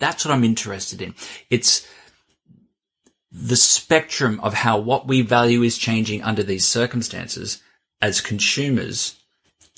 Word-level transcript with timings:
That's 0.00 0.24
what 0.24 0.34
I'm 0.34 0.44
interested 0.44 1.00
in. 1.00 1.14
It's 1.50 1.86
the 3.30 3.56
spectrum 3.56 4.40
of 4.40 4.54
how 4.54 4.78
what 4.78 5.06
we 5.06 5.22
value 5.22 5.62
is 5.62 5.78
changing 5.78 6.22
under 6.22 6.42
these 6.42 6.66
circumstances 6.66 7.62
as 8.02 8.20
consumers 8.20 9.20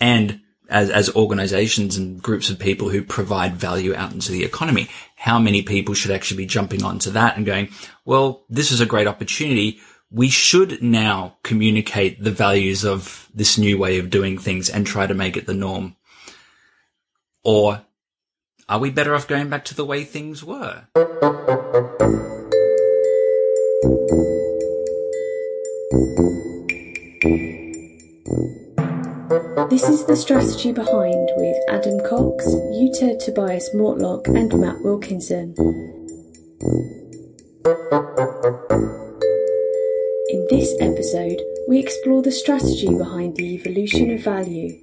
and 0.01 0.41
as, 0.71 0.89
as 0.89 1.15
organizations 1.15 1.97
and 1.97 2.23
groups 2.23 2.49
of 2.49 2.59
people 2.59 2.89
who 2.89 3.03
provide 3.03 3.55
value 3.57 3.95
out 3.95 4.13
into 4.13 4.33
the 4.33 4.45
economy. 4.45 4.89
How 5.17 5.39
many 5.39 5.63
people 5.63 5.95
should 5.95 6.13
actually 6.13 6.39
be 6.39 6.47
jumping 6.47 6.83
onto 6.83 7.11
that 7.11 7.37
and 7.37 7.45
going, 7.45 7.69
well, 8.05 8.45
this 8.49 8.73
is 8.73 8.81
a 8.81 8.87
great 8.87 9.07
opportunity. 9.07 9.81
We 10.11 10.31
should 10.31 10.83
now 10.83 11.37
communicate 11.43 12.23
the 12.23 12.31
values 12.31 12.85
of 12.85 13.29
this 13.35 13.59
new 13.59 13.77
way 13.77 13.99
of 13.99 14.11
doing 14.11 14.39
things 14.39 14.71
and 14.71 14.87
try 14.87 15.07
to 15.07 15.15
make 15.15 15.37
it 15.37 15.47
the 15.47 15.55
norm. 15.55 15.97
Or 17.45 17.85
are 18.69 18.79
we 18.79 18.91
better 18.91 19.15
off 19.15 19.27
going 19.27 19.49
back 19.49 19.65
to 19.67 19.75
the 19.75 19.85
way 19.85 20.05
things 20.05 20.45
were? 20.45 20.85
This 29.71 29.89
is 29.89 30.05
the 30.05 30.17
strategy 30.17 30.73
behind 30.73 31.31
with 31.37 31.57
Adam 31.69 31.99
Cox, 32.09 32.45
Jutta 32.47 33.19
Tobias 33.19 33.71
Mortlock, 33.75 34.27
and 34.29 34.53
Matt 34.61 34.83
Wilkinson. 34.83 35.55
In 40.29 40.47
this 40.51 40.75
episode, 40.81 41.41
we 41.73 41.79
explore 41.79 42.21
the 42.21 42.31
strategy 42.31 42.87
behind 42.87 43.35
the 43.35 43.55
evolution 43.55 44.11
of 44.11 44.21
value. 44.21 44.79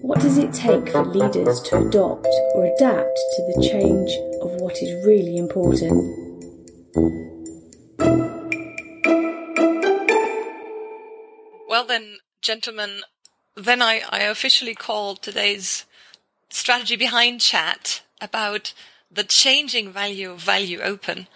What 0.00 0.20
does 0.20 0.38
it 0.38 0.54
take 0.54 0.88
for 0.88 1.04
leaders 1.04 1.60
to 1.64 1.86
adopt 1.86 2.28
or 2.54 2.64
adapt 2.64 3.20
to 3.36 3.52
the 3.52 3.68
change 3.70 4.10
of 4.40 4.58
what 4.58 4.80
is 4.80 5.04
really 5.04 5.36
important? 5.36 5.92
Well, 11.68 11.84
then, 11.84 12.20
gentlemen, 12.40 13.02
then 13.54 13.82
I, 13.82 14.00
I 14.08 14.20
officially 14.20 14.74
call 14.74 15.16
today's 15.16 15.84
strategy 16.48 16.96
behind 16.96 17.42
chat 17.42 18.00
about 18.18 18.72
the 19.12 19.24
changing 19.24 19.92
value 19.92 20.30
of 20.30 20.40
value 20.40 20.80
open. 20.80 21.26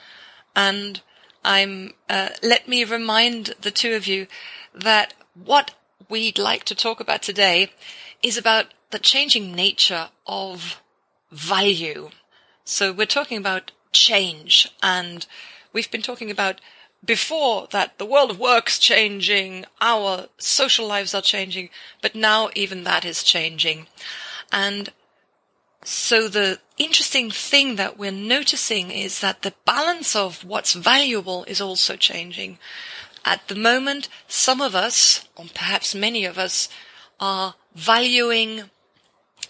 And 0.57 1.03
I'm, 1.45 1.95
uh, 2.09 2.31
let 2.43 2.67
me 2.67 2.85
remind 2.85 3.55
the 3.61 3.71
two 3.71 3.95
of 3.95 4.07
you 4.07 4.27
that 4.75 5.15
what 5.35 5.75
we'd 6.09 6.39
like 6.39 6.65
to 6.65 6.75
talk 6.75 7.01
about 7.01 7.23
today 7.23 7.71
is 8.23 8.39
about 8.39 8.67
the 8.91 8.99
changing 8.99 9.55
nature 9.55 10.09
of 10.27 10.81
value. 11.31 12.11
So 12.65 12.93
we're 12.93 13.07
talking 13.07 13.39
about 13.39 13.73
change 13.93 14.73
and 14.83 15.27
we've 15.73 15.91
been 15.91 16.03
talking 16.03 16.31
about 16.31 16.61
before 17.05 17.67
that 17.71 17.99
the 17.99 18.07
world 18.07 18.31
of 18.31 18.39
work's 18.39 18.79
changing, 18.79 19.67
our 19.81 20.29
social 20.39 20.87
lives 20.87 21.15
are 21.15 21.21
changing, 21.23 21.69
but 22.01 22.15
now 22.15 22.49
even 22.55 22.85
that 22.85 23.05
is 23.05 23.23
changing. 23.23 23.87
And 24.51 24.91
so 25.85 26.29
the 26.29 26.61
interesting 26.79 27.31
thing 27.31 27.77
that 27.77 27.99
we're 27.99 28.11
noticing 28.11 28.91
is 28.91 29.21
that 29.21 29.43
the 29.43 29.55
balance 29.67 30.17
of 30.17 30.43
what's 30.43 30.73
valuable 30.73 31.45
is 31.45 31.61
also 31.61 31.95
changing. 31.95 32.59
At 33.25 33.47
the 33.49 33.55
moment, 33.55 34.09
some 34.27 34.61
of 34.61 34.75
us, 34.75 35.29
or 35.37 35.45
perhaps 35.55 35.95
many 35.95 36.25
of 36.25 36.39
us, 36.39 36.69
are 37.21 37.55
valuing 37.75 38.71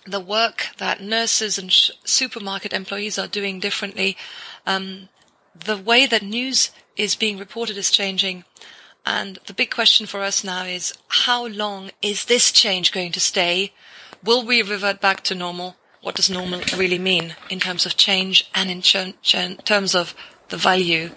the 0.07 0.21
work 0.21 0.67
that 0.79 1.01
nurses 1.01 1.57
and 1.57 1.73
sh- 1.73 1.91
supermarket 2.05 2.73
employees 2.73 3.19
are 3.19 3.27
doing 3.27 3.61
differently. 3.61 4.17
Um, 4.67 5.09
the 5.55 5.77
way 5.77 6.05
that 6.07 6.23
news 6.23 6.71
is 6.97 7.15
being 7.15 7.39
reported 7.39 7.79
as 7.79 7.91
changing. 7.91 8.45
And 9.07 9.39
the 9.47 9.55
big 9.55 9.71
question 9.71 10.07
for 10.07 10.23
us 10.23 10.43
now 10.43 10.65
is 10.65 10.95
how 11.09 11.47
long 11.47 11.91
is 12.03 12.25
this 12.25 12.51
change 12.51 12.93
going 12.93 13.13
to 13.13 13.21
stay? 13.21 13.73
Will 14.23 14.45
we 14.45 14.63
revert 14.63 15.01
back 15.01 15.23
to 15.25 15.35
normal? 15.35 15.77
What 16.05 16.17
does 16.17 16.29
normal 16.29 16.61
really 16.77 16.99
mean 16.99 17.35
in 17.49 17.61
terms 17.61 17.87
of 17.87 17.97
change 17.97 18.51
and 18.55 18.71
in 18.71 18.83
ch- 18.83 19.15
ch- 19.23 19.57
terms 19.65 19.95
of 19.95 20.15
the 20.51 20.59
value 20.59 21.09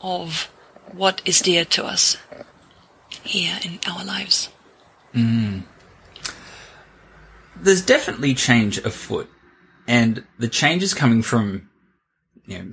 of 0.00 0.50
what 0.92 1.20
is 1.26 1.40
dear 1.40 1.66
to 1.66 1.84
us 1.84 2.16
here 3.22 3.58
in 3.62 3.78
our 3.86 4.02
lives? 4.02 4.48
Mm. 5.14 5.64
There's 7.54 7.84
definitely 7.84 8.32
change 8.32 8.78
afoot, 8.78 9.28
and 9.86 10.24
the 10.38 10.48
change 10.48 10.82
is 10.82 10.94
coming 10.94 11.20
from, 11.20 11.68
you 12.46 12.58
know, 12.58 12.72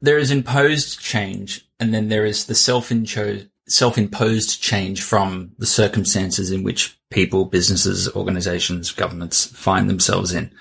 there 0.00 0.18
is 0.18 0.30
imposed 0.30 1.00
change 1.00 1.66
and 1.80 1.92
then 1.92 2.10
there 2.10 2.24
is 2.24 2.44
the 2.44 2.54
self-imposed 2.54 3.48
self-imposed 3.72 4.60
change 4.60 5.02
from 5.02 5.52
the 5.58 5.66
circumstances 5.66 6.50
in 6.50 6.62
which 6.62 6.98
people, 7.10 7.46
businesses, 7.46 8.08
organizations, 8.14 8.92
governments 8.92 9.46
find 9.46 9.88
themselves 9.88 10.34
in. 10.34 10.52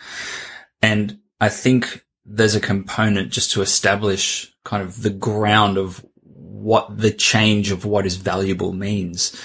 And 0.81 1.19
I 1.39 1.49
think 1.49 2.05
there's 2.25 2.55
a 2.55 2.61
component 2.61 3.31
just 3.31 3.51
to 3.51 3.61
establish 3.61 4.53
kind 4.63 4.81
of 4.81 5.01
the 5.01 5.09
ground 5.09 5.77
of 5.77 6.05
what 6.23 6.97
the 6.97 7.11
change 7.11 7.71
of 7.71 7.83
what 7.83 8.05
is 8.05 8.15
valuable 8.15 8.71
means. 8.71 9.39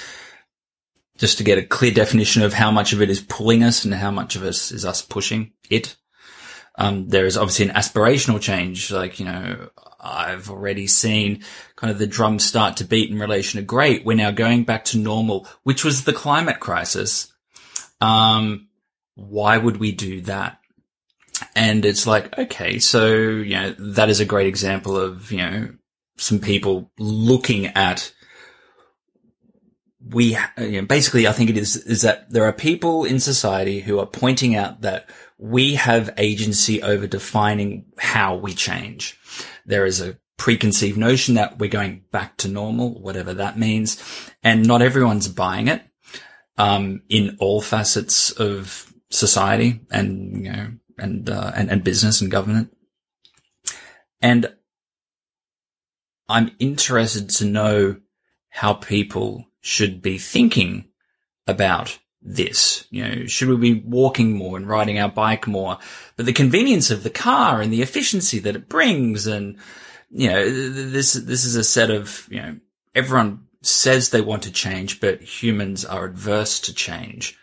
Just 1.18 1.38
to 1.38 1.44
get 1.44 1.58
a 1.58 1.66
clear 1.66 1.92
definition 1.92 2.42
of 2.42 2.52
how 2.52 2.70
much 2.70 2.92
of 2.92 3.00
it 3.00 3.10
is 3.10 3.20
pulling 3.20 3.64
us 3.64 3.84
and 3.84 3.94
how 3.94 4.10
much 4.10 4.36
of 4.36 4.42
us 4.42 4.70
is 4.70 4.84
us 4.84 5.02
pushing 5.02 5.52
it. 5.70 5.96
Um, 6.78 7.08
there 7.08 7.24
is 7.24 7.38
obviously 7.38 7.68
an 7.68 7.74
aspirational 7.74 8.40
change, 8.40 8.92
like, 8.92 9.18
you 9.18 9.24
know, 9.24 9.70
I've 10.06 10.50
already 10.50 10.86
seen 10.86 11.42
kind 11.76 11.90
of 11.90 11.98
the 11.98 12.06
drums 12.06 12.44
start 12.44 12.78
to 12.78 12.84
beat 12.84 13.10
in 13.10 13.18
relation 13.18 13.58
to 13.58 13.64
great. 13.66 14.04
We're 14.04 14.16
now 14.16 14.30
going 14.30 14.64
back 14.64 14.84
to 14.86 14.98
normal, 14.98 15.46
which 15.62 15.84
was 15.84 16.04
the 16.04 16.12
climate 16.12 16.60
crisis. 16.60 17.32
Um, 18.00 18.68
why 19.14 19.56
would 19.56 19.78
we 19.78 19.92
do 19.92 20.20
that? 20.22 20.58
And 21.54 21.84
it's 21.84 22.06
like, 22.06 22.38
okay, 22.38 22.78
so, 22.78 23.14
you 23.14 23.56
know, 23.56 23.74
that 23.78 24.08
is 24.08 24.20
a 24.20 24.24
great 24.24 24.46
example 24.46 24.96
of, 24.96 25.30
you 25.30 25.38
know, 25.38 25.68
some 26.16 26.38
people 26.38 26.90
looking 26.98 27.66
at 27.66 28.12
we, 30.08 30.36
you 30.58 30.80
know, 30.80 30.86
basically, 30.86 31.26
I 31.26 31.32
think 31.32 31.50
it 31.50 31.56
is, 31.56 31.76
is 31.76 32.02
that 32.02 32.30
there 32.30 32.44
are 32.44 32.52
people 32.52 33.04
in 33.04 33.18
society 33.18 33.80
who 33.80 33.98
are 33.98 34.06
pointing 34.06 34.54
out 34.54 34.82
that 34.82 35.10
we 35.38 35.74
have 35.74 36.14
agency 36.16 36.82
over 36.82 37.06
defining 37.06 37.86
how 37.98 38.36
we 38.36 38.54
change. 38.54 39.18
There 39.66 39.84
is 39.84 40.00
a 40.00 40.18
preconceived 40.36 40.98
notion 40.98 41.34
that 41.34 41.58
we're 41.58 41.70
going 41.70 42.04
back 42.10 42.36
to 42.38 42.48
normal, 42.48 43.00
whatever 43.00 43.34
that 43.34 43.58
means. 43.58 44.02
And 44.42 44.66
not 44.66 44.82
everyone's 44.82 45.28
buying 45.28 45.68
it, 45.68 45.82
um, 46.56 47.02
in 47.08 47.36
all 47.40 47.60
facets 47.60 48.30
of 48.32 48.92
society 49.10 49.80
and, 49.90 50.44
you 50.44 50.52
know, 50.52 50.68
and, 50.98 51.28
uh, 51.28 51.52
and, 51.54 51.70
and 51.70 51.84
business 51.84 52.20
and 52.20 52.30
government. 52.30 52.74
And 54.20 54.54
I'm 56.28 56.52
interested 56.58 57.28
to 57.30 57.44
know 57.44 57.96
how 58.48 58.74
people 58.74 59.46
should 59.60 60.00
be 60.00 60.18
thinking 60.18 60.88
about 61.46 61.98
this? 62.26 62.86
You 62.90 63.08
know, 63.08 63.26
should 63.26 63.48
we 63.48 63.56
be 63.56 63.82
walking 63.86 64.32
more 64.32 64.56
and 64.56 64.68
riding 64.68 64.98
our 64.98 65.08
bike 65.08 65.46
more? 65.46 65.78
But 66.16 66.26
the 66.26 66.32
convenience 66.32 66.90
of 66.90 67.02
the 67.02 67.10
car 67.10 67.60
and 67.60 67.72
the 67.72 67.82
efficiency 67.82 68.40
that 68.40 68.56
it 68.56 68.68
brings 68.68 69.26
and, 69.26 69.56
you 70.10 70.28
know, 70.28 70.50
this, 70.50 71.12
this 71.12 71.44
is 71.44 71.56
a 71.56 71.64
set 71.64 71.90
of, 71.90 72.28
you 72.30 72.42
know, 72.42 72.56
everyone 72.94 73.46
says 73.62 74.10
they 74.10 74.20
want 74.20 74.42
to 74.42 74.52
change, 74.52 75.00
but 75.00 75.22
humans 75.22 75.84
are 75.84 76.04
adverse 76.04 76.60
to 76.60 76.74
change. 76.74 77.38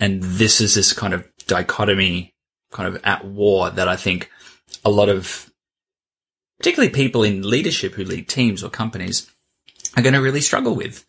And 0.00 0.22
this 0.22 0.60
is 0.60 0.74
this 0.74 0.92
kind 0.92 1.14
of 1.14 1.28
dichotomy 1.46 2.34
kind 2.70 2.94
of 2.94 3.02
at 3.04 3.24
war 3.24 3.70
that 3.70 3.88
I 3.88 3.96
think 3.96 4.30
a 4.84 4.90
lot 4.90 5.08
of, 5.08 5.50
particularly 6.58 6.92
people 6.92 7.22
in 7.22 7.48
leadership 7.48 7.94
who 7.94 8.04
lead 8.04 8.28
teams 8.28 8.62
or 8.62 8.70
companies 8.70 9.30
are 9.96 10.02
going 10.02 10.14
to 10.14 10.22
really 10.22 10.40
struggle 10.40 10.74
with. 10.74 11.04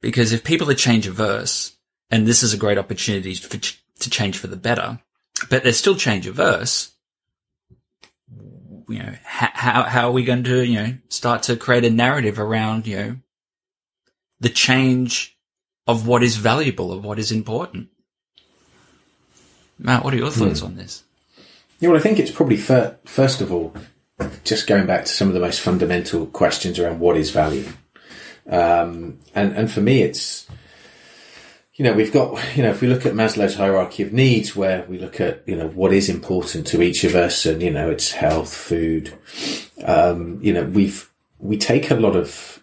Because 0.00 0.32
if 0.32 0.44
people 0.44 0.70
are 0.70 0.74
change 0.74 1.06
averse, 1.06 1.76
and 2.10 2.26
this 2.26 2.42
is 2.42 2.52
a 2.52 2.58
great 2.58 2.78
opportunity 2.78 3.34
for, 3.34 3.56
to 3.58 4.10
change 4.10 4.38
for 4.38 4.46
the 4.46 4.56
better, 4.56 5.00
but 5.48 5.62
they're 5.62 5.72
still 5.72 5.96
change 5.96 6.26
averse. 6.26 6.92
You 8.88 8.98
know, 8.98 9.14
how, 9.22 9.84
how 9.84 10.08
are 10.08 10.12
we 10.12 10.24
going 10.24 10.42
to, 10.44 10.64
you 10.64 10.82
know, 10.82 10.94
start 11.08 11.44
to 11.44 11.56
create 11.56 11.84
a 11.84 11.90
narrative 11.90 12.40
around, 12.40 12.86
you 12.86 12.96
know, 12.96 13.16
the 14.40 14.48
change 14.48 15.36
of 15.86 16.06
what 16.06 16.22
is 16.22 16.36
valuable, 16.36 16.92
of 16.92 17.04
what 17.04 17.18
is 17.18 17.30
important? 17.30 17.88
Matt, 19.78 20.04
what 20.04 20.12
are 20.12 20.18
your 20.18 20.30
thoughts 20.30 20.60
mm. 20.60 20.66
on 20.66 20.76
this? 20.76 21.04
Yeah, 21.78 21.90
well, 21.90 21.98
I 21.98 22.02
think 22.02 22.18
it's 22.18 22.30
probably 22.30 22.56
fir- 22.56 22.96
first 23.04 23.40
of 23.40 23.52
all, 23.52 23.72
just 24.44 24.66
going 24.66 24.86
back 24.86 25.04
to 25.04 25.12
some 25.12 25.28
of 25.28 25.34
the 25.34 25.40
most 25.40 25.60
fundamental 25.60 26.26
questions 26.26 26.78
around 26.78 27.00
what 27.00 27.16
is 27.16 27.30
value. 27.30 27.66
Um, 28.48 29.20
and, 29.34 29.52
and 29.52 29.70
for 29.70 29.80
me, 29.80 30.02
it's, 30.02 30.46
you 31.80 31.84
know, 31.84 31.94
we've 31.94 32.12
got, 32.12 32.38
you 32.54 32.62
know, 32.62 32.68
if 32.68 32.82
we 32.82 32.88
look 32.88 33.06
at 33.06 33.14
Maslow's 33.14 33.54
hierarchy 33.54 34.02
of 34.02 34.12
needs, 34.12 34.54
where 34.54 34.84
we 34.86 34.98
look 34.98 35.18
at, 35.18 35.42
you 35.48 35.56
know, 35.56 35.68
what 35.68 35.94
is 35.94 36.10
important 36.10 36.66
to 36.66 36.82
each 36.82 37.04
of 37.04 37.14
us 37.14 37.46
and, 37.46 37.62
you 37.62 37.70
know, 37.70 37.90
it's 37.90 38.12
health, 38.12 38.54
food, 38.54 39.14
um, 39.86 40.38
you 40.42 40.52
know, 40.52 40.64
we've, 40.64 41.10
we 41.38 41.56
take 41.56 41.90
a 41.90 41.94
lot 41.94 42.16
of 42.16 42.62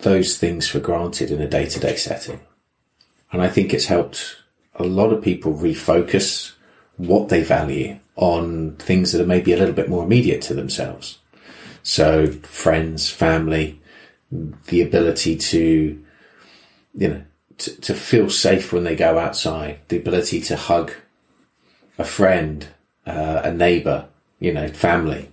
those 0.00 0.36
things 0.36 0.68
for 0.68 0.80
granted 0.80 1.30
in 1.30 1.40
a 1.40 1.48
day 1.48 1.64
to 1.64 1.80
day 1.80 1.96
setting. 1.96 2.40
And 3.32 3.40
I 3.40 3.48
think 3.48 3.72
it's 3.72 3.86
helped 3.86 4.36
a 4.74 4.84
lot 4.84 5.14
of 5.14 5.24
people 5.24 5.54
refocus 5.54 6.52
what 6.98 7.30
they 7.30 7.42
value 7.42 8.00
on 8.16 8.76
things 8.76 9.12
that 9.12 9.22
are 9.22 9.26
maybe 9.26 9.54
a 9.54 9.56
little 9.56 9.74
bit 9.74 9.88
more 9.88 10.04
immediate 10.04 10.42
to 10.42 10.52
themselves. 10.52 11.20
So 11.82 12.32
friends, 12.42 13.08
family, 13.08 13.80
the 14.30 14.82
ability 14.82 15.36
to, 15.36 16.04
you 16.94 17.08
know, 17.08 17.22
to, 17.62 17.80
to 17.80 17.94
feel 17.94 18.28
safe 18.28 18.72
when 18.72 18.84
they 18.84 18.96
go 18.96 19.18
outside, 19.18 19.78
the 19.88 19.96
ability 19.96 20.40
to 20.42 20.56
hug 20.56 20.92
a 21.98 22.04
friend, 22.04 22.66
uh, 23.06 23.42
a 23.44 23.52
neighbor, 23.52 24.08
you 24.40 24.52
know, 24.52 24.68
family. 24.68 25.30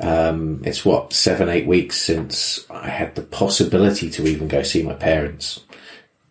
Um, 0.00 0.62
it's 0.64 0.84
what, 0.84 1.12
seven, 1.12 1.48
eight 1.48 1.66
weeks 1.66 2.00
since 2.00 2.64
I 2.70 2.88
had 2.88 3.16
the 3.16 3.22
possibility 3.22 4.08
to 4.10 4.26
even 4.26 4.46
go 4.46 4.62
see 4.62 4.82
my 4.82 4.94
parents. 4.94 5.60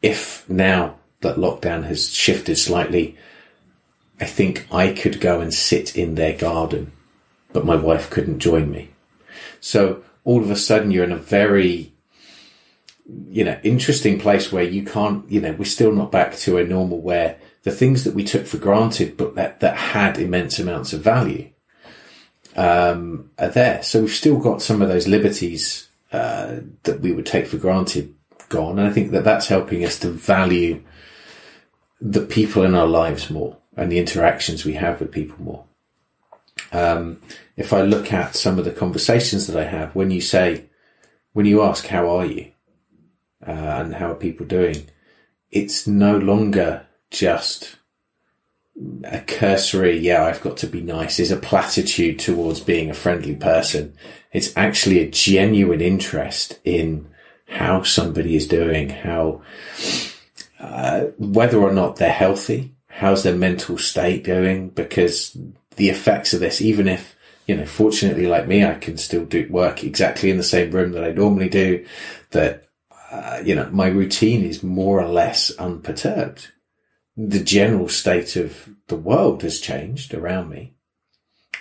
If 0.01 0.49
now 0.49 0.95
that 1.21 1.35
lockdown 1.35 1.83
has 1.85 2.13
shifted 2.13 2.57
slightly, 2.57 3.17
I 4.21 4.25
think 4.25 4.67
I 4.71 4.93
could 4.93 5.19
go 5.19 5.41
and 5.41 5.53
sit 5.53 5.97
in 5.97 6.15
their 6.15 6.37
garden, 6.37 6.93
but 7.51 7.65
my 7.65 7.75
wife 7.75 8.09
couldn't 8.09 8.39
join 8.39 8.71
me. 8.71 8.91
So 9.59 10.03
all 10.23 10.41
of 10.41 10.49
a 10.49 10.55
sudden 10.55 10.91
you're 10.91 11.03
in 11.03 11.11
a 11.11 11.17
very, 11.17 11.91
you 13.07 13.43
know, 13.43 13.59
interesting 13.63 14.19
place 14.19 14.51
where 14.51 14.63
you 14.63 14.83
can't, 14.83 15.29
you 15.31 15.39
know, 15.39 15.53
we're 15.53 15.65
still 15.65 15.93
not 15.93 16.11
back 16.11 16.35
to 16.37 16.57
a 16.57 16.65
normal 16.65 16.99
where 16.99 17.37
the 17.63 17.71
things 17.71 18.03
that 18.03 18.13
we 18.13 18.23
took 18.23 18.45
for 18.45 18.57
granted, 18.57 19.17
but 19.17 19.35
that, 19.35 19.59
that 19.61 19.77
had 19.77 20.17
immense 20.17 20.59
amounts 20.59 20.93
of 20.93 21.01
value, 21.01 21.49
um, 22.55 23.29
are 23.37 23.49
there. 23.49 23.81
So 23.83 24.01
we've 24.01 24.11
still 24.11 24.37
got 24.37 24.61
some 24.61 24.81
of 24.81 24.89
those 24.89 25.07
liberties, 25.07 25.87
uh, 26.11 26.57
that 26.83 27.01
we 27.01 27.11
would 27.11 27.25
take 27.25 27.47
for 27.47 27.57
granted 27.57 28.13
gone. 28.49 28.79
And 28.79 28.87
I 28.87 28.91
think 28.91 29.11
that 29.11 29.23
that's 29.23 29.47
helping 29.47 29.83
us 29.85 29.99
to 29.99 30.09
value 30.09 30.81
the 31.99 32.21
people 32.21 32.63
in 32.63 32.75
our 32.75 32.87
lives 32.87 33.29
more 33.29 33.57
and 33.75 33.91
the 33.91 33.99
interactions 33.99 34.65
we 34.65 34.73
have 34.73 34.99
with 34.99 35.11
people 35.11 35.41
more. 35.41 35.63
Um, 36.71 37.21
if 37.55 37.73
I 37.73 37.81
look 37.81 38.11
at 38.11 38.35
some 38.35 38.59
of 38.59 38.65
the 38.65 38.71
conversations 38.71 39.47
that 39.47 39.57
I 39.57 39.65
have, 39.65 39.95
when 39.95 40.11
you 40.11 40.21
say, 40.21 40.65
when 41.33 41.45
you 41.45 41.61
ask, 41.61 41.87
how 41.87 42.09
are 42.09 42.25
you? 42.25 42.51
Uh, 43.47 43.51
and 43.51 43.95
how 43.95 44.11
are 44.11 44.15
people 44.15 44.45
doing? 44.45 44.87
It's 45.51 45.87
no 45.87 46.17
longer 46.17 46.85
just 47.09 47.77
a 49.03 49.21
cursory, 49.21 49.97
yeah, 49.97 50.23
I've 50.23 50.41
got 50.41 50.57
to 50.57 50.67
be 50.67 50.81
nice 50.81 51.19
is 51.19 51.31
a 51.31 51.37
platitude 51.37 52.19
towards 52.19 52.59
being 52.59 52.89
a 52.89 52.95
friendly 52.95 53.35
person. 53.35 53.95
It's 54.31 54.55
actually 54.55 54.99
a 54.99 55.09
genuine 55.09 55.81
interest 55.81 56.59
in 56.63 57.09
how 57.47 57.83
somebody 57.83 58.35
is 58.35 58.47
doing, 58.47 58.89
how, 58.89 59.41
uh, 60.59 61.05
whether 61.17 61.59
or 61.59 61.71
not 61.71 61.95
they're 61.95 62.11
healthy, 62.11 62.75
how's 62.87 63.23
their 63.23 63.35
mental 63.35 63.77
state 63.77 64.23
going? 64.23 64.69
Because 64.69 65.35
the 65.75 65.89
effects 65.89 66.33
of 66.33 66.39
this, 66.39 66.61
even 66.61 66.87
if, 66.87 67.15
you 67.47 67.55
know, 67.55 67.65
fortunately 67.65 68.27
like 68.27 68.47
me, 68.47 68.63
I 68.63 68.75
can 68.75 68.97
still 68.97 69.25
do 69.25 69.47
work 69.49 69.83
exactly 69.83 70.29
in 70.29 70.37
the 70.37 70.43
same 70.43 70.71
room 70.71 70.91
that 70.91 71.03
I 71.03 71.11
normally 71.11 71.49
do, 71.49 71.85
that, 72.31 72.66
uh, 73.11 73.41
you 73.43 73.55
know, 73.55 73.69
my 73.71 73.87
routine 73.87 74.43
is 74.43 74.63
more 74.63 74.99
or 74.99 75.07
less 75.07 75.51
unperturbed. 75.51 76.49
The 77.15 77.43
general 77.43 77.89
state 77.89 78.35
of 78.35 78.69
the 78.87 78.95
world 78.95 79.43
has 79.43 79.59
changed 79.59 80.13
around 80.13 80.49
me. 80.49 80.73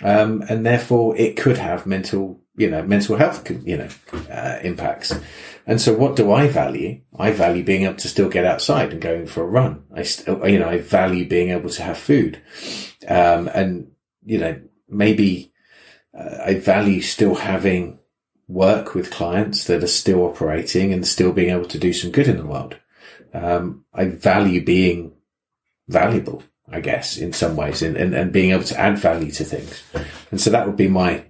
Um, 0.01 0.43
and 0.47 0.65
therefore 0.65 1.17
it 1.17 1.37
could 1.37 1.57
have 1.57 1.87
mental, 1.87 2.39
you 2.55 2.69
know, 2.69 2.83
mental 2.83 3.15
health, 3.15 3.49
you 3.65 3.77
know, 3.77 3.89
uh, 4.29 4.59
impacts. 4.61 5.13
And 5.65 5.81
so 5.81 5.93
what 5.93 6.15
do 6.15 6.31
I 6.31 6.47
value? 6.47 7.01
I 7.17 7.31
value 7.31 7.63
being 7.63 7.83
able 7.83 7.95
to 7.95 8.07
still 8.07 8.29
get 8.29 8.45
outside 8.45 8.91
and 8.91 9.01
going 9.01 9.25
for 9.25 9.41
a 9.41 9.47
run. 9.47 9.83
I 9.93 10.03
still, 10.03 10.47
you 10.47 10.59
know, 10.59 10.69
I 10.69 10.79
value 10.79 11.27
being 11.27 11.49
able 11.49 11.69
to 11.71 11.83
have 11.83 11.97
food. 11.97 12.41
Um, 13.07 13.49
and, 13.53 13.91
you 14.23 14.37
know, 14.37 14.61
maybe 14.87 15.51
uh, 16.17 16.37
I 16.45 16.55
value 16.55 17.01
still 17.01 17.35
having 17.35 17.99
work 18.47 18.95
with 18.95 19.11
clients 19.11 19.65
that 19.65 19.83
are 19.83 19.87
still 19.87 20.23
operating 20.23 20.93
and 20.93 21.05
still 21.05 21.31
being 21.31 21.49
able 21.49 21.65
to 21.65 21.77
do 21.77 21.91
some 21.91 22.11
good 22.11 22.27
in 22.27 22.37
the 22.37 22.45
world. 22.45 22.77
Um, 23.33 23.85
I 23.93 24.05
value 24.05 24.63
being 24.63 25.13
valuable, 25.87 26.43
I 26.69 26.79
guess, 26.79 27.17
in 27.17 27.33
some 27.33 27.55
ways 27.55 27.81
and, 27.81 27.97
and, 27.97 28.13
and 28.13 28.31
being 28.31 28.51
able 28.51 28.63
to 28.63 28.79
add 28.79 28.97
value 28.97 29.31
to 29.31 29.43
things. 29.43 29.83
And 30.31 30.39
so 30.39 30.49
that 30.49 30.65
would 30.65 30.77
be 30.77 30.87
my, 30.87 31.25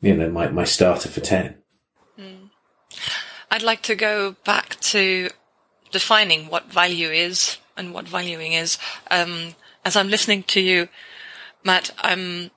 you 0.00 0.16
know, 0.16 0.30
my, 0.30 0.48
my 0.48 0.64
starter 0.64 1.08
for 1.08 1.20
10. 1.20 1.56
I'd 3.50 3.62
like 3.62 3.82
to 3.82 3.94
go 3.94 4.36
back 4.44 4.78
to 4.80 5.30
defining 5.92 6.48
what 6.48 6.70
value 6.70 7.08
is 7.08 7.58
and 7.76 7.94
what 7.94 8.08
valuing 8.08 8.52
is. 8.52 8.76
Um, 9.10 9.54
as 9.84 9.96
I'm 9.96 10.08
listening 10.08 10.42
to 10.44 10.60
you, 10.60 10.88
Matt, 11.64 11.90
I'm, 11.98 12.50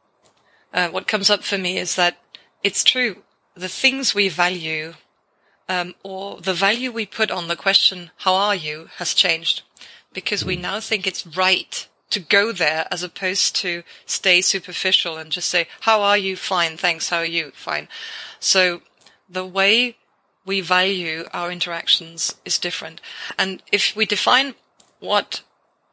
uh, 0.73 0.89
what 0.89 1.07
comes 1.07 1.29
up 1.29 1.43
for 1.43 1.57
me 1.57 1.77
is 1.77 1.95
that 1.95 2.17
it's 2.63 2.83
true. 2.83 3.23
The 3.55 3.69
things 3.69 4.15
we 4.15 4.29
value, 4.29 4.93
um, 5.67 5.95
or 6.03 6.39
the 6.41 6.53
value 6.53 6.91
we 6.91 7.05
put 7.05 7.31
on 7.31 7.47
the 7.47 7.55
question, 7.55 8.11
how 8.17 8.33
are 8.33 8.55
you, 8.55 8.89
has 8.97 9.13
changed 9.13 9.63
because 10.13 10.43
we 10.43 10.55
now 10.55 10.79
think 10.79 11.05
it's 11.05 11.25
right 11.25 11.87
to 12.09 12.19
go 12.19 12.51
there 12.51 12.87
as 12.89 13.03
opposed 13.03 13.55
to 13.55 13.83
stay 14.05 14.41
superficial 14.41 15.17
and 15.17 15.31
just 15.31 15.49
say, 15.49 15.67
how 15.81 16.01
are 16.01 16.17
you? 16.17 16.35
Fine. 16.35 16.77
Thanks. 16.77 17.09
How 17.09 17.17
are 17.17 17.25
you? 17.25 17.51
Fine. 17.51 17.87
So 18.39 18.81
the 19.29 19.45
way 19.45 19.97
we 20.45 20.61
value 20.61 21.25
our 21.33 21.51
interactions 21.51 22.35
is 22.45 22.57
different. 22.57 23.01
And 23.37 23.61
if 23.71 23.95
we 23.95 24.05
define 24.05 24.55
what 24.99 25.43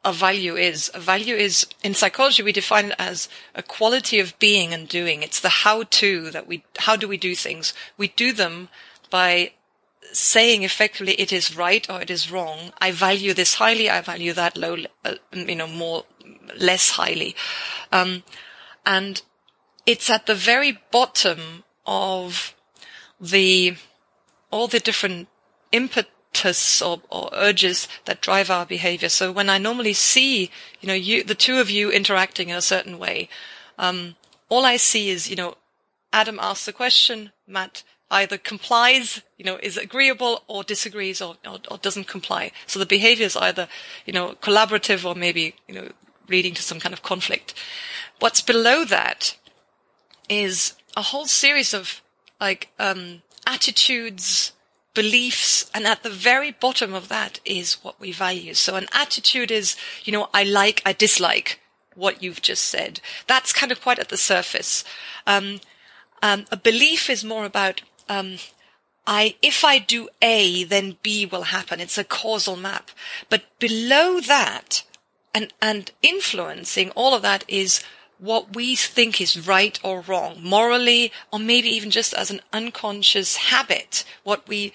a 0.03 0.13
value 0.13 0.55
is, 0.55 0.89
a 0.93 0.99
value 0.99 1.35
is, 1.35 1.67
in 1.83 1.93
psychology, 1.93 2.43
we 2.43 2.51
define 2.51 2.87
it 2.87 2.95
as 2.97 3.27
a 3.55 3.63
quality 3.63 4.19
of 4.19 4.37
being 4.39 4.73
and 4.73 4.87
doing. 4.87 5.23
It's 5.23 5.39
the 5.39 5.49
how 5.49 5.83
to 5.83 6.31
that 6.31 6.47
we, 6.47 6.63
how 6.77 6.95
do 6.95 7.07
we 7.07 7.17
do 7.17 7.35
things? 7.35 7.73
We 7.97 8.09
do 8.09 8.31
them 8.31 8.69
by 9.09 9.51
saying 10.13 10.63
effectively 10.63 11.13
it 11.13 11.33
is 11.33 11.57
right 11.57 11.89
or 11.89 12.01
it 12.01 12.09
is 12.09 12.31
wrong. 12.31 12.71
I 12.79 12.91
value 12.91 13.33
this 13.33 13.55
highly. 13.55 13.89
I 13.89 14.01
value 14.01 14.33
that 14.33 14.55
low, 14.55 14.77
uh, 15.03 15.15
you 15.33 15.55
know, 15.55 15.67
more, 15.67 16.05
less 16.57 16.91
highly. 16.91 17.35
Um, 17.91 18.23
and 18.85 19.21
it's 19.85 20.09
at 20.09 20.25
the 20.25 20.35
very 20.35 20.79
bottom 20.91 21.63
of 21.85 22.55
the 23.19 23.75
all 24.51 24.67
the 24.67 24.79
different 24.79 25.27
impetus 26.37 26.81
or, 26.81 27.01
or, 27.09 27.29
urges 27.33 27.87
that 28.05 28.21
drive 28.21 28.49
our 28.49 28.65
behavior. 28.65 29.09
So 29.09 29.31
when 29.31 29.49
I 29.49 29.57
normally 29.57 29.93
see, 29.93 30.51
you 30.81 30.87
know, 30.87 30.93
you, 30.93 31.23
the 31.23 31.35
two 31.35 31.59
of 31.59 31.69
you 31.69 31.91
interacting 31.91 32.49
in 32.49 32.55
a 32.55 32.61
certain 32.61 32.99
way, 32.99 33.29
um, 33.77 34.15
all 34.49 34.65
I 34.65 34.77
see 34.77 35.09
is, 35.09 35.29
you 35.29 35.35
know, 35.35 35.55
Adam 36.13 36.39
asks 36.41 36.65
the 36.65 36.73
question, 36.73 37.31
Matt 37.47 37.83
either 38.09 38.37
complies, 38.37 39.21
you 39.37 39.43
know, 39.43 39.57
is 39.61 39.77
agreeable 39.77 40.43
or 40.47 40.63
disagrees 40.63 41.21
or, 41.21 41.35
or, 41.45 41.59
or 41.69 41.77
doesn't 41.77 42.07
comply. 42.07 42.51
So 42.65 42.79
the 42.79 42.85
behavior 42.85 43.25
is 43.25 43.35
either, 43.35 43.67
you 44.05 44.13
know, 44.13 44.35
collaborative 44.41 45.05
or 45.05 45.15
maybe, 45.15 45.55
you 45.67 45.75
know, 45.75 45.89
leading 46.29 46.53
to 46.53 46.61
some 46.61 46.79
kind 46.79 46.93
of 46.93 47.03
conflict. 47.03 47.53
What's 48.19 48.41
below 48.41 48.85
that 48.85 49.37
is 50.29 50.73
a 50.95 51.01
whole 51.01 51.25
series 51.25 51.73
of 51.73 52.01
like, 52.39 52.69
um, 52.79 53.21
attitudes, 53.45 54.53
beliefs, 54.97 55.69
and 55.75 55.85
at 55.85 56.01
the 56.01 56.09
very 56.31 56.51
bottom 56.51 56.91
of 56.95 57.07
that 57.07 57.39
is 57.45 57.77
what 57.83 57.99
we 57.99 58.11
value. 58.11 58.55
So 58.55 58.75
an 58.75 58.87
attitude 59.03 59.51
is, 59.51 59.75
you 60.03 60.11
know, 60.11 60.27
I 60.33 60.43
like, 60.43 60.81
I 60.89 60.93
dislike 60.93 61.59
what 61.93 62.23
you've 62.23 62.41
just 62.41 62.65
said. 62.65 62.99
That's 63.27 63.53
kind 63.59 63.71
of 63.71 63.79
quite 63.85 63.99
at 63.99 64.09
the 64.09 64.17
surface. 64.17 64.83
Um, 65.27 65.59
um, 66.23 66.45
a 66.51 66.57
belief 66.57 67.11
is 67.11 67.23
more 67.23 67.45
about, 67.45 67.81
um, 68.09 68.37
I, 69.05 69.35
if 69.41 69.63
I 69.63 69.77
do 69.77 70.09
A, 70.19 70.63
then 70.63 70.97
B 71.03 71.27
will 71.27 71.43
happen. 71.43 71.79
It's 71.79 71.99
a 71.99 72.03
causal 72.03 72.55
map. 72.55 72.89
But 73.29 73.43
below 73.59 74.19
that, 74.19 74.83
and, 75.35 75.53
and 75.61 75.91
influencing 76.01 76.89
all 76.95 77.13
of 77.13 77.21
that 77.21 77.43
is 77.47 77.83
what 78.19 78.55
we 78.55 78.75
think 78.75 79.21
is 79.21 79.47
right 79.47 79.79
or 79.83 80.01
wrong, 80.01 80.37
morally, 80.41 81.11
or 81.31 81.37
maybe 81.37 81.69
even 81.69 81.91
just 81.91 82.15
as 82.15 82.31
an 82.31 82.41
unconscious 82.51 83.35
habit, 83.35 84.03
what 84.23 84.47
we 84.47 84.73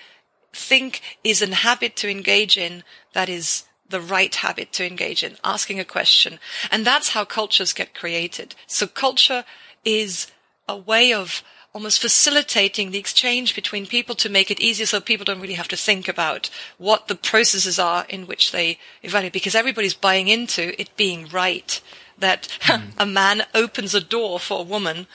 think 0.53 1.01
is 1.25 1.43
a 1.43 1.55
habit 1.55 1.97
to 1.97 2.11
engage 2.11 2.57
in 2.57 2.85
that 3.13 3.29
is 3.29 3.65
the 3.89 4.01
right 4.01 4.35
habit 4.35 4.73
to 4.73 4.87
engage 4.87 5.23
in, 5.23 5.37
asking 5.45 5.79
a 5.79 5.85
question. 5.85 6.39
And 6.71 6.85
that's 6.85 7.11
how 7.11 7.25
cultures 7.25 7.73
get 7.73 7.95
created. 7.95 8.55
So 8.67 8.87
culture 8.87 9.45
is 9.85 10.31
a 10.69 10.77
way 10.77 11.13
of, 11.13 11.43
almost 11.75 12.01
facilitating 12.01 12.91
the 12.91 12.99
exchange 12.99 13.55
between 13.55 13.87
people 13.87 14.15
to 14.15 14.29
make 14.29 14.51
it 14.51 14.61
easier 14.61 14.87
so 14.87 15.01
people 15.01 15.25
don't 15.25 15.41
really 15.41 15.55
have 15.55 15.69
to 15.69 15.77
think 15.77 16.07
about 16.07 16.51
what 16.77 17.09
the 17.09 17.15
processes 17.15 17.79
are 17.79 18.05
in 18.09 18.27
which 18.27 18.53
they 18.53 18.79
evaluate 19.03 19.33
because 19.33 19.55
everybody's 19.55 19.95
buying 19.95 20.29
into 20.29 20.79
it 20.81 20.95
being 20.97 21.27
right 21.29 21.81
that 22.19 22.47
mm. 22.61 22.91
a 22.99 23.07
man 23.07 23.43
opens 23.55 23.95
a 23.95 24.01
door 24.01 24.39
for 24.39 24.61
a 24.61 24.65
woman 24.65 25.07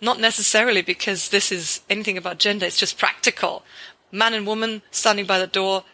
not 0.00 0.18
necessarily 0.18 0.82
because 0.82 1.28
this 1.28 1.52
is 1.52 1.82
anything 1.88 2.18
about 2.18 2.38
gender 2.38 2.66
it's 2.66 2.78
just 2.78 2.98
practical 2.98 3.62
man 4.12 4.34
and 4.34 4.46
woman 4.46 4.82
standing 4.90 5.26
by 5.26 5.38
the 5.38 5.46
door 5.46 5.84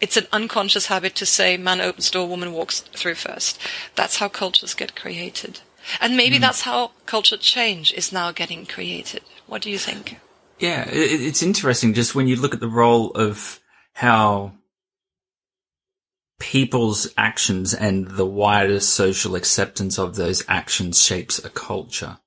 it's 0.00 0.16
an 0.16 0.26
unconscious 0.32 0.86
habit 0.86 1.14
to 1.14 1.26
say 1.26 1.56
man 1.56 1.80
opens 1.80 2.10
door 2.10 2.26
woman 2.26 2.52
walks 2.52 2.80
through 2.80 3.14
first 3.14 3.60
that's 3.94 4.18
how 4.18 4.28
cultures 4.28 4.74
get 4.74 4.96
created 4.96 5.60
and 6.00 6.16
maybe 6.16 6.38
mm. 6.38 6.40
that's 6.40 6.62
how 6.62 6.90
culture 7.06 7.36
change 7.36 7.92
is 7.92 8.12
now 8.12 8.32
getting 8.32 8.64
created 8.64 9.22
what 9.46 9.62
do 9.62 9.70
you 9.70 9.78
think? 9.78 10.18
Yeah, 10.58 10.84
it's 10.88 11.42
interesting 11.42 11.94
just 11.94 12.14
when 12.14 12.28
you 12.28 12.36
look 12.36 12.54
at 12.54 12.60
the 12.60 12.68
role 12.68 13.10
of 13.10 13.60
how 13.92 14.52
people's 16.38 17.12
actions 17.16 17.74
and 17.74 18.08
the 18.08 18.26
wider 18.26 18.80
social 18.80 19.34
acceptance 19.34 19.98
of 19.98 20.16
those 20.16 20.44
actions 20.48 21.02
shapes 21.02 21.44
a 21.44 21.50
culture. 21.50 22.18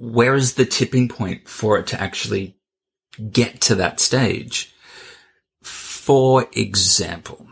Where 0.00 0.34
is 0.34 0.54
the 0.54 0.64
tipping 0.64 1.08
point 1.08 1.46
for 1.46 1.78
it 1.78 1.88
to 1.88 2.00
actually 2.00 2.56
get 3.30 3.60
to 3.62 3.74
that 3.76 4.00
stage? 4.00 4.74
For 5.62 6.48
example, 6.52 7.46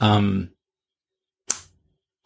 um, 0.00 0.50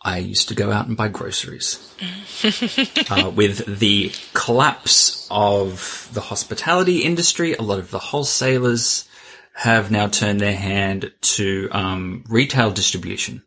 I 0.00 0.18
used 0.18 0.48
to 0.48 0.54
go 0.54 0.70
out 0.70 0.86
and 0.86 0.96
buy 0.96 1.08
groceries. 1.08 1.94
uh, 3.10 3.30
with 3.34 3.80
the 3.80 4.12
collapse 4.34 5.26
of 5.32 6.08
the 6.12 6.20
hospitality 6.20 6.98
industry, 7.00 7.54
a 7.54 7.62
lot 7.62 7.80
of 7.80 7.90
the 7.90 7.98
wholesalers 7.98 9.08
have 9.54 9.90
now 9.90 10.06
turned 10.06 10.38
their 10.38 10.54
hand 10.54 11.12
to 11.20 11.68
um, 11.72 12.22
retail 12.28 12.70
distribution. 12.70 13.42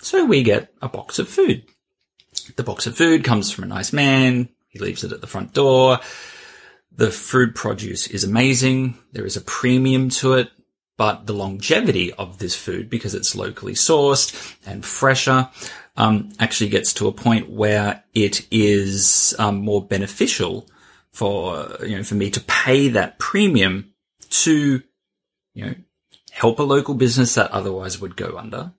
So 0.00 0.26
we 0.26 0.42
get 0.42 0.70
a 0.82 0.88
box 0.90 1.18
of 1.18 1.30
food. 1.30 1.64
The 2.56 2.62
box 2.62 2.86
of 2.86 2.94
food 2.94 3.24
comes 3.24 3.50
from 3.50 3.64
a 3.64 3.68
nice 3.68 3.90
man. 3.90 4.50
He 4.74 4.80
leaves 4.80 5.04
it 5.04 5.12
at 5.12 5.22
the 5.22 5.26
front 5.26 5.54
door. 5.54 6.00
The 6.92 7.10
food 7.10 7.54
produce 7.54 8.08
is 8.08 8.24
amazing. 8.24 8.98
There 9.12 9.24
is 9.24 9.36
a 9.36 9.40
premium 9.40 10.10
to 10.10 10.34
it, 10.34 10.50
but 10.98 11.26
the 11.26 11.32
longevity 11.32 12.12
of 12.12 12.38
this 12.38 12.54
food, 12.54 12.90
because 12.90 13.14
it's 13.14 13.34
locally 13.34 13.74
sourced 13.74 14.56
and 14.66 14.84
fresher, 14.84 15.48
um, 15.96 16.32
actually 16.38 16.70
gets 16.70 16.92
to 16.94 17.08
a 17.08 17.12
point 17.12 17.48
where 17.48 18.02
it 18.14 18.46
is 18.50 19.34
um, 19.38 19.60
more 19.60 19.84
beneficial 19.86 20.68
for 21.12 21.68
you 21.82 21.96
know 21.96 22.02
for 22.02 22.16
me 22.16 22.28
to 22.28 22.40
pay 22.40 22.88
that 22.88 23.20
premium 23.20 23.94
to 24.28 24.82
you 25.54 25.64
know 25.64 25.74
help 26.32 26.58
a 26.58 26.64
local 26.64 26.94
business 26.94 27.36
that 27.36 27.50
otherwise 27.52 28.00
would 28.00 28.16
go 28.16 28.36
under, 28.36 28.72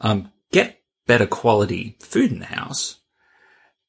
um, 0.00 0.30
get 0.52 0.80
better 1.06 1.26
quality 1.26 1.96
food 1.98 2.30
in 2.30 2.38
the 2.38 2.46
house. 2.46 3.00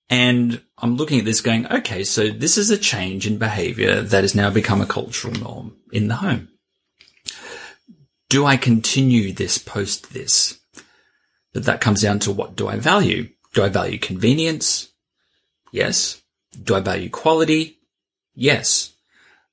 And 0.10 0.62
I'm 0.78 0.98
looking 0.98 1.20
at 1.20 1.26
this 1.26 1.42
going, 1.42 1.68
okay, 1.68 2.04
so 2.04 2.30
this 2.30 2.58
is 2.58 2.70
a 2.70 2.78
change 2.78 3.26
in 3.26 3.38
behavior 3.38 4.02
that 4.02 4.24
has 4.24 4.36
now 4.36 4.50
become 4.50 4.82
a 4.82 4.86
cultural 4.86 5.34
norm 5.34 5.76
in 5.92 6.08
the 6.08 6.16
home. 6.16 6.50
Do 8.30 8.46
I 8.46 8.58
continue 8.58 9.32
this 9.34 9.58
post 9.58 10.14
this? 10.14 10.60
But 11.54 11.66
that 11.66 11.82
comes 11.82 12.02
down 12.02 12.20
to 12.20 12.32
what 12.32 12.56
do 12.56 12.68
I 12.68 12.76
value? 12.78 13.30
Do 13.54 13.64
I 13.64 13.70
value 13.70 13.98
convenience? 13.98 14.90
Yes. 15.72 16.22
Do 16.62 16.76
I 16.76 16.82
value 16.82 17.10
quality? 17.10 17.80
Yes. 18.36 18.94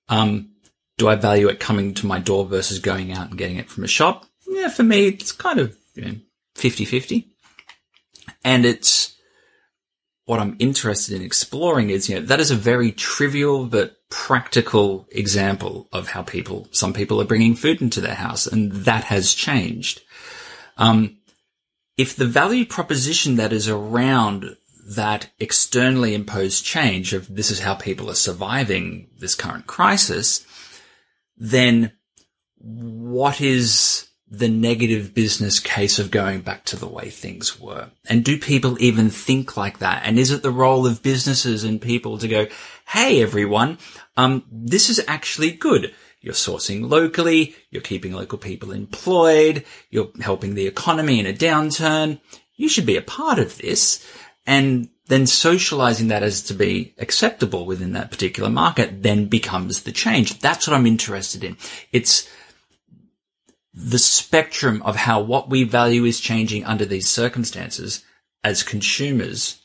Um, 0.09 0.50
do 0.99 1.09
I 1.09 1.14
value 1.14 1.49
it 1.49 1.61
coming 1.61 1.94
to 1.94 2.06
my 2.06 2.18
door 2.18 2.44
versus 2.44 2.78
going 2.78 3.12
out 3.12 3.30
and 3.30 3.38
getting 3.38 3.56
it 3.56 3.71
from 3.71 3.85
a 3.85 3.88
shop? 3.88 4.26
Yeah, 4.47 4.68
for 4.68 4.82
me, 4.82 5.06
it's 5.06 5.32
kind 5.32 5.59
of, 5.59 5.76
you 5.94 6.04
know, 6.04 6.14
50-50. 6.56 7.26
And 8.44 8.66
it's 8.66 9.16
what 10.25 10.41
I'm 10.41 10.57
interested 10.59 11.17
in 11.17 11.23
exploring 11.23 11.91
is, 11.91 12.09
you 12.09 12.17
know, 12.17 12.26
that 12.26 12.41
is 12.41 12.50
a 12.50 12.57
very 12.57 12.93
trivial 12.93 13.67
but 13.67 13.97
practical 14.09 15.09
example 15.11 15.88
of 15.93 16.09
how 16.09 16.23
people, 16.23 16.69
some 16.71 16.93
people 16.93 17.21
are 17.21 17.26
bringing 17.26 17.57
food 17.57 17.83
into 17.83 18.00
their 18.00 18.14
house 18.14 18.47
and 18.47 18.73
that 18.73 19.05
has 19.05 19.35
changed. 19.35 20.00
Um, 20.76 21.19
if 21.97 22.17
the 22.17 22.26
value 22.26 22.64
proposition 22.64 23.37
that 23.37 23.52
is 23.52 23.69
around 23.69 24.57
that 24.97 25.31
externally 25.38 26.14
imposed 26.14 26.64
change 26.64 27.12
of 27.12 27.33
this 27.35 27.50
is 27.50 27.61
how 27.61 27.75
people 27.75 28.11
are 28.11 28.14
surviving 28.14 29.09
this 29.19 29.35
current 29.35 29.67
crisis, 29.67 30.47
then 31.37 31.93
what 32.59 33.41
is 33.41 34.09
the 34.33 34.49
negative 34.49 35.12
business 35.12 35.61
case 35.61 35.99
of 35.99 36.11
going 36.11 36.41
back 36.41 36.65
to 36.65 36.77
the 36.77 36.89
way 36.89 37.11
things 37.11 37.61
were? 37.61 37.91
And 38.09 38.25
do 38.25 38.39
people 38.39 38.81
even 38.81 39.11
think 39.11 39.57
like 39.57 39.79
that? 39.79 40.03
And 40.05 40.19
is 40.19 40.31
it 40.31 40.43
the 40.43 40.51
role 40.51 40.87
of 40.87 41.03
businesses 41.03 41.65
and 41.65 41.81
people 41.81 42.17
to 42.19 42.27
go, 42.27 42.47
Hey, 42.89 43.23
everyone, 43.23 43.79
um, 44.17 44.45
this 44.51 44.89
is 44.89 45.05
actually 45.07 45.53
good. 45.53 45.95
You're 46.23 46.35
sourcing 46.35 46.89
locally. 46.89 47.55
You're 47.71 47.83
keeping 47.83 48.12
local 48.12 48.39
people 48.39 48.73
employed. 48.73 49.65
You're 49.91 50.11
helping 50.21 50.55
the 50.55 50.67
economy 50.67 51.21
in 51.21 51.27
a 51.27 51.33
downturn. 51.33 52.21
You 52.57 52.69
should 52.69 52.87
be 52.87 52.97
a 52.97 53.03
part 53.03 53.39
of 53.39 53.59
this. 53.59 54.07
And 54.47 54.89
then 55.07 55.27
socializing 55.27 56.09
that 56.09 56.23
as 56.23 56.43
to 56.45 56.55
be 56.55 56.95
acceptable 56.99 57.67
within 57.67 57.93
that 57.93 58.11
particular 58.11 58.49
market 58.49 59.03
then 59.03 59.27
becomes 59.27 59.83
the 59.83 59.93
change. 59.93 60.39
That's 60.39 60.67
what 60.67 60.75
I'm 60.75 60.87
interested 60.87 61.45
in. 61.45 61.59
It's 61.93 62.29
the 63.75 63.99
spectrum 63.99 64.83
of 64.83 64.97
how 64.97 65.21
what 65.21 65.49
we 65.49 65.64
value 65.64 66.05
is 66.05 66.21
changing 66.21 66.64
under 66.64 66.85
these 66.85 67.09
circumstances 67.09 68.05
as 68.45 68.62
consumers 68.62 69.62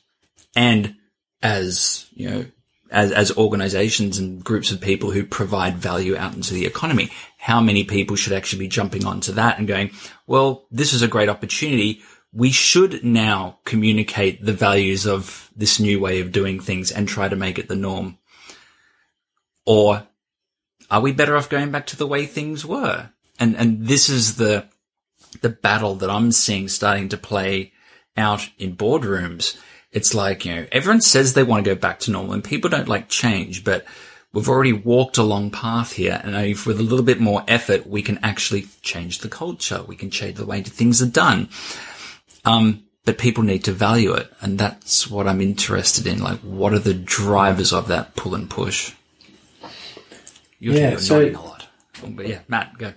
and 0.56 0.96
as, 1.42 2.08
you 2.14 2.30
know, 2.30 2.46
as, 2.90 3.12
as 3.12 3.36
organizations 3.38 4.18
and 4.18 4.44
groups 4.44 4.72
of 4.72 4.80
people 4.80 5.12
who 5.12 5.26
provide 5.26 5.76
value 5.78 6.16
out 6.16 6.36
into 6.36 6.54
the 6.54 6.66
economy. 6.66 7.10
How 7.38 7.60
many 7.60 7.84
people 7.84 8.16
should 8.16 8.34
actually 8.34 8.60
be 8.60 8.70
jumping 8.70 9.06
onto 9.06 9.34
that 9.34 9.58
and 9.58 9.68
going, 9.68 9.92
well, 10.26 10.66
this 10.72 10.94
is 10.94 11.02
a 11.02 11.08
great 11.08 11.30
opportunity. 11.30 12.02
We 12.34 12.52
should 12.52 13.04
now 13.04 13.60
communicate 13.66 14.44
the 14.44 14.54
values 14.54 15.06
of 15.06 15.50
this 15.56 15.80
new 15.80 16.00
way 16.00 16.22
of 16.22 16.32
doing 16.32 16.60
things 16.60 16.92
and 16.92 17.08
try 17.08 17.28
to 17.28 17.36
make 17.36 17.60
it 17.60 17.68
the 17.68 17.76
norm. 17.76 18.18
Or 19.66 20.08
are 20.90 21.02
we 21.02 21.12
better 21.12 21.36
off 21.36 21.50
going 21.50 21.72
back 21.72 21.88
to 21.88 21.98
the 21.98 22.08
way 22.08 22.26
things 22.26 22.66
were? 22.66 23.10
And, 23.39 23.56
and 23.56 23.88
this 23.88 24.10
is 24.10 24.38
the, 24.38 24.67
the 25.41 25.50
battle 25.50 25.96
that 25.96 26.10
I'm 26.10 26.32
seeing 26.32 26.67
starting 26.67 27.10
to 27.10 27.17
play 27.17 27.74
out 28.15 28.50
in 28.58 28.75
boardrooms 28.75 29.58
it's 29.91 30.13
like, 30.13 30.46
you 30.46 30.56
know, 30.56 30.67
everyone 30.72 31.01
says 31.01 31.34
they 31.34 31.44
want 31.44 31.63
to 31.65 31.72
go 31.74 31.79
back 31.79 32.00
to 32.01 32.12
normal 32.12 32.34
and 32.34 32.44
people 32.44 32.70
don't 32.70 32.88
like 32.88 33.10
change, 33.10 33.63
but 33.63 33.86
we've 34.34 34.50
already 34.50 34.74
walked 34.74 35.17
a 35.17 35.24
long 35.24 35.50
path 35.50 35.94
here. 35.94 36.22
And 36.24 36.36
if 36.36 36.65
with 36.65 36.79
a 36.79 36.84
little 36.84 37.06
bit 37.06 37.20
more 37.20 37.44
effort, 37.48 37.88
we 37.88 38.01
can 38.01 38.20
actually 38.22 38.67
change 38.82 39.20
the 39.20 39.29
culture. 39.29 39.84
We 39.84 39.96
can 39.96 40.12
change 40.12 40.38
the 40.38 40.46
way 40.46 40.62
things 40.62 41.01
are 41.01 41.08
done. 41.08 41.50
Um, 42.44 42.84
but 43.06 43.17
people 43.17 43.44
need 43.44 43.63
to 43.63 43.72
value 43.72 44.13
it. 44.13 44.32
And 44.41 44.60
that's 44.60 45.10
what 45.10 45.27
I'm 45.27 45.41
interested 45.41 46.06
in. 46.06 46.20
Like, 46.20 46.39
what 46.39 46.74
are 46.74 46.79
the 46.79 46.94
drivers 46.94 47.72
of 47.72 47.88
that 47.88 48.15
pull 48.15 48.36
and 48.36 48.50
push? 48.50 48.94
You're 50.60 50.75
yeah, 50.75 50.98
so, 50.98 51.22
a 51.22 51.32
lot. 51.32 51.67
But 52.08 52.27
yeah, 52.27 52.39
Matt, 52.48 52.77
go. 52.77 52.94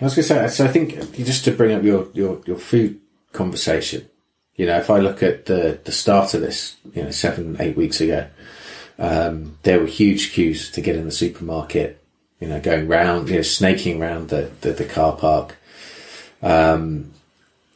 I 0.00 0.04
was 0.04 0.14
going 0.14 0.28
to 0.28 0.48
say, 0.48 0.48
so 0.48 0.64
I 0.64 0.68
think 0.68 1.16
just 1.16 1.44
to 1.44 1.50
bring 1.50 1.74
up 1.74 1.82
your, 1.82 2.08
your, 2.14 2.40
your 2.46 2.58
food 2.58 3.00
conversation, 3.32 4.08
you 4.54 4.66
know, 4.66 4.78
if 4.78 4.90
I 4.90 4.98
look 4.98 5.22
at 5.22 5.46
the, 5.46 5.80
the 5.84 5.92
start 5.92 6.34
of 6.34 6.40
this, 6.40 6.76
you 6.94 7.02
know, 7.02 7.10
seven, 7.10 7.56
eight 7.60 7.76
weeks 7.76 8.00
ago, 8.00 8.28
um, 8.98 9.56
there 9.62 9.80
were 9.80 9.86
huge 9.86 10.32
queues 10.32 10.70
to 10.72 10.80
get 10.80 10.96
in 10.96 11.04
the 11.04 11.12
supermarket, 11.12 12.02
you 12.40 12.48
know, 12.48 12.60
going 12.60 12.86
round, 12.86 13.28
you 13.28 13.36
know, 13.36 13.42
snaking 13.42 14.00
around 14.00 14.28
the, 14.28 14.50
the, 14.60 14.72
the 14.72 14.84
car 14.84 15.16
park. 15.16 15.56
Um, 16.42 17.12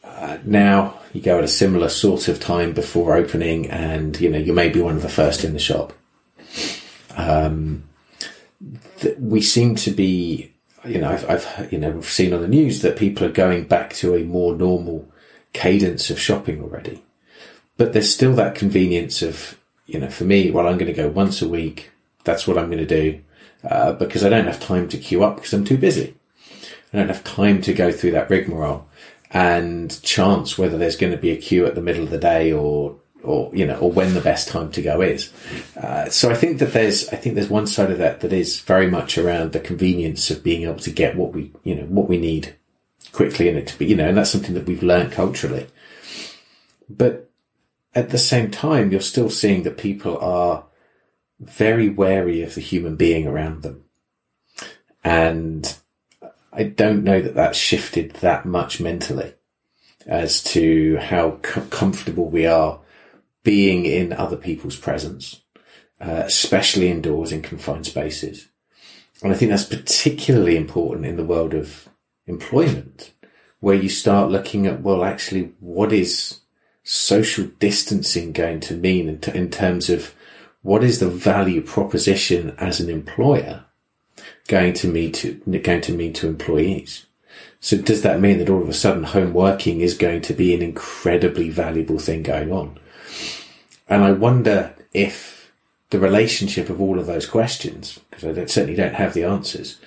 uh, 0.04 0.38
now 0.44 1.00
you 1.12 1.20
go 1.20 1.38
at 1.38 1.44
a 1.44 1.48
similar 1.48 1.88
sort 1.88 2.28
of 2.28 2.38
time 2.38 2.72
before 2.72 3.16
opening 3.16 3.68
and, 3.70 4.20
you 4.20 4.30
know, 4.30 4.38
you 4.38 4.52
may 4.52 4.68
be 4.68 4.80
one 4.80 4.96
of 4.96 5.02
the 5.02 5.08
first 5.08 5.44
in 5.44 5.52
the 5.52 5.58
shop. 5.58 5.92
Um, 7.16 7.84
th- 9.00 9.18
we 9.18 9.40
seem 9.40 9.74
to 9.76 9.90
be, 9.90 10.51
you 10.84 10.98
know, 10.98 11.10
I've, 11.10 11.28
I've, 11.28 11.72
you 11.72 11.78
know, 11.78 12.00
seen 12.00 12.32
on 12.32 12.42
the 12.42 12.48
news 12.48 12.82
that 12.82 12.96
people 12.96 13.26
are 13.26 13.32
going 13.32 13.64
back 13.64 13.92
to 13.94 14.14
a 14.14 14.24
more 14.24 14.54
normal 14.54 15.08
cadence 15.52 16.10
of 16.10 16.18
shopping 16.18 16.60
already. 16.62 17.02
But 17.76 17.92
there's 17.92 18.12
still 18.12 18.34
that 18.34 18.54
convenience 18.54 19.22
of, 19.22 19.58
you 19.86 19.98
know, 19.98 20.10
for 20.10 20.24
me, 20.24 20.50
well, 20.50 20.66
I'm 20.66 20.78
going 20.78 20.92
to 20.92 21.02
go 21.02 21.08
once 21.08 21.42
a 21.42 21.48
week. 21.48 21.90
That's 22.24 22.46
what 22.46 22.58
I'm 22.58 22.66
going 22.66 22.86
to 22.86 22.86
do. 22.86 23.22
Uh, 23.64 23.92
because 23.92 24.24
I 24.24 24.28
don't 24.28 24.46
have 24.46 24.60
time 24.60 24.88
to 24.88 24.98
queue 24.98 25.22
up 25.22 25.36
because 25.36 25.52
I'm 25.52 25.64
too 25.64 25.78
busy. 25.78 26.14
I 26.92 26.98
don't 26.98 27.08
have 27.08 27.24
time 27.24 27.62
to 27.62 27.72
go 27.72 27.92
through 27.92 28.10
that 28.12 28.28
rigmarole 28.28 28.88
and 29.30 30.02
chance 30.02 30.58
whether 30.58 30.76
there's 30.76 30.96
going 30.96 31.12
to 31.12 31.18
be 31.18 31.30
a 31.30 31.36
queue 31.36 31.64
at 31.64 31.74
the 31.74 31.80
middle 31.80 32.02
of 32.02 32.10
the 32.10 32.18
day 32.18 32.52
or, 32.52 32.96
or 33.22 33.50
you 33.54 33.66
know, 33.66 33.76
or 33.78 33.90
when 33.90 34.14
the 34.14 34.20
best 34.20 34.48
time 34.48 34.70
to 34.72 34.82
go 34.82 35.00
is. 35.00 35.32
Uh, 35.76 36.08
so 36.08 36.30
I 36.30 36.34
think 36.34 36.58
that 36.58 36.72
there's, 36.72 37.08
I 37.08 37.16
think 37.16 37.34
there's 37.34 37.48
one 37.48 37.66
side 37.66 37.90
of 37.90 37.98
that 37.98 38.20
that 38.20 38.32
is 38.32 38.60
very 38.60 38.90
much 38.90 39.18
around 39.18 39.52
the 39.52 39.60
convenience 39.60 40.30
of 40.30 40.42
being 40.42 40.62
able 40.62 40.80
to 40.80 40.90
get 40.90 41.16
what 41.16 41.32
we, 41.32 41.52
you 41.64 41.74
know, 41.74 41.84
what 41.84 42.08
we 42.08 42.18
need 42.18 42.54
quickly, 43.12 43.48
and 43.48 43.58
it 43.58 43.66
to 43.68 43.78
be, 43.78 43.86
you 43.86 43.96
know, 43.96 44.08
and 44.08 44.16
that's 44.16 44.30
something 44.30 44.54
that 44.54 44.66
we've 44.66 44.82
learned 44.82 45.12
culturally. 45.12 45.66
But 46.88 47.30
at 47.94 48.10
the 48.10 48.18
same 48.18 48.50
time, 48.50 48.90
you're 48.90 49.00
still 49.00 49.30
seeing 49.30 49.62
that 49.62 49.78
people 49.78 50.18
are 50.18 50.64
very 51.40 51.88
wary 51.88 52.42
of 52.42 52.54
the 52.54 52.60
human 52.60 52.96
being 52.96 53.26
around 53.26 53.62
them, 53.62 53.84
and 55.04 55.76
I 56.52 56.64
don't 56.64 57.04
know 57.04 57.20
that 57.20 57.34
that's 57.34 57.58
shifted 57.58 58.14
that 58.14 58.44
much 58.44 58.80
mentally 58.80 59.34
as 60.06 60.42
to 60.42 60.96
how 60.98 61.38
com- 61.42 61.68
comfortable 61.70 62.28
we 62.28 62.46
are 62.46 62.80
being 63.42 63.84
in 63.84 64.12
other 64.12 64.36
people's 64.36 64.76
presence, 64.76 65.42
uh, 66.00 66.22
especially 66.24 66.88
indoors 66.88 67.32
in 67.32 67.42
confined 67.42 67.86
spaces. 67.86 68.48
And 69.22 69.32
I 69.32 69.36
think 69.36 69.50
that's 69.50 69.64
particularly 69.64 70.56
important 70.56 71.06
in 71.06 71.16
the 71.16 71.24
world 71.24 71.54
of 71.54 71.88
employment, 72.26 73.12
where 73.60 73.76
you 73.76 73.88
start 73.88 74.30
looking 74.30 74.66
at, 74.66 74.82
well, 74.82 75.04
actually, 75.04 75.52
what 75.60 75.92
is 75.92 76.40
social 76.82 77.46
distancing 77.60 78.32
going 78.32 78.60
to 78.60 78.74
mean 78.74 79.08
in, 79.08 79.20
t- 79.20 79.36
in 79.36 79.50
terms 79.50 79.88
of 79.88 80.14
what 80.62 80.82
is 80.82 80.98
the 80.98 81.08
value 81.08 81.60
proposition 81.60 82.54
as 82.58 82.80
an 82.80 82.90
employer 82.90 83.64
going 84.48 84.72
to 84.72 84.88
mean 84.88 85.12
to, 85.12 85.34
going 85.62 85.80
to 85.80 85.92
mean 85.92 86.12
to 86.14 86.28
employees? 86.28 87.06
So 87.60 87.76
does 87.76 88.02
that 88.02 88.20
mean 88.20 88.38
that 88.38 88.50
all 88.50 88.62
of 88.62 88.68
a 88.68 88.74
sudden 88.74 89.04
home 89.04 89.32
working 89.32 89.80
is 89.80 89.94
going 89.96 90.22
to 90.22 90.34
be 90.34 90.52
an 90.52 90.62
incredibly 90.62 91.48
valuable 91.48 92.00
thing 92.00 92.24
going 92.24 92.50
on? 92.50 92.78
And 93.92 94.04
I 94.04 94.12
wonder 94.12 94.74
if 94.94 95.52
the 95.90 96.00
relationship 96.00 96.70
of 96.70 96.80
all 96.80 96.98
of 96.98 97.04
those 97.04 97.26
questions, 97.26 98.00
because 98.08 98.24
I 98.24 98.32
don't, 98.32 98.48
certainly 98.48 98.74
don't 98.74 98.94
have 98.94 99.12
the 99.12 99.24
answers, 99.24 99.78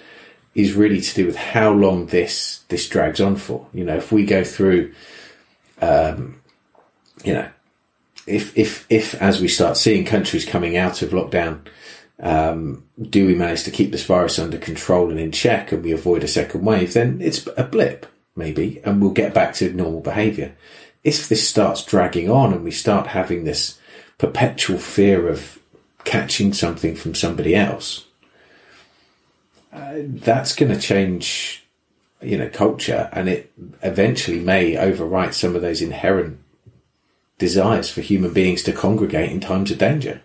is 0.54 0.74
really 0.74 1.02
to 1.02 1.16
do 1.16 1.26
with 1.26 1.36
how 1.36 1.72
long 1.72 2.06
this 2.06 2.60
this 2.68 2.88
drags 2.88 3.20
on 3.20 3.36
for. 3.36 3.66
You 3.74 3.84
know, 3.84 3.96
if 3.96 4.12
we 4.12 4.24
go 4.24 4.44
through, 4.44 4.94
um, 5.82 6.40
you 7.24 7.34
know, 7.34 7.50
if 8.28 8.56
if 8.56 8.86
if 8.92 9.20
as 9.20 9.42
we 9.42 9.48
start 9.48 9.76
seeing 9.76 10.06
countries 10.06 10.46
coming 10.46 10.78
out 10.78 11.02
of 11.02 11.10
lockdown, 11.10 11.62
um, 12.20 12.84
do 13.02 13.26
we 13.26 13.34
manage 13.34 13.64
to 13.64 13.72
keep 13.72 13.92
this 13.92 14.06
virus 14.06 14.38
under 14.38 14.60
control 14.60 15.10
and 15.10 15.20
in 15.20 15.32
check, 15.32 15.72
and 15.72 15.84
we 15.84 15.92
avoid 15.92 16.24
a 16.24 16.28
second 16.28 16.64
wave? 16.64 16.94
Then 16.94 17.22
it's 17.22 17.48
a 17.58 17.64
blip, 17.64 18.06
maybe, 18.36 18.82
and 18.86 19.02
we'll 19.02 19.10
get 19.10 19.34
back 19.34 19.56
to 19.56 19.74
normal 19.74 20.02
behaviour. 20.02 20.56
If 21.04 21.28
this 21.28 21.50
starts 21.50 21.84
dragging 21.84 22.30
on 22.30 22.54
and 22.54 22.64
we 22.64 22.70
start 22.70 23.08
having 23.08 23.46
this 23.46 23.80
perpetual 24.18 24.78
fear 24.78 25.28
of 25.28 25.60
catching 26.04 26.54
something 26.54 26.96
from 26.96 27.16
somebody 27.16 27.56
else, 27.56 28.06
uh, 29.74 29.96
that's 29.98 30.56
going 30.56 30.74
to 30.74 30.80
change, 30.80 31.66
you 32.22 32.38
know, 32.38 32.50
culture, 32.50 33.10
and 33.12 33.28
it 33.28 33.52
eventually 33.82 34.40
may 34.40 34.74
overwrite 34.74 35.34
some 35.34 35.56
of 35.56 35.62
those 35.62 35.82
inherent 35.82 36.40
desires 37.38 37.90
for 37.90 38.02
human 38.02 38.32
beings 38.32 38.64
to 38.64 38.72
congregate 38.72 39.32
in 39.32 39.40
times 39.42 39.72
of 39.72 39.78
danger. 39.78 40.22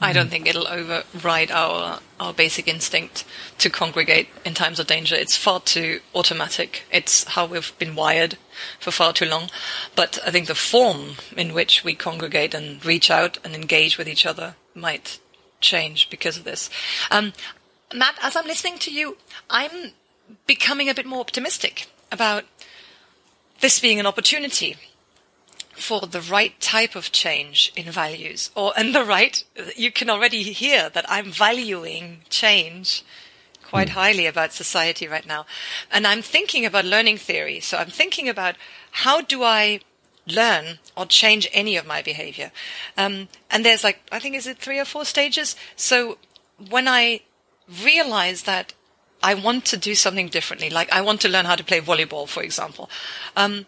I 0.00 0.12
don't 0.12 0.28
think 0.28 0.46
it'll 0.46 0.68
override 0.68 1.50
our 1.50 2.00
our 2.18 2.32
basic 2.32 2.66
instinct 2.66 3.24
to 3.58 3.68
congregate 3.68 4.28
in 4.44 4.54
times 4.54 4.78
of 4.78 4.86
danger. 4.86 5.14
It's 5.14 5.36
far 5.36 5.60
too 5.60 6.00
automatic. 6.14 6.84
It's 6.90 7.24
how 7.24 7.46
we've 7.46 7.76
been 7.78 7.94
wired 7.94 8.38
for 8.80 8.90
far 8.90 9.12
too 9.12 9.26
long. 9.26 9.50
But 9.94 10.18
I 10.26 10.30
think 10.30 10.46
the 10.46 10.54
form 10.54 11.16
in 11.36 11.52
which 11.52 11.84
we 11.84 11.94
congregate 11.94 12.54
and 12.54 12.84
reach 12.84 13.10
out 13.10 13.38
and 13.44 13.54
engage 13.54 13.98
with 13.98 14.08
each 14.08 14.24
other 14.24 14.56
might 14.74 15.18
change 15.60 16.08
because 16.10 16.36
of 16.36 16.44
this. 16.44 16.70
Um, 17.10 17.32
Matt, 17.94 18.16
as 18.22 18.36
I'm 18.36 18.46
listening 18.46 18.78
to 18.78 18.92
you, 18.92 19.16
I'm 19.50 19.92
becoming 20.46 20.88
a 20.88 20.94
bit 20.94 21.06
more 21.06 21.20
optimistic 21.20 21.86
about 22.10 22.44
this 23.60 23.78
being 23.78 24.00
an 24.00 24.06
opportunity 24.06 24.76
for 25.76 26.00
the 26.00 26.20
right 26.20 26.58
type 26.60 26.96
of 26.96 27.12
change 27.12 27.72
in 27.76 27.90
values 27.90 28.50
or 28.54 28.72
and 28.76 28.94
the 28.94 29.04
right 29.04 29.44
you 29.76 29.92
can 29.92 30.08
already 30.10 30.42
hear 30.42 30.88
that 30.88 31.04
i'm 31.08 31.30
valuing 31.30 32.22
change 32.28 33.04
quite 33.66 33.88
mm. 33.88 33.92
highly 33.92 34.26
about 34.26 34.52
society 34.52 35.06
right 35.08 35.26
now. 35.26 35.44
And 35.90 36.06
i'm 36.06 36.22
thinking 36.22 36.64
about 36.64 36.84
learning 36.84 37.18
theory. 37.18 37.60
So 37.60 37.78
i'm 37.78 37.90
thinking 37.90 38.28
about 38.28 38.56
how 38.90 39.20
do 39.20 39.42
i 39.42 39.80
learn 40.26 40.78
or 40.96 41.06
change 41.06 41.48
any 41.52 41.76
of 41.76 41.86
my 41.86 42.02
behavior? 42.02 42.50
Um, 42.96 43.28
and 43.50 43.64
there's 43.64 43.84
like 43.84 44.00
i 44.12 44.18
think 44.18 44.34
is 44.34 44.46
it 44.46 44.58
three 44.58 44.78
or 44.78 44.84
four 44.84 45.04
stages? 45.04 45.56
So 45.74 46.18
when 46.70 46.88
i 46.88 47.20
realize 47.82 48.42
that 48.44 48.72
i 49.22 49.34
want 49.34 49.64
to 49.64 49.76
do 49.76 49.94
something 49.94 50.28
differently 50.28 50.70
like 50.70 50.90
i 50.92 51.00
want 51.00 51.20
to 51.20 51.28
learn 51.28 51.44
how 51.44 51.56
to 51.56 51.64
play 51.64 51.80
volleyball 51.80 52.28
for 52.28 52.42
example 52.42 52.88
um, 53.34 53.66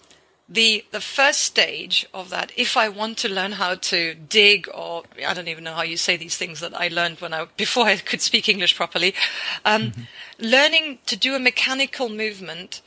the 0.49 0.85
the 0.93 1.01
first 1.01 1.41
stage 1.41 2.07
of 2.15 2.31
that 2.31 2.51
if 2.57 2.77
i 2.77 2.89
want 2.89 3.19
to 3.19 3.29
learn 3.29 3.53
how 3.53 3.75
to 3.75 4.15
dig 4.15 4.67
or 4.75 5.03
i 5.27 5.35
don't 5.35 5.49
even 5.49 5.63
know 5.63 5.75
how 5.75 5.83
you 5.83 5.97
say 5.97 6.17
these 6.17 6.37
things 6.37 6.61
that 6.61 6.75
i 6.75 6.89
learned 6.89 7.21
when 7.21 7.35
i 7.35 7.47
before 7.57 7.85
i 7.85 7.97
could 7.97 8.23
speak 8.23 8.49
english 8.49 8.75
properly 8.75 9.15
um, 9.65 9.91
mm-hmm. 9.91 10.03
learning 10.39 10.99
to 11.05 11.17
do 11.17 11.35
a 11.35 11.39
mechanical 11.39 12.09
movement 12.09 12.81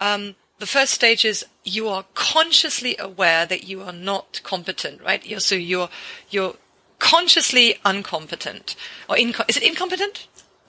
um, 0.00 0.34
the 0.58 0.66
first 0.66 0.92
stage 0.92 1.24
is 1.24 1.44
you 1.64 1.88
are 1.88 2.04
consciously 2.14 2.96
aware 2.98 3.46
that 3.46 3.64
you 3.64 3.82
are 3.82 3.92
not 3.92 4.40
competent 4.42 5.02
right? 5.02 5.24
You're, 5.26 5.40
so 5.40 5.54
you're 5.54 5.88
you're 6.30 6.54
consciously 6.98 7.76
uncompetent 7.84 8.74
or 9.08 9.16
inco- 9.16 9.48
is 9.48 9.56
it 9.56 9.62
incompetent? 9.62 10.26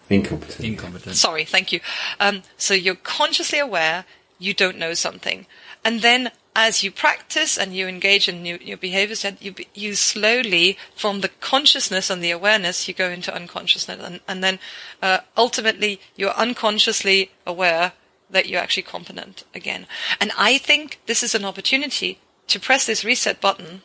Incompetent. 0.10 0.66
Incompetent. 0.66 1.16
Sorry 1.16 1.44
thank 1.44 1.72
you. 1.72 1.80
Um, 2.20 2.44
so 2.58 2.74
you're 2.74 2.96
consciously 2.96 3.60
aware 3.60 4.06
you 4.38 4.54
don't 4.54 4.78
know 4.78 4.94
something 4.94 5.46
and 5.84 6.02
then 6.02 6.32
as 6.56 6.84
you 6.84 6.92
practice 6.92 7.58
and 7.58 7.74
you 7.74 7.88
engage 7.88 8.28
in 8.28 8.42
new, 8.44 8.58
your 8.62 8.78
behaviors, 8.78 9.26
you, 9.40 9.56
you 9.74 9.96
slowly, 9.96 10.78
from 10.96 11.22
the 11.22 11.30
consciousness 11.40 12.10
and 12.10 12.24
the 12.24 12.32
awareness, 12.32 12.88
you 12.88 12.94
go 12.94 13.10
into 13.10 13.34
unconsciousness. 13.34 14.04
And, 14.04 14.20
and 14.28 14.44
then 14.44 14.60
uh, 15.02 15.20
ultimately, 15.38 16.02
you're 16.16 16.32
unconsciously 16.32 17.32
aware 17.46 17.94
that 18.30 18.48
you're 18.48 18.60
actually 18.60 18.84
competent 18.84 19.44
again. 19.56 19.88
And 20.20 20.32
I 20.38 20.58
think 20.58 21.00
this 21.06 21.24
is 21.24 21.34
an 21.34 21.46
opportunity 21.46 22.20
to 22.48 22.60
press 22.60 22.86
this 22.86 23.06
reset 23.06 23.40
button 23.40 23.82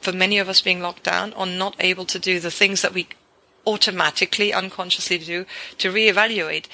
for 0.00 0.12
many 0.12 0.38
of 0.38 0.48
us 0.48 0.60
being 0.60 0.80
locked 0.80 1.04
down 1.04 1.32
or 1.34 1.46
not 1.46 1.76
able 1.78 2.04
to 2.06 2.18
do 2.18 2.40
the 2.40 2.50
things 2.50 2.82
that 2.82 2.94
we 2.94 3.08
automatically, 3.66 4.52
unconsciously 4.52 5.18
do 5.18 5.44
to 5.76 5.92
reevaluate 5.92 6.66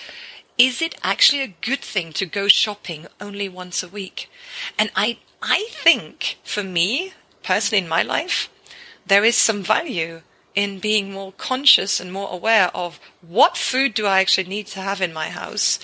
is 0.58 0.80
it 0.80 0.94
actually 1.02 1.42
a 1.42 1.54
good 1.60 1.80
thing 1.80 2.12
to 2.12 2.26
go 2.26 2.48
shopping 2.48 3.06
only 3.20 3.48
once 3.48 3.82
a 3.82 3.88
week? 3.88 4.30
And 4.78 4.90
I, 4.94 5.18
I 5.42 5.66
think 5.70 6.38
for 6.44 6.62
me, 6.62 7.12
personally 7.42 7.82
in 7.82 7.88
my 7.88 8.02
life, 8.02 8.48
there 9.06 9.24
is 9.24 9.36
some 9.36 9.62
value 9.62 10.22
in 10.54 10.78
being 10.78 11.12
more 11.12 11.32
conscious 11.32 11.98
and 11.98 12.12
more 12.12 12.30
aware 12.30 12.70
of 12.74 13.00
what 13.20 13.56
food 13.56 13.94
do 13.94 14.06
I 14.06 14.20
actually 14.20 14.48
need 14.48 14.66
to 14.68 14.80
have 14.80 15.00
in 15.00 15.12
my 15.12 15.28
house. 15.28 15.80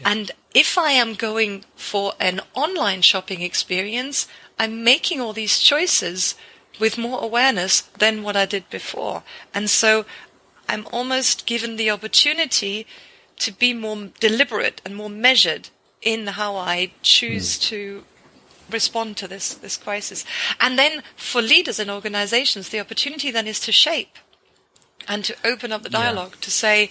Yeah. 0.00 0.12
And 0.12 0.30
if 0.54 0.78
I 0.78 0.92
am 0.92 1.14
going 1.14 1.64
for 1.76 2.14
an 2.18 2.40
online 2.54 3.02
shopping 3.02 3.42
experience, 3.42 4.26
I'm 4.58 4.82
making 4.82 5.20
all 5.20 5.34
these 5.34 5.58
choices 5.58 6.34
with 6.78 6.96
more 6.96 7.22
awareness 7.22 7.82
than 7.98 8.22
what 8.22 8.36
I 8.36 8.46
did 8.46 8.68
before. 8.70 9.22
And 9.52 9.68
so 9.68 10.06
I'm 10.68 10.86
almost 10.90 11.46
given 11.46 11.76
the 11.76 11.90
opportunity 11.90 12.86
to 13.40 13.52
be 13.52 13.72
more 13.74 14.10
deliberate 14.20 14.80
and 14.84 14.96
more 14.96 15.10
measured 15.10 15.70
in 16.02 16.26
how 16.26 16.56
I 16.56 16.92
choose 17.02 17.58
mm. 17.58 17.62
to 17.62 18.04
respond 18.70 19.16
to 19.16 19.28
this 19.28 19.54
this 19.54 19.76
crisis. 19.76 20.24
And 20.60 20.78
then 20.78 21.02
for 21.16 21.42
leaders 21.42 21.78
and 21.78 21.90
organizations, 21.90 22.68
the 22.68 22.80
opportunity 22.80 23.30
then 23.30 23.46
is 23.46 23.60
to 23.60 23.72
shape 23.72 24.16
and 25.08 25.24
to 25.24 25.34
open 25.44 25.72
up 25.72 25.82
the 25.82 25.90
dialogue 25.90 26.34
yeah. 26.34 26.40
to 26.42 26.50
say, 26.50 26.90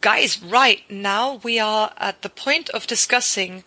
guys, 0.00 0.42
right 0.42 0.82
now 0.90 1.40
we 1.42 1.58
are 1.58 1.92
at 1.98 2.22
the 2.22 2.28
point 2.28 2.68
of 2.70 2.86
discussing 2.86 3.64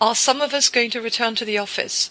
are 0.00 0.14
some 0.14 0.40
of 0.40 0.54
us 0.54 0.68
going 0.68 0.90
to 0.90 1.00
return 1.00 1.34
to 1.34 1.44
the 1.44 1.58
office? 1.58 2.10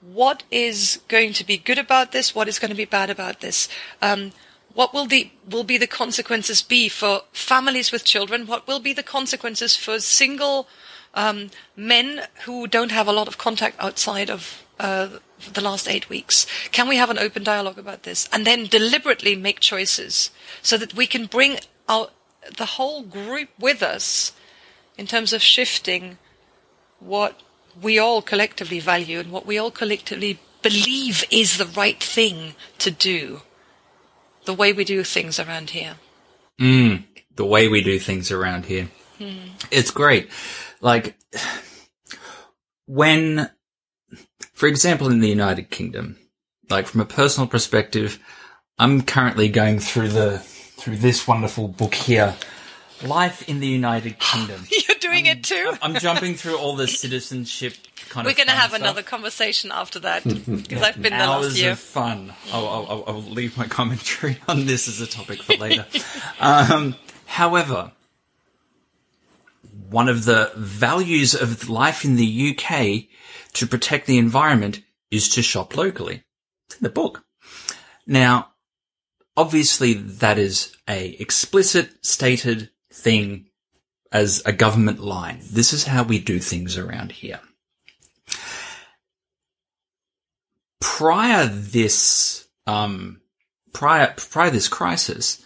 What 0.00 0.42
is 0.50 1.00
going 1.08 1.32
to 1.34 1.44
be 1.44 1.56
good 1.56 1.78
about 1.78 2.12
this? 2.12 2.34
What 2.34 2.48
is 2.48 2.58
going 2.58 2.70
to 2.70 2.76
be 2.76 2.84
bad 2.84 3.08
about 3.08 3.40
this? 3.40 3.68
Um, 4.02 4.32
what 4.74 4.94
will 4.94 5.06
the 5.06 5.30
will 5.48 5.64
be 5.64 5.78
the 5.78 5.86
consequences 5.86 6.62
be 6.62 6.88
for 6.88 7.22
families 7.32 7.92
with 7.92 8.04
children? 8.04 8.46
What 8.46 8.66
will 8.66 8.80
be 8.80 8.92
the 8.92 9.02
consequences 9.02 9.76
for 9.76 10.00
single 10.00 10.68
um, 11.14 11.50
men 11.76 12.22
who 12.44 12.66
don't 12.66 12.92
have 12.92 13.08
a 13.08 13.12
lot 13.12 13.28
of 13.28 13.38
contact 13.38 13.76
outside 13.78 14.30
of 14.30 14.64
uh, 14.78 15.08
the 15.52 15.60
last 15.60 15.88
eight 15.88 16.08
weeks? 16.08 16.46
Can 16.70 16.88
we 16.88 16.96
have 16.96 17.10
an 17.10 17.18
open 17.18 17.42
dialogue 17.42 17.78
about 17.78 18.04
this 18.04 18.28
and 18.32 18.46
then 18.46 18.66
deliberately 18.66 19.36
make 19.36 19.60
choices 19.60 20.30
so 20.62 20.76
that 20.78 20.94
we 20.94 21.06
can 21.06 21.26
bring 21.26 21.58
our 21.88 22.08
the 22.56 22.66
whole 22.66 23.02
group 23.02 23.50
with 23.58 23.82
us 23.82 24.32
in 24.98 25.06
terms 25.06 25.32
of 25.32 25.42
shifting 25.42 26.18
what 26.98 27.40
we 27.80 27.98
all 27.98 28.20
collectively 28.20 28.80
value 28.80 29.18
and 29.18 29.30
what 29.30 29.46
we 29.46 29.58
all 29.58 29.70
collectively 29.70 30.38
believe 30.62 31.24
is 31.30 31.58
the 31.58 31.66
right 31.66 32.02
thing 32.02 32.54
to 32.78 32.90
do. 32.90 33.42
The 34.44 34.54
way 34.54 34.72
we 34.72 34.84
do 34.84 35.04
things 35.04 35.38
around 35.38 35.70
here. 35.70 35.94
Mm, 36.60 37.04
the 37.34 37.44
way 37.44 37.68
we 37.68 37.82
do 37.82 37.98
things 37.98 38.30
around 38.30 38.66
here. 38.66 38.88
It's 39.70 39.90
great. 39.90 40.30
Like, 40.80 41.16
when, 42.86 43.50
for 44.52 44.66
example, 44.66 45.10
in 45.10 45.20
the 45.20 45.28
United 45.28 45.70
Kingdom, 45.70 46.18
like 46.68 46.86
from 46.86 47.00
a 47.00 47.04
personal 47.04 47.46
perspective, 47.46 48.18
I'm 48.78 49.02
currently 49.02 49.48
going 49.48 49.78
through 49.78 50.08
the, 50.08 50.38
through 50.38 50.96
this 50.96 51.28
wonderful 51.28 51.68
book 51.68 51.94
here. 51.94 52.34
Life 53.04 53.48
in 53.48 53.60
the 53.60 53.66
United 53.68 54.18
Kingdom. 54.18 54.66
You're 54.88 54.98
doing 54.98 55.26
it 55.26 55.44
too? 55.44 55.74
I'm 55.82 55.94
jumping 55.94 56.34
through 56.34 56.58
all 56.58 56.76
the 56.76 56.88
citizenship 56.88 57.74
kind 58.12 58.26
We're 58.26 58.32
of 58.32 58.36
going 58.36 58.48
to 58.48 58.52
have 58.54 58.70
stuff. 58.70 58.80
another 58.80 59.02
conversation 59.02 59.70
after 59.72 59.98
that 60.00 60.22
because 60.24 60.82
I've 60.82 61.00
been 61.00 61.12
there 61.12 61.26
last 61.26 61.44
hours 61.44 61.60
year. 61.60 61.72
of 61.72 61.78
fun. 61.78 62.32
I'll, 62.52 62.66
I'll, 62.68 62.86
I'll- 62.90 63.04
I'll 63.06 63.22
leave 63.22 63.56
my 63.56 63.66
commentary 63.66 64.36
on 64.48 64.66
this 64.66 64.86
as 64.88 65.00
a 65.00 65.06
topic 65.06 65.42
for 65.42 65.54
later. 65.56 65.86
um, 66.40 66.94
however, 67.26 67.92
one 69.88 70.08
of 70.08 70.24
the 70.24 70.52
values 70.56 71.34
of 71.34 71.68
life 71.68 72.04
in 72.04 72.16
the 72.16 72.56
UK 72.58 73.04
to 73.54 73.66
protect 73.66 74.06
the 74.06 74.18
environment 74.18 74.82
is 75.10 75.28
to 75.30 75.42
shop 75.42 75.76
locally. 75.76 76.22
It's 76.66 76.76
in 76.76 76.84
the 76.84 76.90
book. 76.90 77.24
Now, 78.06 78.48
obviously 79.36 79.94
that 79.94 80.38
is 80.38 80.74
a 80.88 81.10
explicit 81.18 82.04
stated 82.04 82.70
thing 82.92 83.46
as 84.10 84.42
a 84.44 84.52
government 84.52 85.00
line. 85.00 85.40
This 85.42 85.72
is 85.72 85.84
how 85.84 86.02
we 86.02 86.18
do 86.18 86.38
things 86.38 86.76
around 86.76 87.12
here. 87.12 87.40
Prior 90.82 91.46
this 91.46 92.46
um 92.66 93.20
prior 93.72 94.12
prior 94.16 94.50
this 94.50 94.68
crisis 94.68 95.42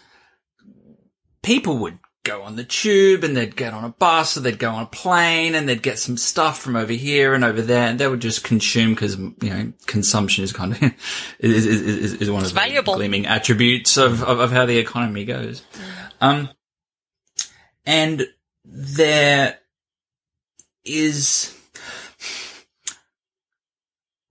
people 1.42 1.79
would 1.79 1.99
go 2.25 2.42
on 2.42 2.57
the 2.57 2.64
tube 2.64 3.22
and 3.22 3.37
they'd 3.37 3.55
get 3.55 3.72
on 3.72 3.85
a 3.85 3.88
bus 3.88 4.37
or 4.37 4.40
they'd 4.40 4.59
go 4.59 4.70
on 4.70 4.83
a 4.83 4.87
plane 4.87 5.55
and 5.55 5.68
they'd 5.68 5.83
get 5.83 5.99
some 5.99 6.16
stuff 6.16 6.59
from 6.59 6.75
over 6.75 6.92
here 6.92 7.35
and 7.35 7.44
over 7.44 7.62
there 7.62 7.87
and 7.87 8.01
they 8.01 8.09
would 8.09 8.20
just 8.20 8.42
consume 8.42 8.94
because 8.94 9.16
you 9.16 9.35
know 9.42 9.72
consumption 9.87 10.42
is 10.42 10.53
kind 10.53 10.72
of 10.72 10.83
is, 11.38 11.66
is, 11.66 11.83
is, 11.83 12.14
is 12.14 12.31
one 12.31 12.42
of 12.42 12.49
the 12.49 12.55
valuable. 12.55 12.94
gleaming 12.94 13.27
attributes 13.27 13.96
of, 13.96 14.25
of, 14.25 14.40
of 14.40 14.51
how 14.51 14.66
the 14.66 14.79
economy 14.79 15.25
goes 15.25 15.62
um 16.20 16.49
and 17.85 18.27
there 18.64 19.59
is 20.85 21.56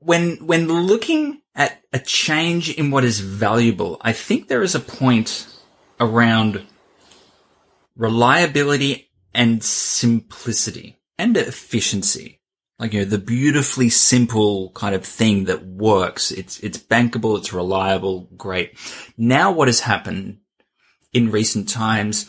when 0.05 0.45
when 0.45 0.67
looking 0.67 1.41
at 1.55 1.81
a 1.91 1.99
change 1.99 2.69
in 2.69 2.91
what 2.91 3.03
is 3.03 3.19
valuable, 3.19 3.97
I 4.01 4.13
think 4.13 4.47
there 4.47 4.61
is 4.61 4.75
a 4.75 4.79
point 4.79 5.47
around 5.99 6.65
reliability 7.95 9.09
and 9.33 9.63
simplicity 9.63 10.99
and 11.17 11.35
efficiency. 11.35 12.41
Like, 12.77 12.93
you 12.93 12.99
know, 12.99 13.05
the 13.05 13.17
beautifully 13.17 13.89
simple 13.89 14.71
kind 14.71 14.93
of 14.93 15.05
thing 15.05 15.45
that 15.45 15.65
works. 15.65 16.31
It's, 16.31 16.59
it's 16.59 16.77
bankable. 16.77 17.37
It's 17.37 17.53
reliable. 17.53 18.27
Great. 18.35 18.77
Now 19.17 19.51
what 19.53 19.69
has 19.69 19.79
happened 19.79 20.39
in 21.13 21.31
recent 21.31 21.69
times 21.69 22.27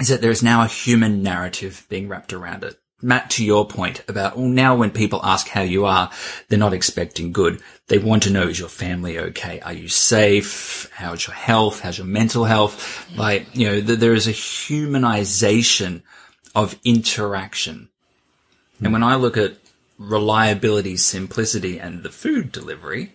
is 0.00 0.08
that 0.08 0.20
there's 0.20 0.42
now 0.42 0.62
a 0.62 0.68
human 0.68 1.22
narrative 1.22 1.86
being 1.88 2.08
wrapped 2.08 2.32
around 2.32 2.64
it. 2.64 2.76
Matt, 3.00 3.30
to 3.30 3.44
your 3.44 3.66
point 3.66 4.02
about, 4.08 4.36
well, 4.36 4.48
now 4.48 4.74
when 4.74 4.90
people 4.90 5.20
ask 5.22 5.48
how 5.48 5.62
you 5.62 5.84
are, 5.84 6.10
they're 6.48 6.58
not 6.58 6.72
expecting 6.72 7.30
good. 7.30 7.62
They 7.86 7.98
want 7.98 8.24
to 8.24 8.30
know, 8.30 8.48
is 8.48 8.58
your 8.58 8.68
family 8.68 9.18
okay? 9.18 9.60
Are 9.60 9.72
you 9.72 9.88
safe? 9.88 10.90
How's 10.92 11.26
your 11.26 11.36
health? 11.36 11.80
How's 11.80 11.98
your 11.98 12.08
mental 12.08 12.44
health? 12.44 13.08
Like, 13.16 13.54
you 13.56 13.68
know, 13.68 13.80
th- 13.80 14.00
there 14.00 14.14
is 14.14 14.26
a 14.26 14.32
humanization 14.32 16.02
of 16.56 16.76
interaction. 16.84 17.88
Hmm. 18.78 18.86
And 18.86 18.92
when 18.92 19.04
I 19.04 19.14
look 19.14 19.36
at 19.36 19.54
reliability, 19.96 20.96
simplicity, 20.96 21.78
and 21.78 22.02
the 22.02 22.10
food 22.10 22.50
delivery, 22.50 23.12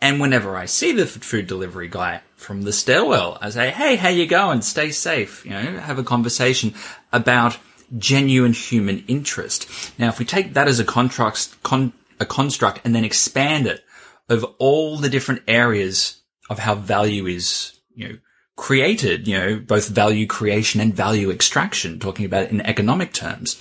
and 0.00 0.20
whenever 0.20 0.56
I 0.56 0.66
see 0.66 0.92
the 0.92 1.06
food 1.06 1.48
delivery 1.48 1.88
guy 1.88 2.20
from 2.36 2.62
the 2.62 2.72
stairwell, 2.72 3.36
I 3.40 3.50
say, 3.50 3.70
"Hey, 3.70 3.96
how 3.96 4.10
you 4.10 4.26
going? 4.26 4.62
Stay 4.62 4.92
safe." 4.92 5.44
You 5.44 5.50
know, 5.50 5.78
have 5.80 5.98
a 5.98 6.04
conversation 6.04 6.74
about 7.12 7.58
genuine 7.96 8.52
human 8.52 9.04
interest. 9.08 9.68
Now, 9.98 10.08
if 10.08 10.18
we 10.18 10.24
take 10.24 10.54
that 10.54 10.68
as 10.68 10.78
a 10.78 10.84
contrast, 10.84 11.62
con- 11.62 11.92
a 12.20 12.26
construct, 12.26 12.80
and 12.84 12.94
then 12.94 13.04
expand 13.04 13.66
it 13.66 13.84
over 14.28 14.46
all 14.58 14.98
the 14.98 15.08
different 15.08 15.42
areas 15.48 16.20
of 16.50 16.58
how 16.58 16.74
value 16.74 17.26
is, 17.26 17.78
you 17.94 18.08
know, 18.08 18.18
created, 18.56 19.28
you 19.28 19.38
know, 19.38 19.58
both 19.58 19.88
value 19.88 20.26
creation 20.26 20.80
and 20.80 20.94
value 20.94 21.30
extraction, 21.30 21.98
talking 21.98 22.26
about 22.26 22.44
it 22.44 22.50
in 22.50 22.60
economic 22.62 23.12
terms, 23.12 23.58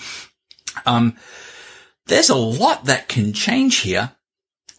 um, 0.85 1.15
there's 2.07 2.29
a 2.29 2.35
lot 2.35 2.85
that 2.85 3.07
can 3.07 3.33
change 3.33 3.77
here 3.79 4.11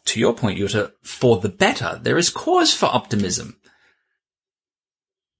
to 0.06 0.20
your 0.20 0.34
point, 0.34 0.58
Jutta, 0.58 0.92
for 1.02 1.38
the 1.38 1.48
better. 1.48 2.00
There 2.02 2.18
is 2.18 2.30
cause 2.30 2.74
for 2.74 2.86
optimism. 2.86 3.56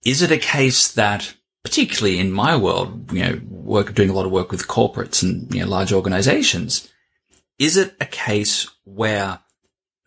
Is 0.05 0.23
it 0.23 0.31
a 0.31 0.39
case 0.39 0.93
that, 0.93 1.35
particularly 1.65 2.19
in 2.19 2.33
my 2.33 2.57
world, 2.57 3.13
you 3.13 3.25
know, 3.25 3.41
work, 3.49 3.95
doing 3.95 4.11
a 4.11 4.13
lot 4.13 4.27
of 4.27 4.33
work 4.33 4.51
with 4.51 4.69
corporates 4.69 5.23
and, 5.23 5.53
you 5.55 5.61
know, 5.61 5.69
large 5.69 5.93
organizations, 5.93 6.91
is 7.59 7.77
it 7.77 7.95
a 8.01 8.07
case 8.07 8.69
where 8.85 9.41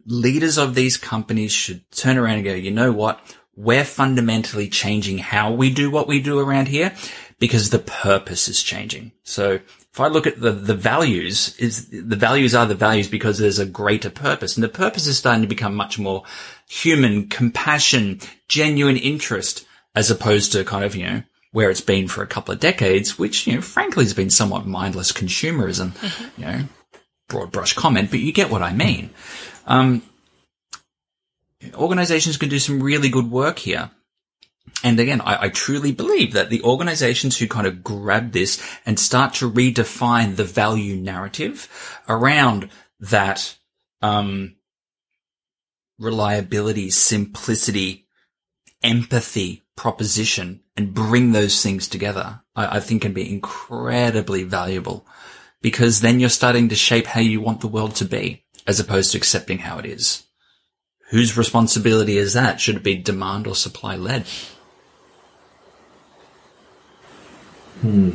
leaders 0.05 0.57
of 0.57 0.75
these 0.75 0.97
companies 0.97 1.51
should 1.51 1.89
turn 1.91 2.17
around 2.17 2.35
and 2.35 2.45
go, 2.45 2.53
you 2.53 2.71
know 2.71 2.91
what? 2.91 3.19
We're 3.55 3.83
fundamentally 3.83 4.69
changing 4.69 5.19
how 5.19 5.51
we 5.51 5.73
do 5.73 5.91
what 5.91 6.07
we 6.07 6.21
do 6.21 6.39
around 6.39 6.67
here 6.67 6.93
because 7.39 7.69
the 7.69 7.79
purpose 7.79 8.47
is 8.47 8.63
changing. 8.63 9.11
So 9.23 9.59
if 9.93 9.99
I 9.99 10.07
look 10.07 10.25
at 10.25 10.39
the, 10.39 10.51
the 10.51 10.75
values, 10.75 11.55
is 11.57 11.89
the 11.89 12.15
values 12.15 12.55
are 12.55 12.65
the 12.65 12.75
values 12.75 13.09
because 13.09 13.37
there's 13.37 13.59
a 13.59 13.65
greater 13.65 14.09
purpose 14.09 14.55
and 14.55 14.63
the 14.63 14.69
purpose 14.69 15.05
is 15.05 15.17
starting 15.17 15.41
to 15.41 15.47
become 15.47 15.75
much 15.75 15.99
more 15.99 16.23
human, 16.69 17.27
compassion, 17.27 18.21
genuine 18.47 18.97
interest 18.97 19.65
as 19.93 20.09
opposed 20.09 20.53
to 20.53 20.63
kind 20.63 20.85
of, 20.85 20.95
you 20.95 21.05
know, 21.05 21.23
where 21.51 21.69
it's 21.69 21.81
been 21.81 22.07
for 22.07 22.23
a 22.23 22.27
couple 22.27 22.53
of 22.53 22.59
decades, 22.59 23.19
which, 23.19 23.45
you 23.45 23.55
know, 23.55 23.61
frankly 23.61 24.05
has 24.05 24.13
been 24.13 24.29
somewhat 24.29 24.65
mindless 24.65 25.11
consumerism, 25.11 25.93
you 26.37 26.45
know, 26.45 26.63
broad 27.27 27.51
brush 27.51 27.73
comment, 27.73 28.09
but 28.09 28.19
you 28.19 28.31
get 28.31 28.49
what 28.49 28.61
I 28.61 28.73
mean. 28.73 29.09
Um, 29.67 30.01
organizations 31.75 32.37
can 32.37 32.49
do 32.49 32.59
some 32.59 32.81
really 32.81 33.09
good 33.09 33.29
work 33.29 33.59
here. 33.59 33.91
And 34.83 34.99
again, 34.99 35.21
I, 35.21 35.43
I 35.43 35.49
truly 35.49 35.91
believe 35.91 36.33
that 36.33 36.49
the 36.49 36.63
organizations 36.63 37.37
who 37.37 37.47
kind 37.47 37.67
of 37.67 37.83
grab 37.83 38.31
this 38.31 38.61
and 38.85 38.99
start 38.99 39.35
to 39.35 39.51
redefine 39.51 40.35
the 40.35 40.43
value 40.43 40.95
narrative 40.95 41.99
around 42.07 42.69
that, 42.99 43.57
um, 44.01 44.55
reliability, 45.99 46.89
simplicity, 46.89 48.07
empathy 48.81 49.63
proposition 49.75 50.60
and 50.75 50.93
bring 50.93 51.31
those 51.31 51.61
things 51.61 51.87
together, 51.87 52.41
I, 52.55 52.77
I 52.77 52.79
think 52.79 53.01
can 53.01 53.13
be 53.13 53.31
incredibly 53.31 54.43
valuable 54.43 55.05
because 55.61 56.01
then 56.01 56.19
you're 56.19 56.29
starting 56.29 56.69
to 56.69 56.75
shape 56.75 57.07
how 57.07 57.21
you 57.21 57.41
want 57.41 57.61
the 57.61 57.67
world 57.67 57.95
to 57.95 58.05
be 58.05 58.43
as 58.65 58.79
opposed 58.79 59.11
to 59.11 59.17
accepting 59.17 59.59
how 59.59 59.77
it 59.79 59.85
is. 59.85 60.23
Whose 61.09 61.37
responsibility 61.37 62.17
is 62.17 62.33
that? 62.33 62.61
Should 62.61 62.77
it 62.77 62.83
be 62.83 62.95
demand 62.95 63.45
or 63.47 63.55
supply 63.55 63.95
led? 63.95 64.25
Hmm. 67.81 68.11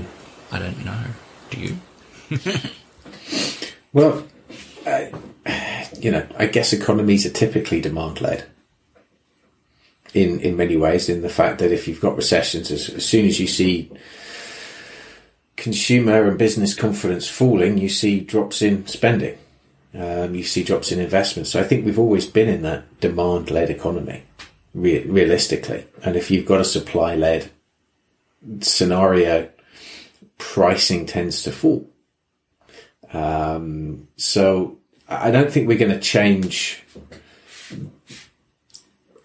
I 0.50 0.58
don't 0.58 0.84
know. 0.84 1.04
Do 1.50 1.60
you? 1.60 1.76
Well, 3.96 4.26
I, 4.84 5.10
you 5.98 6.10
know, 6.10 6.26
I 6.36 6.48
guess 6.48 6.74
economies 6.74 7.24
are 7.24 7.30
typically 7.30 7.80
demand 7.80 8.20
led. 8.20 8.44
In 10.16 10.40
in 10.40 10.56
many 10.56 10.76
ways, 10.76 11.08
in 11.08 11.20
the 11.20 11.28
fact 11.28 11.58
that 11.58 11.72
if 11.72 11.86
you've 11.86 12.00
got 12.00 12.16
recessions, 12.16 12.70
as, 12.70 12.88
as 12.88 13.04
soon 13.04 13.26
as 13.26 13.38
you 13.38 13.46
see 13.46 13.90
consumer 15.56 16.26
and 16.28 16.38
business 16.38 16.74
confidence 16.74 17.28
falling, 17.28 17.78
you 17.78 17.88
see 17.88 18.20
drops 18.20 18.62
in 18.62 18.86
spending. 18.86 19.36
Um, 19.94 20.34
you 20.34 20.42
see 20.42 20.62
drops 20.62 20.92
in 20.92 21.00
investment. 21.00 21.48
So 21.48 21.60
I 21.60 21.64
think 21.64 21.84
we've 21.84 21.98
always 21.98 22.26
been 22.26 22.48
in 22.48 22.62
that 22.62 23.00
demand 23.00 23.50
led 23.50 23.70
economy, 23.70 24.22
re- 24.74 25.04
realistically. 25.04 25.86
And 26.04 26.16
if 26.16 26.30
you've 26.30 26.46
got 26.46 26.60
a 26.60 26.64
supply 26.64 27.14
led 27.14 27.50
scenario, 28.60 29.48
pricing 30.38 31.06
tends 31.06 31.42
to 31.42 31.52
fall. 31.52 31.88
Um, 33.12 34.08
so 34.16 34.78
I 35.08 35.30
don't 35.30 35.50
think 35.50 35.66
we're 35.66 35.78
going 35.78 35.92
to 35.92 36.00
change 36.00 36.84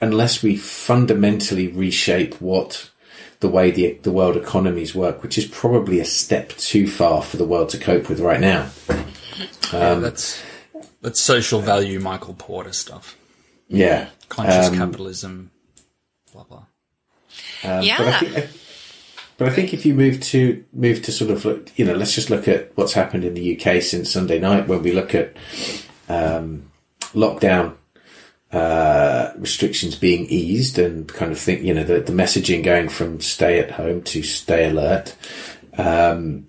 unless 0.02 0.42
we 0.42 0.56
fundamentally 0.58 1.68
reshape 1.68 2.42
what 2.42 2.90
the 3.40 3.50
way 3.50 3.72
the 3.72 3.94
the 4.04 4.12
world 4.12 4.38
economies 4.38 4.94
work, 4.96 5.24
which 5.24 5.38
is 5.38 5.46
probably 5.46 6.00
a 6.00 6.06
step 6.06 6.50
too 6.58 6.88
far 6.88 7.22
for 7.22 7.38
the 7.38 7.46
world 7.46 7.70
to 7.70 7.78
cope 7.78 8.10
with 8.10 8.20
right 8.20 8.40
now. 8.40 8.70
yeah, 9.72 9.96
that's 9.96 10.42
That's 11.02 11.20
social 11.20 11.62
value, 11.62 12.00
Michael 12.00 12.34
Porter 12.36 12.74
stuff. 12.74 13.18
Yeah. 13.68 14.08
Conscious 14.30 14.68
Um, 14.68 14.78
capitalism, 14.78 15.52
blah 16.32 16.44
blah. 16.44 16.66
Um, 17.64 17.84
Yeah. 17.84 17.98
But 17.98 18.08
I, 18.08 18.20
think, 18.20 18.50
but 19.38 19.48
I 19.50 19.52
think 19.52 19.74
if 19.74 19.86
you 19.86 19.94
move 19.94 20.20
to 20.22 20.64
move 20.74 21.02
to 21.04 21.12
sort 21.12 21.32
of 21.32 21.44
look, 21.46 21.72
you 21.78 21.86
know, 21.86 21.96
let's 21.96 22.14
just 22.14 22.30
look 22.30 22.48
at 22.48 22.72
what's 22.76 22.94
happened 22.94 23.24
in 23.24 23.34
the 23.34 23.58
UK 23.60 23.82
since 23.82 24.12
Sunday 24.12 24.40
night 24.40 24.68
when 24.68 24.84
we 24.84 24.92
look 24.92 25.16
at 25.16 25.36
um, 26.10 26.70
lockdown 27.14 27.74
uh, 28.52 29.32
restrictions 29.38 29.96
being 29.96 30.26
eased 30.28 30.78
and 30.78 31.08
kind 31.08 31.32
of 31.32 31.40
think, 31.40 31.62
you 31.62 31.74
know, 31.74 31.84
the, 31.84 32.00
the 32.02 32.12
messaging 32.12 32.64
going 32.64 32.90
from 32.90 33.22
stay 33.22 33.60
at 33.60 33.72
home 33.72 34.02
to 34.04 34.24
stay 34.24 34.70
alert. 34.70 35.16
Um, 35.78 36.48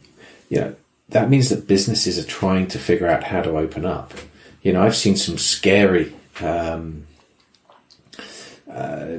you 0.49 0.61
know, 0.61 0.77
that 1.11 1.31
means 1.31 1.49
that 1.51 1.69
businesses 1.69 2.19
are 2.19 2.29
trying 2.29 2.67
to 2.69 2.79
figure 2.79 3.07
out 3.07 3.25
how 3.25 3.43
to 3.43 3.57
open 3.57 3.85
up. 3.85 4.15
You 4.63 4.73
know, 4.73 4.83
I've 4.83 4.97
seen 4.97 5.17
some 5.17 5.39
scary 5.39 6.13
um, 6.41 7.07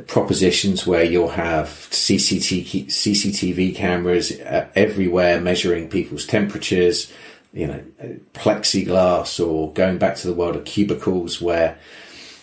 propositions 0.08 0.86
where 0.86 1.04
you'll 1.04 1.30
have 1.30 1.68
CCTV, 1.68 2.88
CCTV 2.88 3.76
cameras 3.76 4.32
uh, 4.32 4.68
everywhere 4.76 5.40
measuring 5.40 5.90
people's 5.90 6.26
temperatures, 6.26 7.12
you 7.54 7.68
know, 7.68 7.84
uh, 8.02 8.08
plexiglass 8.34 9.46
or 9.46 9.72
going 9.74 9.98
back 9.98 10.16
to 10.18 10.28
the 10.28 10.34
world 10.34 10.56
of 10.56 10.66
cubicles 10.66 11.42
where, 11.42 11.78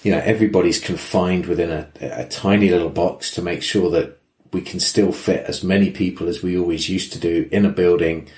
you 0.03 0.11
know, 0.11 0.23
everybody's 0.25 0.81
confined 0.81 1.47
within 1.47 1.71
a, 1.71 1.89
a 2.01 2.29
tiny 2.29 2.71
little 2.71 2.91
box 2.91 3.31
to 3.33 3.43
make 3.43 3.63
sure 3.63 3.91
that 3.91 4.19
we 4.53 4.61
can 4.61 4.81
still 4.81 5.13
fit 5.13 5.45
as 5.47 5.63
many 5.63 5.91
people 5.91 6.29
as 6.29 6.43
we 6.43 6.59
always 6.59 6.89
used 6.89 7.13
to 7.13 7.19
do 7.21 7.49
in 7.53 7.65
a 7.65 7.71
building. 7.71 8.29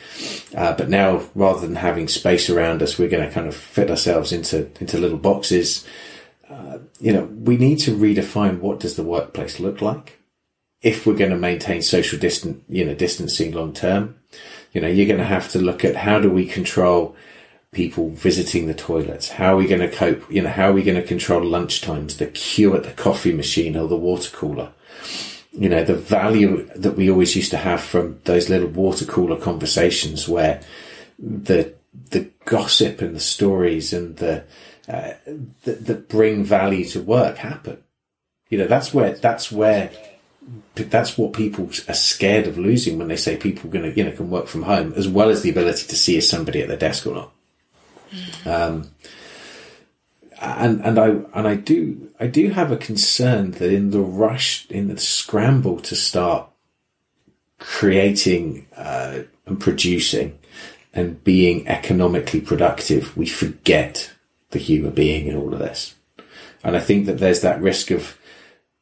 Uh, 0.55 0.75
but 0.75 0.91
now 0.91 1.23
rather 1.35 1.67
than 1.67 1.77
having 1.77 2.07
space 2.07 2.51
around 2.51 2.83
us, 2.83 2.99
we're 2.99 3.09
going 3.09 3.27
to 3.27 3.33
kind 3.33 3.49
of 3.49 3.55
fit 3.55 3.91
ourselves 3.91 4.33
into, 4.33 4.69
into 4.81 4.99
little 4.99 5.19
boxes 5.19 5.87
you 7.03 7.13
know, 7.13 7.25
we 7.25 7.57
need 7.57 7.81
to 7.81 7.97
redefine 7.97 8.61
what 8.61 8.79
does 8.79 8.95
the 8.95 9.03
workplace 9.03 9.59
look 9.59 9.83
like 9.83 10.21
if 10.81 11.05
we're 11.05 11.17
going 11.17 11.33
to 11.33 11.37
maintain 11.37 11.83
social 11.83 12.19
distant, 12.19 12.63
you 12.69 12.85
know, 12.85 12.95
distancing 12.95 13.53
long 13.53 13.73
term. 13.73 14.17
You 14.73 14.81
know, 14.81 14.89
you're 14.89 15.09
going 15.09 15.19
to 15.19 15.25
have 15.25 15.51
to 15.51 15.59
look 15.59 15.85
at 15.85 15.97
how 15.97 16.21
do 16.21 16.31
we 16.31 16.47
control 16.47 17.17
people 17.73 18.11
visiting 18.11 18.67
the 18.67 18.75
toilets? 18.75 19.31
How 19.31 19.55
are 19.55 19.57
we 19.57 19.67
going 19.67 19.81
to 19.81 19.91
cope? 19.91 20.31
You 20.31 20.43
know, 20.43 20.51
how 20.51 20.69
are 20.69 20.73
we 20.73 20.83
going 20.83 21.01
to 21.01 21.07
control 21.07 21.43
lunch 21.43 21.81
times, 21.81 22.19
the 22.19 22.27
queue 22.27 22.77
at 22.77 22.85
the 22.85 22.93
coffee 22.93 23.33
machine 23.33 23.77
or 23.77 23.89
the 23.89 23.97
water 23.97 24.31
cooler? 24.31 24.73
You 25.53 25.69
know, 25.69 25.83
the 25.83 25.95
value 25.95 26.69
that 26.77 26.97
we 26.97 27.11
always 27.11 27.35
used 27.35 27.51
to 27.51 27.57
have 27.57 27.81
from 27.81 28.21
those 28.25 28.49
little 28.49 28.69
water 28.69 29.05
cooler 29.05 29.37
conversations 29.37 30.29
where 30.29 30.63
the, 31.19 31.75
the 32.11 32.31
gossip 32.45 33.01
and 33.01 33.17
the 33.17 33.21
stories 33.21 33.93
and 33.93 34.17
the, 34.17 34.45
uh, 34.89 35.13
that, 35.65 36.09
bring 36.09 36.45
value 36.45 36.85
to 36.87 37.01
work 37.01 37.39
happen. 37.39 37.83
You 38.51 38.59
know, 38.59 38.67
that's 38.67 38.93
where, 38.93 39.13
that's 39.13 39.51
where, 39.51 39.91
that's 40.75 41.17
what 41.17 41.33
people 41.33 41.71
are 41.89 41.95
scared 41.95 42.47
of 42.47 42.59
losing 42.59 42.99
when 42.99 43.09
they 43.09 43.17
say 43.17 43.37
people 43.37 43.71
going 43.71 43.91
to, 43.91 43.97
you 43.97 44.05
know, 44.05 44.13
can 44.13 44.31
work 44.31 44.47
from 44.47 44.63
home 44.63 44.93
as 44.95 45.09
well 45.09 45.31
as 45.31 45.43
the 45.43 45.51
ability 45.51 45.87
to 45.87 45.97
see 45.97 46.19
if 46.19 46.25
somebody 46.25 46.61
at 46.61 46.69
their 46.69 46.77
desk 46.77 47.07
or 47.07 47.15
not. 47.15 47.33
Um, 48.45 48.91
and, 50.41 50.81
and 50.85 50.99
I, 50.99 51.09
and 51.09 51.49
I 51.49 51.55
do, 51.55 52.11
I 52.19 52.27
do 52.27 52.51
have 52.51 52.73
a 52.73 52.77
concern 52.77 53.53
that 53.53 53.73
in 53.73 53.91
the 53.91 54.01
rush, 54.01 54.67
in 54.71 54.89
the 54.89 54.99
scramble 54.99 55.81
to 55.81 55.95
start 55.95 56.49
creating, 57.59 58.67
uh, 58.77 59.21
and 59.47 59.61
producing 59.61 60.39
and 60.95 61.23
being 61.25 61.67
economically 61.69 62.41
productive, 62.41 63.17
we 63.17 63.27
forget 63.27 64.13
the 64.51 64.59
human 64.59 64.93
being 64.93 65.27
in 65.27 65.37
all 65.37 65.53
of 65.53 65.59
this. 65.59 65.95
And 66.63 66.77
I 66.77 66.81
think 66.81 67.07
that 67.07 67.19
there's 67.19 67.41
that 67.41 67.61
risk 67.61 67.91
of 67.91 68.19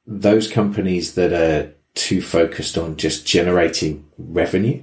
those 0.07 0.51
companies 0.51 1.15
that 1.15 1.33
are 1.33 1.73
too 1.95 2.21
focused 2.21 2.77
on 2.77 2.97
just 2.97 3.27
generating 3.27 4.07
revenue 4.19 4.83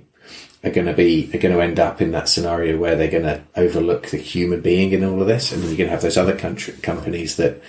are 0.64 0.72
going 0.72 0.88
to 0.88 0.94
be, 0.94 1.30
are 1.34 1.38
going 1.38 1.54
to 1.54 1.62
end 1.62 1.80
up 1.80 2.02
in 2.02 2.12
that 2.12 2.30
scenario 2.30 2.78
where 2.78 2.96
they're 2.96 3.12
going 3.12 3.24
to 3.24 3.42
overlook 3.56 4.08
the 4.08 4.18
human 4.18 4.62
being 4.62 4.92
in 4.92 5.04
all 5.04 5.22
of 5.22 5.28
this. 5.28 5.52
And 5.52 5.64
you're 5.64 5.78
going 5.78 5.88
to 5.88 5.92
have 5.92 6.02
those 6.02 6.18
other 6.18 6.38
country, 6.38 6.74
companies 6.82 7.38
that 7.38 7.62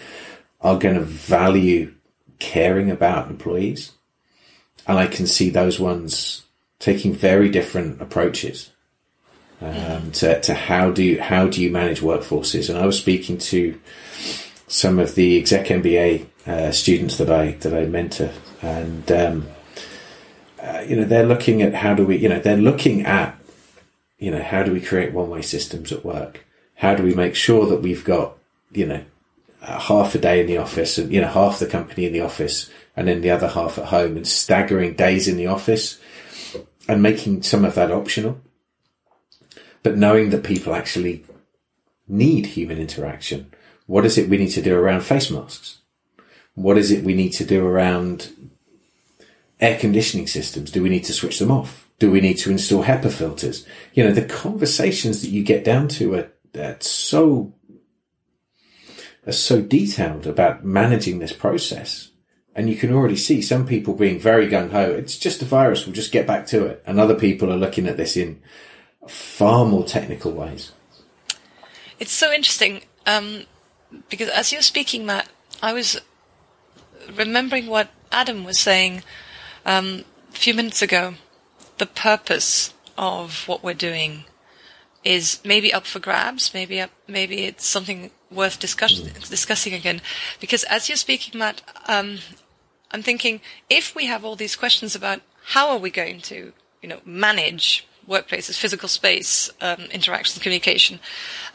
are 0.60 0.78
going 0.78 0.96
to 0.96 1.02
value 1.02 1.94
caring 2.38 2.90
about 2.90 3.30
employees. 3.30 3.92
And 4.86 4.98
I 4.98 5.06
can 5.06 5.26
see 5.26 5.50
those 5.50 5.78
ones 5.78 6.44
taking 6.78 7.12
very 7.12 7.50
different 7.50 8.00
approaches 8.00 8.70
um, 9.60 10.12
to, 10.12 10.40
to 10.40 10.54
how 10.54 10.90
do 10.90 11.02
you, 11.02 11.20
how 11.20 11.48
do 11.48 11.60
you 11.60 11.70
manage 11.70 12.00
workforces? 12.00 12.70
And 12.70 12.78
I 12.78 12.86
was 12.86 12.98
speaking 12.98 13.38
to 13.38 13.78
some 14.68 14.98
of 14.98 15.14
the 15.14 15.38
exec 15.38 15.66
MBA 15.66 16.26
uh, 16.46 16.72
students 16.72 17.18
that 17.18 17.30
I 17.30 17.52
that 17.52 17.74
I 17.74 17.86
mentor, 17.86 18.30
and 18.62 19.10
um, 19.10 19.46
uh, 20.62 20.84
you 20.86 20.96
know 20.96 21.04
they're 21.04 21.26
looking 21.26 21.62
at 21.62 21.74
how 21.74 21.94
do 21.94 22.06
we 22.06 22.16
you 22.16 22.28
know 22.28 22.38
they're 22.38 22.56
looking 22.56 23.04
at 23.04 23.38
you 24.18 24.30
know 24.30 24.42
how 24.42 24.62
do 24.62 24.72
we 24.72 24.80
create 24.80 25.12
one 25.12 25.30
way 25.30 25.42
systems 25.42 25.92
at 25.92 26.04
work? 26.04 26.44
How 26.76 26.94
do 26.94 27.02
we 27.02 27.14
make 27.14 27.34
sure 27.34 27.66
that 27.66 27.82
we've 27.82 28.04
got 28.04 28.36
you 28.72 28.86
know 28.86 29.04
uh, 29.62 29.78
half 29.78 30.14
a 30.14 30.18
day 30.18 30.40
in 30.40 30.46
the 30.46 30.58
office 30.58 30.98
and 30.98 31.12
you 31.12 31.20
know 31.20 31.28
half 31.28 31.58
the 31.58 31.66
company 31.66 32.06
in 32.06 32.12
the 32.12 32.20
office 32.20 32.70
and 32.96 33.08
then 33.08 33.20
the 33.20 33.30
other 33.30 33.48
half 33.48 33.78
at 33.78 33.86
home 33.86 34.16
and 34.16 34.26
staggering 34.26 34.94
days 34.94 35.28
in 35.28 35.36
the 35.36 35.46
office 35.46 36.00
and 36.88 37.02
making 37.02 37.42
some 37.42 37.64
of 37.64 37.74
that 37.74 37.90
optional 37.90 38.40
but 39.82 39.96
knowing 39.96 40.30
that 40.30 40.44
people 40.44 40.74
actually 40.74 41.24
need 42.06 42.46
human 42.46 42.78
interaction. 42.78 43.52
What 43.86 44.04
is 44.04 44.18
it 44.18 44.28
we 44.28 44.38
need 44.38 44.50
to 44.50 44.62
do 44.62 44.76
around 44.76 45.02
face 45.02 45.30
masks? 45.30 45.78
What 46.54 46.78
is 46.78 46.90
it 46.90 47.04
we 47.04 47.14
need 47.14 47.30
to 47.34 47.44
do 47.44 47.66
around 47.66 48.30
air 49.60 49.78
conditioning 49.78 50.26
systems? 50.26 50.70
Do 50.70 50.82
we 50.82 50.88
need 50.88 51.04
to 51.04 51.12
switch 51.12 51.38
them 51.38 51.50
off? 51.50 51.88
Do 51.98 52.10
we 52.10 52.20
need 52.20 52.38
to 52.38 52.50
install 52.50 52.84
HEPA 52.84 53.12
filters? 53.12 53.66
You 53.92 54.04
know, 54.04 54.12
the 54.12 54.24
conversations 54.24 55.22
that 55.22 55.30
you 55.30 55.42
get 55.42 55.64
down 55.64 55.88
to 55.88 56.14
are, 56.14 56.32
are 56.56 56.76
so, 56.80 57.54
are 59.26 59.32
so 59.32 59.60
detailed 59.60 60.26
about 60.26 60.64
managing 60.64 61.18
this 61.18 61.32
process. 61.32 62.10
And 62.54 62.68
you 62.68 62.76
can 62.76 62.92
already 62.92 63.16
see 63.16 63.40
some 63.42 63.66
people 63.66 63.94
being 63.94 64.18
very 64.18 64.48
gung 64.48 64.70
ho. 64.70 64.90
It's 64.92 65.18
just 65.18 65.42
a 65.42 65.44
virus. 65.44 65.86
We'll 65.86 65.94
just 65.94 66.12
get 66.12 66.26
back 66.26 66.46
to 66.48 66.66
it. 66.66 66.82
And 66.86 66.98
other 66.98 67.14
people 67.14 67.52
are 67.52 67.56
looking 67.56 67.86
at 67.86 67.96
this 67.96 68.16
in 68.16 68.40
far 69.06 69.64
more 69.64 69.84
technical 69.84 70.32
ways. 70.32 70.72
It's 71.98 72.12
so 72.12 72.32
interesting 72.32 72.82
um, 73.06 73.44
because 74.08 74.28
as 74.28 74.52
you're 74.52 74.62
speaking, 74.62 75.06
Matt, 75.06 75.28
I 75.62 75.72
was 75.72 76.00
remembering 77.14 77.66
what 77.66 77.88
Adam 78.12 78.44
was 78.44 78.58
saying 78.58 79.02
um, 79.68 80.04
a 80.32 80.36
few 80.36 80.54
minutes 80.54 80.82
ago. 80.82 81.14
The 81.76 81.86
purpose 81.86 82.72
of 82.96 83.46
what 83.46 83.62
we're 83.62 83.74
doing 83.74 84.24
is 85.04 85.40
maybe 85.44 85.72
up 85.72 85.86
for 85.86 86.00
grabs. 86.00 86.52
Maybe 86.54 86.80
up, 86.80 86.90
maybe 87.06 87.44
it's 87.44 87.66
something 87.66 88.10
worth 88.30 88.58
discuss- 88.58 89.00
discussing 89.28 89.74
again. 89.74 90.00
Because 90.40 90.64
as 90.64 90.88
you're 90.88 90.96
speaking, 90.96 91.38
Matt, 91.38 91.62
um, 91.86 92.18
I'm 92.90 93.02
thinking 93.02 93.40
if 93.68 93.94
we 93.94 94.06
have 94.06 94.24
all 94.24 94.36
these 94.36 94.56
questions 94.56 94.96
about 94.96 95.20
how 95.52 95.68
are 95.68 95.78
we 95.78 95.90
going 95.90 96.20
to, 96.22 96.52
you 96.82 96.88
know, 96.88 97.00
manage 97.04 97.86
workplaces, 98.08 98.58
physical 98.58 98.88
space, 98.88 99.50
um, 99.60 99.82
interactions, 99.92 100.42
communication. 100.42 100.98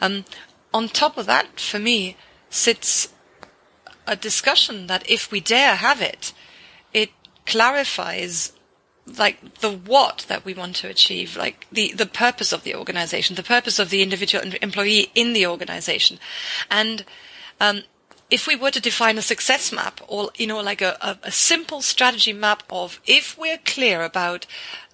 Um, 0.00 0.24
on 0.72 0.88
top 0.88 1.18
of 1.18 1.26
that, 1.26 1.58
for 1.58 1.80
me, 1.80 2.16
sits 2.48 3.12
a 4.06 4.14
discussion 4.14 4.86
that 4.86 5.08
if 5.10 5.32
we 5.32 5.40
dare 5.40 5.76
have 5.76 6.00
it, 6.00 6.32
it 6.92 7.10
clarifies 7.46 8.52
like 9.06 9.58
the 9.60 9.70
what 9.70 10.24
that 10.28 10.44
we 10.44 10.54
want 10.54 10.76
to 10.76 10.88
achieve, 10.88 11.36
like 11.36 11.66
the, 11.70 11.92
the 11.92 12.06
purpose 12.06 12.52
of 12.52 12.62
the 12.62 12.74
organization, 12.74 13.36
the 13.36 13.42
purpose 13.42 13.78
of 13.78 13.90
the 13.90 14.02
individual 14.02 14.44
employee 14.62 15.10
in 15.14 15.34
the 15.34 15.46
organization. 15.46 16.18
And, 16.70 17.04
um, 17.60 17.82
if 18.30 18.46
we 18.46 18.56
were 18.56 18.70
to 18.70 18.80
define 18.80 19.18
a 19.18 19.22
success 19.22 19.72
map 19.72 20.00
or, 20.08 20.30
you 20.36 20.46
know, 20.46 20.60
like 20.60 20.80
a, 20.80 20.96
a, 21.00 21.18
a 21.24 21.30
simple 21.30 21.82
strategy 21.82 22.32
map 22.32 22.62
of 22.70 23.00
if 23.06 23.36
we're 23.38 23.58
clear 23.58 24.02
about 24.02 24.46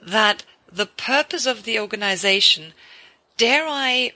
that 0.02 0.44
the 0.70 0.86
purpose 0.86 1.46
of 1.46 1.62
the 1.62 1.78
organization, 1.78 2.72
dare 3.36 3.66
I 3.66 4.12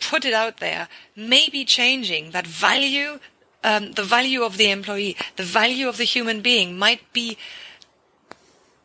put 0.00 0.24
it 0.24 0.32
out 0.32 0.58
there, 0.58 0.88
may 1.14 1.48
be 1.48 1.64
changing. 1.64 2.30
That 2.30 2.46
value, 2.46 3.18
um, 3.64 3.92
the 3.92 4.02
value 4.02 4.42
of 4.42 4.56
the 4.56 4.70
employee, 4.70 5.16
the 5.36 5.42
value 5.42 5.88
of 5.88 5.96
the 5.96 6.04
human 6.04 6.40
being 6.40 6.78
might 6.78 7.12
be 7.12 7.38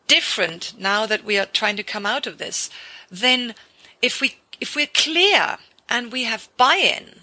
different 0.08 0.74
now 0.78 1.06
that 1.06 1.24
we 1.24 1.38
are 1.38 1.46
trying 1.46 1.76
to 1.78 1.84
come 1.84 2.06
out 2.06 2.28
of 2.28 2.38
this. 2.38 2.70
Then 3.10 3.56
if 4.02 4.22
we, 4.22 4.38
if 4.62 4.76
we're 4.76 4.88
clear 4.88 5.58
and 5.90 6.12
we 6.12 6.24
have 6.24 6.50
buy-in 6.58 7.22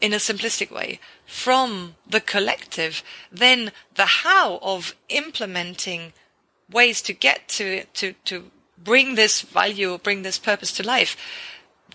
in 0.00 0.12
a 0.12 0.16
simplistic 0.16 0.70
way 0.70 1.00
from 1.26 1.96
the 2.08 2.20
collective, 2.20 3.02
then 3.30 3.72
the 3.94 4.06
how 4.06 4.58
of 4.62 4.94
implementing 5.08 6.12
ways 6.70 7.00
to 7.00 7.12
get 7.12 7.46
to 7.46 7.84
to 7.94 8.12
to 8.24 8.50
bring 8.76 9.14
this 9.14 9.40
value 9.40 9.92
or 9.92 9.98
bring 9.98 10.22
this 10.22 10.38
purpose 10.38 10.72
to 10.72 10.82
life 10.82 11.16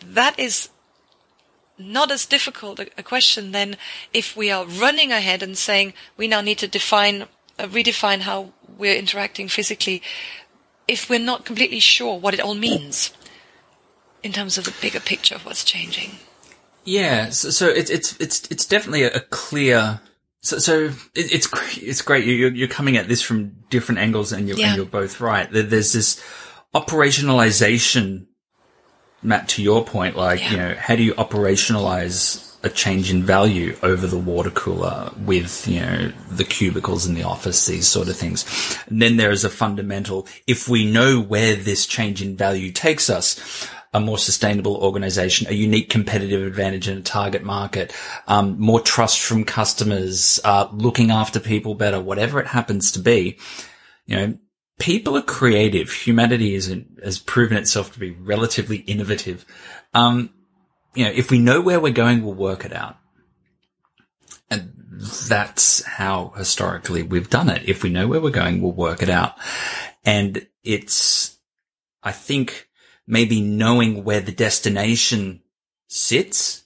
that 0.06 0.38
is 0.40 0.70
not 1.82 2.12
as 2.12 2.26
difficult 2.26 2.80
a, 2.80 2.88
a 2.98 3.04
question 3.04 3.52
than 3.52 3.78
if 4.14 4.36
we 4.36 4.52
are 4.52 4.66
running 4.66 5.12
ahead 5.12 5.44
and 5.44 5.58
saying 5.58 5.94
we 6.18 6.28
now 6.28 6.42
need 6.42 6.58
to 6.60 6.68
define, 6.68 7.24
uh, 7.60 7.68
redefine 7.68 8.22
how 8.22 8.54
we're 8.78 8.96
interacting 8.96 9.48
physically, 9.48 10.02
if 10.88 11.10
we're 11.10 11.20
not 11.20 11.46
completely 11.46 11.80
sure 11.80 12.20
what 12.20 12.34
it 12.34 12.40
all 12.40 12.56
means 12.56 13.14
in 14.24 14.32
terms 14.32 14.58
of 14.58 14.66
the 14.66 14.74
bigger 14.82 15.00
picture 15.00 15.36
of 15.36 15.46
what's 15.46 15.64
changing. 15.64 16.12
Yeah, 16.84 17.30
so, 17.30 17.50
so 17.52 17.68
it's 17.68 17.92
it's 17.92 18.20
it's 18.20 18.50
it's 18.50 18.66
definitely 18.66 19.04
a, 19.04 19.20
clear. 19.20 20.02
So, 20.42 20.58
so 20.58 20.86
it, 21.14 21.32
it's 21.32 21.48
it's 21.78 22.02
great. 22.02 22.26
You're 22.26 22.52
you're 22.52 22.68
coming 22.68 22.98
at 22.98 23.08
this 23.08 23.22
from 23.22 23.56
different 23.70 24.00
angles, 24.00 24.32
and 24.32 24.48
you're 24.48 24.58
Yeah. 24.58 24.70
and 24.70 24.78
you're 24.78 24.86
both 24.88 25.22
right. 25.22 25.48
There's 25.52 25.94
this 25.94 26.20
operationalization, 26.74 28.26
Matt. 29.24 29.50
To 29.50 29.64
your 29.64 29.84
point, 29.84 30.16
like 30.16 30.50
you 30.50 30.58
know, 30.58 30.76
how 30.78 30.96
do 30.96 31.04
you 31.04 31.14
operationalize 31.16 32.48
a 32.64 32.70
change 32.70 33.12
in 33.12 33.24
value 33.24 33.76
over 33.82 34.06
the 34.06 34.18
water 34.18 34.52
cooler 34.52 35.12
with 35.18 35.68
you 35.68 35.80
know 35.80 36.12
the 36.30 36.44
cubicles 36.44 37.06
in 37.06 37.16
the 37.16 37.24
office, 37.24 37.66
these 37.66 37.88
sort 37.88 38.08
of 38.08 38.16
things. 38.16 38.46
And 38.88 39.02
then 39.02 39.18
there 39.18 39.32
is 39.32 39.44
a 39.44 39.50
fundamental. 39.50 40.28
If 40.48 40.70
we 40.70 40.90
know 40.90 41.20
where 41.20 41.56
this 41.56 41.86
change 41.86 42.22
in 42.22 42.38
value 42.38 42.72
takes 42.72 43.10
us, 43.10 43.68
a 43.94 44.00
more 44.00 44.18
sustainable 44.18 44.78
organization, 44.78 45.48
a 45.50 45.54
unique 45.54 45.90
competitive 45.90 46.46
advantage 46.46 46.88
in 46.88 46.98
a 46.98 47.02
target 47.02 47.44
market, 47.44 47.94
um, 48.28 48.58
more 48.60 48.80
trust 48.80 49.22
from 49.22 49.44
customers, 49.44 50.40
uh, 50.46 50.68
looking 50.72 51.12
after 51.12 51.40
people 51.40 51.76
better, 51.76 52.00
whatever 52.00 52.40
it 52.40 52.48
happens 52.48 52.92
to 52.94 53.00
be, 53.00 53.38
you 54.06 54.16
know, 54.16 54.38
people 54.82 55.16
are 55.16 55.22
creative. 55.22 55.92
Humanity 55.92 56.56
is, 56.56 56.76
has 57.04 57.20
proven 57.20 57.56
itself 57.56 57.94
to 57.94 58.00
be 58.00 58.10
relatively 58.12 58.78
innovative. 58.78 59.46
Um, 59.94 60.32
you 60.96 61.06
know, 61.06 61.12
if 61.12 61.30
we 61.30 61.38
know 61.38 61.62
where 61.62 61.80
we're 61.80 61.94
going, 61.94 62.24
we'll 62.24 62.34
work 62.34 62.66
it 62.66 62.74
out. 62.74 62.98
And 64.50 64.74
that's 65.30 65.84
how 65.86 66.34
historically 66.36 67.04
we've 67.04 67.30
done 67.30 67.48
it. 67.48 67.70
If 67.70 67.84
we 67.84 67.92
know 67.92 68.08
where 68.08 68.20
we're 68.20 68.32
going, 68.32 68.60
we'll 68.60 68.72
work 68.72 69.04
it 69.04 69.10
out. 69.10 69.36
And 70.04 70.48
it's, 70.64 71.38
I 72.02 72.12
think, 72.12 72.68
maybe 73.06 73.40
knowing 73.40 74.04
where 74.04 74.22
the 74.22 74.32
destination 74.32 75.44
sits 75.90 76.64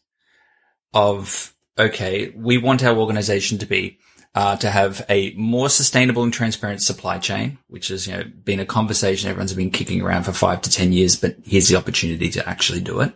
of, 0.94 1.54
okay, 1.78 2.30
we 2.30 2.58
want 2.58 2.84
our 2.84 2.96
organization 2.96 3.58
to 3.58 3.66
be, 3.66 4.00
uh, 4.36 4.58
to 4.58 4.70
have 4.70 5.06
a 5.08 5.34
more 5.36 5.70
sustainable 5.70 6.22
and 6.22 6.34
transparent 6.34 6.82
supply 6.82 7.18
chain, 7.18 7.58
which 7.68 7.88
has, 7.88 8.06
you 8.06 8.14
know, 8.14 8.24
been 8.44 8.60
a 8.60 8.66
conversation 8.66 9.30
everyone's 9.30 9.54
been 9.54 9.72
kicking 9.72 10.02
around 10.02 10.24
for 10.24 10.34
five 10.34 10.62
to 10.62 10.70
10 10.70 10.92
years, 10.92 11.16
but 11.16 11.38
here's 11.46 11.70
the 11.70 11.78
opportunity 11.78 12.30
to 12.30 12.48
actually 12.48 12.82
do 12.82 13.00
it. 13.00 13.14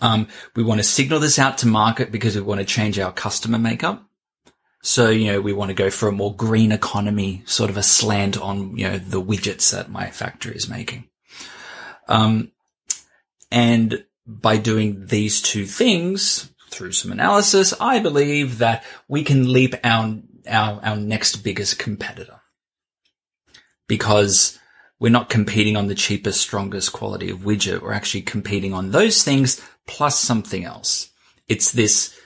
Um, 0.00 0.28
we 0.54 0.62
want 0.62 0.78
to 0.78 0.84
signal 0.84 1.18
this 1.18 1.40
out 1.40 1.58
to 1.58 1.66
market 1.66 2.12
because 2.12 2.36
we 2.36 2.42
want 2.42 2.60
to 2.60 2.64
change 2.64 3.00
our 3.00 3.12
customer 3.12 3.58
makeup. 3.58 4.08
So, 4.84 5.10
you 5.10 5.32
know, 5.32 5.40
we 5.40 5.52
want 5.52 5.70
to 5.70 5.74
go 5.74 5.90
for 5.90 6.08
a 6.08 6.12
more 6.12 6.34
green 6.34 6.70
economy, 6.70 7.42
sort 7.46 7.68
of 7.68 7.76
a 7.76 7.82
slant 7.82 8.40
on, 8.40 8.76
you 8.76 8.88
know, 8.88 8.98
the 8.98 9.22
widgets 9.22 9.72
that 9.72 9.90
my 9.90 10.10
factory 10.10 10.54
is 10.54 10.68
making. 10.68 11.08
Um, 12.06 12.52
and 13.50 14.04
by 14.26 14.58
doing 14.58 15.06
these 15.06 15.42
two 15.42 15.66
things 15.66 16.51
through 16.72 16.92
some 16.92 17.12
analysis, 17.12 17.74
I 17.80 17.98
believe 17.98 18.58
that 18.58 18.84
we 19.08 19.22
can 19.22 19.52
leap 19.52 19.74
our, 19.84 20.18
our, 20.48 20.80
our 20.82 20.96
next 20.96 21.36
biggest 21.36 21.78
competitor 21.78 22.40
because 23.86 24.58
we're 24.98 25.10
not 25.10 25.28
competing 25.28 25.76
on 25.76 25.88
the 25.88 25.94
cheapest, 25.94 26.40
strongest 26.40 26.92
quality 26.92 27.30
of 27.30 27.40
widget. 27.40 27.82
We're 27.82 27.92
actually 27.92 28.22
competing 28.22 28.72
on 28.72 28.90
those 28.90 29.22
things 29.22 29.60
plus 29.86 30.18
something 30.18 30.64
else. 30.64 31.10
It's 31.48 31.72
this 31.72 32.18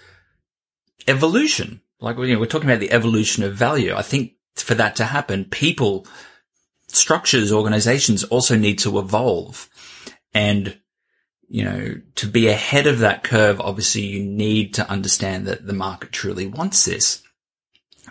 evolution. 1.08 1.80
Like, 2.00 2.18
you 2.18 2.34
know, 2.34 2.38
we're 2.38 2.46
talking 2.46 2.68
about 2.68 2.80
the 2.80 2.92
evolution 2.92 3.44
of 3.44 3.54
value. 3.54 3.94
I 3.94 4.02
think 4.02 4.32
for 4.54 4.74
that 4.74 4.96
to 4.96 5.04
happen, 5.04 5.46
people, 5.46 6.06
structures, 6.88 7.50
organizations 7.52 8.24
also 8.24 8.56
need 8.56 8.78
to 8.80 8.98
evolve. 8.98 9.68
And, 10.34 10.78
you 11.48 11.64
know, 11.64 12.00
to 12.16 12.26
be 12.26 12.48
ahead 12.48 12.86
of 12.86 13.00
that 13.00 13.22
curve, 13.22 13.60
obviously 13.60 14.02
you 14.02 14.22
need 14.22 14.74
to 14.74 14.90
understand 14.90 15.46
that 15.46 15.66
the 15.66 15.72
market 15.72 16.12
truly 16.12 16.46
wants 16.46 16.84
this. 16.84 17.22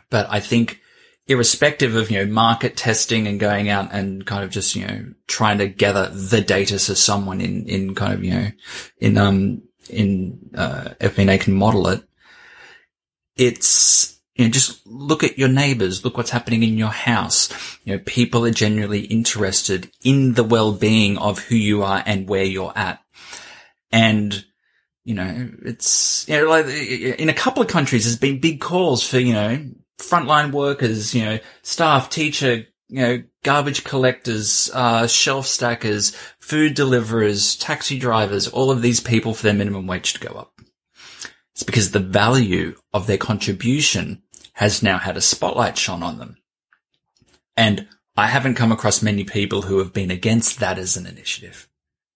But 0.10 0.28
I 0.30 0.40
think 0.40 0.82
irrespective 1.28 1.96
of, 1.96 2.12
you 2.12 2.20
know, 2.20 2.32
market 2.32 2.78
testing 2.78 3.28
and 3.28 3.40
going 3.40 3.70
out 3.70 3.90
and 3.92 4.26
kind 4.26 4.44
of 4.44 4.52
just, 4.52 4.76
you 4.76 4.88
know, 4.88 5.06
trying 5.28 5.58
to 5.58 5.68
gather 5.68 6.10
the 6.10 6.42
data 6.42 6.78
so 6.78 6.94
someone 6.94 7.42
in, 7.42 7.66
in 7.68 7.96
kind 7.96 8.14
of, 8.14 8.24
you 8.24 8.34
know, 8.34 8.52
in, 9.00 9.18
um, 9.18 9.64
in, 9.90 10.52
uh, 10.56 10.90
FP&A 11.00 11.38
can 11.38 11.54
model 11.54 11.88
it. 11.88 12.04
It's, 13.36 14.20
you 14.36 14.46
know, 14.46 14.52
just 14.52 14.86
look 14.86 15.24
at 15.24 15.38
your 15.38 15.50
neighbors, 15.50 16.06
look 16.06 16.16
what's 16.16 16.30
happening 16.30 16.64
in 16.64 16.78
your 16.78 16.90
house. 16.90 17.50
You 17.84 17.94
know, 17.94 18.04
people 18.06 18.46
are 18.46 18.52
genuinely 18.52 19.02
interested 19.02 19.92
in 20.04 20.34
the 20.34 20.44
well-being 20.44 21.18
of 21.18 21.40
who 21.40 21.56
you 21.56 21.84
are 21.84 22.04
and 22.06 22.30
where 22.30 22.44
you're 22.44 22.74
at. 22.76 23.02
And, 23.96 24.44
you 25.06 25.14
know, 25.14 25.52
it's, 25.64 26.28
you 26.28 26.36
know, 26.36 26.50
like 26.50 26.66
in 26.66 27.30
a 27.30 27.34
couple 27.34 27.64
of 27.64 27.70
countries, 27.70 28.04
there's 28.04 28.18
been 28.18 28.42
big 28.42 28.60
calls 28.60 29.08
for, 29.08 29.20
you 29.20 29.32
know, 29.32 29.70
frontline 30.00 30.52
workers, 30.52 31.16
you 31.16 31.24
know, 31.24 31.40
staff, 31.62 32.10
teacher, 32.10 32.66
you 32.90 33.02
know, 33.02 33.24
garbage 33.46 33.86
collectors, 33.86 34.70
uh, 34.74 35.08
shelf 35.08 35.48
stackers, 35.48 36.14
food 36.40 36.74
deliverers, 36.74 37.56
taxi 37.56 37.98
drivers, 37.98 38.50
all 38.50 38.70
of 38.70 38.82
these 38.82 39.00
people 39.00 39.34
for 39.34 39.44
their 39.44 39.54
minimum 39.54 39.88
wage 39.88 40.12
to 40.12 40.20
go 40.20 40.38
up. 40.38 40.60
It's 41.54 41.64
because 41.64 41.92
the 41.92 42.00
value 42.02 42.76
of 42.94 43.08
their 43.08 43.18
contribution 43.18 44.24
has 44.56 44.84
now 44.84 44.98
had 44.98 45.16
a 45.16 45.22
spotlight 45.22 45.78
shone 45.78 46.04
on 46.04 46.18
them. 46.18 46.36
And 47.56 47.88
I 48.18 48.28
haven't 48.28 48.56
come 48.56 48.74
across 48.74 49.02
many 49.02 49.24
people 49.24 49.62
who 49.62 49.78
have 49.78 49.94
been 49.94 50.12
against 50.12 50.60
that 50.60 50.78
as 50.78 50.98
an 50.98 51.06
initiative. 51.06 51.70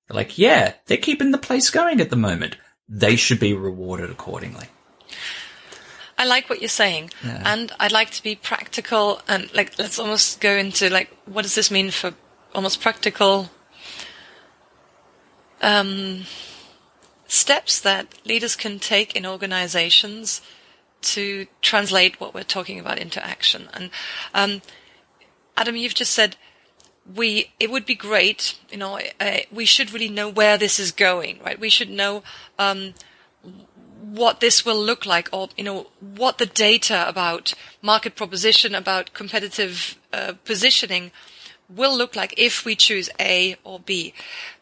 They're 0.10 0.15
like, 0.15 0.38
yeah, 0.38 0.74
they're 0.88 0.98
keeping 0.98 1.32
the 1.32 1.38
place 1.38 1.69
going 1.69 2.02
at 2.02 2.10
the 2.10 2.15
moment. 2.15 2.58
They 2.89 3.15
should 3.15 3.39
be 3.39 3.54
rewarded 3.54 4.10
accordingly. 4.10 4.67
I 6.17 6.26
like 6.26 6.50
what 6.50 6.60
you're 6.60 6.67
saying, 6.67 7.12
and 7.24 7.72
I'd 7.80 7.93
like 7.93 8.10
to 8.12 8.24
be 8.24 8.36
practical 8.36 9.22
and 9.30 9.54
like 9.54 9.80
let's 9.80 9.98
almost 9.98 10.41
go 10.41 10.52
into 10.52 10.89
like 10.89 11.15
what 11.26 11.43
does 11.43 11.56
this 11.56 11.72
mean 11.72 11.91
for 11.91 12.13
almost 12.54 12.82
practical 12.82 13.50
um, 15.62 16.24
steps 17.28 17.80
that 17.80 18.08
leaders 18.26 18.58
can 18.58 18.80
take 18.80 19.15
in 19.15 19.26
organizations 19.26 20.41
to 21.02 21.48
translate 21.62 22.19
what 22.19 22.34
we're 22.34 22.43
talking 22.43 22.80
about 22.80 23.00
into 23.00 23.26
action. 23.26 23.69
And 23.74 23.89
um, 24.34 24.62
Adam, 25.56 25.78
you've 25.78 25.95
just 25.95 26.13
said 26.13 26.36
we 27.15 27.51
it 27.59 27.71
would 27.71 27.85
be 27.85 27.95
great, 27.95 28.59
you 28.71 28.77
know, 28.77 28.99
uh, 29.19 29.38
we 29.51 29.65
should 29.65 29.91
really 29.91 30.09
know 30.09 30.29
where 30.29 30.57
this 30.57 30.79
is 30.79 30.91
going, 30.91 31.39
right? 31.43 31.59
We 31.59 31.69
should 31.69 31.89
know. 31.89 32.23
Um, 32.57 32.93
what 34.01 34.39
this 34.39 34.65
will 34.65 34.79
look 34.81 35.05
like 35.05 35.29
or 35.31 35.49
you 35.57 35.63
know 35.63 35.88
what 35.99 36.38
the 36.38 36.45
data 36.45 37.07
about 37.07 37.53
market 37.81 38.15
proposition 38.15 38.73
about 38.73 39.13
competitive 39.13 39.99
uh, 40.13 40.33
positioning 40.45 41.12
will 41.69 41.95
look 41.95 42.15
like 42.15 42.33
if 42.38 42.65
we 42.65 42.75
choose 42.75 43.09
A 43.19 43.55
or 43.63 43.79
B 43.79 44.13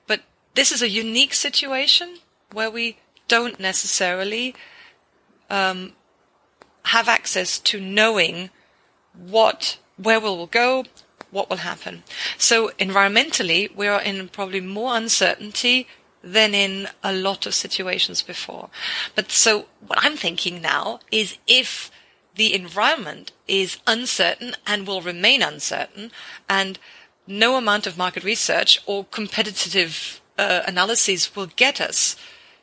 but 0.06 0.22
this 0.56 0.72
is 0.72 0.82
a 0.82 0.90
unique 0.90 1.34
situation 1.34 2.18
where 2.52 2.70
we 2.70 2.98
don't 3.28 3.60
necessarily 3.60 4.56
um, 5.50 5.94
have 6.86 7.08
access 7.08 7.60
to 7.60 7.80
knowing 7.80 8.50
what 9.14 9.78
where 9.98 10.20
we 10.20 10.26
will 10.28 10.48
go 10.48 10.84
what 11.32 11.50
will 11.50 11.58
happen 11.58 12.04
so 12.38 12.72
environmentally 12.80 13.74
we 13.76 13.88
are 13.88 14.02
in 14.02 14.28
probably 14.28 14.62
more 14.62 14.96
uncertainty 14.96 15.88
than 16.24 16.54
in 16.54 16.90
a 17.04 17.14
lot 17.14 17.46
of 17.46 17.54
situations 17.54 18.22
before. 18.22 18.70
But 19.16 19.32
so 19.32 19.66
what 19.86 20.00
I'm 20.02 20.18
thinking 20.18 20.62
now 20.62 21.00
is 21.12 21.38
if 21.48 21.92
the 22.36 22.54
environment 22.54 23.32
is 23.48 23.78
uncertain 23.88 24.56
and 24.66 24.86
will 24.86 25.02
remain 25.02 25.42
uncertain 25.42 26.12
and 26.50 26.78
no 27.26 27.56
amount 27.56 27.88
of 27.88 27.98
market 27.98 28.24
research 28.24 28.82
or 28.86 29.06
competitive 29.06 30.22
uh, 30.38 30.62
analyses 30.68 31.36
will 31.36 31.48
get 31.48 31.82
us 31.82 32.16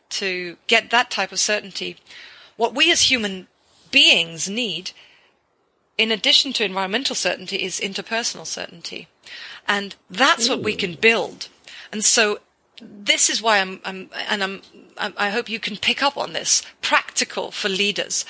to 0.09 0.57
get 0.67 0.91
that 0.91 1.11
type 1.11 1.33
of 1.33 1.41
certainty. 1.41 1.97
What 2.57 2.75
we 2.75 2.93
as 2.93 3.03
human 3.03 3.49
beings 3.91 4.49
need 4.49 4.93
in 5.97 6.11
addition 6.11 6.53
to 6.55 6.65
environmental 6.65 7.15
certainty 7.15 7.63
is 7.63 7.81
interpersonal 7.81 8.47
certainty. 8.47 9.09
And 9.67 9.95
that's 10.11 10.49
what 10.49 10.63
we 10.63 10.75
can 10.75 10.95
build. 10.95 11.49
And 11.93 12.05
so 12.05 12.41
this 12.81 13.31
is 13.31 13.41
why 13.41 13.61
I'm, 13.61 13.81
I'm 13.85 14.11
and 14.29 14.43
I'm, 14.43 14.63
I'm, 14.99 15.15
I 15.17 15.31
hope 15.31 15.49
you 15.49 15.61
can 15.61 15.77
pick 15.77 16.03
up 16.03 16.17
on 16.17 16.33
this. 16.33 16.63
Practical 16.83 17.51
for 17.51 17.69
leaders. 17.69 18.25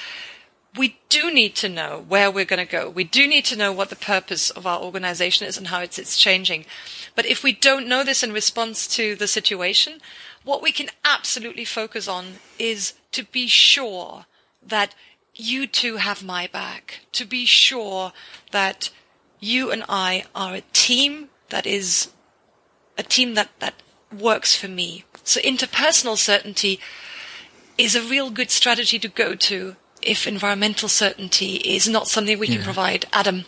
We 0.77 0.99
do 1.09 1.33
need 1.33 1.55
to 1.57 1.69
know 1.69 2.05
where 2.09 2.31
we're 2.31 2.45
going 2.45 2.65
to 2.65 2.71
go. 2.71 2.91
We 2.91 3.05
do 3.05 3.29
need 3.29 3.45
to 3.47 3.57
know 3.57 3.73
what 3.73 3.91
the 3.91 3.97
purpose 3.97 4.51
of 4.51 4.67
our 4.67 4.81
organization 4.81 5.47
is 5.47 5.57
and 5.57 5.69
how 5.69 5.81
it's, 5.81 5.99
it's 5.99 6.19
changing. 6.19 6.67
But 7.15 7.27
if 7.27 7.45
we 7.45 7.53
don't 7.53 7.87
know 7.87 8.03
this 8.03 8.25
in 8.25 8.33
response 8.33 8.89
to 8.97 9.15
the 9.15 9.29
situation, 9.29 10.01
what 10.43 10.63
we 10.63 10.73
can 10.73 10.89
absolutely 11.05 11.65
focus 11.65 12.09
on 12.09 12.35
is 12.59 12.95
to 13.13 13.23
be 13.25 13.47
sure 13.47 14.27
that 14.67 14.95
you 15.35 15.67
two 15.67 15.97
have 15.97 16.25
my 16.25 16.47
back, 16.47 17.01
to 17.13 17.25
be 17.25 17.45
sure 17.45 18.13
that 18.51 18.91
you 19.41 19.71
and 19.71 19.85
I 19.89 20.25
are 20.35 20.55
a 20.55 20.63
team 20.73 21.29
that 21.51 21.67
is 21.67 22.11
a 22.97 23.03
team 23.03 23.35
that, 23.35 23.51
that 23.59 23.75
works 24.17 24.57
for 24.57 24.69
me. 24.69 25.05
So 25.25 25.41
interpersonal 25.41 26.17
certainty 26.17 26.81
is 27.77 27.95
a 27.97 28.03
real 28.03 28.31
good 28.31 28.51
strategy 28.51 28.99
to 29.01 29.09
go 29.09 29.35
to 29.35 29.77
if 30.03 30.27
environmental 30.27 30.89
certainty 30.89 31.57
is 31.57 31.89
not 31.89 32.09
something 32.09 32.39
we 32.39 32.47
can 32.47 32.59
Yeah. 32.59 32.65
provide. 32.65 33.07
Adam. 33.13 33.45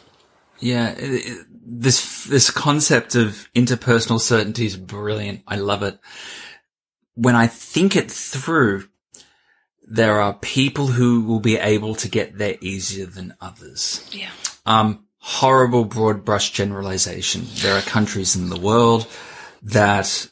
Yeah, 0.59 0.95
this 1.51 2.24
this 2.24 2.51
concept 2.51 3.14
of 3.14 3.47
interpersonal 3.55 4.18
certainty 4.18 4.64
is 4.64 4.76
brilliant. 4.76 5.43
I 5.47 5.57
love 5.57 5.82
it. 5.82 5.99
When 7.14 7.37
I 7.37 7.47
think 7.47 7.95
it 7.95 8.11
through, 8.11 8.89
there 9.87 10.20
are 10.20 10.34
people 10.34 10.89
who 10.89 11.22
will 11.22 11.41
be 11.41 11.57
able 11.57 11.95
to 11.97 12.09
get 12.09 12.39
there 12.39 12.57
easier 12.61 13.07
than 13.07 13.34
others. 13.41 14.07
Yeah. 14.12 14.30
Um, 14.64 15.07
horrible 15.18 15.84
broad 15.84 16.24
brush 16.24 16.51
generalization. 16.51 17.47
There 17.57 17.76
are 17.76 17.82
countries 17.82 18.37
in 18.37 18.49
the 18.49 18.61
world 18.61 19.07
that, 19.62 20.28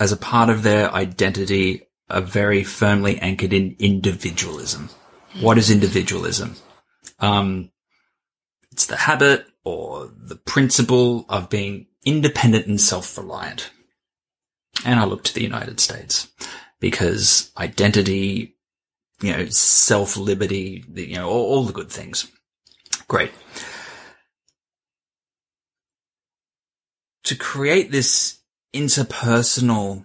as 0.00 0.12
a 0.12 0.16
part 0.16 0.50
of 0.50 0.62
their 0.62 0.92
identity, 0.92 1.88
are 2.10 2.20
very 2.20 2.64
firmly 2.64 3.18
anchored 3.18 3.52
in 3.52 3.76
individualism. 3.78 4.90
What 5.40 5.58
is 5.58 5.70
individualism? 5.70 6.56
Um, 7.20 7.70
it's 8.72 8.86
the 8.86 8.96
habit 8.96 9.46
or 9.64 10.10
the 10.16 10.36
principle 10.36 11.26
of 11.28 11.50
being 11.50 11.86
independent 12.04 12.66
and 12.66 12.80
self-reliant. 12.80 13.70
And 14.84 14.98
I 14.98 15.04
look 15.04 15.24
to 15.24 15.34
the 15.34 15.42
United 15.42 15.80
States 15.80 16.28
because 16.80 17.50
identity, 17.56 18.56
you 19.20 19.32
know, 19.32 19.46
self-liberty, 19.46 20.84
you 20.94 21.16
know, 21.16 21.28
all, 21.28 21.46
all 21.46 21.64
the 21.64 21.72
good 21.72 21.90
things. 21.90 22.30
Great. 23.08 23.32
To 27.24 27.34
create 27.34 27.90
this 27.90 28.38
interpersonal 28.74 30.04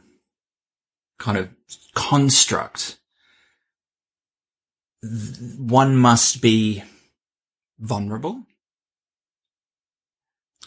kind 1.19 1.37
of 1.37 1.49
construct, 1.95 2.97
one 5.57 5.95
must 5.95 6.41
be 6.41 6.83
vulnerable 7.79 8.43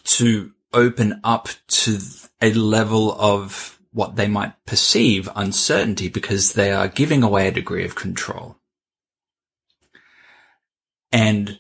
to 0.05 0.53
open 0.73 1.21
up 1.25 1.49
to 1.69 1.99
a 2.41 2.53
level 2.53 3.13
of 3.19 3.76
what 3.97 4.17
they 4.17 4.29
might 4.29 4.53
perceive 4.67 5.27
uncertainty 5.35 6.07
because 6.07 6.53
they 6.53 6.71
are 6.71 6.87
giving 6.87 7.23
away 7.23 7.49
a 7.49 7.51
degree 7.51 7.83
of 7.83 7.95
control. 7.95 8.59
And, 11.11 11.59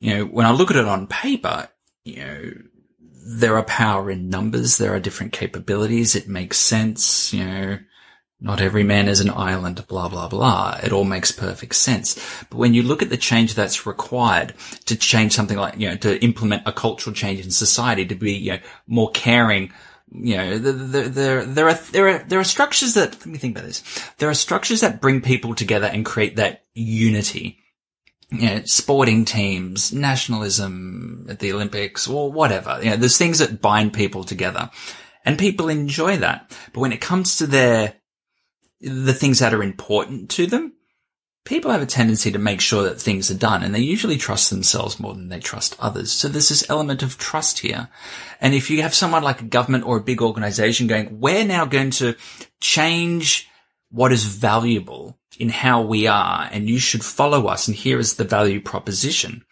you 0.00 0.16
know, 0.16 0.24
when 0.24 0.44
I 0.44 0.50
look 0.50 0.72
at 0.72 0.76
it 0.76 0.86
on 0.86 1.06
paper, 1.06 1.68
you 2.04 2.16
know, 2.16 2.52
there 3.00 3.56
are 3.56 3.62
power 3.62 4.10
in 4.10 4.28
numbers. 4.28 4.76
There 4.76 4.92
are 4.92 4.98
different 4.98 5.30
capabilities. 5.30 6.16
It 6.16 6.26
makes 6.26 6.58
sense. 6.58 7.32
You 7.32 7.44
know, 7.44 7.78
not 8.40 8.60
every 8.60 8.82
man 8.82 9.06
is 9.06 9.20
an 9.20 9.30
island, 9.30 9.86
blah, 9.86 10.08
blah, 10.08 10.26
blah. 10.26 10.80
It 10.82 10.92
all 10.92 11.04
makes 11.04 11.30
perfect 11.30 11.76
sense. 11.76 12.16
But 12.50 12.58
when 12.58 12.74
you 12.74 12.82
look 12.82 13.02
at 13.02 13.08
the 13.08 13.16
change 13.16 13.54
that's 13.54 13.86
required 13.86 14.54
to 14.86 14.96
change 14.96 15.32
something 15.32 15.56
like, 15.56 15.78
you 15.78 15.90
know, 15.90 15.96
to 15.98 16.20
implement 16.24 16.64
a 16.66 16.72
cultural 16.72 17.14
change 17.14 17.38
in 17.44 17.52
society, 17.52 18.04
to 18.06 18.16
be, 18.16 18.32
you 18.32 18.54
know, 18.54 18.58
more 18.88 19.12
caring, 19.12 19.72
you 20.14 20.36
know, 20.36 20.58
there, 20.58 21.08
there, 21.08 21.44
there 21.44 21.68
are, 21.68 21.74
there 21.74 22.08
are, 22.08 22.18
there 22.18 22.40
are 22.40 22.44
structures 22.44 22.94
that, 22.94 23.12
let 23.12 23.26
me 23.26 23.38
think 23.38 23.56
about 23.56 23.66
this. 23.66 23.82
There 24.18 24.28
are 24.28 24.34
structures 24.34 24.80
that 24.82 25.00
bring 25.00 25.22
people 25.22 25.54
together 25.54 25.86
and 25.86 26.04
create 26.04 26.36
that 26.36 26.64
unity. 26.74 27.58
You 28.30 28.46
know, 28.46 28.62
sporting 28.64 29.26
teams, 29.26 29.92
nationalism 29.92 31.26
at 31.28 31.38
the 31.38 31.52
Olympics 31.52 32.08
or 32.08 32.32
whatever. 32.32 32.78
You 32.82 32.90
know, 32.90 32.96
there's 32.96 33.18
things 33.18 33.40
that 33.40 33.60
bind 33.60 33.92
people 33.92 34.24
together 34.24 34.70
and 35.24 35.38
people 35.38 35.68
enjoy 35.68 36.16
that. 36.18 36.50
But 36.72 36.80
when 36.80 36.92
it 36.92 37.00
comes 37.00 37.36
to 37.36 37.46
their, 37.46 37.94
the 38.80 39.12
things 39.12 39.40
that 39.40 39.52
are 39.52 39.62
important 39.62 40.30
to 40.30 40.46
them, 40.46 40.72
people 41.44 41.70
have 41.70 41.82
a 41.82 41.86
tendency 41.86 42.30
to 42.30 42.38
make 42.38 42.60
sure 42.60 42.84
that 42.84 43.00
things 43.00 43.30
are 43.30 43.36
done 43.36 43.62
and 43.62 43.74
they 43.74 43.80
usually 43.80 44.16
trust 44.16 44.50
themselves 44.50 45.00
more 45.00 45.14
than 45.14 45.28
they 45.28 45.40
trust 45.40 45.76
others. 45.80 46.12
So 46.12 46.28
there's 46.28 46.48
this 46.48 46.68
element 46.70 47.02
of 47.02 47.18
trust 47.18 47.60
here. 47.60 47.88
And 48.40 48.54
if 48.54 48.70
you 48.70 48.82
have 48.82 48.94
someone 48.94 49.22
like 49.22 49.40
a 49.40 49.46
government 49.46 49.84
or 49.84 49.96
a 49.96 50.02
big 50.02 50.22
organization 50.22 50.86
going, 50.86 51.20
we're 51.20 51.44
now 51.44 51.64
going 51.64 51.90
to 51.92 52.16
change 52.60 53.48
what 53.90 54.12
is 54.12 54.24
valuable 54.24 55.18
in 55.38 55.48
how 55.48 55.82
we 55.82 56.06
are 56.06 56.48
and 56.50 56.68
you 56.68 56.78
should 56.78 57.04
follow 57.04 57.46
us 57.46 57.66
and 57.66 57.76
here 57.76 57.98
is 57.98 58.14
the 58.14 58.24
value 58.24 58.60
proposition. 58.60 59.44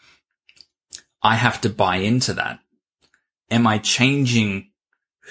I 1.22 1.34
have 1.34 1.60
to 1.62 1.68
buy 1.68 1.96
into 1.96 2.34
that. 2.34 2.60
Am 3.50 3.66
I 3.66 3.78
changing 3.78 4.70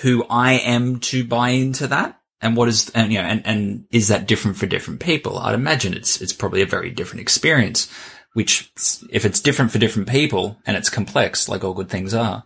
who 0.02 0.26
I 0.30 0.54
am 0.54 1.00
to 1.00 1.24
buy 1.24 1.50
into 1.50 1.88
that? 1.88 2.19
And 2.42 2.56
what 2.56 2.70
is, 2.70 2.90
and 2.92 3.12
you 3.12 3.22
know, 3.22 3.28
and, 3.28 3.46
and 3.46 3.86
is 3.92 4.08
that 4.08 4.28
different 4.28 4.58
for 4.58 4.66
different 4.66 5.02
people? 5.02 5.38
I'd 5.38 5.56
imagine 5.56 5.94
it's, 5.94 6.22
it's 6.22 6.34
probably 6.34 6.62
a 6.62 6.66
very 6.66 6.90
different 6.90 7.22
experience, 7.22 7.92
which 8.34 8.72
if 9.10 9.26
it's 9.26 9.42
different 9.42 9.72
for 9.72 9.80
different 9.80 10.08
people 10.08 10.58
and 10.66 10.78
it's 10.78 10.90
complex, 10.90 11.50
like 11.50 11.64
all 11.64 11.74
good 11.74 11.90
things 11.90 12.14
are, 12.14 12.44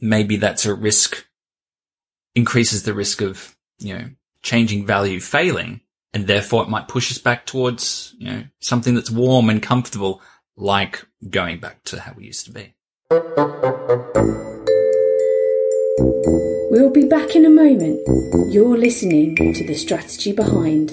maybe 0.00 0.36
that's 0.36 0.66
a 0.66 0.74
risk, 0.74 1.26
increases 2.34 2.82
the 2.82 2.94
risk 2.94 3.20
of, 3.20 3.56
you 3.78 3.96
know, 3.96 4.08
changing 4.42 4.86
value 4.86 5.20
failing. 5.20 5.80
And 6.12 6.26
therefore 6.26 6.62
it 6.62 6.68
might 6.68 6.88
push 6.88 7.10
us 7.10 7.18
back 7.18 7.44
towards, 7.46 8.14
you 8.18 8.30
know, 8.30 8.44
something 8.60 8.94
that's 8.94 9.10
warm 9.10 9.50
and 9.50 9.62
comfortable, 9.62 10.22
like 10.56 11.04
going 11.28 11.60
back 11.60 11.84
to 11.84 12.00
how 12.00 12.14
we 12.16 12.24
used 12.24 12.46
to 12.46 12.52
be. 12.52 12.74
We'll 16.76 16.90
be 16.90 17.06
back 17.06 17.34
in 17.34 17.46
a 17.46 17.48
moment. 17.48 18.02
You're 18.52 18.76
listening 18.76 19.34
to 19.34 19.66
The 19.66 19.72
Strategy 19.72 20.32
Behind. 20.32 20.92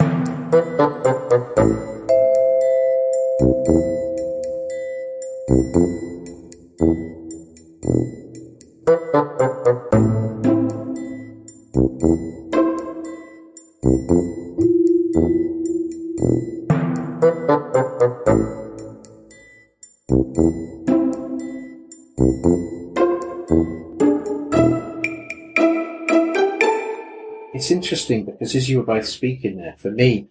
It's 27.64 27.72
interesting 27.72 28.26
because 28.26 28.55
as 28.55 28.70
you 28.70 28.80
were 28.80 28.84
both 28.84 29.07
speaking 29.07 29.55
there, 29.55 29.76
for 29.78 29.89
me, 29.89 30.28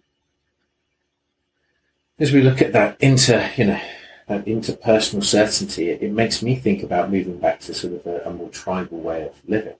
as 2.19 2.31
we 2.31 2.43
look 2.43 2.61
at 2.61 2.73
that 2.73 2.95
inter, 2.99 3.49
you 3.57 3.65
know, 3.65 3.81
that 4.27 4.45
interpersonal 4.45 5.23
certainty, 5.23 5.89
it, 5.89 6.03
it 6.03 6.11
makes 6.11 6.43
me 6.43 6.55
think 6.55 6.83
about 6.83 7.09
moving 7.09 7.39
back 7.39 7.59
to 7.61 7.73
sort 7.73 7.93
of 7.93 8.05
a, 8.05 8.29
a 8.29 8.31
more 8.31 8.49
tribal 8.49 8.99
way 8.99 9.23
of 9.25 9.33
living, 9.47 9.77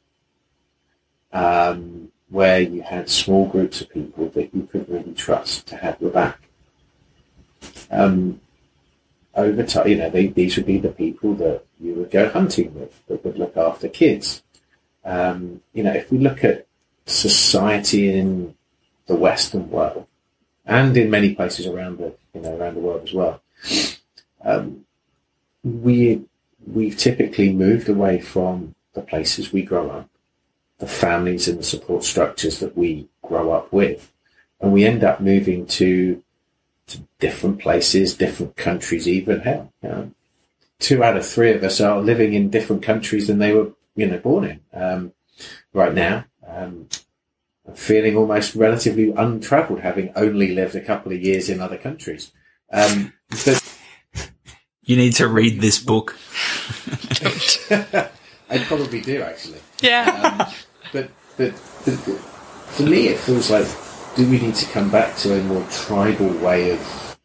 um, 1.32 2.12
where 2.30 2.60
you 2.60 2.82
had 2.82 3.08
small 3.08 3.48
groups 3.48 3.82
of 3.82 3.90
people 3.92 4.30
that 4.30 4.52
you 4.52 4.68
could 4.72 4.90
really 4.90 5.14
trust 5.14 5.68
to 5.68 5.76
have 5.76 6.02
your 6.02 6.10
back. 6.10 6.40
Um, 7.92 8.42
over 9.36 9.62
time, 9.62 9.90
you 9.90 9.98
know, 9.98 10.10
they, 10.10 10.26
these 10.26 10.58
would 10.58 10.66
be 10.66 10.80
the 10.80 10.90
people 10.90 11.36
that 11.36 11.66
you 11.80 11.94
would 11.94 12.10
go 12.10 12.30
hunting 12.30 12.74
with, 12.74 13.06
that 13.06 13.24
would 13.24 13.38
look 13.38 13.56
after 13.56 13.88
kids. 13.88 14.42
Um, 15.06 15.62
you 15.72 15.84
know, 15.84 15.94
if 15.94 16.12
we 16.12 16.18
look 16.18 16.44
at 16.44 16.66
society 17.06 18.14
in 18.14 18.56
the 19.08 19.16
Western 19.16 19.70
world 19.70 20.08
and 20.66 20.96
in 20.96 21.10
many 21.10 21.36
places 21.36 21.66
around 21.66 21.98
the 21.98 22.16
you 22.34 22.42
know 22.42 22.58
around 22.58 22.76
the 22.76 22.80
world 22.80 23.04
as 23.04 23.14
well. 23.14 23.42
Um, 24.44 24.86
we 25.64 26.24
we've 26.66 26.98
typically 26.98 27.52
moved 27.52 27.90
away 27.90 28.20
from 28.20 28.76
the 28.94 29.02
places 29.02 29.52
we 29.52 29.64
grow 29.64 29.90
up, 29.90 30.10
the 30.80 30.88
families 30.88 31.48
and 31.48 31.60
the 31.60 31.64
support 31.64 32.04
structures 32.04 32.60
that 32.60 32.78
we 32.78 33.08
grow 33.22 33.52
up 33.52 33.72
with, 33.74 34.12
and 34.62 34.72
we 34.72 34.86
end 34.86 35.04
up 35.04 35.20
moving 35.20 35.66
to 35.68 36.24
to 36.88 37.00
different 37.20 37.60
places, 37.60 38.16
different 38.16 38.56
countries, 38.56 39.08
even 39.08 39.40
hell. 39.42 39.72
You 39.82 39.90
know, 39.90 40.12
two 40.80 41.04
out 41.04 41.18
of 41.18 41.26
three 41.26 41.52
of 41.52 41.64
us 41.64 41.80
are 41.82 42.02
living 42.02 42.34
in 42.34 42.50
different 42.50 42.84
countries 42.84 43.28
than 43.28 43.40
they 43.40 43.54
were 43.54 43.72
you 43.96 44.08
know 44.08 44.18
born 44.18 44.46
in. 44.46 44.60
Um, 44.74 45.14
right 45.74 45.94
now. 45.94 46.26
Um, 46.54 46.88
I'm 47.68 47.76
feeling 47.76 48.18
almost 48.18 48.56
relatively 48.56 49.12
untravelled, 49.12 49.80
having 49.80 50.12
only 50.16 50.54
lived 50.54 50.76
a 50.76 50.82
couple 50.82 51.12
of 51.12 51.22
years 51.22 51.50
in 51.50 51.62
other 51.62 51.78
countries. 51.78 52.32
Um, 52.72 53.14
but 53.46 53.64
You 54.86 54.98
need 54.98 55.14
to 55.14 55.28
read 55.30 55.62
this 55.62 55.80
book. 55.80 56.18
I 58.50 58.60
probably 58.66 59.00
do 59.00 59.22
actually. 59.22 59.60
Yeah. 59.82 60.46
Um, 60.46 60.54
but, 60.92 61.10
but, 61.38 61.52
but 61.86 61.98
for 61.98 62.84
me, 62.84 63.08
it 63.08 63.18
feels 63.18 63.50
like 63.50 63.68
do 64.16 64.30
we 64.30 64.40
need 64.40 64.56
to 64.56 64.66
come 64.72 64.92
back 64.92 65.16
to 65.18 65.40
a 65.40 65.44
more 65.44 65.66
tribal 65.72 66.32
way 66.40 66.72
of 66.72 67.18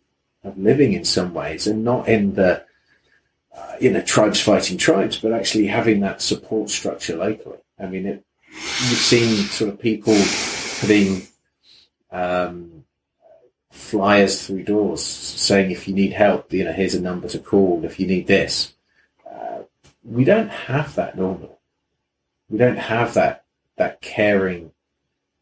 of 0.44 0.56
living 0.56 0.92
in 0.92 1.04
some 1.04 1.34
ways, 1.34 1.66
and 1.66 1.82
not 1.82 2.08
in 2.08 2.34
the 2.34 2.64
uh, 3.56 3.76
you 3.80 3.90
know 3.90 4.02
tribes 4.02 4.40
fighting 4.40 4.78
tribes, 4.78 5.18
but 5.18 5.32
actually 5.32 5.66
having 5.66 5.98
that 6.00 6.22
support 6.22 6.70
structure 6.70 7.16
locally. 7.16 7.58
I 7.78 7.86
mean, 7.86 8.06
it, 8.06 8.24
you've 8.50 8.98
seen 8.98 9.36
sort 9.46 9.70
of 9.70 9.80
people 9.80 10.16
putting 10.80 11.26
um, 12.10 12.84
flyers 13.70 14.46
through 14.46 14.64
doors 14.64 15.02
saying 15.02 15.70
if 15.70 15.88
you 15.88 15.94
need 15.94 16.12
help, 16.12 16.52
you 16.52 16.64
know, 16.64 16.72
here's 16.72 16.94
a 16.94 17.00
number 17.00 17.28
to 17.28 17.38
call 17.38 17.84
if 17.84 17.98
you 17.98 18.06
need 18.06 18.26
this. 18.26 18.74
Uh, 19.28 19.62
we 20.04 20.24
don't 20.24 20.50
have 20.50 20.94
that 20.94 21.16
normally. 21.16 21.50
We 22.48 22.58
don't 22.58 22.78
have 22.78 23.14
that 23.14 23.44
that 23.76 24.00
caring 24.00 24.72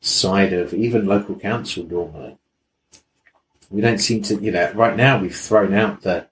side 0.00 0.52
of 0.52 0.74
even 0.74 1.07
local 1.07 1.36
council 1.36 1.84
normally. 1.84 2.36
We 3.70 3.80
don't 3.80 3.98
seem 3.98 4.22
to, 4.22 4.36
you 4.36 4.52
know, 4.52 4.70
right 4.72 4.96
now 4.96 5.18
we've 5.18 5.36
thrown 5.36 5.74
out 5.74 6.02
the 6.02 6.28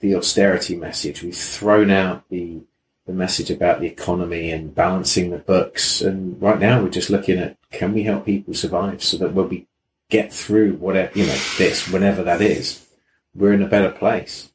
the 0.00 0.14
austerity 0.14 0.76
message. 0.76 1.22
We've 1.22 1.36
thrown 1.36 1.90
out 1.90 2.28
the 2.28 2.62
the 3.06 3.12
message 3.12 3.50
about 3.50 3.80
the 3.80 3.86
economy 3.86 4.50
and 4.50 4.74
balancing 4.74 5.30
the 5.30 5.38
books. 5.38 6.00
And 6.00 6.40
right 6.42 6.58
now 6.58 6.82
we're 6.82 6.88
just 6.90 7.10
looking 7.10 7.38
at 7.38 7.56
can 7.70 7.92
we 7.94 8.02
help 8.02 8.24
people 8.26 8.54
survive 8.54 9.02
so 9.02 9.16
that 9.18 9.32
when 9.32 9.48
we 9.48 9.66
get 10.08 10.32
through 10.32 10.74
whatever, 10.74 11.16
you 11.18 11.26
know, 11.26 11.38
this, 11.58 11.88
whenever 11.88 12.22
that 12.24 12.40
is, 12.40 12.86
we're 13.34 13.52
in 13.52 13.62
a 13.62 13.68
better 13.68 13.90
place. 13.90 14.50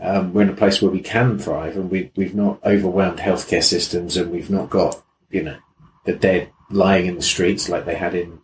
Um, 0.00 0.32
we're 0.32 0.42
in 0.42 0.50
a 0.50 0.54
place 0.56 0.80
where 0.80 0.90
we 0.92 1.00
can 1.00 1.38
thrive 1.38 1.76
and 1.76 1.90
we, 1.90 2.12
we've 2.14 2.34
not 2.34 2.64
overwhelmed 2.64 3.18
healthcare 3.18 3.64
systems 3.64 4.16
and 4.16 4.30
we've 4.30 4.50
not 4.50 4.70
got, 4.70 5.02
you 5.30 5.42
know, 5.42 5.56
the 6.04 6.12
dead 6.12 6.52
lying 6.70 7.06
in 7.06 7.16
the 7.16 7.22
streets 7.22 7.68
like 7.68 7.84
they 7.84 7.96
had 7.96 8.14
in, 8.14 8.40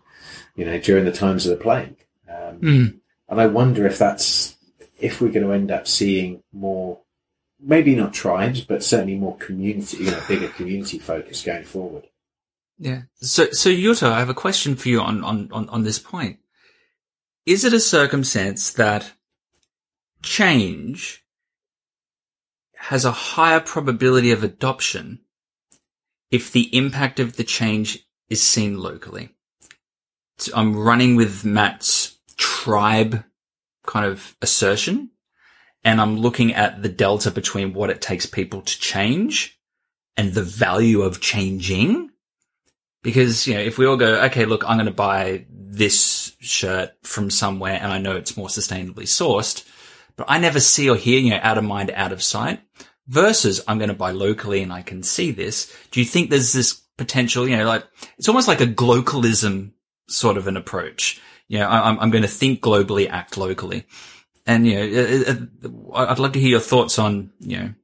you 0.57 0.65
know, 0.65 0.79
during 0.79 1.05
the 1.05 1.13
times 1.13 1.47
of 1.47 1.57
the 1.57 1.63
plague. 1.63 1.97
Um, 2.29 2.59
Mm. 2.61 3.01
and 3.29 3.41
I 3.41 3.47
wonder 3.47 3.87
if 3.87 3.99
that's, 3.99 4.57
if 4.99 5.21
we're 5.21 5.31
going 5.31 5.47
to 5.47 5.53
end 5.53 5.71
up 5.71 5.87
seeing 5.87 6.43
more 6.53 6.99
maybe 7.65 7.95
not 7.95 8.13
tribes, 8.13 8.61
but 8.61 8.85
certainly 8.85 9.17
more 9.17 9.37
community, 9.39 9.99
you 9.99 10.11
know, 10.11 10.23
bigger 10.29 10.49
community 10.49 10.99
focus 10.99 11.43
going 11.43 11.65
forward. 11.65 12.07
Yeah. 12.79 13.03
So, 13.17 13.51
so 13.53 13.71
Jutta, 13.71 14.11
I 14.11 14.19
have 14.19 14.29
a 14.29 14.35
question 14.35 14.77
for 14.77 14.89
you 14.89 15.01
on, 15.01 15.25
on, 15.25 15.49
on, 15.53 15.69
on 15.69 15.83
this 15.85 15.99
point. 15.99 16.39
Is 17.47 17.65
it 17.65 17.73
a 17.73 17.81
circumstance 17.81 18.73
that 18.73 19.13
change 20.23 21.25
has 22.77 23.05
a 23.05 23.13
higher 23.13 23.61
probability 23.61 24.31
of 24.31 24.45
adoption 24.45 25.21
if 26.31 26.53
the 26.53 26.75
impact 26.77 27.21
of 27.21 27.37
the 27.37 27.45
change 27.45 28.07
is 28.29 28.43
seen 28.43 28.79
locally? 28.79 29.31
So 30.39 30.53
I'm 30.57 30.77
running 30.77 31.17
with 31.17 31.45
Matt's 31.45 32.19
tribe 32.37 33.25
kind 33.87 34.07
of 34.07 34.37
assertion 34.43 35.11
and 35.85 36.01
I'm 36.01 36.19
looking 36.19 36.55
at 36.55 36.83
the 36.83 36.89
delta 36.89 37.31
between 37.31 37.75
what 37.75 37.91
it 37.91 38.01
takes 38.01 38.27
people 38.27 38.63
to 38.63 38.81
change 38.81 39.59
and 40.17 40.33
the 40.33 40.43
value 40.43 41.03
of 41.03 41.21
changing. 41.21 42.11
Because, 43.03 43.47
you 43.47 43.55
know, 43.55 43.61
if 43.61 43.77
we 43.77 43.85
all 43.87 43.99
go, 43.99 44.23
okay, 44.25 44.47
look, 44.47 44.65
I'm 44.67 44.79
going 44.79 44.87
to 44.87 44.93
buy 44.93 45.45
this 45.51 46.35
shirt 46.41 46.93
from 47.03 47.29
somewhere 47.29 47.79
and 47.81 47.93
I 47.93 47.99
know 47.99 48.17
it's 48.17 48.37
more 48.37 48.49
sustainably 48.49 49.05
sourced, 49.05 49.69
but 50.17 50.27
I 50.29 50.39
never 50.39 50.59
see 50.59 50.89
or 50.89 50.97
hear, 50.97 51.21
you 51.21 51.31
know, 51.31 51.41
out 51.43 51.59
of 51.59 51.65
mind, 51.65 51.91
out 51.95 52.13
of 52.13 52.23
sight 52.23 52.61
versus 53.07 53.63
I'm 53.69 53.79
going 53.79 53.89
to 53.89 53.95
buy 53.95 54.13
locally 54.13 54.63
and 54.63 54.73
I 54.73 54.81
can 54.81 55.03
see 55.03 55.33
this. 55.33 55.71
Do 55.91 56.01
you 56.01 56.07
think 56.07 56.31
there's 56.31 56.55
this 56.55 56.73
potential, 56.97 57.47
you 57.47 57.59
know, 57.59 57.67
like 57.67 57.85
it's 58.17 58.29
almost 58.29 58.49
like 58.49 58.63
a 58.63 58.67
globalism 58.67 59.73
sort 60.09 60.39
of 60.39 60.47
an 60.47 60.57
approach? 60.57 61.21
You 61.49 61.59
know, 61.59 61.69
I, 61.69 61.91
I'm, 61.91 62.01
I'm 62.01 62.11
going 62.11 62.23
to 62.23 62.29
think 62.29 62.63
globally, 62.63 63.11
act 63.11 63.37
locally. 63.37 63.87
And, 64.47 64.67
you 64.67 64.75
know, 64.75 64.83
it- 64.85 65.29
it- 65.29 65.71
I'd 65.95 66.19
love 66.19 66.33
to 66.33 66.41
hear 66.41 66.51
your 66.51 66.61
thoughts 66.61 66.99
on, 66.99 67.33
you 67.41 67.57
know, 67.59 67.75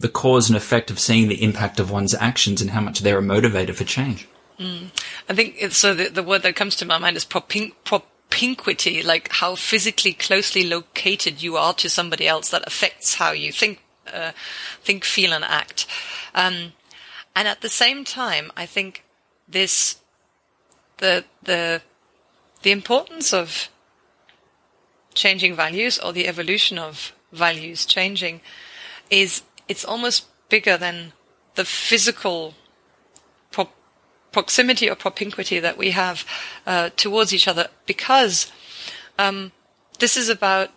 the 0.00 0.08
cause 0.08 0.48
and 0.48 0.56
effect 0.56 0.90
of 0.90 0.98
seeing 0.98 1.28
the 1.28 1.42
impact 1.42 1.80
of 1.80 1.90
one's 1.90 2.14
actions 2.14 2.60
and 2.60 2.70
how 2.70 2.80
much 2.80 3.00
they're 3.00 3.18
a 3.18 3.22
motivator 3.22 3.74
for 3.74 3.84
change. 3.84 4.26
I 4.60 5.34
think 5.34 5.72
so. 5.72 5.94
The, 5.94 6.08
the 6.08 6.22
word 6.22 6.42
that 6.42 6.56
comes 6.56 6.74
to 6.76 6.84
my 6.84 6.98
mind 6.98 7.16
is 7.16 7.24
propin- 7.24 7.72
propinquity, 7.84 9.04
like 9.04 9.30
how 9.30 9.54
physically 9.54 10.12
closely 10.12 10.64
located 10.64 11.42
you 11.42 11.56
are 11.56 11.74
to 11.74 11.88
somebody 11.88 12.26
else 12.26 12.48
that 12.50 12.66
affects 12.66 13.14
how 13.14 13.30
you 13.30 13.52
think, 13.52 13.80
uh, 14.12 14.32
think, 14.82 15.04
feel, 15.04 15.32
and 15.32 15.44
act. 15.44 15.86
Um, 16.34 16.72
and 17.36 17.46
at 17.46 17.60
the 17.60 17.68
same 17.68 18.04
time, 18.04 18.50
I 18.56 18.66
think 18.66 19.04
this, 19.46 19.98
the 20.96 21.24
the 21.44 21.82
the 22.62 22.72
importance 22.72 23.32
of 23.32 23.68
changing 25.18 25.54
values 25.54 25.98
or 25.98 26.12
the 26.12 26.28
evolution 26.28 26.78
of 26.78 27.12
values 27.32 27.84
changing 27.84 28.40
is 29.10 29.42
it's 29.66 29.84
almost 29.84 30.26
bigger 30.48 30.76
than 30.78 31.12
the 31.56 31.64
physical 31.64 32.54
pro- 33.50 33.68
proximity 34.32 34.88
or 34.88 34.94
propinquity 34.94 35.58
that 35.60 35.76
we 35.76 35.90
have 35.90 36.24
uh, 36.66 36.88
towards 36.96 37.34
each 37.34 37.48
other 37.48 37.66
because 37.84 38.50
um, 39.18 39.52
this 39.98 40.16
is 40.16 40.28
about 40.28 40.70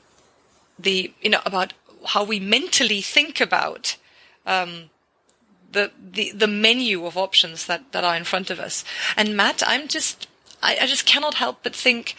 the 0.80 1.14
you 1.22 1.30
know 1.30 1.42
about 1.46 1.74
how 2.08 2.24
we 2.24 2.40
mentally 2.40 3.02
think 3.02 3.40
about 3.40 3.96
um, 4.46 4.90
the, 5.72 5.92
the 6.02 6.32
the 6.32 6.48
menu 6.48 7.06
of 7.06 7.16
options 7.16 7.68
that 7.68 7.92
that 7.92 8.04
are 8.04 8.16
in 8.16 8.24
front 8.24 8.50
of 8.50 8.60
us. 8.60 8.84
And 9.16 9.38
Matt, 9.38 9.62
I'm 9.66 9.88
just 9.88 10.28
I, 10.64 10.78
I 10.82 10.88
just 10.88 11.06
cannot 11.06 11.36
help 11.36 11.60
but 11.62 11.76
think 11.76 12.16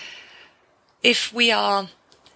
if 1.02 1.32
we 1.32 1.50
are 1.50 1.88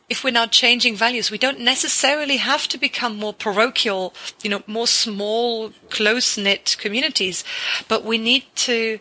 if 0.09 0.23
we're 0.23 0.31
now 0.31 0.47
changing 0.47 0.97
values, 0.97 1.31
we 1.31 1.39
don't 1.39 1.61
necessarily 1.61 2.37
have 2.37 2.69
to 2.69 2.79
become 2.79 3.17
more 3.17 3.33
parochial, 3.33 4.15
you 4.43 4.51
know, 4.51 4.63
more 4.67 4.87
small, 4.87 5.73
close 5.91 6.39
knit 6.39 6.77
communities, 6.79 7.43
but 7.89 8.05
we 8.05 8.19
need 8.19 8.45
to 8.55 9.01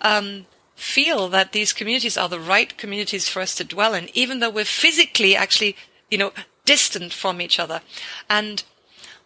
um, 0.00 0.46
feel 0.76 1.28
that 1.28 1.52
these 1.52 1.72
communities 1.72 2.18
are 2.18 2.28
the 2.28 2.40
right 2.40 2.76
communities 2.76 3.28
for 3.28 3.40
us 3.40 3.54
to 3.54 3.64
dwell 3.64 3.94
in, 3.94 4.10
even 4.12 4.40
though 4.40 4.50
we're 4.50 4.64
physically 4.64 5.34
actually, 5.34 5.74
you 6.10 6.18
know, 6.18 6.32
distant 6.66 7.12
from 7.12 7.40
each 7.40 7.58
other. 7.58 7.80
And 8.28 8.62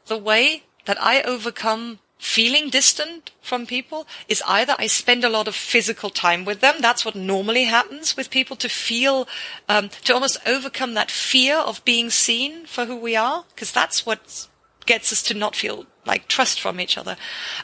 the 0.07 0.19
way 0.19 0.63
that 0.85 1.01
I 1.03 1.23
overcome 1.23 1.99
feeling 2.19 2.69
distant 2.69 3.31
from 3.41 3.65
people 3.65 4.07
is 4.29 4.43
either 4.47 4.75
I 4.79 4.89
spend 4.89 5.25
a 5.25 5.29
lot 5.29 5.49
of 5.49 5.55
physical 5.55 6.11
time 6.11 6.45
with 6.45 6.61
them. 6.61 6.77
That's 6.81 7.05
what 7.05 7.15
normally 7.15 7.65
happens 7.65 8.17
with 8.17 8.31
people 8.31 8.57
to 8.57 8.69
feel, 8.69 9.29
um, 9.69 9.89
to 10.05 10.15
almost 10.15 10.39
overcome 10.47 10.95
that 10.95 11.11
fear 11.11 11.57
of 11.57 11.85
being 11.85 12.11
seen 12.11 12.67
for 12.67 12.87
who 12.87 12.97
we 12.97 13.15
are, 13.15 13.45
because 13.55 13.73
that's 13.73 14.05
what 14.05 14.49
gets 14.85 15.13
us 15.13 15.23
to 15.23 15.35
not 15.35 15.55
feel 15.55 15.87
like 16.05 16.27
trust 16.27 16.61
from 16.61 16.81
each 16.81 16.99
other. 16.99 17.17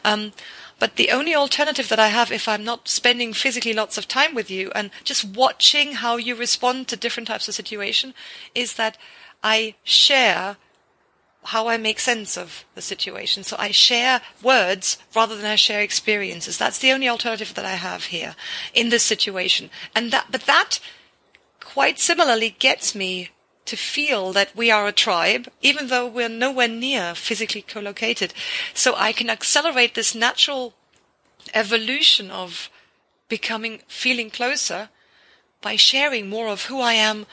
Um, 0.04 0.32
but 0.78 0.96
the 0.96 1.10
only 1.10 1.34
alternative 1.34 1.88
that 1.88 2.00
I 2.00 2.08
have 2.08 2.30
if 2.30 2.48
I'm 2.48 2.64
not 2.64 2.88
spending 2.88 3.32
physically 3.32 3.72
lots 3.72 3.96
of 3.96 4.08
time 4.08 4.34
with 4.34 4.50
you 4.50 4.70
and 4.74 4.90
just 5.02 5.24
watching 5.24 5.94
how 5.94 6.16
you 6.16 6.34
respond 6.34 6.88
to 6.88 6.96
different 6.96 7.28
types 7.28 7.48
of 7.48 7.54
situation 7.54 8.12
is 8.54 8.74
that 8.74 8.98
I 9.42 9.74
share 9.84 10.56
how 11.44 11.68
I 11.68 11.76
make 11.76 12.00
sense 12.00 12.36
of 12.36 12.64
the 12.74 12.82
situation. 12.82 13.44
So 13.44 13.56
I 13.58 13.70
share 13.70 14.22
words 14.42 14.98
rather 15.14 15.36
than 15.36 15.46
I 15.46 15.56
share 15.56 15.80
experiences. 15.80 16.56
That's 16.56 16.78
the 16.78 16.92
only 16.92 17.08
alternative 17.08 17.54
that 17.54 17.64
I 17.64 17.74
have 17.74 18.04
here 18.06 18.34
in 18.72 18.88
this 18.88 19.02
situation. 19.02 19.70
And 19.94 20.10
that, 20.10 20.26
but 20.30 20.42
that 20.42 20.80
quite 21.60 21.98
similarly 21.98 22.56
gets 22.58 22.94
me 22.94 23.30
to 23.66 23.76
feel 23.76 24.32
that 24.32 24.54
we 24.54 24.70
are 24.70 24.86
a 24.86 24.92
tribe, 24.92 25.48
even 25.62 25.88
though 25.88 26.06
we're 26.06 26.28
nowhere 26.28 26.68
near 26.68 27.14
physically 27.14 27.62
co-located. 27.62 28.34
So 28.74 28.94
I 28.96 29.12
can 29.12 29.30
accelerate 29.30 29.94
this 29.94 30.14
natural 30.14 30.74
evolution 31.52 32.30
of 32.30 32.70
becoming, 33.28 33.80
feeling 33.88 34.30
closer 34.30 34.90
by 35.60 35.76
sharing 35.76 36.28
more 36.28 36.48
of 36.48 36.66
who 36.66 36.80
I 36.80 36.92
am, 36.92 37.26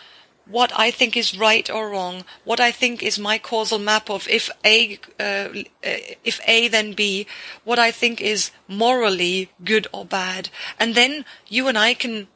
what 0.52 0.72
I 0.78 0.92
think 0.92 1.16
is 1.16 1.38
right 1.38 1.70
or 1.70 1.90
wrong, 1.90 2.26
what 2.44 2.60
I 2.60 2.72
think 2.72 3.02
is 3.02 3.18
my 3.18 3.38
causal 3.38 3.80
map 3.80 4.10
of 4.10 4.28
if 4.28 4.50
A, 4.66 5.00
uh, 5.20 5.50
if 5.82 6.40
A 6.46 6.68
then 6.68 6.94
B, 6.94 7.26
what 7.64 7.80
I 7.80 7.92
think 7.92 8.22
is 8.22 8.52
morally 8.68 9.50
good 9.64 9.88
or 9.92 10.06
bad. 10.06 10.50
And 10.80 10.94
then 10.96 11.26
you 11.48 11.68
and 11.68 11.78
I 11.78 11.94
can 11.94 12.28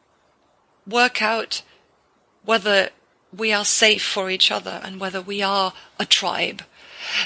work 0.88 1.22
out 1.22 1.62
whether 2.44 2.90
we 3.36 3.52
are 3.52 3.66
safe 3.66 4.04
for 4.04 4.30
each 4.30 4.52
other 4.52 4.80
and 4.84 5.00
whether 5.00 5.22
we 5.22 5.42
are 5.42 5.74
a 6.00 6.06
tribe. 6.06 6.64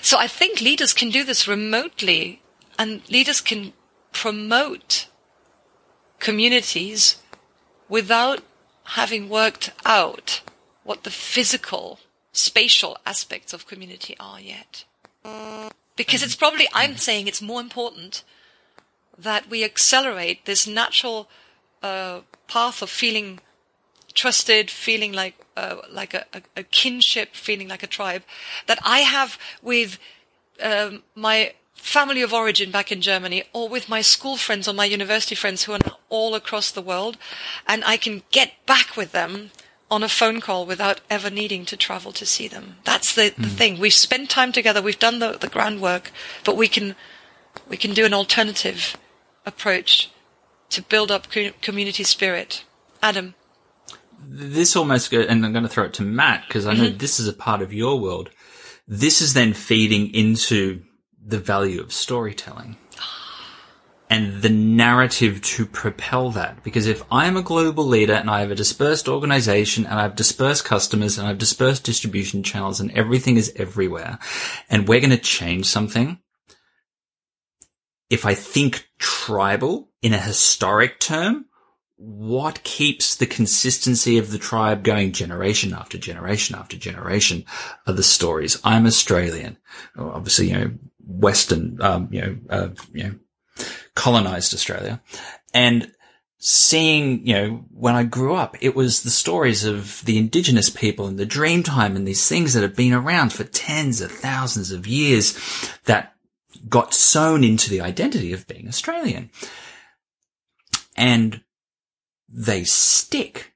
So 0.01 0.17
I 0.17 0.27
think 0.27 0.61
leaders 0.61 0.93
can 0.93 1.09
do 1.09 1.23
this 1.23 1.47
remotely 1.47 2.41
and 2.77 3.01
leaders 3.09 3.41
can 3.41 3.73
promote 4.11 5.07
communities 6.19 7.17
without 7.87 8.43
having 8.83 9.29
worked 9.29 9.71
out 9.85 10.41
what 10.83 11.03
the 11.03 11.11
physical, 11.11 11.99
spatial 12.31 12.97
aspects 13.05 13.53
of 13.53 13.67
community 13.67 14.15
are 14.19 14.39
yet. 14.39 14.85
Because 15.95 16.23
it's 16.23 16.35
probably, 16.35 16.67
I'm 16.73 16.97
saying 16.97 17.27
it's 17.27 17.41
more 17.41 17.61
important 17.61 18.23
that 19.17 19.49
we 19.49 19.63
accelerate 19.63 20.45
this 20.45 20.65
natural 20.65 21.29
uh, 21.83 22.21
path 22.47 22.81
of 22.81 22.89
feeling 22.89 23.39
trusted, 24.13 24.71
feeling 24.71 25.13
like 25.13 25.35
uh, 25.55 25.77
like 25.91 26.13
a, 26.13 26.25
a, 26.55 26.63
kinship, 26.63 27.35
feeling 27.35 27.67
like 27.67 27.83
a 27.83 27.87
tribe 27.87 28.23
that 28.67 28.79
I 28.83 28.99
have 28.99 29.37
with 29.61 29.99
um, 30.61 31.03
my 31.15 31.53
family 31.73 32.21
of 32.21 32.33
origin 32.33 32.71
back 32.71 32.91
in 32.91 33.01
Germany, 33.01 33.43
or 33.53 33.67
with 33.69 33.89
my 33.89 34.01
school 34.01 34.37
friends 34.37 34.67
or 34.67 34.73
my 34.73 34.85
university 34.85 35.35
friends 35.35 35.63
who 35.63 35.73
are 35.73 35.79
now 35.85 35.97
all 36.09 36.35
across 36.35 36.71
the 36.71 36.81
world, 36.81 37.17
and 37.67 37.83
I 37.85 37.97
can 37.97 38.23
get 38.31 38.53
back 38.65 38.95
with 38.97 39.11
them 39.11 39.51
on 39.91 40.03
a 40.03 40.09
phone 40.09 40.39
call 40.41 40.65
without 40.65 41.01
ever 41.09 41.29
needing 41.29 41.65
to 41.65 41.77
travel 41.77 42.11
to 42.13 42.25
see 42.25 42.47
them. 42.47 42.77
That's 42.83 43.13
the, 43.13 43.33
the 43.37 43.47
mm. 43.47 43.51
thing. 43.51 43.79
We've 43.79 43.93
spent 43.93 44.29
time 44.29 44.51
together. 44.51 44.81
We've 44.81 44.99
done 44.99 45.19
the, 45.19 45.33
the 45.33 45.47
groundwork, 45.49 46.11
but 46.43 46.55
we 46.55 46.67
can 46.67 46.95
we 47.67 47.77
can 47.77 47.93
do 47.93 48.05
an 48.05 48.13
alternative 48.13 48.95
approach 49.45 50.09
to 50.69 50.81
build 50.81 51.11
up 51.11 51.27
community 51.61 52.03
spirit. 52.03 52.63
Adam. 53.01 53.35
This 54.27 54.75
almost, 54.75 55.11
go, 55.11 55.21
and 55.21 55.45
I'm 55.45 55.53
going 55.53 55.63
to 55.63 55.69
throw 55.69 55.85
it 55.85 55.93
to 55.95 56.03
Matt 56.03 56.43
because 56.47 56.67
I 56.67 56.73
know 56.73 56.85
mm-hmm. 56.87 56.97
this 56.97 57.19
is 57.19 57.27
a 57.27 57.33
part 57.33 57.61
of 57.61 57.73
your 57.73 57.99
world. 57.99 58.29
This 58.87 59.21
is 59.21 59.33
then 59.33 59.53
feeding 59.53 60.13
into 60.13 60.83
the 61.25 61.39
value 61.39 61.79
of 61.79 61.93
storytelling 61.93 62.75
and 64.09 64.41
the 64.41 64.49
narrative 64.49 65.41
to 65.41 65.65
propel 65.65 66.31
that. 66.31 66.63
Because 66.63 66.87
if 66.87 67.03
I'm 67.11 67.37
a 67.37 67.43
global 67.43 67.85
leader 67.85 68.13
and 68.13 68.29
I 68.29 68.39
have 68.39 68.51
a 68.51 68.55
dispersed 68.55 69.07
organization 69.07 69.85
and 69.85 69.99
I 69.99 70.03
have 70.03 70.15
dispersed 70.15 70.65
customers 70.65 71.17
and 71.17 71.27
I 71.27 71.29
have 71.29 71.37
dispersed 71.37 71.83
distribution 71.83 72.41
channels 72.41 72.79
and 72.79 72.91
everything 72.91 73.37
is 73.37 73.53
everywhere 73.55 74.17
and 74.69 74.87
we're 74.87 74.99
going 74.99 75.11
to 75.11 75.17
change 75.17 75.67
something, 75.67 76.19
if 78.09 78.25
I 78.25 78.33
think 78.33 78.89
tribal 78.97 79.89
in 80.01 80.13
a 80.13 80.17
historic 80.17 80.99
term, 80.99 81.45
what 81.97 82.63
keeps 82.63 83.15
the 83.15 83.25
consistency 83.25 84.17
of 84.17 84.31
the 84.31 84.37
tribe 84.39 84.83
going 84.83 85.11
generation 85.11 85.73
after 85.73 85.97
generation 85.97 86.55
after 86.55 86.77
generation 86.77 87.43
are 87.85 87.93
the 87.93 88.03
stories. 88.03 88.59
I'm 88.63 88.85
Australian, 88.85 89.57
obviously, 89.97 90.47
you 90.47 90.53
know, 90.53 90.71
Western, 91.05 91.81
um, 91.81 92.07
you 92.09 92.21
know, 92.21 92.37
uh, 92.49 92.69
you 92.93 93.03
know, 93.03 93.15
colonized 93.99 94.53
Australia 94.53 95.01
and 95.53 95.91
seeing, 96.37 97.27
you 97.27 97.33
know, 97.33 97.65
when 97.73 97.95
I 97.95 98.03
grew 98.03 98.33
up, 98.33 98.55
it 98.61 98.73
was 98.73 99.03
the 99.03 99.09
stories 99.09 99.65
of 99.65 100.01
the 100.05 100.17
indigenous 100.17 100.69
people 100.69 101.05
and 101.05 101.19
the 101.19 101.25
Dreamtime 101.25 101.97
and 101.97 102.07
these 102.07 102.29
things 102.29 102.53
that 102.53 102.63
have 102.63 102.77
been 102.77 102.93
around 102.93 103.33
for 103.33 103.43
tens 103.43 103.99
of 103.99 104.09
thousands 104.09 104.71
of 104.71 104.87
years 104.87 105.37
that 105.83 106.13
got 106.69 106.93
sewn 106.93 107.43
into 107.43 107.69
the 107.69 107.81
identity 107.81 108.31
of 108.31 108.47
being 108.47 108.69
Australian. 108.69 109.31
And 110.95 111.41
they 112.29 112.63
stick. 112.63 113.53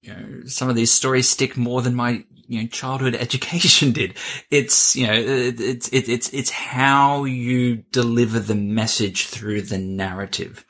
You 0.00 0.14
know, 0.14 0.40
some 0.46 0.70
of 0.70 0.76
these 0.76 0.90
stories 0.90 1.28
stick 1.28 1.58
more 1.58 1.82
than 1.82 1.94
my, 1.94 2.24
you 2.50 2.60
know, 2.60 2.66
childhood 2.66 3.14
education 3.20 3.92
did. 3.92 4.14
It's, 4.50 4.96
you 4.96 5.06
know, 5.06 5.14
it's, 5.14 5.88
it's, 5.92 6.08
it's, 6.08 6.28
it's 6.30 6.50
how 6.50 7.24
you 7.24 7.76
deliver 7.76 8.40
the 8.40 8.56
message 8.56 9.26
through 9.26 9.62
the 9.62 9.78
narrative. 9.78 10.66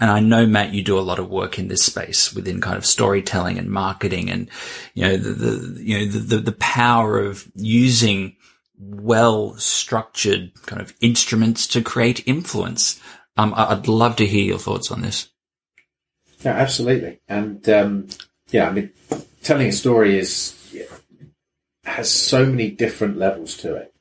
And 0.00 0.10
I 0.10 0.20
know, 0.20 0.46
Matt, 0.46 0.72
you 0.72 0.82
do 0.82 0.98
a 0.98 1.00
lot 1.00 1.18
of 1.18 1.28
work 1.28 1.58
in 1.58 1.68
this 1.68 1.84
space 1.84 2.32
within 2.32 2.60
kind 2.60 2.76
of 2.76 2.86
storytelling 2.86 3.58
and 3.58 3.68
marketing 3.68 4.30
and, 4.30 4.48
you 4.94 5.04
know, 5.04 5.16
the, 5.16 5.32
the 5.32 5.82
you 5.82 5.98
know, 5.98 6.06
the, 6.06 6.18
the, 6.20 6.36
the 6.38 6.52
power 6.52 7.18
of 7.18 7.46
using 7.54 8.36
well 8.78 9.56
structured 9.56 10.52
kind 10.66 10.80
of 10.80 10.94
instruments 11.00 11.66
to 11.66 11.82
create 11.82 12.26
influence. 12.26 13.00
Um, 13.36 13.52
I'd 13.56 13.88
love 13.88 14.16
to 14.16 14.26
hear 14.26 14.44
your 14.44 14.58
thoughts 14.58 14.90
on 14.90 15.02
this. 15.02 15.28
Yeah, 16.40 16.52
absolutely. 16.52 17.20
And, 17.28 17.68
um, 17.68 18.08
yeah, 18.50 18.68
I 18.68 18.72
mean, 18.72 18.90
telling 19.42 19.66
a 19.66 19.72
story 19.72 20.16
is, 20.16 20.54
has 21.88 22.10
so 22.10 22.46
many 22.46 22.70
different 22.70 23.16
levels 23.16 23.56
to 23.58 23.76
it. 23.76 23.94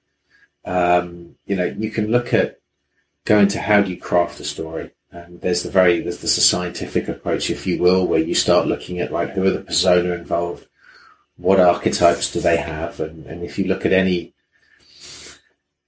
Um, 0.66 1.36
you 1.46 1.56
know, 1.56 1.66
you 1.66 1.90
can 1.90 2.12
look 2.12 2.34
at 2.34 2.60
going 3.26 3.48
to 3.50 3.60
how 3.60 3.82
do 3.82 3.92
you 3.92 4.00
craft 4.00 4.40
a 4.40 4.44
story. 4.44 4.92
And 5.12 5.42
there's 5.42 5.64
the 5.64 5.72
very, 5.72 6.02
there's 6.02 6.22
the 6.22 6.28
scientific 6.28 7.08
approach, 7.08 7.50
if 7.50 7.66
you 7.66 7.82
will, 7.82 8.06
where 8.06 8.20
you 8.20 8.36
start 8.36 8.68
looking 8.68 9.00
at, 9.00 9.12
right, 9.12 9.30
who 9.30 9.46
are 9.46 9.52
the 9.52 9.62
persona 9.62 10.14
involved? 10.14 10.68
What 11.38 11.60
archetypes 11.60 12.32
do 12.32 12.42
they 12.42 12.58
have? 12.58 13.00
And, 13.00 13.26
and 13.26 13.44
if 13.44 13.58
you 13.58 13.66
look 13.66 13.86
at 13.86 13.94
any 13.94 14.34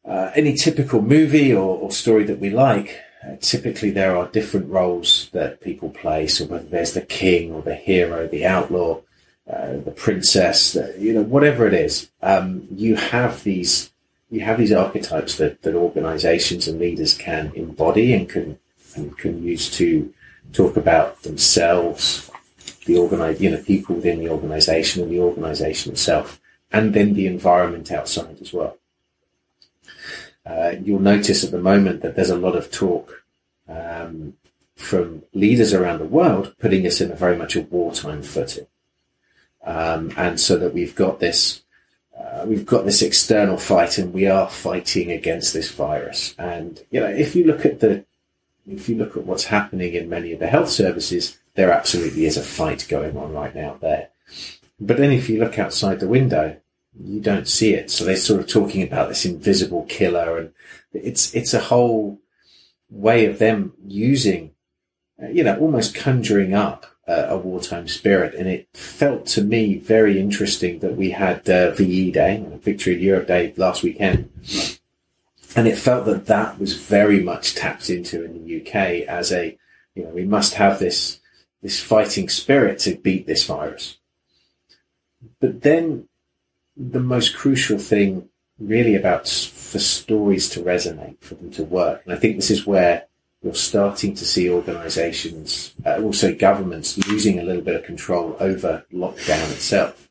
uh, 0.05 0.31
any 0.33 0.55
typical 0.55 1.01
movie 1.01 1.53
or, 1.53 1.77
or, 1.77 1.91
story 1.91 2.23
that 2.23 2.39
we 2.39 2.49
like, 2.49 2.99
uh, 3.23 3.35
typically 3.41 3.91
there 3.91 4.15
are 4.17 4.27
different 4.29 4.67
roles 4.67 5.29
that 5.33 5.61
people 5.61 5.89
play. 5.89 6.25
So 6.25 6.45
whether 6.45 6.65
there's 6.65 6.93
the 6.93 7.01
king 7.01 7.51
or 7.51 7.61
the 7.61 7.75
hero, 7.75 8.27
the 8.27 8.45
outlaw, 8.45 9.01
uh, 9.51 9.77
the 9.77 9.91
princess, 9.91 10.77
you 10.97 11.13
know, 11.13 11.23
whatever 11.23 11.65
it 11.65 11.73
is, 11.73 12.11
um, 12.21 12.67
you 12.71 12.95
have 12.95 13.43
these 13.43 13.91
you 14.29 14.41
have 14.41 14.59
these 14.59 14.71
archetypes 14.71 15.37
that, 15.37 15.63
that 15.63 15.73
organizations 15.73 16.67
and 16.67 16.79
leaders 16.79 17.17
can 17.17 17.51
embody 17.55 18.13
and 18.13 18.29
can 18.29 18.59
and 18.95 19.17
can 19.17 19.43
use 19.43 19.69
to 19.71 20.13
talk 20.53 20.77
about 20.77 21.23
themselves, 21.23 22.29
the 22.85 22.97
organize, 22.97 23.41
you 23.41 23.49
know, 23.49 23.61
people 23.61 23.95
within 23.95 24.19
the 24.19 24.29
organization 24.29 25.03
and 25.03 25.11
the 25.11 25.19
organization 25.19 25.93
itself, 25.93 26.39
and 26.71 26.93
then 26.93 27.13
the 27.13 27.27
environment 27.27 27.91
outside 27.91 28.37
as 28.41 28.53
well. 28.53 28.77
Uh, 30.45 30.73
you'll 30.83 30.99
notice 30.99 31.43
at 31.43 31.51
the 31.51 31.61
moment 31.61 32.01
that 32.01 32.15
there's 32.15 32.29
a 32.29 32.37
lot 32.37 32.55
of 32.55 32.71
talk 32.71 33.23
um, 33.67 34.33
from 34.75 35.23
leaders 35.33 35.73
around 35.73 35.99
the 35.99 36.05
world 36.05 36.55
putting 36.59 36.85
us 36.85 37.01
in 37.01 37.11
a 37.11 37.15
very 37.15 37.35
much 37.35 37.55
a 37.55 37.61
wartime 37.61 38.23
footing. 38.23 38.67
Um, 39.69 40.11
and 40.17 40.39
so 40.39 40.57
that 40.57 40.73
we've 40.73 40.95
got 40.95 41.19
this, 41.19 41.61
uh, 42.17 42.43
we've 42.45 42.65
got 42.65 42.85
this 42.85 43.03
external 43.03 43.57
fight 43.57 43.99
and 43.99 44.11
we 44.11 44.25
are 44.25 44.49
fighting 44.49 45.11
against 45.11 45.53
this 45.53 45.69
virus. 45.71 46.33
And, 46.39 46.83
you 46.89 46.99
know, 46.99 47.07
if 47.07 47.35
you 47.35 47.45
look 47.45 47.65
at 47.65 47.79
the, 47.79 48.03
if 48.67 48.89
you 48.89 48.95
look 48.95 49.15
at 49.15 49.25
what's 49.25 49.45
happening 49.45 49.93
in 49.93 50.09
many 50.09 50.33
of 50.33 50.39
the 50.39 50.47
health 50.47 50.69
services, 50.69 51.37
there 51.53 51.71
absolutely 51.71 52.25
is 52.25 52.37
a 52.37 52.41
fight 52.41 52.87
going 52.89 53.15
on 53.15 53.31
right 53.31 53.53
now 53.53 53.77
there. 53.79 54.09
But 54.79 54.97
then 54.97 55.11
if 55.11 55.29
you 55.29 55.39
look 55.39 55.59
outside 55.59 55.99
the 55.99 56.07
window, 56.07 56.57
you 56.99 57.19
don't 57.19 57.47
see 57.47 57.73
it. 57.73 57.91
So 57.91 58.03
they're 58.03 58.15
sort 58.15 58.39
of 58.39 58.47
talking 58.47 58.81
about 58.81 59.09
this 59.09 59.25
invisible 59.25 59.85
killer, 59.85 60.37
and 60.37 60.53
it's 60.93 61.33
it's 61.35 61.53
a 61.53 61.59
whole 61.59 62.19
way 62.89 63.25
of 63.25 63.39
them 63.39 63.73
using, 63.85 64.51
you 65.31 65.43
know, 65.43 65.57
almost 65.59 65.95
conjuring 65.95 66.53
up 66.53 66.85
a, 67.09 67.33
a 67.33 67.37
wartime 67.37 67.87
spirit. 67.87 68.35
And 68.35 68.47
it 68.47 68.67
felt 68.73 69.25
to 69.27 69.41
me 69.41 69.77
very 69.77 70.19
interesting 70.19 70.79
that 70.79 70.95
we 70.95 71.09
had 71.09 71.49
uh, 71.49 71.71
VE 71.71 72.11
Day, 72.11 72.45
Victory 72.61 72.95
in 72.95 73.01
Europe 73.01 73.27
Day 73.27 73.53
last 73.57 73.83
weekend. 73.83 74.29
And 75.55 75.67
it 75.67 75.77
felt 75.77 76.05
that 76.05 76.27
that 76.27 76.59
was 76.59 76.75
very 76.75 77.21
much 77.21 77.55
tapped 77.55 77.89
into 77.89 78.23
in 78.23 78.33
the 78.33 78.61
UK 78.61 79.07
as 79.07 79.31
a, 79.31 79.57
you 79.95 80.03
know, 80.03 80.09
we 80.09 80.23
must 80.23 80.53
have 80.53 80.79
this, 80.79 81.19
this 81.63 81.81
fighting 81.81 82.29
spirit 82.29 82.77
to 82.79 82.95
beat 82.95 83.25
this 83.25 83.45
virus. 83.45 83.97
But 85.41 85.63
then 85.63 86.07
the 86.77 86.99
most 86.99 87.35
crucial 87.35 87.79
thing 87.79 88.29
really 88.59 88.95
about 88.95 89.27
for 89.27 89.79
stories 89.79 90.49
to 90.49 90.61
resonate, 90.61 91.19
for 91.21 91.35
them 91.35 91.49
to 91.51 91.63
work. 91.63 92.01
And 92.05 92.13
I 92.13 92.17
think 92.17 92.35
this 92.35 92.51
is 92.51 92.67
where 92.67 93.07
you're 93.41 93.53
starting 93.53 94.13
to 94.15 94.25
see 94.25 94.49
organizations, 94.49 95.73
uh, 95.85 96.01
also 96.01 96.35
governments 96.35 96.97
losing 97.07 97.39
a 97.39 97.43
little 97.43 97.61
bit 97.61 97.75
of 97.75 97.83
control 97.83 98.35
over 98.39 98.85
lockdown 98.93 99.51
itself 99.51 100.09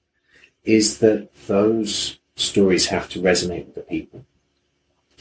is 0.64 0.98
that 0.98 1.28
those 1.46 2.18
stories 2.36 2.86
have 2.86 3.08
to 3.08 3.20
resonate 3.20 3.66
with 3.66 3.74
the 3.74 3.80
people 3.82 4.24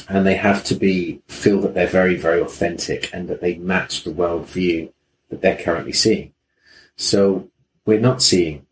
and 0.07 0.25
they 0.25 0.35
have 0.35 0.63
to 0.63 0.75
be, 0.75 1.21
feel 1.27 1.59
that 1.61 1.73
they're 1.73 1.87
very, 1.87 2.15
very 2.15 2.39
authentic 2.39 3.13
and 3.13 3.27
that 3.27 3.41
they 3.41 3.55
match 3.55 4.03
the 4.03 4.11
worldview 4.11 4.91
that 5.29 5.41
they're 5.41 5.57
currently 5.57 5.91
seeing. 5.91 6.33
So 6.95 7.49
we're 7.85 7.99
not 7.99 8.21
seeing 8.21 8.65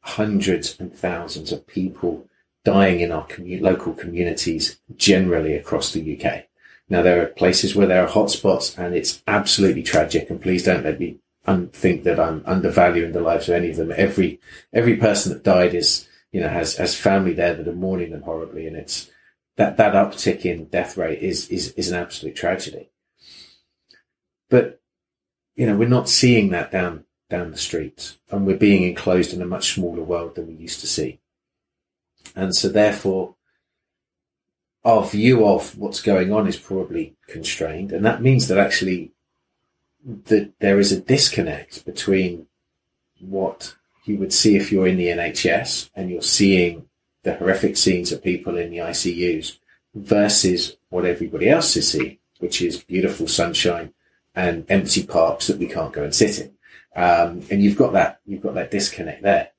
hundreds 0.00 0.78
and 0.78 0.94
thousands 0.94 1.52
of 1.52 1.66
people 1.66 2.26
dying 2.64 3.00
in 3.00 3.12
our 3.12 3.26
commu- 3.26 3.60
local 3.60 3.92
communities 3.92 4.78
generally 4.96 5.54
across 5.54 5.92
the 5.92 6.18
UK. 6.18 6.46
Now 6.88 7.02
there 7.02 7.22
are 7.22 7.26
places 7.26 7.74
where 7.74 7.86
there 7.86 8.04
are 8.04 8.10
hotspots 8.10 8.76
and 8.78 8.94
it's 8.94 9.22
absolutely 9.26 9.82
tragic 9.82 10.30
and 10.30 10.40
please 10.40 10.64
don't 10.64 10.84
let 10.84 11.00
me 11.00 11.18
un- 11.46 11.68
think 11.68 12.04
that 12.04 12.20
I'm 12.20 12.42
undervaluing 12.46 13.12
the 13.12 13.20
lives 13.20 13.48
of 13.48 13.54
any 13.54 13.70
of 13.70 13.76
them. 13.76 13.92
Every, 13.96 14.40
every 14.72 14.96
person 14.96 15.32
that 15.32 15.44
died 15.44 15.74
is, 15.74 16.08
you 16.32 16.40
know, 16.40 16.48
has, 16.48 16.76
has 16.76 16.98
family 16.98 17.32
there 17.32 17.54
that 17.54 17.68
are 17.68 17.72
mourning 17.72 18.10
them 18.10 18.22
horribly 18.22 18.66
and 18.66 18.76
it's 18.76 19.10
that, 19.56 19.76
that 19.76 19.94
uptick 19.94 20.44
in 20.44 20.66
death 20.66 20.96
rate 20.96 21.20
is, 21.20 21.48
is, 21.48 21.72
is 21.72 21.90
an 21.90 21.98
absolute 21.98 22.36
tragedy. 22.36 22.90
But, 24.50 24.80
you 25.54 25.66
know, 25.66 25.76
we're 25.76 25.88
not 25.88 26.08
seeing 26.08 26.50
that 26.50 26.70
down 26.70 27.04
down 27.30 27.50
the 27.50 27.58
streets, 27.58 28.18
and 28.30 28.46
we're 28.46 28.56
being 28.56 28.82
enclosed 28.82 29.32
in 29.32 29.42
a 29.42 29.46
much 29.46 29.74
smaller 29.74 30.02
world 30.02 30.34
than 30.34 30.46
we 30.46 30.54
used 30.54 30.80
to 30.80 30.86
see. 30.86 31.20
And 32.36 32.54
so, 32.54 32.68
therefore, 32.68 33.36
our 34.84 35.04
view 35.04 35.46
of 35.46 35.76
what's 35.78 36.02
going 36.02 36.32
on 36.32 36.46
is 36.46 36.56
probably 36.56 37.14
constrained. 37.26 37.92
And 37.92 38.04
that 38.04 38.22
means 38.22 38.48
that 38.48 38.58
actually 38.58 39.12
that 40.26 40.52
there 40.60 40.78
is 40.78 40.92
a 40.92 41.00
disconnect 41.00 41.84
between 41.86 42.46
what 43.20 43.74
you 44.04 44.18
would 44.18 44.32
see 44.32 44.56
if 44.56 44.70
you're 44.70 44.86
in 44.86 44.98
the 44.98 45.08
NHS 45.08 45.88
and 45.94 46.10
you're 46.10 46.20
seeing 46.20 46.86
the 47.22 47.34
horrific 47.36 47.76
scenes 47.76 48.12
of 48.12 48.22
people 48.22 48.58
in 48.58 48.70
the 48.70 48.78
ICUs 48.78 49.58
versus 49.94 50.76
what 50.90 51.06
everybody 51.06 51.48
else 51.48 51.74
is 51.76 51.90
seeing, 51.90 52.18
which 52.38 52.60
is 52.60 52.84
beautiful 52.84 53.26
sunshine 53.26 53.94
and 54.34 54.66
empty 54.68 55.06
parks 55.06 55.46
that 55.46 55.58
we 55.58 55.66
can't 55.66 55.92
go 55.92 56.02
and 56.04 56.14
sit 56.14 56.38
in. 56.38 56.52
Um, 56.94 57.42
and 57.50 57.62
you've 57.62 57.78
got 57.78 57.94
that, 57.94 58.20
you've 58.26 58.42
got 58.42 58.54
that 58.54 58.70
disconnect 58.70 59.22
there. 59.22 59.50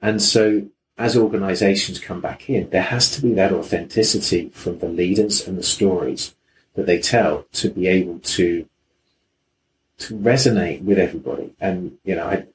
And 0.00 0.22
so 0.22 0.66
as 1.00 1.16
organizations 1.16 1.98
come 1.98 2.20
back 2.20 2.50
in, 2.50 2.68
there 2.70 2.82
has 2.82 3.10
to 3.12 3.22
be 3.22 3.32
that 3.32 3.52
authenticity 3.52 4.50
from 4.50 4.78
the 4.80 4.88
leaders 4.88 5.46
and 5.48 5.56
the 5.56 5.62
stories 5.62 6.34
that 6.74 6.84
they 6.86 7.00
tell 7.00 7.46
to 7.52 7.70
be 7.70 7.86
able 7.86 8.18
to, 8.20 8.68
to 9.98 10.14
resonate 10.18 10.82
with 10.82 10.98
everybody. 10.98 11.54
And, 11.58 11.96
you 12.04 12.14
know, 12.16 12.26
I, 12.26 12.46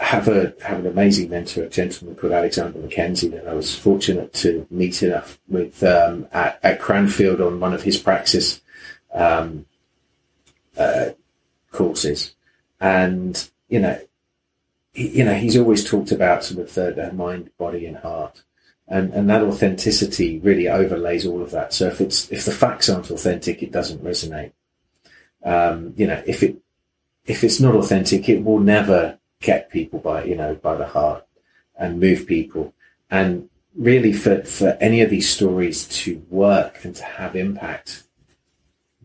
have 0.00 0.28
a 0.28 0.54
have 0.62 0.78
an 0.80 0.86
amazing 0.86 1.28
mentor, 1.30 1.64
a 1.64 1.68
gentleman 1.68 2.16
called 2.16 2.32
Alexander 2.32 2.78
Mackenzie, 2.78 3.28
that 3.28 3.46
I 3.46 3.54
was 3.54 3.74
fortunate 3.74 4.32
to 4.34 4.66
meet 4.70 5.02
enough 5.02 5.38
with 5.48 5.82
um, 5.82 6.26
at, 6.32 6.58
at, 6.62 6.80
Cranfield 6.80 7.40
on 7.40 7.60
one 7.60 7.74
of 7.74 7.82
his 7.82 7.98
praxis 7.98 8.60
um, 9.12 9.66
uh, 10.76 11.10
courses, 11.70 12.34
and 12.80 13.50
you 13.68 13.80
know, 13.80 14.00
you 14.94 15.24
know, 15.24 15.34
he's 15.34 15.56
always 15.56 15.88
talked 15.88 16.12
about 16.12 16.44
sort 16.44 16.60
of 16.60 16.74
the, 16.74 17.12
mind, 17.12 17.50
body, 17.58 17.86
and 17.86 17.96
heart, 17.98 18.42
and 18.86 19.12
and 19.12 19.28
that 19.30 19.42
authenticity 19.42 20.38
really 20.38 20.68
overlays 20.68 21.26
all 21.26 21.42
of 21.42 21.50
that. 21.50 21.72
So 21.72 21.86
if 21.88 22.00
it's 22.00 22.30
if 22.30 22.44
the 22.44 22.52
facts 22.52 22.88
aren't 22.88 23.10
authentic, 23.10 23.62
it 23.62 23.72
doesn't 23.72 24.02
resonate. 24.02 24.52
Um, 25.44 25.94
you 25.96 26.06
know, 26.06 26.22
if 26.26 26.42
it 26.42 26.56
if 27.28 27.44
it's 27.44 27.60
not 27.60 27.76
authentic, 27.76 28.28
it 28.28 28.42
will 28.42 28.58
never 28.58 29.18
get 29.40 29.70
people 29.70 30.00
by, 30.00 30.24
you 30.24 30.34
know, 30.34 30.54
by 30.54 30.74
the 30.74 30.86
heart 30.86 31.24
and 31.76 32.00
move 32.00 32.26
people. 32.26 32.74
And 33.10 33.48
really 33.76 34.12
for, 34.12 34.42
for 34.44 34.76
any 34.80 35.02
of 35.02 35.10
these 35.10 35.28
stories 35.28 35.86
to 35.88 36.24
work 36.30 36.84
and 36.84 36.96
to 36.96 37.04
have 37.04 37.36
impact, 37.36 38.04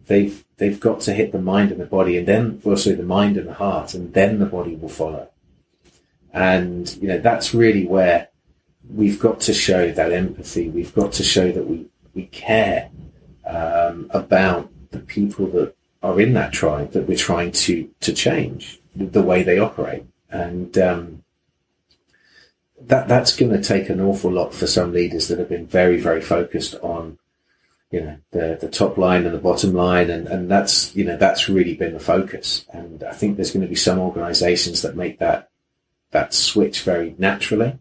they've, 0.07 0.43
they've 0.57 0.79
got 0.79 1.01
to 1.01 1.13
hit 1.13 1.31
the 1.31 1.41
mind 1.41 1.71
and 1.71 1.81
the 1.81 1.85
body 1.85 2.17
and 2.17 2.27
then 2.27 2.61
also 2.65 2.95
the 2.95 3.03
mind 3.03 3.37
and 3.37 3.47
the 3.47 3.53
heart 3.53 3.93
and 3.93 4.13
then 4.13 4.39
the 4.39 4.45
body 4.45 4.75
will 4.75 4.89
follow. 4.89 5.29
And, 6.33 6.93
you 6.97 7.07
know, 7.07 7.19
that's 7.19 7.53
really 7.53 7.85
where 7.85 8.29
we've 8.89 9.19
got 9.19 9.39
to 9.41 9.53
show 9.53 9.91
that 9.91 10.11
empathy. 10.11 10.69
We've 10.69 10.93
got 10.93 11.13
to 11.13 11.23
show 11.23 11.51
that 11.51 11.67
we, 11.67 11.85
we 12.13 12.25
care, 12.25 12.89
um, 13.45 14.09
about 14.11 14.69
the 14.91 14.99
people 14.99 15.47
that 15.47 15.75
are 16.01 16.19
in 16.19 16.33
that 16.33 16.51
tribe 16.51 16.91
that 16.91 17.07
we're 17.07 17.17
trying 17.17 17.51
to, 17.51 17.89
to 18.01 18.13
change 18.13 18.79
the 18.95 19.21
way 19.21 19.43
they 19.43 19.59
operate. 19.59 20.03
And 20.29 20.77
um, 20.77 21.23
that 22.87 23.07
that's 23.07 23.35
going 23.35 23.51
to 23.51 23.61
take 23.61 23.89
an 23.89 24.01
awful 24.01 24.31
lot 24.31 24.53
for 24.53 24.67
some 24.67 24.91
leaders 24.91 25.27
that 25.27 25.39
have 25.39 25.49
been 25.49 25.67
very 25.67 25.99
very 25.99 26.21
focused 26.21 26.75
on 26.81 27.17
you 27.91 28.01
know 28.01 28.17
the 28.31 28.57
the 28.59 28.69
top 28.69 28.97
line 28.97 29.25
and 29.25 29.33
the 29.33 29.39
bottom 29.39 29.73
line. 29.73 30.09
And 30.09 30.27
and 30.27 30.49
that's 30.49 30.95
you 30.95 31.05
know 31.05 31.17
that's 31.17 31.47
really 31.47 31.75
been 31.75 31.93
the 31.93 31.99
focus. 31.99 32.65
And 32.73 33.03
I 33.03 33.13
think 33.13 33.35
there's 33.35 33.51
going 33.51 33.61
to 33.61 33.69
be 33.69 33.75
some 33.75 33.99
organizations 33.99 34.81
that 34.81 34.95
make 34.95 35.19
that 35.19 35.49
that 36.13 36.33
switch 36.33 36.81
very 36.81 37.15
naturally 37.17 37.77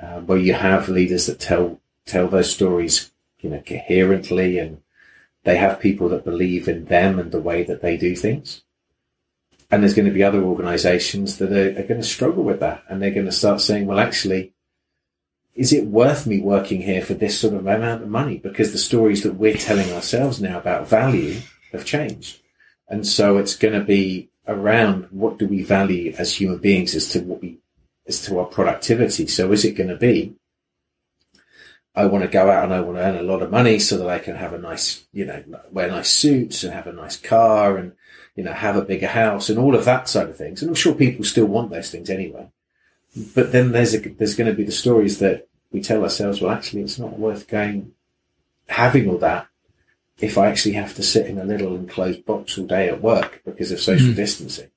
uh, 0.00 0.20
where 0.20 0.38
you 0.38 0.54
have 0.54 0.88
leaders 0.88 1.26
that 1.26 1.40
tell 1.40 1.80
tell 2.06 2.28
those 2.28 2.52
stories 2.52 3.10
you 3.40 3.50
know 3.50 3.62
coherently 3.66 4.58
and 4.58 4.80
they 5.44 5.56
have 5.56 5.80
people 5.80 6.08
that 6.08 6.24
believe 6.24 6.68
in 6.68 6.84
them 6.84 7.18
and 7.18 7.32
the 7.32 7.40
way 7.40 7.62
that 7.62 7.82
they 7.82 7.96
do 7.96 8.14
things 8.14 8.62
and 9.70 9.82
there's 9.82 9.94
going 9.94 10.08
to 10.08 10.14
be 10.14 10.24
other 10.24 10.42
organizations 10.42 11.38
that 11.38 11.52
are, 11.52 11.80
are 11.80 11.86
going 11.86 12.00
to 12.00 12.06
struggle 12.06 12.42
with 12.42 12.60
that. 12.60 12.82
And 12.88 13.00
they're 13.00 13.12
going 13.12 13.26
to 13.26 13.32
start 13.32 13.60
saying, 13.60 13.86
well, 13.86 14.00
actually, 14.00 14.52
is 15.54 15.72
it 15.72 15.86
worth 15.86 16.26
me 16.26 16.40
working 16.40 16.82
here 16.82 17.02
for 17.02 17.14
this 17.14 17.38
sort 17.38 17.54
of 17.54 17.66
amount 17.66 18.02
of 18.02 18.08
money? 18.08 18.38
Because 18.38 18.72
the 18.72 18.78
stories 18.78 19.22
that 19.22 19.34
we're 19.34 19.56
telling 19.56 19.92
ourselves 19.92 20.40
now 20.40 20.58
about 20.58 20.88
value 20.88 21.40
have 21.72 21.84
changed. 21.84 22.40
And 22.88 23.06
so 23.06 23.36
it's 23.36 23.54
going 23.54 23.74
to 23.74 23.84
be 23.84 24.29
around 24.46 25.06
what 25.10 25.38
do 25.38 25.46
we 25.46 25.62
value 25.62 26.14
as 26.18 26.34
human 26.34 26.58
beings 26.58 26.94
as 26.94 27.08
to 27.10 27.20
what 27.20 27.40
we, 27.40 27.58
as 28.06 28.22
to 28.26 28.38
our 28.38 28.46
productivity. 28.46 29.26
So 29.26 29.52
is 29.52 29.64
it 29.64 29.76
going 29.76 29.90
to 29.90 29.96
be, 29.96 30.34
I 31.94 32.06
want 32.06 32.22
to 32.22 32.28
go 32.28 32.50
out 32.50 32.64
and 32.64 32.72
I 32.72 32.80
want 32.80 32.96
to 32.96 33.02
earn 33.02 33.16
a 33.16 33.22
lot 33.22 33.42
of 33.42 33.50
money 33.50 33.78
so 33.78 33.98
that 33.98 34.08
I 34.08 34.18
can 34.18 34.36
have 34.36 34.52
a 34.52 34.58
nice, 34.58 35.06
you 35.12 35.24
know, 35.24 35.42
wear 35.70 35.88
nice 35.88 36.10
suits 36.10 36.64
and 36.64 36.72
have 36.72 36.86
a 36.86 36.92
nice 36.92 37.16
car 37.16 37.76
and 37.76 37.92
you 38.40 38.44
know, 38.44 38.52
have 38.54 38.76
a 38.76 38.82
bigger 38.82 39.08
house 39.08 39.50
and 39.50 39.58
all 39.58 39.74
of 39.74 39.84
that 39.84 40.08
side 40.08 40.30
of 40.30 40.36
things. 40.36 40.62
And 40.62 40.70
I'm 40.70 40.74
sure 40.74 40.94
people 40.94 41.26
still 41.26 41.44
want 41.44 41.70
those 41.70 41.90
things 41.90 42.08
anyway. 42.08 42.48
But 43.34 43.52
then 43.52 43.72
there's 43.72 43.94
a, 43.94 43.98
there's 43.98 44.34
going 44.34 44.48
to 44.50 44.56
be 44.56 44.64
the 44.64 44.72
stories 44.72 45.18
that 45.18 45.46
we 45.70 45.82
tell 45.82 46.02
ourselves, 46.02 46.40
well, 46.40 46.50
actually, 46.50 46.80
it's 46.80 46.98
not 46.98 47.18
worth 47.18 47.48
going, 47.48 47.92
having 48.68 49.10
all 49.10 49.18
that 49.18 49.48
if 50.20 50.36
I 50.36 50.48
actually 50.48 50.74
have 50.74 50.94
to 50.94 51.02
sit 51.02 51.26
in 51.26 51.38
a 51.38 51.44
little 51.44 51.74
enclosed 51.74 52.24
box 52.26 52.58
all 52.58 52.66
day 52.66 52.88
at 52.88 53.02
work 53.02 53.42
because 53.44 53.72
of 53.72 53.80
social 53.80 54.08
mm. 54.08 54.16
distancing. 54.16 54.70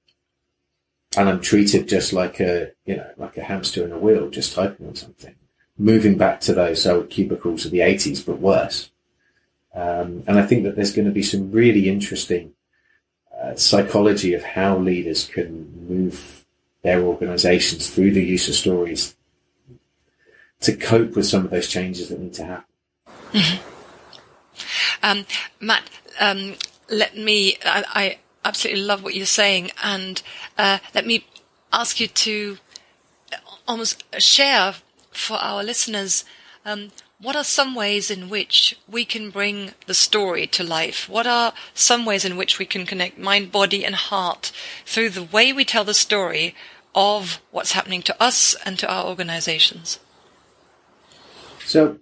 And 1.16 1.30
I'm 1.30 1.42
treated 1.42 1.88
just 1.88 2.14
like 2.14 2.40
a, 2.40 2.72
you 2.86 2.98
know, 2.98 3.10
like 3.18 3.38
a 3.38 3.44
hamster 3.44 3.84
in 3.84 3.92
a 3.92 4.00
wheel, 4.00 4.30
just 4.30 4.54
typing 4.54 4.88
on 4.88 4.96
something. 4.96 5.36
Moving 5.78 6.18
back 6.18 6.40
to 6.42 6.54
those 6.54 6.88
old 6.88 7.10
cubicles 7.10 7.66
of 7.66 7.72
the 7.72 7.80
80s, 7.80 8.26
but 8.26 8.40
worse. 8.40 8.90
Um, 9.76 10.24
and 10.28 10.40
I 10.40 10.46
think 10.46 10.64
that 10.64 10.76
there's 10.76 10.94
going 10.94 11.08
to 11.08 11.12
be 11.12 11.24
some 11.24 11.52
really 11.52 11.90
interesting 11.90 12.54
uh, 13.36 13.56
psychology 13.56 14.34
of 14.34 14.44
how 14.44 14.78
leaders 14.78 15.28
can 15.28 15.88
move 15.88 16.46
their 16.84 17.02
organizations 17.02 17.90
through 17.90 18.12
the 18.12 18.24
use 18.24 18.48
of 18.48 18.56
stories 18.56 19.16
to 20.62 20.76
cope 20.76 21.16
with 21.16 21.26
some 21.26 21.44
of 21.44 21.52
those 21.52 21.68
changes 21.68 22.10
that 22.10 22.20
need 22.20 22.34
to 22.34 22.46
happen. 22.46 23.64
Um, 25.02 25.26
Matt, 25.60 25.90
um, 26.20 26.56
let 26.90 27.18
me, 27.18 27.58
I, 27.66 27.84
I, 27.88 28.18
absolutely 28.46 28.84
love 28.84 29.02
what 29.02 29.16
you're 29.16 29.26
saying 29.26 29.72
and 29.82 30.22
uh, 30.58 30.78
let 30.94 31.06
me 31.08 31.26
ask 31.72 32.02
you 32.02 32.08
to 32.08 32.58
almost 33.66 34.04
share 34.22 34.76
for 35.12 35.38
our 35.38 35.64
listeners 35.64 36.26
um, 36.66 36.92
what 37.24 37.38
are 37.38 37.44
some 37.44 37.74
ways 37.74 38.12
in 38.12 38.30
which 38.30 38.78
we 38.86 39.06
can 39.06 39.30
bring 39.30 39.72
the 39.88 39.94
story 39.94 40.46
to 40.48 40.64
life? 40.64 41.08
What 41.08 41.26
are 41.26 41.54
some 41.74 42.06
ways 42.06 42.26
in 42.26 42.36
which 42.36 42.60
we 42.60 42.66
can 42.66 42.86
connect 42.86 43.18
mind, 43.18 43.50
body, 43.50 43.86
and 43.86 43.96
heart 43.96 44.52
through 44.86 45.12
the 45.12 45.24
way 45.24 45.54
we 45.54 45.64
tell 45.64 45.86
the 45.86 45.94
story 45.94 46.54
of 46.94 47.40
what's 47.50 47.72
happening 47.72 48.02
to 48.04 48.22
us 48.22 48.56
and 48.66 48.78
to 48.80 48.92
our 48.92 49.06
organizations? 49.06 50.00
So, 51.66 52.00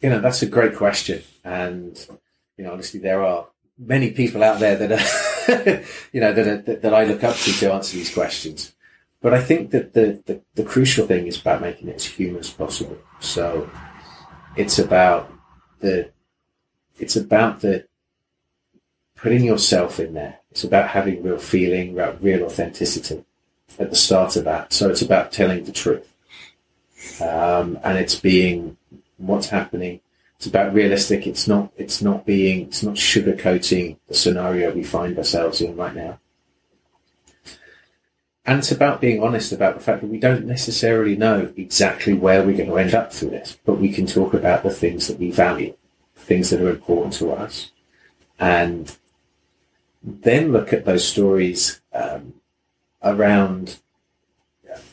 you 0.00 0.10
know, 0.10 0.20
that's 0.20 0.42
a 0.42 0.46
great 0.46 0.76
question. 0.76 1.22
And, 1.44 1.98
you 2.56 2.64
know, 2.64 2.72
honestly, 2.72 3.00
there 3.00 3.24
are 3.24 3.46
many 3.78 4.10
people 4.10 4.42
out 4.42 4.60
there 4.60 4.76
that 4.76 4.92
are, 4.92 5.84
you 6.12 6.20
know, 6.20 6.32
that, 6.32 6.46
are, 6.46 6.76
that, 6.76 6.94
I 6.94 7.04
look 7.04 7.24
up 7.24 7.36
to 7.36 7.52
to 7.52 7.72
answer 7.72 7.96
these 7.96 8.12
questions. 8.12 8.72
But 9.20 9.32
I 9.32 9.40
think 9.40 9.70
that 9.70 9.94
the, 9.94 10.22
the, 10.26 10.42
the 10.54 10.64
crucial 10.64 11.06
thing 11.06 11.26
is 11.26 11.40
about 11.40 11.62
making 11.62 11.88
it 11.88 11.96
as 11.96 12.04
human 12.04 12.40
as 12.40 12.50
possible. 12.50 12.98
So, 13.20 13.70
it's 14.56 14.78
about 14.78 15.32
the, 15.80 16.10
it's 16.98 17.16
about 17.16 17.60
the 17.60 17.86
putting 19.16 19.44
yourself 19.44 19.98
in 19.98 20.14
there. 20.14 20.40
It's 20.50 20.64
about 20.64 20.90
having 20.90 21.22
real 21.22 21.38
feeling, 21.38 21.94
about 21.94 22.22
real 22.22 22.44
authenticity 22.44 23.24
at 23.78 23.90
the 23.90 23.96
start 23.96 24.36
of 24.36 24.44
that. 24.44 24.72
So 24.72 24.90
it's 24.90 25.02
about 25.02 25.32
telling 25.32 25.64
the 25.64 25.72
truth. 25.72 26.14
Um, 27.20 27.78
and 27.82 27.98
it's 27.98 28.14
being 28.14 28.76
what's 29.16 29.48
happening. 29.48 30.00
It's 30.36 30.46
about 30.46 30.74
realistic. 30.74 31.26
It's 31.26 31.46
not, 31.46 31.72
it's 31.76 32.02
not 32.02 32.26
being, 32.26 32.62
it's 32.62 32.82
not 32.82 32.94
sugarcoating 32.94 33.98
the 34.08 34.14
scenario 34.14 34.72
we 34.72 34.82
find 34.82 35.16
ourselves 35.16 35.60
in 35.60 35.76
right 35.76 35.94
now. 35.94 36.18
And 38.46 38.58
it's 38.58 38.72
about 38.72 39.00
being 39.00 39.22
honest 39.22 39.52
about 39.52 39.74
the 39.74 39.80
fact 39.80 40.02
that 40.02 40.10
we 40.10 40.18
don't 40.18 40.44
necessarily 40.44 41.16
know 41.16 41.52
exactly 41.56 42.12
where 42.12 42.42
we're 42.42 42.56
going 42.56 42.68
to 42.68 42.76
end 42.76 42.94
up 42.94 43.12
through 43.12 43.30
this, 43.30 43.58
but 43.64 43.80
we 43.80 43.90
can 43.90 44.06
talk 44.06 44.34
about 44.34 44.62
the 44.62 44.70
things 44.70 45.06
that 45.06 45.18
we 45.18 45.30
value, 45.30 45.74
things 46.14 46.50
that 46.50 46.60
are 46.60 46.68
important 46.68 47.14
to 47.14 47.32
us, 47.32 47.70
and 48.38 48.98
then 50.02 50.52
look 50.52 50.74
at 50.74 50.84
those 50.84 51.08
stories 51.08 51.80
um, 51.94 52.34
around. 53.02 53.80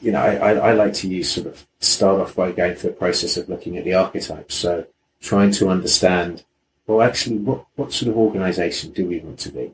You 0.01 0.11
know, 0.11 0.19
I, 0.19 0.53
I, 0.53 0.73
like 0.73 0.93
to 0.95 1.07
use 1.07 1.32
sort 1.32 1.47
of 1.47 1.65
start 1.79 2.19
off 2.19 2.36
by 2.36 2.51
going 2.51 2.75
through 2.75 2.91
a 2.91 2.93
process 2.93 3.38
of 3.38 3.49
looking 3.49 3.77
at 3.77 3.84
the 3.84 3.93
archetypes. 3.93 4.55
So 4.55 4.86
trying 5.21 5.51
to 5.51 5.69
understand, 5.69 6.43
well, 6.88 7.01
actually, 7.01 7.38
what, 7.38 7.65
what 7.75 7.93
sort 7.93 8.09
of 8.09 8.17
organization 8.17 8.91
do 8.91 9.05
we 9.05 9.19
want 9.19 9.39
to 9.39 9.51
be? 9.51 9.73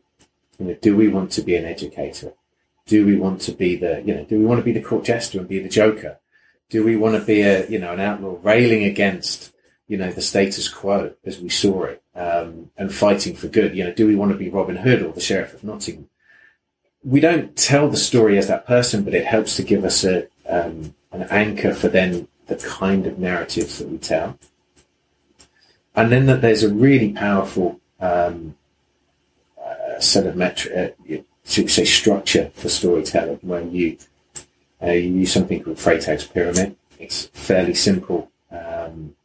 You 0.60 0.66
know, 0.66 0.74
do 0.76 0.96
we 0.96 1.08
want 1.08 1.32
to 1.34 1.42
be 1.42 1.56
an 1.56 1.66
educator? 1.66 2.34
do 2.88 3.06
we 3.06 3.18
want 3.18 3.42
to 3.42 3.52
be 3.52 3.76
the, 3.76 4.02
you 4.06 4.16
know, 4.16 4.24
do 4.24 4.40
we 4.40 4.46
want 4.46 4.60
to 4.60 4.64
be 4.64 4.72
the 4.72 4.82
court 4.82 5.04
jester 5.04 5.40
and 5.40 5.48
be 5.50 5.60
the 5.60 5.68
joker? 5.68 6.20
Do 6.70 6.86
we 6.86 6.96
want 6.96 7.20
to 7.20 7.26
be 7.26 7.42
a, 7.42 7.68
you 7.68 7.80
know, 7.80 7.92
an 7.92 8.00
outlaw 8.00 8.38
railing 8.42 8.86
against 8.86 9.52
you 9.88 9.98
know, 9.98 10.12
the 10.12 10.22
status 10.22 10.68
quo 10.68 11.14
as 11.26 11.40
we 11.40 11.50
saw 11.50 11.84
it, 11.84 12.04
um, 12.16 12.70
and 12.78 12.94
fighting 12.94 13.36
for 13.36 13.48
good. 13.48 13.76
You 13.76 13.86
know, 13.86 13.94
do 13.94 14.06
we 14.06 14.16
want 14.16 14.32
to 14.32 14.38
be 14.38 14.50
Robin 14.50 14.76
Hood 14.76 15.02
or 15.02 15.14
the 15.14 15.22
Sheriff 15.22 15.54
of 15.54 15.64
Nottingham? 15.64 16.10
We 17.04 17.20
don't 17.20 17.56
tell 17.56 17.90
the 17.90 17.98
story 17.98 18.38
as 18.38 18.48
that 18.48 18.66
person, 18.66 19.04
but 19.04 19.14
it 19.14 19.26
helps 19.26 19.56
to 19.58 19.64
give 19.64 19.86
us 19.86 20.04
a 20.04 20.28
um, 20.50 20.96
an 21.12 21.24
anchor 21.30 21.74
for 21.74 21.88
then 21.88 22.28
the 22.48 22.56
kind 22.56 23.06
of 23.06 23.20
narratives 23.20 23.80
that 23.80 23.90
we 23.90 23.98
tell. 23.98 24.38
And 25.96 26.12
then 26.12 26.28
that 26.28 26.42
there's 26.42 26.64
a 26.64 26.74
really 26.74 27.12
powerful 27.14 27.80
um, 28.00 28.56
uh, 29.60 30.00
set 30.00 30.28
of 30.28 30.36
metric, 30.36 30.96
uh, 31.10 31.16
say 31.44 31.86
structure 31.86 32.52
for 32.54 32.70
storytelling, 32.70 33.40
where 33.42 33.64
you 33.64 33.98
uh, 34.82 34.92
you 34.92 35.14
use 35.14 35.34
something 35.34 35.64
called 35.64 35.78
Freytag's 35.78 36.26
pyramid. 36.26 36.76
It's 37.00 37.26
fairly 37.34 37.74
simple, 37.74 38.32
um, 38.52 39.16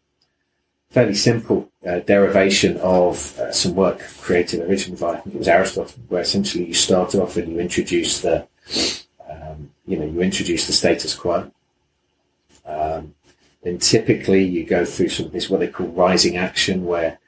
fairly 0.93 1.15
simple 1.15 1.71
uh, 1.87 2.01
derivation 2.01 2.77
of 2.79 3.39
uh, 3.39 3.51
some 3.51 3.75
work 3.75 3.99
created 4.21 4.61
originally 4.61 5.01
by 5.01 5.15
I 5.15 5.21
think 5.21 5.35
it 5.35 5.39
was 5.39 5.49
Aristotle, 5.49 5.95
where 6.09 6.21
essentially 6.21 6.67
you 6.67 6.75
start 6.75 7.15
off 7.15 7.37
and 7.39 7.51
you 7.51 7.59
introduce 7.59 8.21
the 8.21 8.47
um, 9.29 9.71
you 9.87 9.97
know 9.99 10.05
you 10.05 10.21
introduce 10.21 10.67
the 10.67 10.73
status 10.75 11.15
quo. 11.15 11.51
Um, 12.67 13.15
then 13.63 13.79
typically 13.79 14.45
you 14.45 14.65
go 14.65 14.85
through 14.85 15.09
some 15.09 15.27
of 15.27 15.33
this 15.33 15.49
what 15.49 15.61
they 15.61 15.69
call 15.69 15.87
rising 15.89 16.37
action, 16.37 16.85
where 16.85 17.19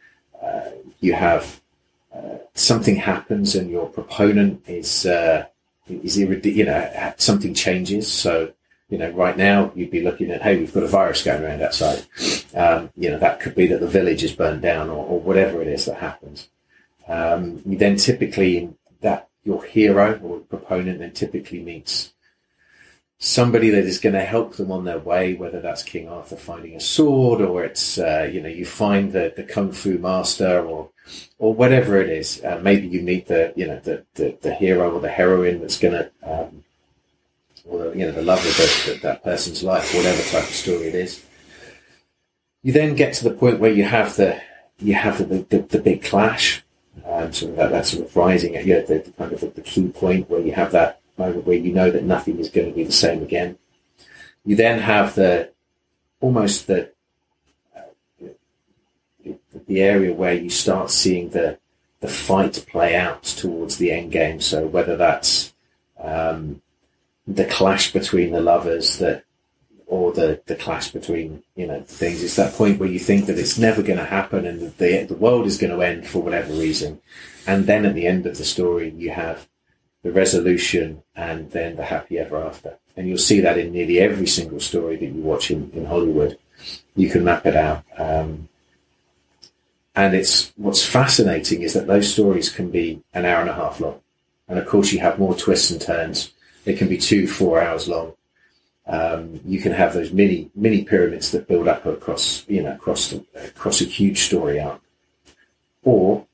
uh, 0.42 0.70
you 1.00 1.14
have 1.14 1.60
uh, 2.14 2.38
something 2.52 2.96
happens 2.96 3.54
and 3.54 3.70
your 3.70 3.88
proponent 3.88 4.62
is 4.68 5.06
uh, 5.06 5.46
is 5.88 6.18
you 6.18 6.64
know 6.66 7.14
something 7.16 7.54
changes. 7.54 8.12
So 8.12 8.52
you 8.94 9.00
know 9.00 9.10
right 9.10 9.36
now 9.36 9.72
you'd 9.74 9.90
be 9.90 10.02
looking 10.02 10.30
at 10.30 10.40
hey 10.40 10.56
we've 10.56 10.72
got 10.72 10.84
a 10.84 10.86
virus 10.86 11.24
going 11.24 11.42
around 11.42 11.60
outside. 11.60 12.06
Um, 12.54 12.90
you 12.96 13.10
know 13.10 13.18
that 13.18 13.40
could 13.40 13.56
be 13.56 13.66
that 13.66 13.80
the 13.80 13.88
village 13.88 14.22
is 14.22 14.32
burned 14.32 14.62
down 14.62 14.88
or, 14.88 15.04
or 15.04 15.18
whatever 15.18 15.60
it 15.60 15.66
is 15.66 15.86
that 15.86 15.98
happens. 15.98 16.48
Um, 17.08 17.60
you 17.66 17.76
then 17.76 17.96
typically 17.96 18.70
that 19.00 19.28
your 19.42 19.64
hero 19.64 20.20
or 20.22 20.38
proponent 20.38 21.00
then 21.00 21.10
typically 21.10 21.60
meets 21.60 22.12
somebody 23.18 23.70
that 23.70 23.84
is 23.84 23.98
going 23.98 24.14
to 24.14 24.24
help 24.24 24.54
them 24.54 24.70
on 24.70 24.84
their 24.84 24.98
way, 25.00 25.34
whether 25.34 25.60
that's 25.60 25.82
King 25.82 26.08
Arthur 26.08 26.36
finding 26.36 26.76
a 26.76 26.80
sword 26.80 27.40
or 27.40 27.64
it's, 27.64 27.98
uh, 27.98 28.28
you 28.30 28.40
know, 28.40 28.48
you 28.48 28.66
find 28.66 29.12
the, 29.12 29.32
the 29.36 29.42
Kung 29.42 29.72
Fu 29.72 29.98
master 29.98 30.60
or, 30.60 30.90
or 31.38 31.54
whatever 31.54 32.00
it 32.00 32.10
is. 32.10 32.42
Uh, 32.44 32.60
maybe 32.62 32.86
you 32.86 33.00
meet 33.02 33.26
the, 33.26 33.52
you 33.56 33.66
know, 33.66 33.80
the, 33.80 34.04
the, 34.14 34.36
the 34.42 34.54
hero 34.54 34.90
or 34.90 35.00
the 35.00 35.08
heroine 35.08 35.60
that's 35.60 35.78
going 35.78 35.94
to, 35.94 36.10
um, 36.22 36.63
or 37.64 37.78
the, 37.78 37.98
you 37.98 38.06
know, 38.06 38.12
the 38.12 38.22
love 38.22 38.38
of 38.38 38.56
the, 38.56 38.92
the, 38.92 38.98
that 39.02 39.24
person's 39.24 39.62
life, 39.62 39.94
whatever 39.94 40.22
type 40.22 40.44
of 40.44 40.54
story 40.54 40.88
it 40.88 40.94
is. 40.94 41.24
You 42.62 42.72
then 42.72 42.94
get 42.94 43.14
to 43.14 43.24
the 43.24 43.34
point 43.34 43.60
where 43.60 43.72
you 43.72 43.84
have 43.84 44.16
the, 44.16 44.40
you 44.78 44.94
have 44.94 45.18
the, 45.18 45.46
the, 45.48 45.58
the 45.58 45.78
big 45.78 46.02
clash, 46.02 46.62
um, 47.06 47.32
sort 47.32 47.50
of 47.52 47.56
that, 47.56 47.70
that 47.70 47.86
sort 47.86 48.06
of 48.06 48.16
rising 48.16 48.56
at, 48.56 48.64
you 48.64 48.74
know, 48.74 48.82
the, 48.82 48.98
the 48.98 49.10
kind 49.12 49.32
of 49.32 49.40
the 49.40 49.60
key 49.60 49.88
point 49.88 50.30
where 50.30 50.40
you 50.40 50.52
have 50.52 50.72
that, 50.72 51.00
moment 51.16 51.46
where 51.46 51.56
you 51.56 51.72
know 51.72 51.90
that 51.90 52.04
nothing 52.04 52.38
is 52.38 52.48
going 52.48 52.68
to 52.68 52.74
be 52.74 52.84
the 52.84 52.92
same 52.92 53.22
again. 53.22 53.58
You 54.44 54.56
then 54.56 54.80
have 54.80 55.14
the 55.14 55.50
almost 56.20 56.66
the 56.66 56.90
uh, 57.74 58.26
the 59.66 59.82
area 59.82 60.12
where 60.12 60.34
you 60.34 60.50
start 60.50 60.90
seeing 60.90 61.30
the 61.30 61.58
the 62.00 62.08
fight 62.08 62.64
play 62.68 62.94
out 62.94 63.22
towards 63.22 63.78
the 63.78 63.90
end 63.90 64.12
game. 64.12 64.40
So 64.40 64.66
whether 64.66 64.96
that's 64.96 65.54
um, 66.02 66.60
the 67.26 67.44
clash 67.44 67.92
between 67.92 68.32
the 68.32 68.40
lovers 68.40 68.98
that 68.98 69.24
or 69.86 70.12
the, 70.12 70.40
the 70.46 70.56
clash 70.56 70.90
between 70.90 71.42
you 71.56 71.66
know 71.66 71.82
things. 71.82 72.22
It's 72.22 72.36
that 72.36 72.54
point 72.54 72.78
where 72.78 72.88
you 72.88 72.98
think 72.98 73.26
that 73.26 73.38
it's 73.38 73.58
never 73.58 73.82
going 73.82 73.98
to 73.98 74.04
happen 74.04 74.46
and 74.46 74.76
the 74.78 75.04
the 75.04 75.14
world 75.14 75.46
is 75.46 75.58
going 75.58 75.72
to 75.72 75.82
end 75.82 76.06
for 76.06 76.20
whatever 76.22 76.52
reason, 76.52 77.00
and 77.46 77.66
then 77.66 77.86
at 77.86 77.94
the 77.94 78.06
end 78.06 78.26
of 78.26 78.38
the 78.38 78.44
story 78.44 78.90
you 78.90 79.10
have 79.10 79.48
the 80.04 80.12
resolution, 80.12 81.02
and 81.16 81.50
then 81.52 81.76
the 81.76 81.84
happy 81.84 82.18
ever 82.18 82.36
after. 82.36 82.76
And 82.94 83.08
you'll 83.08 83.16
see 83.16 83.40
that 83.40 83.58
in 83.58 83.72
nearly 83.72 83.98
every 83.98 84.26
single 84.26 84.60
story 84.60 84.96
that 84.96 85.06
you 85.06 85.22
watch 85.22 85.50
in, 85.50 85.70
in 85.72 85.86
Hollywood. 85.86 86.38
You 86.94 87.08
can 87.08 87.24
map 87.24 87.46
it 87.46 87.56
out. 87.56 87.84
Um, 87.96 88.50
and 89.96 90.14
it's 90.14 90.52
what's 90.56 90.84
fascinating 90.84 91.62
is 91.62 91.72
that 91.72 91.86
those 91.86 92.12
stories 92.12 92.50
can 92.50 92.70
be 92.70 93.02
an 93.14 93.24
hour 93.24 93.40
and 93.40 93.48
a 93.48 93.54
half 93.54 93.80
long. 93.80 94.00
And 94.46 94.58
of 94.58 94.66
course, 94.66 94.92
you 94.92 95.00
have 95.00 95.18
more 95.18 95.34
twists 95.34 95.70
and 95.70 95.80
turns. 95.80 96.33
They 96.64 96.74
can 96.74 96.88
be 96.88 96.98
two, 96.98 97.26
four 97.26 97.62
hours 97.62 97.88
long. 97.88 98.14
Um, 98.86 99.40
you 99.46 99.60
can 99.60 99.72
have 99.72 99.94
those 99.94 100.12
mini 100.12 100.50
mini 100.54 100.84
pyramids 100.84 101.30
that 101.30 101.48
build 101.48 101.68
up 101.68 101.86
across 101.86 102.44
you 102.48 102.62
know 102.62 102.74
across 102.74 103.10
the, 103.10 103.24
across 103.34 103.80
a 103.80 103.84
huge 103.84 104.20
story 104.20 104.60
arc, 104.60 104.82
or 105.82 106.26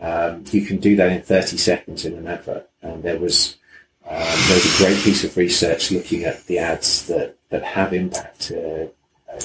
um, 0.00 0.44
you 0.50 0.64
can 0.66 0.78
do 0.78 0.96
that 0.96 1.12
in 1.12 1.22
30 1.22 1.56
seconds 1.56 2.04
in 2.04 2.14
an 2.14 2.26
advert. 2.26 2.68
And 2.82 3.04
there 3.04 3.18
was 3.18 3.56
um, 4.04 4.18
there 4.18 4.56
was 4.56 4.80
a 4.80 4.84
great 4.84 4.98
piece 4.98 5.22
of 5.22 5.36
research 5.36 5.92
looking 5.92 6.24
at 6.24 6.44
the 6.46 6.58
ads 6.58 7.06
that, 7.06 7.36
that 7.50 7.62
have 7.62 7.94
impact 7.94 8.50
uh, 8.50 8.86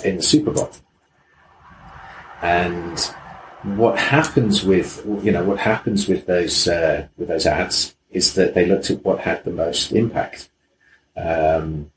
in 0.03 0.17
the 0.17 0.23
Super 0.23 0.51
Bowl. 0.51 0.71
And 2.41 2.99
what 3.63 3.99
happens 3.99 4.63
with 4.63 5.05
you 5.21 5.31
know 5.31 5.43
what 5.43 5.59
happens 5.59 6.07
with 6.07 6.25
those 6.25 6.67
uh, 6.67 7.07
with 7.17 7.27
those 7.27 7.45
ads 7.45 7.95
is 8.17 8.33
that 8.33 8.53
they 8.53 8.65
looked 8.65 8.91
at 8.91 9.03
what 9.05 9.19
had 9.21 9.43
the 9.43 9.51
most 9.51 9.91
impact. 9.91 10.49
Um, 11.15 11.91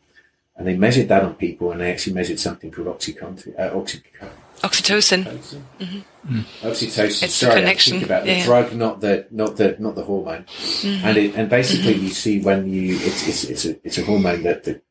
and 0.56 0.66
they 0.66 0.76
measured 0.76 1.08
that 1.08 1.24
on 1.24 1.34
people, 1.34 1.72
and 1.72 1.80
they 1.80 1.90
actually 1.90 2.14
measured 2.14 2.38
something 2.38 2.70
called 2.70 2.88
oxycontin, 2.88 3.58
uh, 3.58 3.70
oxycontin 3.70 4.30
Oxytocin. 4.62 5.24
Oxytocin. 5.24 5.62
Mm-hmm. 5.80 6.66
Oxytocin. 6.66 7.22
It's 7.22 7.34
Sorry, 7.34 7.54
connection. 7.54 7.98
I'm 7.98 8.04
about 8.04 8.24
the 8.24 8.32
yeah. 8.32 8.44
drug, 8.44 8.74
not 8.74 9.00
the 9.00 9.26
not 9.30 9.56
the 9.56 9.76
not 9.78 9.94
the 9.94 10.04
hormone. 10.04 10.44
Mm-hmm. 10.44 11.06
And 11.06 11.16
it, 11.16 11.34
and 11.34 11.48
basically, 11.48 11.94
mm-hmm. 11.94 12.04
you 12.04 12.10
see 12.10 12.40
when 12.40 12.68
you 12.68 12.96
it's 12.96 13.26
it's 13.26 13.44
it's 13.44 13.64
a 13.64 13.86
it's 13.86 13.98
a 13.98 14.04
hormone 14.04 14.42
that 14.42 14.64
that, 14.64 14.82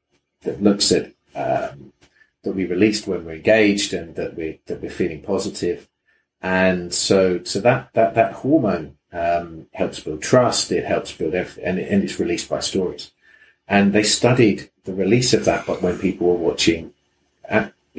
that 0.41 0.63
looks 0.63 0.91
at 0.91 1.13
um, 1.35 1.93
that 2.43 2.55
we 2.55 2.65
released 2.65 3.07
when 3.07 3.25
we're 3.25 3.35
engaged 3.35 3.93
and 3.93 4.15
that 4.15 4.35
we 4.35 4.59
that 4.65 4.81
we're 4.81 4.89
feeling 4.89 5.21
positive. 5.21 5.87
And 6.41 6.91
so 6.93 7.43
so 7.43 7.59
that 7.61 7.93
that 7.93 8.15
that 8.15 8.33
hormone 8.33 8.97
um, 9.11 9.67
helps 9.73 9.99
build 9.99 10.21
trust. 10.21 10.71
It 10.71 10.85
helps 10.85 11.11
build 11.11 11.33
everything, 11.33 11.63
and, 11.65 11.79
and 11.79 12.03
it's 12.03 12.19
released 12.19 12.49
by 12.49 12.59
stories. 12.59 13.11
And 13.67 13.93
they 13.93 14.03
studied 14.03 14.69
the 14.83 14.93
release 14.93 15.33
of 15.33 15.45
that, 15.45 15.65
but 15.67 15.81
when 15.81 15.99
people 15.99 16.27
were 16.27 16.49
watching 16.49 16.93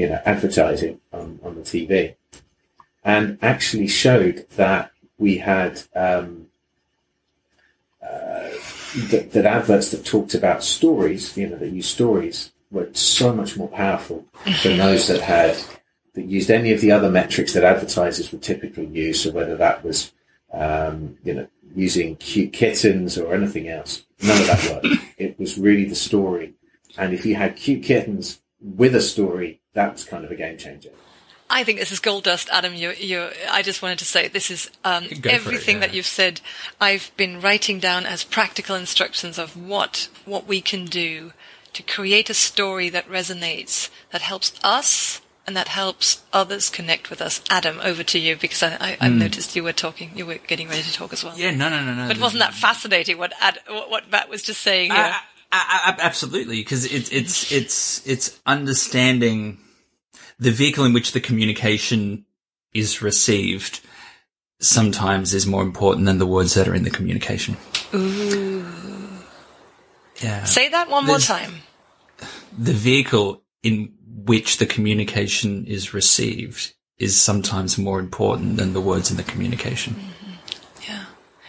you 0.01 0.09
know, 0.09 0.21
advertising 0.25 0.99
on, 1.13 1.39
on 1.43 1.55
the 1.57 1.61
TV 1.61 2.15
and 3.05 3.39
actually 3.43 3.87
showed 3.87 4.47
that 4.57 4.93
we 5.19 5.39
had 5.39 5.83
um, 5.95 6.47
uh, 8.03 8.49
that, 9.11 9.31
that, 9.33 9.45
adverts 9.45 9.91
that 9.91 10.05
talked 10.05 10.35
about 10.35 10.65
stories, 10.65 11.37
you 11.37 11.47
know, 11.47 11.57
that 11.57 11.71
used 11.71 11.91
stories 11.91 12.51
were 12.71 12.89
so 12.93 13.35
much 13.35 13.59
more 13.59 13.69
powerful 13.69 14.25
than 14.63 14.79
those 14.79 15.09
that 15.09 15.21
had 15.21 15.59
that 16.15 16.25
used 16.25 16.51
any 16.51 16.73
of 16.73 16.81
the 16.81 16.91
other 16.91 17.11
metrics 17.11 17.53
that 17.53 17.63
advertisers 17.63 18.33
would 18.33 18.43
typically 18.43 18.87
use. 18.87 19.23
So 19.23 19.31
whether 19.33 19.57
that 19.57 19.85
was, 19.85 20.13
um, 20.53 21.17
you 21.25 21.35
know, 21.35 21.47
using 21.75 22.17
cute 22.17 22.53
kittens 22.53 23.17
or 23.19 23.35
anything 23.35 23.69
else, 23.69 24.05
none 24.23 24.41
of 24.41 24.47
that 24.47 24.71
worked. 24.71 25.05
it 25.17 25.39
was 25.39 25.59
really 25.59 25.85
the 25.85 25.95
story. 25.95 26.55
And 26.99 27.15
if 27.15 27.25
you 27.25 27.37
had 27.37 27.57
cute 27.57 27.83
kittens 27.85 28.41
with 28.61 28.95
a 28.95 29.01
story, 29.01 29.61
that 29.75 29.93
was 29.93 30.05
kind 30.05 30.25
of 30.25 30.31
a 30.31 30.37
game 30.37 30.59
changer. 30.59 30.91
I 31.53 31.65
think 31.65 31.81
this 31.81 31.91
is 31.91 31.99
gold 31.99 32.25
dust, 32.25 32.49
Adam. 32.53 32.75
You, 32.75 32.93
you. 32.93 33.29
I 33.51 33.63
just 33.63 33.83
wanted 33.83 33.99
to 33.99 34.05
say 34.05 34.29
this 34.29 34.53
is 34.53 34.71
um, 34.85 35.09
everything 35.25 35.79
it, 35.79 35.81
yeah. 35.81 35.87
that 35.87 35.95
you've 35.95 36.07
said. 36.07 36.41
I've 36.81 37.11
been 37.17 37.41
writing 37.41 37.81
down 37.81 38.07
as 38.07 38.23
practical 38.23 38.77
instructions 38.77 39.37
of 39.37 39.57
what 39.57 40.09
what 40.25 40.47
we 40.47 40.61
can 40.61 40.85
do 40.85 41.33
to 41.73 41.83
create 41.83 42.31
a 42.31 42.35
story 42.35 42.89
that 42.91 43.09
resonates, 43.09 43.91
that 44.13 44.23
helps 44.23 44.53
us, 44.63 45.21
and 45.51 45.57
that 45.57 45.67
helps 45.67 46.23
others 46.33 46.71
connect 46.71 47.11
with 47.11 47.21
us. 47.21 47.43
Adam, 47.51 47.81
over 47.83 48.05
to 48.05 48.21
you 48.21 48.37
because 48.37 48.63
I, 48.63 48.69
I, 48.75 48.97
I 49.01 49.09
mm. 49.09 49.19
noticed 49.19 49.57
you 49.57 49.65
were 49.65 49.73
talking. 49.73 50.13
You 50.15 50.25
were 50.25 50.37
getting 50.47 50.69
ready 50.69 50.83
to 50.83 50.93
talk 50.93 51.13
as 51.13 51.25
well. 51.25 51.37
Yeah, 51.37 51.51
no, 51.51 51.69
no, 51.69 51.85
no, 51.85 51.93
no. 51.93 52.07
But 52.07 52.21
wasn't 52.21 52.39
that 52.39 52.55
fascinating? 52.55 53.19
What 53.19 53.33
Ad, 53.41 53.59
what, 53.67 53.91
what 53.91 54.11
Matt 54.13 54.29
was 54.29 54.45
just 54.45 54.63
saying 54.63 54.93
here. 54.93 55.01
Uh, 55.01 55.19
uh, 55.51 55.81
uh, 55.87 55.97
absolutely, 55.99 56.61
because 56.61 56.85
it's 56.85 57.11
it's 57.11 57.51
it's 57.51 58.07
it's 58.07 58.41
understanding 58.47 59.59
the 60.39 60.53
vehicle 60.53 60.85
in 60.85 60.93
which 60.93 61.11
the 61.11 61.21
communication 61.21 62.27
is 62.73 63.03
received 63.03 63.81
sometimes 64.61 65.35
is 65.35 65.49
more 65.49 65.65
important 65.65 66.07
than 66.07 66.19
the 66.19 66.27
words 66.27 66.55
that 66.55 66.69
are 66.69 66.77
in 66.77 66.85
the 66.85 66.91
communication. 66.91 67.57
Ooh. 67.93 68.65
Yeah. 70.21 70.45
Say 70.45 70.69
that 70.69 70.89
one 70.89 71.07
There's, 71.07 71.29
more 71.29 71.39
time. 71.39 71.55
The 72.57 72.73
vehicle 72.73 73.43
in 73.65 73.95
which 74.25 74.59
the 74.59 74.67
communication 74.67 75.65
is 75.67 75.95
received 75.95 76.75
is 76.99 77.21
sometimes 77.21 77.79
more 77.79 77.99
important 77.99 78.57
than 78.57 78.73
the 78.73 78.81
words 78.81 79.11
in 79.11 79.17
the 79.17 79.23
communication. 79.23 79.95
Mm-hmm. 79.95 80.89
Yeah. 80.89 81.05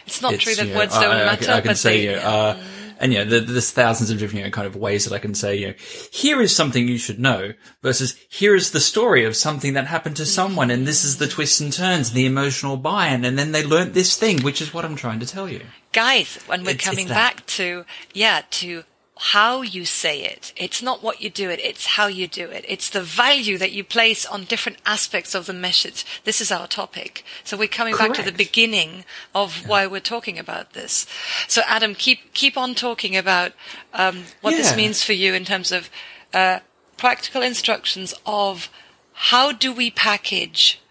It's 0.05 0.21
not 0.21 0.33
it's, 0.33 0.43
true 0.43 0.55
that 0.55 0.75
words 0.75 0.93
don't 0.93 1.11
I, 1.15 1.25
matter, 1.25 1.51
I, 1.51 1.57
I 1.57 1.61
can 1.61 1.75
say, 1.75 2.05
they, 2.05 2.13
yeah. 2.13 2.27
uh, 2.27 2.57
And, 2.99 3.11
you 3.11 3.25
know, 3.25 3.39
there's 3.39 3.71
thousands 3.71 4.11
of 4.11 4.19
different, 4.19 4.39
you 4.39 4.43
know, 4.45 4.51
kind 4.51 4.67
of 4.67 4.75
ways 4.75 5.05
that 5.05 5.13
I 5.15 5.17
can 5.17 5.33
say, 5.33 5.55
you 5.55 5.67
know, 5.69 5.73
here 6.11 6.39
is 6.39 6.55
something 6.55 6.87
you 6.87 6.99
should 6.99 7.19
know 7.19 7.53
versus 7.81 8.15
here 8.29 8.53
is 8.53 8.69
the 8.69 8.79
story 8.79 9.25
of 9.25 9.35
something 9.35 9.73
that 9.73 9.87
happened 9.87 10.17
to 10.17 10.25
someone 10.25 10.69
and 10.69 10.85
this 10.85 11.03
is 11.03 11.17
the 11.17 11.27
twists 11.27 11.59
and 11.59 11.73
turns, 11.73 12.11
the 12.11 12.27
emotional 12.27 12.77
buy-in. 12.77 13.25
And 13.25 13.39
then 13.39 13.53
they 13.53 13.63
learnt 13.63 13.95
this 13.95 14.15
thing, 14.15 14.43
which 14.43 14.61
is 14.61 14.71
what 14.71 14.85
I'm 14.85 14.95
trying 14.95 15.19
to 15.19 15.25
tell 15.25 15.49
you. 15.49 15.61
Guys, 15.93 16.37
when 16.45 16.63
we're 16.63 16.77
It's- 16.77 16.87
coming 16.87 17.07
back 17.07 17.43
to, 17.57 17.85
yeah, 18.13 18.43
to 18.61 18.83
how 19.23 19.61
you 19.61 19.85
say 19.85 20.23
it. 20.23 20.51
It's 20.55 20.81
not 20.81 21.03
what 21.03 21.21
you 21.21 21.29
do 21.29 21.51
it, 21.51 21.59
it's 21.59 21.85
how 21.85 22.07
you 22.07 22.27
do 22.27 22.49
it. 22.49 22.65
It's 22.67 22.89
the 22.89 23.03
value 23.03 23.55
that 23.59 23.71
you 23.71 23.83
place 23.83 24.25
on 24.25 24.45
different 24.45 24.79
aspects 24.83 25.35
of 25.35 25.45
the 25.45 25.53
message. 25.53 26.03
This 26.23 26.41
is 26.41 26.51
our 26.51 26.67
topic. 26.67 27.23
So 27.43 27.55
we're 27.55 27.67
coming 27.67 27.95
back 27.95 28.13
to 28.13 28.23
the 28.23 28.31
beginning 28.31 29.05
of 29.35 29.67
why 29.67 29.85
we're 29.85 29.99
talking 29.99 30.39
about 30.39 30.73
this. 30.73 31.05
So 31.47 31.61
Adam, 31.67 31.93
keep, 31.93 32.33
keep 32.33 32.57
on 32.57 32.73
talking 32.73 33.15
about, 33.15 33.51
um, 33.93 34.23
what 34.41 34.51
this 34.51 34.75
means 34.75 35.03
for 35.03 35.13
you 35.13 35.35
in 35.35 35.45
terms 35.45 35.71
of, 35.71 35.91
uh, 36.33 36.61
practical 36.97 37.43
instructions 37.43 38.15
of 38.25 38.69
how 39.13 39.51
do 39.51 39.71
we 39.71 39.91
package 39.91 40.81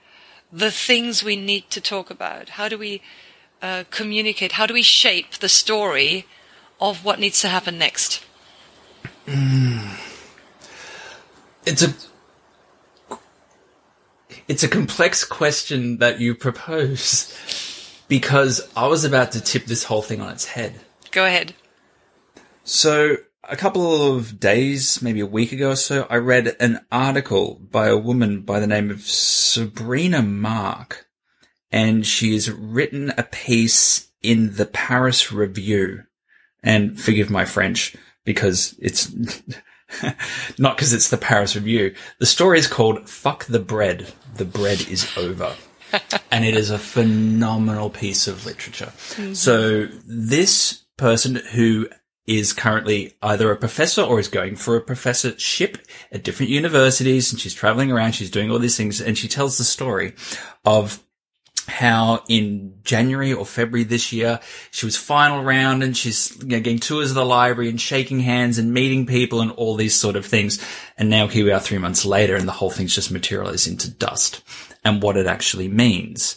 the 0.53 0.71
things 0.71 1.25
we 1.25 1.35
need 1.35 1.69
to 1.71 1.81
talk 1.81 2.11
about? 2.11 2.51
How 2.51 2.69
do 2.69 2.79
we 2.79 3.03
uh, 3.61 3.83
communicate? 3.91 4.53
How 4.53 4.67
do 4.67 4.75
we 4.75 4.83
shape 4.83 5.39
the 5.39 5.49
story 5.49 6.27
of 6.81 7.05
what 7.05 7.19
needs 7.19 7.41
to 7.41 7.49
happen 7.49 7.79
next? 7.79 8.25
Hmm. 9.27 9.89
It's 11.67 11.83
a, 11.83 11.95
it's 14.49 14.63
a 14.63 14.69
complex 14.69 15.25
question 15.25 15.99
that 15.99 16.21
you 16.21 16.35
propose 16.35 17.35
because 18.09 18.69
I 18.77 18.87
was 18.87 19.05
about 19.05 19.33
to 19.33 19.41
tip 19.41 19.67
this 19.67 19.85
whole 19.85 20.03
thing 20.03 20.21
on 20.21 20.31
its 20.31 20.47
head. 20.47 20.81
Go 21.11 21.27
ahead. 21.27 21.55
So 22.65 23.17
a 23.45 23.57
couple 23.57 24.15
of 24.15 24.39
days, 24.39 25.03
maybe 25.03 25.21
a 25.21 25.27
week 25.27 25.53
ago 25.53 25.71
or 25.71 25.77
so, 25.77 26.07
I 26.09 26.17
read 26.17 26.57
an 26.61 26.85
article 26.91 27.61
by 27.71 27.89
a 27.89 27.97
woman 27.97 28.43
by 28.43 28.61
the 28.61 28.67
name 28.67 28.91
of 28.91 29.03
Sabrina 29.03 30.23
Mark, 30.23 31.09
and 31.73 32.07
she's 32.07 32.51
written 32.51 33.13
a 33.17 33.23
piece 33.23 34.11
in 34.23 34.57
the 34.57 34.67
Paris 34.67 35.33
Review. 35.33 36.05
And 36.63 37.01
forgive 37.01 37.31
my 37.31 37.45
French 37.45 37.97
because 38.25 38.75
it's 38.79 39.11
not 40.59 40.77
because 40.77 40.93
it's 40.93 41.11
the 41.11 41.17
Paris 41.17 41.57
Review. 41.57 41.95
The 42.19 42.27
story 42.27 42.59
is 42.59 42.67
called 42.67 43.09
"Fuck 43.09 43.47
the 43.47 43.61
Bread." 43.61 44.13
The 44.37 44.45
bread 44.45 44.87
is 44.89 45.11
over. 45.17 45.55
and 46.31 46.45
it 46.45 46.57
is 46.57 46.71
a 46.71 46.79
phenomenal 46.79 47.91
piece 47.91 48.29
of 48.29 48.47
literature. 48.47 48.93
Mm-hmm. 49.15 49.35
So 49.35 49.87
this 50.07 50.85
person 50.97 51.37
who 51.37 51.89
is 52.27 52.53
currently 52.53 53.17
either 53.23 53.51
a 53.51 53.57
professor 53.57 54.03
or 54.03 54.21
is 54.21 54.29
going 54.29 54.55
for 54.55 54.77
a 54.77 54.81
professorship 54.81 55.79
at 56.13 56.23
different 56.23 56.51
universities 56.51 57.33
and 57.33 57.41
she's 57.41 57.55
traveling 57.55 57.91
around, 57.91 58.13
she's 58.13 58.31
doing 58.31 58.51
all 58.51 58.59
these 58.59 58.77
things 58.77 59.01
and 59.01 59.19
she 59.19 59.27
tells 59.27 59.59
the 59.59 59.65
story 59.65 60.15
of 60.65 61.03
how 61.67 62.23
in 62.29 62.75
January 62.83 63.33
or 63.33 63.47
February 63.47 63.85
this 63.85 64.13
year, 64.13 64.41
she 64.71 64.87
was 64.87 64.97
final 64.97 65.43
round 65.45 65.83
and 65.83 65.97
she's 65.97 66.37
you 66.41 66.49
know, 66.49 66.61
getting 66.61 66.79
tours 66.79 67.11
of 67.11 67.15
the 67.15 67.25
library 67.25 67.69
and 67.69 67.81
shaking 67.81 68.21
hands 68.21 68.59
and 68.59 68.73
meeting 68.73 69.07
people 69.07 69.41
and 69.41 69.51
all 69.53 69.77
these 69.77 69.95
sort 69.95 70.17
of 70.17 70.27
things. 70.27 70.65
And 70.97 71.11
now 71.11 71.29
here 71.29 71.45
we 71.45 71.53
are 71.53 71.61
three 71.61 71.79
months 71.79 72.05
later 72.05 72.37
and 72.37 72.47
the 72.47 72.53
whole 72.53 72.71
thing's 72.71 72.95
just 72.95 73.11
materialized 73.11 73.69
into 73.69 73.91
dust 73.91 74.43
and 74.85 75.03
what 75.03 75.17
it 75.17 75.27
actually 75.27 75.69
means 75.69 76.37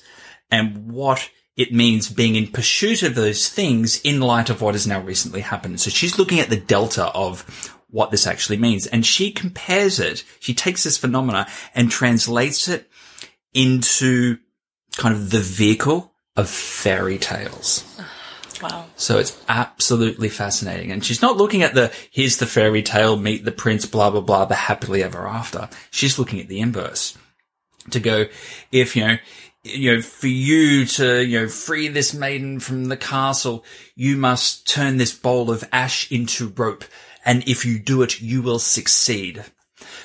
and 0.52 0.92
what 0.92 1.30
it 1.56 1.74
means 1.74 2.10
being 2.10 2.36
in 2.36 2.48
pursuit 2.48 3.04
of 3.04 3.16
those 3.16 3.48
things 3.50 4.02
in 4.02 4.20
light 4.20 4.50
of 4.50 4.62
what 4.62 4.74
has 4.74 4.88
now 4.88 5.02
recently 5.02 5.42
happened. 5.42 5.80
So 5.80 5.90
she's 5.90 6.18
looking 6.18 6.40
at 6.40 6.50
the 6.50 6.58
delta 6.58 7.06
of 7.06 7.76
what 7.90 8.10
this 8.10 8.26
actually 8.26 8.58
means 8.58 8.88
and 8.88 9.06
she 9.06 9.32
compares 9.32 10.00
it. 10.00 10.24
She 10.40 10.54
takes 10.54 10.84
this 10.84 10.98
phenomena 10.98 11.48
and 11.76 11.92
translates 11.92 12.68
it 12.68 12.90
into 13.54 14.38
kind 14.98 15.16
of 15.16 15.32
the 15.32 15.40
vehicle 15.40 16.14
of 16.36 16.50
fairy 16.50 17.18
tales. 17.18 17.84
Wow. 18.62 18.86
So 18.96 19.18
it's 19.18 19.38
absolutely 19.50 20.30
fascinating. 20.30 20.92
And 20.92 21.04
she's 21.04 21.22
not 21.22 21.36
looking 21.36 21.64
at 21.64 21.74
the, 21.74 21.92
here's 22.12 22.38
the 22.38 22.46
fairy 22.46 22.82
tale, 22.82 23.18
meet 23.18 23.44
the 23.44 23.52
prince, 23.52 23.86
blah, 23.86 24.10
blah, 24.10 24.22
blah, 24.22 24.46
the 24.46 24.56
happily 24.56 25.04
ever 25.04 25.28
after. 25.28 25.70
She's 25.92 26.18
looking 26.18 26.40
at 26.40 26.48
the 26.48 26.62
inverse 26.62 27.18
to 27.90 28.00
go, 28.00 28.26
if, 28.72 28.96
you 28.96 29.06
know, 29.06 29.18
you 29.64 29.96
know, 29.96 30.02
for 30.02 30.28
you 30.28 30.86
to, 30.86 31.26
you 31.26 31.42
know, 31.42 31.48
free 31.48 31.88
this 31.88 32.14
maiden 32.14 32.60
from 32.60 32.86
the 32.86 32.98
castle, 32.98 33.64
you 33.96 34.18
must 34.18 34.68
turn 34.68 34.98
this 34.98 35.14
bowl 35.14 35.52
of 35.52 35.64
ash 35.72 36.12
into 36.12 36.50
rope. 36.50 36.86
And 37.26 37.48
if 37.48 37.66
you 37.66 37.80
do 37.80 38.02
it, 38.02 38.22
you 38.22 38.42
will 38.42 38.60
succeed. 38.60 39.44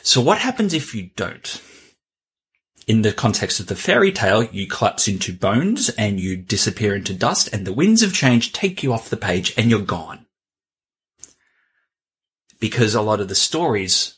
So 0.02 0.20
what 0.20 0.38
happens 0.38 0.74
if 0.74 0.94
you 0.94 1.10
don't? 1.16 1.62
In 2.88 3.02
the 3.02 3.12
context 3.12 3.60
of 3.60 3.66
the 3.66 3.76
fairy 3.76 4.10
tale, 4.10 4.42
you 4.44 4.66
collapse 4.66 5.06
into 5.06 5.30
bones 5.32 5.90
and 5.90 6.18
you 6.18 6.38
disappear 6.38 6.96
into 6.96 7.12
dust 7.12 7.50
and 7.52 7.66
the 7.66 7.72
winds 7.72 8.02
of 8.02 8.14
change 8.14 8.52
take 8.52 8.82
you 8.82 8.94
off 8.94 9.10
the 9.10 9.16
page 9.16 9.52
and 9.58 9.70
you're 9.70 9.80
gone. 9.80 10.24
Because 12.58 12.94
a 12.94 13.02
lot 13.02 13.20
of 13.20 13.28
the 13.28 13.34
stories 13.34 14.16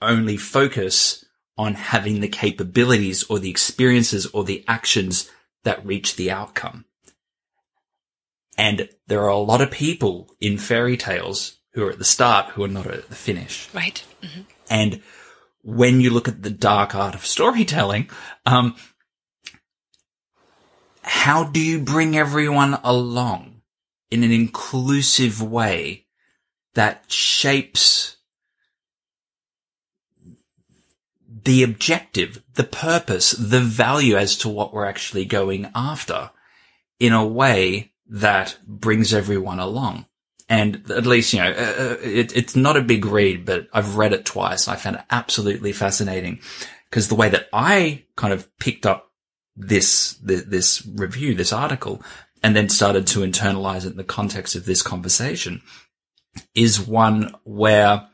only 0.00 0.36
focus 0.36 1.24
on 1.58 1.74
having 1.74 2.20
the 2.20 2.28
capabilities 2.28 3.24
or 3.24 3.40
the 3.40 3.50
experiences 3.50 4.26
or 4.26 4.44
the 4.44 4.64
actions 4.68 5.28
that 5.64 5.84
reach 5.84 6.14
the 6.14 6.30
outcome. 6.30 6.84
And 8.56 8.88
there 9.08 9.22
are 9.22 9.28
a 9.28 9.36
lot 9.38 9.60
of 9.60 9.70
people 9.72 10.30
in 10.40 10.58
fairy 10.58 10.96
tales 10.96 11.56
who 11.72 11.84
are 11.84 11.90
at 11.90 11.98
the 11.98 12.04
start 12.04 12.50
who 12.50 12.62
are 12.62 12.68
not 12.68 12.86
at 12.86 13.08
the 13.08 13.16
finish. 13.16 13.68
Right. 13.74 14.02
hmm 14.22 14.42
And 14.70 15.02
when 15.66 16.00
you 16.00 16.10
look 16.10 16.28
at 16.28 16.44
the 16.44 16.50
dark 16.50 16.94
art 16.94 17.16
of 17.16 17.26
storytelling, 17.26 18.08
um, 18.46 18.76
how 21.02 21.42
do 21.42 21.58
you 21.58 21.80
bring 21.80 22.16
everyone 22.16 22.78
along 22.84 23.62
in 24.08 24.22
an 24.22 24.30
inclusive 24.30 25.42
way 25.42 26.06
that 26.74 27.10
shapes 27.10 28.16
the 31.28 31.64
objective, 31.64 32.44
the 32.54 32.64
purpose, 32.64 33.32
the 33.32 33.60
value 33.60 34.14
as 34.16 34.36
to 34.36 34.48
what 34.48 34.72
we're 34.72 34.86
actually 34.86 35.24
going 35.24 35.68
after 35.74 36.30
in 37.00 37.12
a 37.12 37.26
way 37.26 37.92
that 38.08 38.56
brings 38.64 39.12
everyone 39.12 39.58
along? 39.58 40.06
And 40.48 40.88
at 40.90 41.06
least, 41.06 41.32
you 41.32 41.40
know, 41.40 41.50
uh, 41.50 41.96
it, 42.02 42.36
it's 42.36 42.54
not 42.54 42.76
a 42.76 42.82
big 42.82 43.04
read, 43.04 43.44
but 43.44 43.68
I've 43.72 43.96
read 43.96 44.12
it 44.12 44.24
twice. 44.24 44.68
I 44.68 44.76
found 44.76 44.96
it 44.96 45.04
absolutely 45.10 45.72
fascinating 45.72 46.40
because 46.88 47.08
the 47.08 47.16
way 47.16 47.28
that 47.28 47.48
I 47.52 48.04
kind 48.14 48.32
of 48.32 48.56
picked 48.58 48.86
up 48.86 49.10
this, 49.56 50.12
this, 50.22 50.44
this 50.44 50.86
review, 50.86 51.34
this 51.34 51.52
article, 51.52 52.00
and 52.42 52.54
then 52.54 52.68
started 52.68 53.08
to 53.08 53.20
internalize 53.20 53.84
it 53.84 53.92
in 53.92 53.96
the 53.96 54.04
context 54.04 54.54
of 54.54 54.66
this 54.66 54.82
conversation 54.82 55.62
is 56.54 56.80
one 56.80 57.34
where 57.44 58.06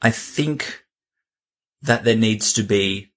I 0.00 0.10
think 0.10 0.84
that 1.82 2.04
there 2.04 2.16
needs 2.16 2.54
to 2.54 2.62
be 2.62 3.09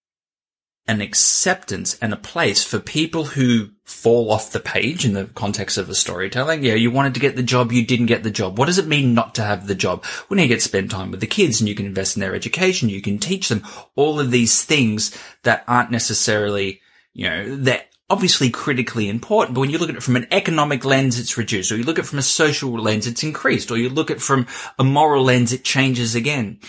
an 0.88 1.00
acceptance 1.00 1.98
and 2.02 2.14
a 2.14 2.18
place 2.18 2.64
for 2.64 2.80
people 2.80 3.24
who 3.24 3.70
fall 3.86 4.32
off 4.32 4.52
the 4.52 4.60
page 4.60 5.06
in 5.06 5.14
the 5.14 5.26
context 5.26 5.78
of 5.78 5.90
a 5.90 5.96
storytelling. 5.96 6.64
Yeah, 6.64 6.74
you 6.74 6.92
wanted 6.92 7.14
to 7.14 7.20
get 7.20 7.36
the 7.36 7.44
job, 7.44 7.72
you 7.72 7.86
didn't 7.86 8.08
get 8.08 8.24
the 8.24 8.32
job. 8.32 8.58
What 8.58 8.66
does 8.66 8.80
it 8.80 8.88
mean 8.88 9.14
not 9.14 9.36
to 9.36 9.44
have 9.44 9.68
the 9.68 9.76
job? 9.76 10.04
When 10.28 10.40
you 10.40 10.48
get 10.48 10.56
to 10.56 10.62
spend 10.62 10.92
time 10.92 11.12
with 11.12 11.22
the 11.22 11.28
kids 11.28 11.62
and 11.62 11.70
you 11.70 11.76
can 11.76 11.86
invest 11.86 12.18
in 12.18 12.22
their 12.22 12.36
education, 12.36 12.90
you 12.90 13.02
can 13.02 13.18
teach 13.18 13.48
them 13.48 13.66
all 13.96 14.20
of 14.20 14.32
these 14.32 14.64
things 14.64 15.18
that 15.44 15.64
aren't 15.68 15.92
necessarily, 15.92 16.82
you 17.14 17.30
know, 17.30 17.56
they're 17.56 17.84
obviously 18.10 18.50
critically 18.50 19.08
important, 19.10 19.56
but 19.56 19.62
when 19.62 19.70
you 19.70 19.78
look 19.78 19.90
at 19.90 19.96
it 19.96 20.04
from 20.04 20.18
an 20.18 20.28
economic 20.32 20.84
lens, 20.84 21.18
it's 21.18 21.38
reduced, 21.38 21.72
or 21.72 21.78
you 21.78 21.84
look 21.84 21.98
at 21.98 22.06
it 22.06 22.08
from 22.08 22.20
a 22.20 22.24
social 22.24 22.72
lens, 22.72 23.08
it's 23.08 23.24
increased, 23.24 23.72
or 23.72 23.78
you 23.78 23.90
look 23.90 24.12
at 24.12 24.18
it 24.18 24.22
from 24.22 24.46
a 24.78 24.84
moral 24.84 25.24
lens, 25.24 25.54
it 25.54 25.64
changes 25.64 26.14
again. 26.14 26.60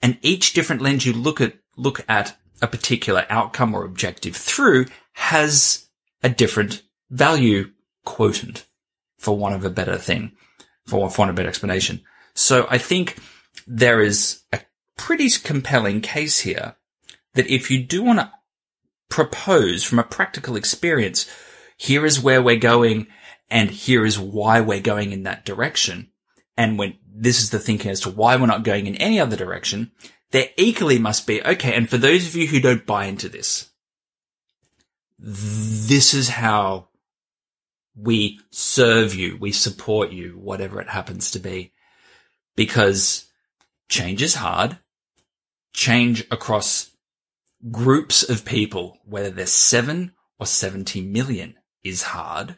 And 0.00 0.16
each 0.22 0.52
different 0.52 0.80
lens 0.80 1.04
you 1.04 1.12
look 1.12 1.40
at, 1.40 1.54
look 1.76 2.04
at 2.08 2.36
a 2.60 2.66
particular 2.66 3.26
outcome 3.30 3.74
or 3.74 3.84
objective 3.84 4.36
through 4.36 4.86
has 5.12 5.88
a 6.22 6.28
different 6.28 6.82
value 7.10 7.70
quotient, 8.04 8.66
for 9.18 9.36
want 9.36 9.54
of 9.54 9.64
a 9.64 9.70
better 9.70 9.96
thing, 9.96 10.32
for, 10.86 11.08
for 11.10 11.20
want 11.20 11.30
of 11.30 11.34
a 11.34 11.36
better 11.36 11.48
explanation. 11.48 12.02
So 12.34 12.66
I 12.70 12.78
think 12.78 13.18
there 13.66 14.00
is 14.00 14.42
a 14.52 14.60
pretty 14.96 15.28
compelling 15.42 16.00
case 16.00 16.40
here 16.40 16.76
that 17.34 17.48
if 17.48 17.70
you 17.70 17.82
do 17.82 18.02
want 18.02 18.18
to 18.20 18.32
propose 19.08 19.84
from 19.84 19.98
a 19.98 20.04
practical 20.04 20.56
experience, 20.56 21.28
here 21.76 22.04
is 22.04 22.20
where 22.20 22.42
we're 22.42 22.56
going 22.56 23.06
and 23.50 23.70
here 23.70 24.04
is 24.04 24.18
why 24.18 24.60
we're 24.60 24.80
going 24.80 25.12
in 25.12 25.22
that 25.22 25.44
direction. 25.44 26.10
And 26.56 26.78
when 26.78 26.98
this 27.06 27.40
is 27.40 27.50
the 27.50 27.58
thinking 27.58 27.90
as 27.90 28.00
to 28.00 28.10
why 28.10 28.36
we're 28.36 28.46
not 28.46 28.64
going 28.64 28.86
in 28.86 28.96
any 28.96 29.20
other 29.20 29.36
direction, 29.36 29.92
there 30.30 30.48
equally 30.56 30.98
must 30.98 31.26
be, 31.26 31.42
okay, 31.42 31.74
and 31.74 31.88
for 31.88 31.96
those 31.96 32.26
of 32.26 32.36
you 32.36 32.46
who 32.46 32.60
don't 32.60 32.86
buy 32.86 33.06
into 33.06 33.28
this, 33.28 33.70
this 35.18 36.14
is 36.14 36.28
how 36.28 36.88
we 37.96 38.40
serve 38.50 39.14
you, 39.14 39.36
we 39.38 39.52
support 39.52 40.12
you, 40.12 40.38
whatever 40.38 40.80
it 40.80 40.88
happens 40.88 41.30
to 41.32 41.38
be. 41.38 41.72
Because 42.54 43.26
change 43.88 44.22
is 44.22 44.36
hard. 44.36 44.78
Change 45.72 46.26
across 46.30 46.90
groups 47.70 48.28
of 48.28 48.44
people, 48.44 48.98
whether 49.04 49.30
they're 49.30 49.46
seven 49.46 50.12
or 50.38 50.46
70 50.46 51.02
million 51.02 51.56
is 51.82 52.02
hard. 52.02 52.56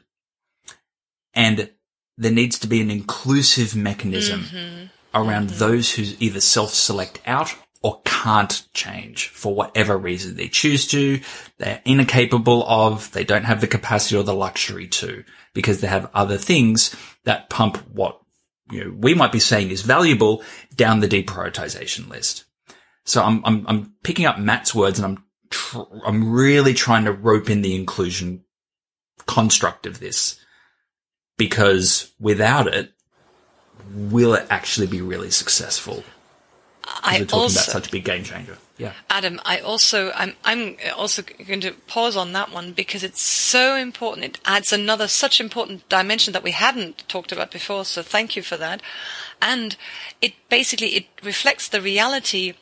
And 1.32 1.70
there 2.18 2.32
needs 2.32 2.58
to 2.58 2.66
be 2.66 2.80
an 2.80 2.90
inclusive 2.90 3.74
mechanism 3.74 4.40
mm-hmm. 4.40 4.86
Around 5.14 5.48
mm-hmm. 5.48 5.58
those 5.58 5.92
who 5.92 6.04
either 6.20 6.40
self-select 6.40 7.20
out 7.26 7.54
or 7.82 8.02
can't 8.04 8.66
change 8.74 9.28
for 9.28 9.54
whatever 9.54 9.96
reason 9.96 10.36
they 10.36 10.48
choose 10.48 10.86
to. 10.88 11.20
They're 11.58 11.80
incapable 11.84 12.64
of, 12.68 13.10
they 13.12 13.24
don't 13.24 13.44
have 13.44 13.60
the 13.60 13.66
capacity 13.66 14.16
or 14.16 14.22
the 14.22 14.34
luxury 14.34 14.86
to 14.88 15.24
because 15.54 15.80
they 15.80 15.86
have 15.86 16.10
other 16.12 16.36
things 16.36 16.94
that 17.24 17.48
pump 17.48 17.78
what 17.88 18.20
you 18.70 18.84
know, 18.84 18.94
we 18.96 19.14
might 19.14 19.32
be 19.32 19.40
saying 19.40 19.70
is 19.70 19.82
valuable 19.82 20.42
down 20.76 21.00
the 21.00 21.08
deprioritization 21.08 22.08
list. 22.08 22.44
So 23.04 23.22
I'm, 23.22 23.42
I'm, 23.44 23.66
I'm 23.66 23.94
picking 24.02 24.26
up 24.26 24.38
Matt's 24.38 24.74
words 24.74 24.98
and 24.98 25.06
I'm, 25.06 25.24
tr- 25.48 25.80
I'm 26.04 26.30
really 26.30 26.74
trying 26.74 27.06
to 27.06 27.12
rope 27.12 27.48
in 27.48 27.62
the 27.62 27.74
inclusion 27.74 28.44
construct 29.26 29.86
of 29.86 30.00
this 30.00 30.38
because 31.38 32.12
without 32.20 32.66
it, 32.66 32.92
will 33.94 34.34
it 34.34 34.46
actually 34.50 34.86
be 34.86 35.00
really 35.00 35.30
successful? 35.30 36.04
I 37.02 37.20
we're 37.20 37.26
talking 37.26 37.42
also, 37.42 37.60
about 37.60 37.72
such 37.72 37.88
a 37.88 37.90
big 37.90 38.04
game 38.04 38.24
changer. 38.24 38.58
Yeah. 38.78 38.92
Adam, 39.10 39.40
I 39.44 39.58
also, 39.58 40.10
I'm, 40.12 40.34
I'm 40.44 40.76
also 40.96 41.22
going 41.22 41.60
to 41.60 41.72
pause 41.86 42.16
on 42.16 42.32
that 42.32 42.50
one 42.50 42.72
because 42.72 43.04
it's 43.04 43.20
so 43.20 43.76
important. 43.76 44.24
It 44.24 44.40
adds 44.44 44.72
another 44.72 45.06
such 45.06 45.40
important 45.40 45.88
dimension 45.88 46.32
that 46.32 46.42
we 46.42 46.52
hadn't 46.52 47.06
talked 47.08 47.30
about 47.30 47.50
before. 47.50 47.84
So 47.84 48.02
thank 48.02 48.36
you 48.36 48.42
for 48.42 48.56
that. 48.56 48.80
And 49.42 49.76
it 50.20 50.32
basically, 50.48 50.96
it 50.96 51.06
reflects 51.22 51.68
the 51.68 51.82
reality 51.82 52.54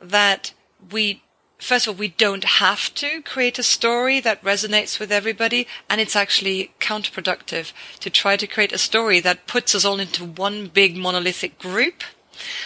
that 0.00 0.52
we 0.90 1.22
first 1.60 1.86
of 1.86 1.94
all, 1.94 1.98
we 1.98 2.08
don't 2.08 2.44
have 2.44 2.92
to 2.94 3.22
create 3.22 3.58
a 3.58 3.62
story 3.62 4.20
that 4.20 4.42
resonates 4.42 4.98
with 4.98 5.12
everybody, 5.12 5.66
and 5.88 6.00
it's 6.00 6.16
actually 6.16 6.72
counterproductive 6.80 7.72
to 8.00 8.10
try 8.10 8.36
to 8.36 8.46
create 8.46 8.72
a 8.72 8.78
story 8.78 9.20
that 9.20 9.46
puts 9.46 9.74
us 9.74 9.84
all 9.84 10.00
into 10.00 10.24
one 10.24 10.66
big 10.66 10.96
monolithic 10.96 11.58
group. 11.58 12.02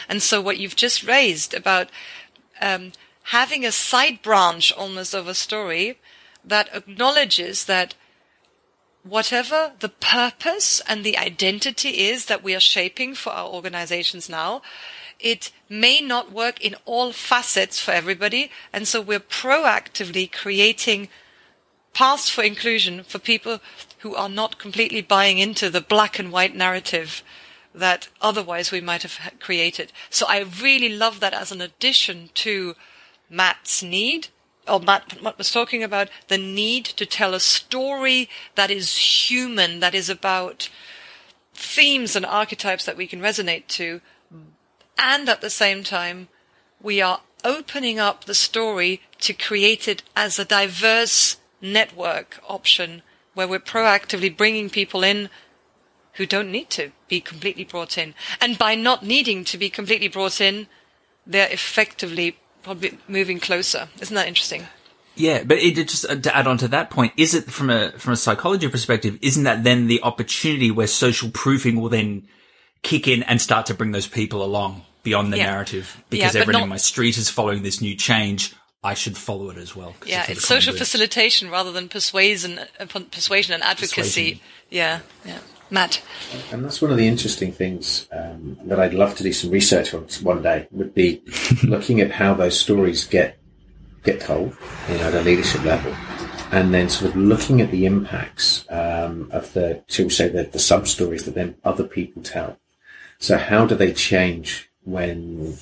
And 0.09 0.23
so 0.23 0.41
what 0.41 0.59
you've 0.59 0.77
just 0.77 1.03
raised 1.03 1.55
about 1.55 1.91
um, 2.61 2.93
having 3.25 3.65
a 3.65 3.73
side 3.73 4.23
branch 4.23 4.73
almost 4.73 5.15
of 5.15 5.27
a 5.27 5.35
story 5.35 5.99
that 6.45 6.69
acknowledges 6.75 7.65
that 7.65 7.95
whatever 9.03 9.73
the 9.81 9.89
purpose 9.89 10.81
and 10.89 11.05
the 11.05 11.19
identity 11.19 12.09
is 12.09 12.27
that 12.27 12.43
we 12.43 12.55
are 12.55 12.61
shaping 12.61 13.15
for 13.15 13.31
our 13.31 13.49
organizations 13.49 14.29
now, 14.29 14.63
it 15.21 15.51
may 15.69 16.01
not 16.01 16.33
work 16.33 16.61
in 16.61 16.77
all 16.85 17.13
facets 17.13 17.81
for 17.81 17.93
everybody. 17.93 18.51
And 18.73 18.87
so 18.87 19.01
we're 19.01 19.21
proactively 19.21 20.31
creating 20.31 21.09
paths 21.93 22.29
for 22.29 22.43
inclusion 22.43 23.05
for 23.05 23.19
people 23.19 23.61
who 24.01 24.15
are 24.15 24.29
not 24.29 24.59
completely 24.59 25.01
buying 25.01 25.39
into 25.39 25.71
the 25.71 25.81
black 25.81 26.19
and 26.19 26.33
white 26.33 26.55
narrative 26.55 27.23
that 27.75 28.09
otherwise 28.21 28.71
we 28.71 28.81
might 28.81 29.03
have 29.03 29.19
created. 29.41 29.93
So 30.11 30.27
I 30.29 30.41
really 30.41 30.95
love 30.95 31.21
that 31.21 31.35
as 31.35 31.51
an 31.51 31.61
addition 31.61 32.31
to 32.35 32.75
Matt's 33.29 33.83
need 33.83 34.29
or 34.67 34.81
Matt, 34.81 35.23
Matt 35.23 35.39
was 35.39 35.51
talking 35.51 35.83
about 35.83 36.09
the 36.29 36.39
need 36.39 36.85
to 36.85 37.07
tell 37.07 37.35
a 37.35 37.41
story 37.41 38.29
that 38.55 38.71
is 38.71 39.29
human, 39.29 39.81
that 39.81 39.95
is 39.95 40.09
about 40.09 40.69
themes 41.53 42.17
and 42.17 42.27
archetypes 42.27 42.85
that 42.85 42.97
we 42.97 43.07
can 43.07 43.21
resonate 43.21 43.67
to 43.69 44.01
and 44.99 45.29
at 45.29 45.41
the 45.41 45.51
same 45.51 45.83
time, 45.85 46.29
we 46.81 47.01
are 47.01 47.21
opening 47.45 47.99
up 47.99 48.25
the 48.25 48.35
story 48.35 49.03
to 49.21 49.33
create 49.33 49.87
it 49.87 50.03
as 50.17 50.39
a 50.39 50.45
diverse 50.45 51.37
network 51.61 52.41
option 52.49 53.03
where 53.35 53.49
we're 53.49 53.59
proactively 53.59 54.35
bringing 54.35 54.71
people 54.71 55.03
in 55.03 55.29
who 56.15 56.27
don't 56.27 56.53
need 56.53 56.71
to 56.71 56.93
be 57.09 57.21
completely 57.21 57.65
brought 57.65 57.99
in. 57.99 58.15
And 58.41 58.57
by 58.57 58.75
not 58.75 59.05
needing 59.05 59.45
to 59.45 59.59
be 59.59 59.69
completely 59.69 60.09
brought 60.09 60.41
in, 60.41 60.69
they're 61.27 61.51
effectively 61.51 62.39
probably 62.63 62.99
moving 63.09 63.41
closer. 63.41 63.89
Isn't 64.01 64.15
that 64.15 64.29
interesting? 64.29 64.67
Yeah, 65.17 65.45
but 65.45 65.59
it 65.59 65.75
just 65.75 66.09
uh, 66.09 66.17
to 66.17 66.37
add 66.37 66.47
on 66.47 66.59
to 66.59 66.69
that 66.69 66.91
point, 66.91 67.13
is 67.17 67.35
it 67.35 67.45
from 67.45 67.71
a 67.71 67.93
from 67.93 68.15
a 68.15 68.17
psychology 68.17 68.69
perspective? 68.69 69.19
Isn't 69.23 69.45
that 69.45 69.63
then 69.63 69.87
the 69.87 70.03
opportunity 70.03 70.71
where 70.71 70.89
social 70.89 71.31
proofing 71.31 71.81
will 71.81 71.89
then 71.89 72.27
kick 72.85 73.09
in 73.09 73.25
and 73.25 73.41
start 73.41 73.67
to 73.67 73.75
bring 73.75 73.91
those 73.91 74.07
people 74.07 74.45
along 74.45 74.83
beyond 75.03 75.33
the 75.33 75.39
yeah. 75.39 75.47
narrative 75.47 76.03
because 76.11 76.35
yeah, 76.35 76.41
everyone 76.43 76.61
not- 76.61 76.65
in 76.65 76.69
my 76.69 76.77
street 76.77 77.19
is 77.19 77.29
following 77.29 77.63
this 77.63 77.81
new 77.81 77.97
change. 77.97 78.55
I 78.85 78.93
should 78.93 79.17
follow 79.17 79.49
it 79.49 79.57
as 79.57 79.75
well. 79.75 79.95
Yeah, 80.05 80.27
it's 80.29 80.47
social 80.47 80.75
facilitation 80.77 81.51
rather 81.51 81.73
than 81.73 81.89
persuasion, 81.89 82.61
uh, 82.79 82.85
persuasion 83.11 83.55
and 83.55 83.63
advocacy. 83.63 83.95
Persuasion. 84.03 84.41
Yeah, 84.69 85.01
yeah. 85.25 85.39
Matt. 85.71 86.03
And 86.53 86.63
that's 86.63 86.83
one 86.83 86.91
of 86.91 86.99
the 86.99 87.09
interesting 87.09 87.51
things 87.51 88.07
um, 88.13 88.59
that 88.65 88.79
I'd 88.79 88.93
love 88.93 89.17
to 89.17 89.23
do 89.23 89.33
some 89.33 89.51
research 89.51 89.95
on 89.95 90.07
one 90.23 90.43
day 90.43 90.69
would 90.71 90.93
be 90.93 91.23
looking 91.65 92.03
at 92.03 92.11
how 92.11 92.35
those 92.35 92.59
stories 92.59 93.07
get 93.07 93.39
get 94.03 94.21
told, 94.21 94.55
you 94.91 94.99
know, 94.99 95.05
at 95.05 95.15
a 95.15 95.23
leadership 95.23 95.65
level, 95.65 95.95
and 96.53 96.75
then 96.75 96.91
sort 96.91 97.11
of 97.11 97.17
looking 97.17 97.63
at 97.63 97.71
the 97.71 97.87
impacts 97.87 98.67
um, 98.69 99.31
of 99.33 99.51
the, 99.55 99.83
shall 99.89 100.05
we 100.05 100.11
say, 100.11 100.29
the, 100.29 100.43
the 100.45 100.59
sub 100.59 100.87
stories 100.87 101.25
that 101.25 101.35
then 101.35 101.57
other 101.65 101.85
people 101.85 102.23
tell. 102.23 102.59
So 103.19 103.39
how 103.39 103.67
do 103.67 103.75
they 103.75 103.93
change 103.93 104.71
when, 104.83 105.57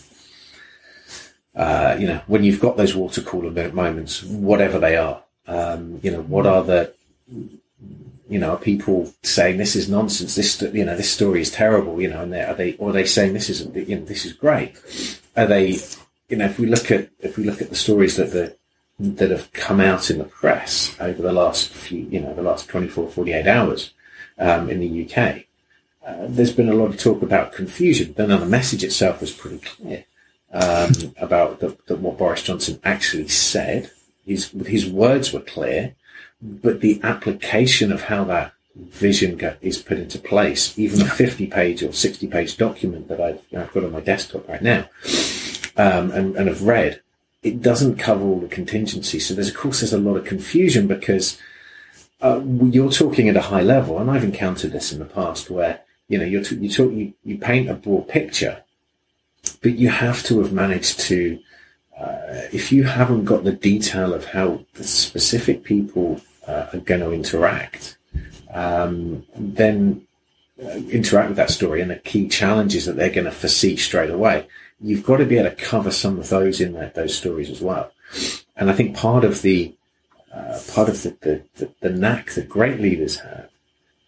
uh, 1.54 1.96
you 1.98 2.06
know, 2.06 2.22
when 2.26 2.44
you've 2.44 2.60
got 2.60 2.76
those 2.76 2.94
water 2.94 3.22
cooler 3.22 3.72
moments, 3.72 4.22
whatever 4.22 4.78
they 4.78 4.96
are? 4.96 5.22
Um, 5.46 6.00
you 6.02 6.10
know, 6.10 6.22
what 6.22 6.46
are 6.46 6.62
the, 6.64 6.94
you 8.28 8.38
know, 8.38 8.52
are 8.52 8.58
people 8.58 9.12
saying 9.22 9.58
this 9.58 9.76
is 9.76 9.88
nonsense? 9.88 10.34
This, 10.34 10.60
you 10.62 10.84
know, 10.84 10.96
this 10.96 11.10
story 11.10 11.40
is 11.40 11.50
terrible. 11.50 12.00
You 12.00 12.08
know, 12.08 12.22
and 12.22 12.34
are 12.34 12.54
they, 12.54 12.74
or 12.74 12.90
are 12.90 12.92
they 12.92 13.04
saying 13.04 13.34
this 13.34 13.50
isn't, 13.50 13.74
you 13.76 13.98
know, 13.98 14.04
this 14.04 14.24
is 14.24 14.32
great? 14.32 14.76
Are 15.36 15.46
they, 15.46 15.78
you 16.28 16.36
know, 16.36 16.46
if 16.46 16.58
we 16.58 16.66
look 16.66 16.90
at 16.90 17.10
if 17.20 17.36
we 17.36 17.44
look 17.44 17.60
at 17.60 17.70
the 17.70 17.76
stories 17.76 18.16
that 18.16 18.30
the 18.32 18.56
that 18.98 19.30
have 19.30 19.52
come 19.52 19.80
out 19.80 20.10
in 20.10 20.18
the 20.18 20.24
press 20.24 20.94
over 21.00 21.20
the 21.20 21.32
last 21.32 21.72
few, 21.72 22.06
you 22.10 22.20
know, 22.20 22.34
the 22.34 22.42
last 22.42 22.68
24, 22.68 23.08
48 23.08 23.46
hours 23.46 23.92
um, 24.38 24.70
in 24.70 24.80
the 24.80 25.04
UK, 25.04 25.44
uh, 26.06 26.26
there's 26.28 26.52
been 26.52 26.68
a 26.68 26.74
lot 26.74 26.90
of 26.90 26.98
talk 26.98 27.22
about 27.22 27.52
confusion, 27.52 28.12
but 28.16 28.28
the 28.28 28.46
message 28.46 28.82
itself 28.82 29.20
was 29.20 29.30
pretty 29.30 29.58
clear 29.58 30.04
um, 30.52 30.92
about 31.16 31.60
the, 31.60 31.76
the, 31.86 31.96
what 31.96 32.18
Boris 32.18 32.42
Johnson 32.42 32.80
actually 32.84 33.28
said. 33.28 33.90
His 34.26 34.50
his 34.66 34.88
words 34.88 35.32
were 35.32 35.40
clear, 35.40 35.94
but 36.40 36.80
the 36.80 37.00
application 37.02 37.90
of 37.92 38.02
how 38.02 38.24
that 38.24 38.52
vision 38.74 39.38
is 39.60 39.78
put 39.78 39.98
into 39.98 40.18
place, 40.18 40.78
even 40.78 41.02
a 41.02 41.06
50 41.06 41.46
page 41.48 41.82
or 41.82 41.92
60 41.92 42.26
page 42.28 42.56
document 42.56 43.08
that 43.08 43.20
I've, 43.20 43.40
I've 43.56 43.72
got 43.72 43.84
on 43.84 43.92
my 43.92 44.00
desktop 44.00 44.48
right 44.48 44.62
now 44.62 44.88
um, 45.76 46.10
and, 46.10 46.36
and 46.36 46.48
have 46.48 46.62
read, 46.62 47.00
it 47.42 47.60
doesn't 47.60 47.96
cover 47.96 48.24
all 48.24 48.40
the 48.40 48.48
contingencies. 48.48 49.26
So 49.26 49.34
there's, 49.34 49.48
of 49.48 49.56
course, 49.56 49.80
there's 49.80 49.92
a 49.92 49.98
lot 49.98 50.16
of 50.16 50.24
confusion 50.24 50.86
because 50.86 51.38
uh, 52.20 52.40
you're 52.40 52.90
talking 52.90 53.28
at 53.28 53.36
a 53.36 53.42
high 53.42 53.62
level, 53.62 53.98
and 53.98 54.10
I've 54.10 54.24
encountered 54.24 54.72
this 54.72 54.92
in 54.92 55.00
the 55.00 55.04
past 55.04 55.50
where 55.50 55.80
you 56.08 56.18
know, 56.18 56.24
you're 56.24 56.42
t- 56.42 56.56
you 56.56 56.68
talk, 56.68 56.92
you, 56.92 57.14
you 57.24 57.38
paint 57.38 57.70
a 57.70 57.74
broad 57.74 58.08
picture, 58.08 58.62
but 59.62 59.76
you 59.76 59.88
have 59.88 60.22
to 60.24 60.40
have 60.40 60.52
managed 60.52 61.00
to, 61.00 61.38
uh, 61.98 62.48
if 62.52 62.72
you 62.72 62.84
haven't 62.84 63.24
got 63.24 63.44
the 63.44 63.52
detail 63.52 64.12
of 64.14 64.26
how 64.26 64.64
the 64.74 64.84
specific 64.84 65.64
people 65.64 66.20
uh, 66.46 66.66
are 66.72 66.80
going 66.80 67.00
to 67.00 67.12
interact, 67.12 67.96
um, 68.52 69.24
then 69.36 70.06
uh, 70.62 70.70
interact 70.90 71.28
with 71.28 71.36
that 71.36 71.50
story 71.50 71.80
and 71.80 71.90
the 71.90 71.96
key 71.96 72.28
challenges 72.28 72.86
that 72.86 72.96
they're 72.96 73.10
going 73.10 73.24
to 73.24 73.32
foresee 73.32 73.76
straight 73.76 74.10
away. 74.10 74.46
You've 74.80 75.04
got 75.04 75.18
to 75.18 75.24
be 75.24 75.38
able 75.38 75.50
to 75.50 75.56
cover 75.56 75.90
some 75.90 76.18
of 76.18 76.28
those 76.28 76.60
in 76.60 76.72
that, 76.74 76.94
those 76.94 77.16
stories 77.16 77.50
as 77.50 77.60
well. 77.60 77.92
And 78.56 78.70
I 78.70 78.74
think 78.74 78.96
part 78.96 79.24
of 79.24 79.42
the 79.42 79.74
uh, 80.34 80.58
part 80.72 80.88
of 80.88 81.02
the, 81.02 81.16
the, 81.20 81.42
the, 81.56 81.70
the 81.80 81.90
knack 81.90 82.32
that 82.32 82.48
great 82.48 82.80
leaders 82.80 83.16
have 83.16 83.48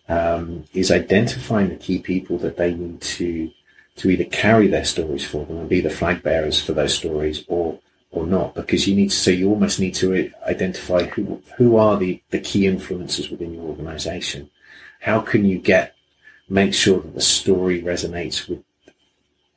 um, 0.08 0.64
is 0.74 0.90
identifying 0.90 1.70
the 1.70 1.76
key 1.76 1.98
people 1.98 2.38
that 2.38 2.56
they 2.56 2.74
need 2.74 3.00
to 3.00 3.50
to 3.96 4.10
either 4.10 4.24
carry 4.24 4.66
their 4.66 4.84
stories 4.84 5.24
for 5.24 5.46
them 5.46 5.56
and 5.56 5.68
be 5.68 5.80
the 5.80 5.90
flag 5.90 6.22
bearers 6.22 6.60
for 6.60 6.72
those 6.72 6.94
stories 6.94 7.44
or 7.48 7.78
or 8.10 8.26
not 8.26 8.54
because 8.54 8.86
you 8.86 8.94
need 8.94 9.10
to 9.10 9.16
so 9.16 9.30
you 9.30 9.48
almost 9.48 9.80
need 9.80 9.94
to 9.94 10.30
identify 10.46 11.04
who 11.04 11.42
who 11.56 11.76
are 11.76 11.96
the 11.96 12.22
the 12.30 12.40
key 12.40 12.66
influences 12.66 13.30
within 13.30 13.54
your 13.54 13.64
organization. 13.64 14.50
How 15.00 15.20
can 15.20 15.44
you 15.44 15.58
get 15.58 15.94
make 16.48 16.74
sure 16.74 17.00
that 17.00 17.14
the 17.14 17.20
story 17.20 17.82
resonates 17.82 18.48
with 18.48 18.62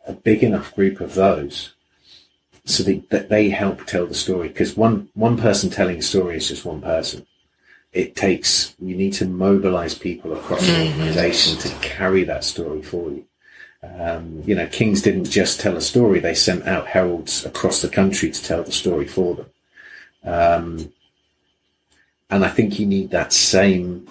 a 0.06 0.14
big 0.14 0.44
enough 0.44 0.74
group 0.76 1.02
of 1.02 1.16
those 1.16 1.74
so 2.66 2.84
that, 2.84 3.10
that 3.10 3.30
they 3.30 3.50
help 3.50 3.86
tell 3.86 4.08
the 4.08 4.14
story? 4.14 4.48
Because 4.48 4.78
one 4.78 5.10
one 5.14 5.38
person 5.38 5.70
telling 5.70 5.98
a 5.98 6.02
story 6.02 6.38
is 6.38 6.48
just 6.48 6.66
one 6.66 6.82
person 6.82 7.28
it 7.94 8.16
takes, 8.16 8.76
you 8.80 8.96
need 8.96 9.14
to 9.14 9.26
mobilize 9.26 9.96
people 9.96 10.34
across 10.34 10.68
an 10.68 10.88
organization 10.88 11.58
to 11.60 11.70
carry 11.80 12.24
that 12.26 12.44
story 12.44 12.82
for 12.82 13.10
you. 13.10 13.26
Um, 13.84 14.44
you 14.46 14.56
know, 14.56 14.68
Kings 14.68 15.02
didn't 15.02 15.26
just 15.26 15.60
tell 15.60 15.78
a 15.78 15.82
story, 15.82 16.20
they 16.20 16.34
sent 16.34 16.68
out 16.68 16.88
heralds 16.88 17.46
across 17.46 17.82
the 17.82 17.90
country 17.90 18.32
to 18.32 18.44
tell 18.44 18.64
the 18.64 18.72
story 18.72 19.08
for 19.08 19.36
them. 19.36 19.50
Um, 20.24 20.94
and 22.30 22.44
I 22.44 22.50
think 22.50 22.80
you 22.80 22.86
need 22.86 23.12
that 23.12 23.32
same 23.32 24.08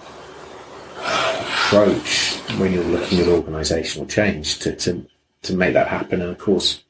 approach 0.97 2.39
when 2.59 2.73
you're 2.73 2.85
looking 2.85 3.19
at 3.20 3.28
organizational 3.28 4.07
change 4.07 4.59
to, 4.61 4.74
to, 4.77 5.07
to 5.43 5.55
make 5.55 5.74
that 5.74 5.89
happen. 5.89 6.23
And 6.23 6.31
of 6.31 6.39
course, 6.39 6.82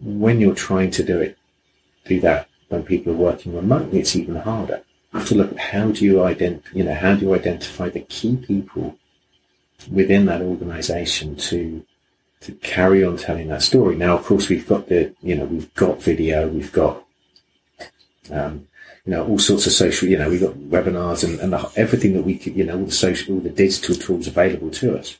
when 0.00 0.40
you're 0.40 0.54
trying 0.54 0.90
to 0.92 1.04
do 1.04 1.20
it, 1.20 1.38
do 2.04 2.20
that 2.20 2.48
when 2.68 2.82
people 2.82 3.12
are 3.12 3.16
working 3.16 3.54
remotely, 3.54 4.00
it's 4.00 4.16
even 4.16 4.36
harder. 4.36 4.82
Have 5.12 5.26
to 5.28 5.34
look 5.34 5.52
at 5.52 5.58
how 5.58 5.90
do 5.90 6.04
you 6.04 6.14
ident, 6.16 6.62
you 6.72 6.84
know, 6.84 6.94
how 6.94 7.14
do 7.14 7.26
you 7.26 7.34
identify 7.34 7.88
the 7.88 8.00
key 8.00 8.36
people 8.36 8.98
within 9.90 10.26
that 10.26 10.42
organization 10.42 11.36
to 11.36 11.84
to 12.40 12.52
carry 12.52 13.04
on 13.04 13.16
telling 13.16 13.48
that 13.48 13.62
story. 13.62 13.96
Now, 13.96 14.16
of 14.16 14.24
course, 14.24 14.48
we've 14.48 14.66
got 14.66 14.88
the, 14.88 15.12
you 15.20 15.34
know, 15.34 15.44
we've 15.44 15.74
got 15.74 16.00
video, 16.00 16.46
we've 16.46 16.72
got, 16.72 17.04
um, 18.30 18.68
you 19.04 19.10
know, 19.12 19.26
all 19.26 19.38
sorts 19.38 19.66
of 19.66 19.72
social, 19.72 20.08
you 20.08 20.16
know, 20.16 20.30
we've 20.30 20.40
got 20.40 20.54
webinars 20.54 21.24
and, 21.24 21.40
and 21.40 21.52
the, 21.52 21.70
everything 21.74 22.12
that 22.14 22.22
we 22.22 22.38
could, 22.38 22.54
you 22.54 22.64
know, 22.64 22.78
all 22.78 22.84
the 22.84 22.92
social, 22.92 23.34
all 23.34 23.40
the 23.40 23.50
digital 23.50 23.96
tools 23.96 24.28
available 24.28 24.70
to 24.70 24.96
us. 24.96 25.18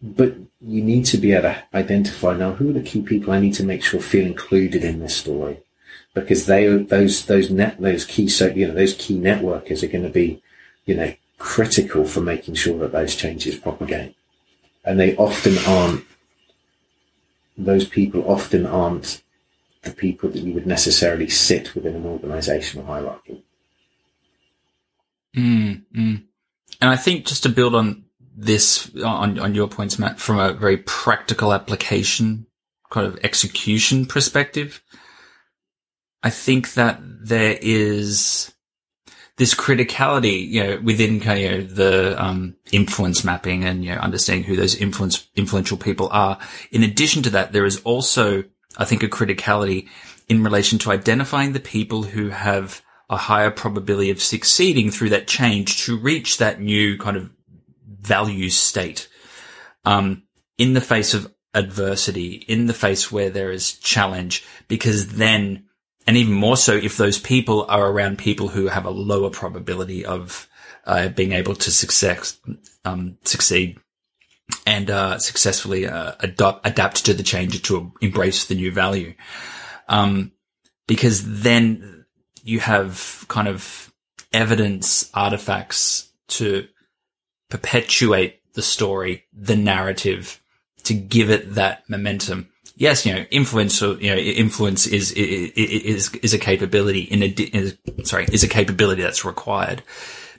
But 0.00 0.36
you 0.60 0.82
need 0.82 1.04
to 1.06 1.18
be 1.18 1.32
able 1.32 1.50
to 1.50 1.64
identify 1.74 2.34
now 2.34 2.52
who 2.52 2.70
are 2.70 2.74
the 2.74 2.82
key 2.82 3.02
people 3.02 3.32
I 3.32 3.40
need 3.40 3.54
to 3.54 3.64
make 3.64 3.84
sure 3.84 4.00
feel 4.00 4.26
included 4.26 4.84
in 4.84 5.00
this 5.00 5.16
story 5.16 5.58
because 6.14 6.46
they 6.46 6.66
those, 6.66 7.26
those 7.26 7.50
net, 7.50 7.80
those 7.80 8.04
key, 8.04 8.28
so, 8.28 8.46
you 8.46 8.66
know, 8.66 8.74
those 8.74 8.94
key 8.94 9.18
networkers 9.18 9.82
are 9.82 9.88
going 9.88 10.04
to 10.04 10.10
be, 10.10 10.42
you 10.86 10.94
know, 10.94 11.12
critical 11.38 12.04
for 12.04 12.20
making 12.20 12.54
sure 12.54 12.78
that 12.78 12.92
those 12.92 13.14
changes 13.14 13.56
propagate. 13.56 14.16
And 14.84 14.98
they 14.98 15.16
often 15.16 15.58
aren't 15.66 16.04
those 17.56 17.86
people 17.86 18.28
often 18.30 18.66
aren't 18.66 19.22
the 19.82 19.90
people 19.90 20.30
that 20.30 20.40
you 20.40 20.52
would 20.54 20.66
necessarily 20.66 21.28
sit 21.28 21.74
within 21.74 21.94
an 21.94 22.06
organizational 22.06 22.86
hierarchy. 22.86 23.44
Mm, 25.36 25.82
mm. 25.94 26.22
And 26.80 26.90
I 26.90 26.96
think 26.96 27.26
just 27.26 27.42
to 27.44 27.48
build 27.48 27.74
on 27.74 28.04
this, 28.36 28.90
on, 29.04 29.38
on 29.38 29.54
your 29.54 29.68
points, 29.68 29.98
Matt, 29.98 30.18
from 30.18 30.38
a 30.38 30.52
very 30.52 30.78
practical 30.78 31.52
application, 31.52 32.46
kind 32.90 33.06
of 33.06 33.18
execution 33.22 34.06
perspective, 34.06 34.82
I 36.24 36.30
think 36.30 36.72
that 36.72 37.00
there 37.02 37.58
is 37.60 38.50
this 39.36 39.54
criticality, 39.54 40.48
you 40.48 40.64
know, 40.64 40.80
within 40.82 41.20
you 41.20 41.50
know, 41.50 41.60
the 41.62 42.22
um, 42.22 42.56
influence 42.72 43.24
mapping 43.24 43.64
and 43.64 43.84
you 43.84 43.94
know 43.94 44.00
understanding 44.00 44.44
who 44.44 44.56
those 44.56 44.74
influence 44.74 45.28
influential 45.36 45.76
people 45.76 46.08
are. 46.10 46.38
In 46.72 46.82
addition 46.82 47.22
to 47.24 47.30
that, 47.30 47.52
there 47.52 47.66
is 47.66 47.80
also, 47.82 48.44
I 48.78 48.86
think, 48.86 49.02
a 49.02 49.08
criticality 49.08 49.88
in 50.26 50.42
relation 50.42 50.78
to 50.80 50.92
identifying 50.92 51.52
the 51.52 51.60
people 51.60 52.04
who 52.04 52.30
have 52.30 52.80
a 53.10 53.18
higher 53.18 53.50
probability 53.50 54.10
of 54.10 54.22
succeeding 54.22 54.90
through 54.90 55.10
that 55.10 55.28
change 55.28 55.84
to 55.84 55.98
reach 55.98 56.38
that 56.38 56.58
new 56.58 56.96
kind 56.96 57.18
of 57.18 57.30
value 57.86 58.48
state. 58.48 59.08
Um, 59.84 60.22
in 60.56 60.72
the 60.72 60.80
face 60.80 61.12
of 61.12 61.30
adversity, 61.52 62.32
in 62.48 62.66
the 62.66 62.72
face 62.72 63.12
where 63.12 63.28
there 63.28 63.52
is 63.52 63.74
challenge, 63.74 64.42
because 64.68 65.16
then 65.16 65.64
and 66.06 66.16
even 66.16 66.34
more 66.34 66.56
so 66.56 66.74
if 66.74 66.96
those 66.96 67.18
people 67.18 67.66
are 67.68 67.90
around 67.90 68.18
people 68.18 68.48
who 68.48 68.68
have 68.68 68.84
a 68.84 68.90
lower 68.90 69.30
probability 69.30 70.04
of 70.04 70.48
uh, 70.86 71.08
being 71.08 71.32
able 71.32 71.54
to 71.54 71.70
success, 71.70 72.38
um, 72.84 73.16
succeed 73.24 73.78
and 74.66 74.90
uh, 74.90 75.18
successfully 75.18 75.86
uh, 75.86 76.12
adopt, 76.20 76.66
adapt 76.66 77.06
to 77.06 77.14
the 77.14 77.22
change 77.22 77.62
to 77.62 77.92
embrace 78.02 78.44
the 78.44 78.54
new 78.54 78.70
value. 78.70 79.14
Um, 79.88 80.32
because 80.86 81.40
then 81.40 82.04
you 82.42 82.60
have 82.60 83.24
kind 83.28 83.48
of 83.48 83.92
evidence 84.32 85.10
artifacts 85.14 86.12
to 86.28 86.66
perpetuate 87.48 88.40
the 88.52 88.62
story, 88.62 89.24
the 89.32 89.56
narrative, 89.56 90.42
to 90.84 90.92
give 90.92 91.30
it 91.30 91.54
that 91.54 91.88
momentum 91.88 92.50
yes, 92.76 93.06
you 93.06 93.14
know, 93.14 93.24
influence, 93.30 93.80
you 93.80 94.10
know, 94.10 94.16
influence 94.16 94.86
is, 94.86 95.12
is, 95.12 96.14
is 96.14 96.34
a 96.34 96.38
capability 96.38 97.02
in 97.02 97.22
a, 97.22 98.04
sorry, 98.04 98.26
is 98.32 98.44
a 98.44 98.48
capability 98.48 99.02
that's 99.02 99.24
required. 99.24 99.82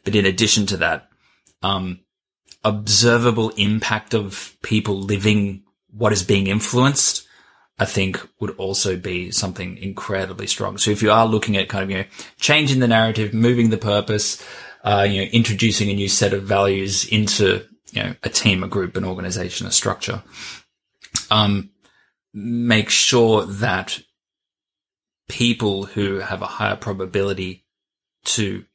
But 0.03 0.15
in 0.15 0.25
addition 0.25 0.65
to 0.67 0.77
that, 0.77 1.09
um, 1.63 2.01
observable 2.63 3.49
impact 3.57 4.13
of 4.13 4.55
people 4.61 4.99
living 4.99 5.63
what 5.91 6.11
is 6.11 6.23
being 6.23 6.47
influenced, 6.47 7.27
I 7.79 7.85
think 7.85 8.25
would 8.39 8.51
also 8.57 8.97
be 8.97 9.31
something 9.31 9.77
incredibly 9.77 10.47
strong. 10.47 10.77
So 10.77 10.91
if 10.91 11.01
you 11.01 11.11
are 11.11 11.25
looking 11.25 11.57
at 11.57 11.69
kind 11.69 11.83
of, 11.83 11.89
you 11.89 11.97
know, 11.97 12.05
changing 12.39 12.79
the 12.79 12.87
narrative, 12.87 13.33
moving 13.33 13.69
the 13.69 13.77
purpose, 13.77 14.43
uh, 14.83 15.05
you 15.09 15.21
know, 15.21 15.27
introducing 15.31 15.89
a 15.89 15.93
new 15.93 16.09
set 16.09 16.33
of 16.33 16.43
values 16.43 17.05
into, 17.05 17.65
you 17.91 18.03
know, 18.03 18.15
a 18.23 18.29
team, 18.29 18.63
a 18.63 18.67
group, 18.67 18.95
an 18.97 19.05
organization, 19.05 19.67
a 19.67 19.71
structure, 19.71 20.21
um, 21.31 21.69
make 22.37 22.89
sure 22.89 23.45
that 23.45 24.01
people 25.29 25.85
who 25.85 26.19
have 26.19 26.41
a 26.41 26.47
higher 26.47 26.75
probability 26.75 27.63
to 28.25 28.65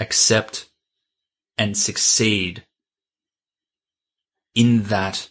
accept 0.00 0.68
and 1.56 1.78
succeed 1.78 2.64
in 4.54 4.82
that 4.84 5.30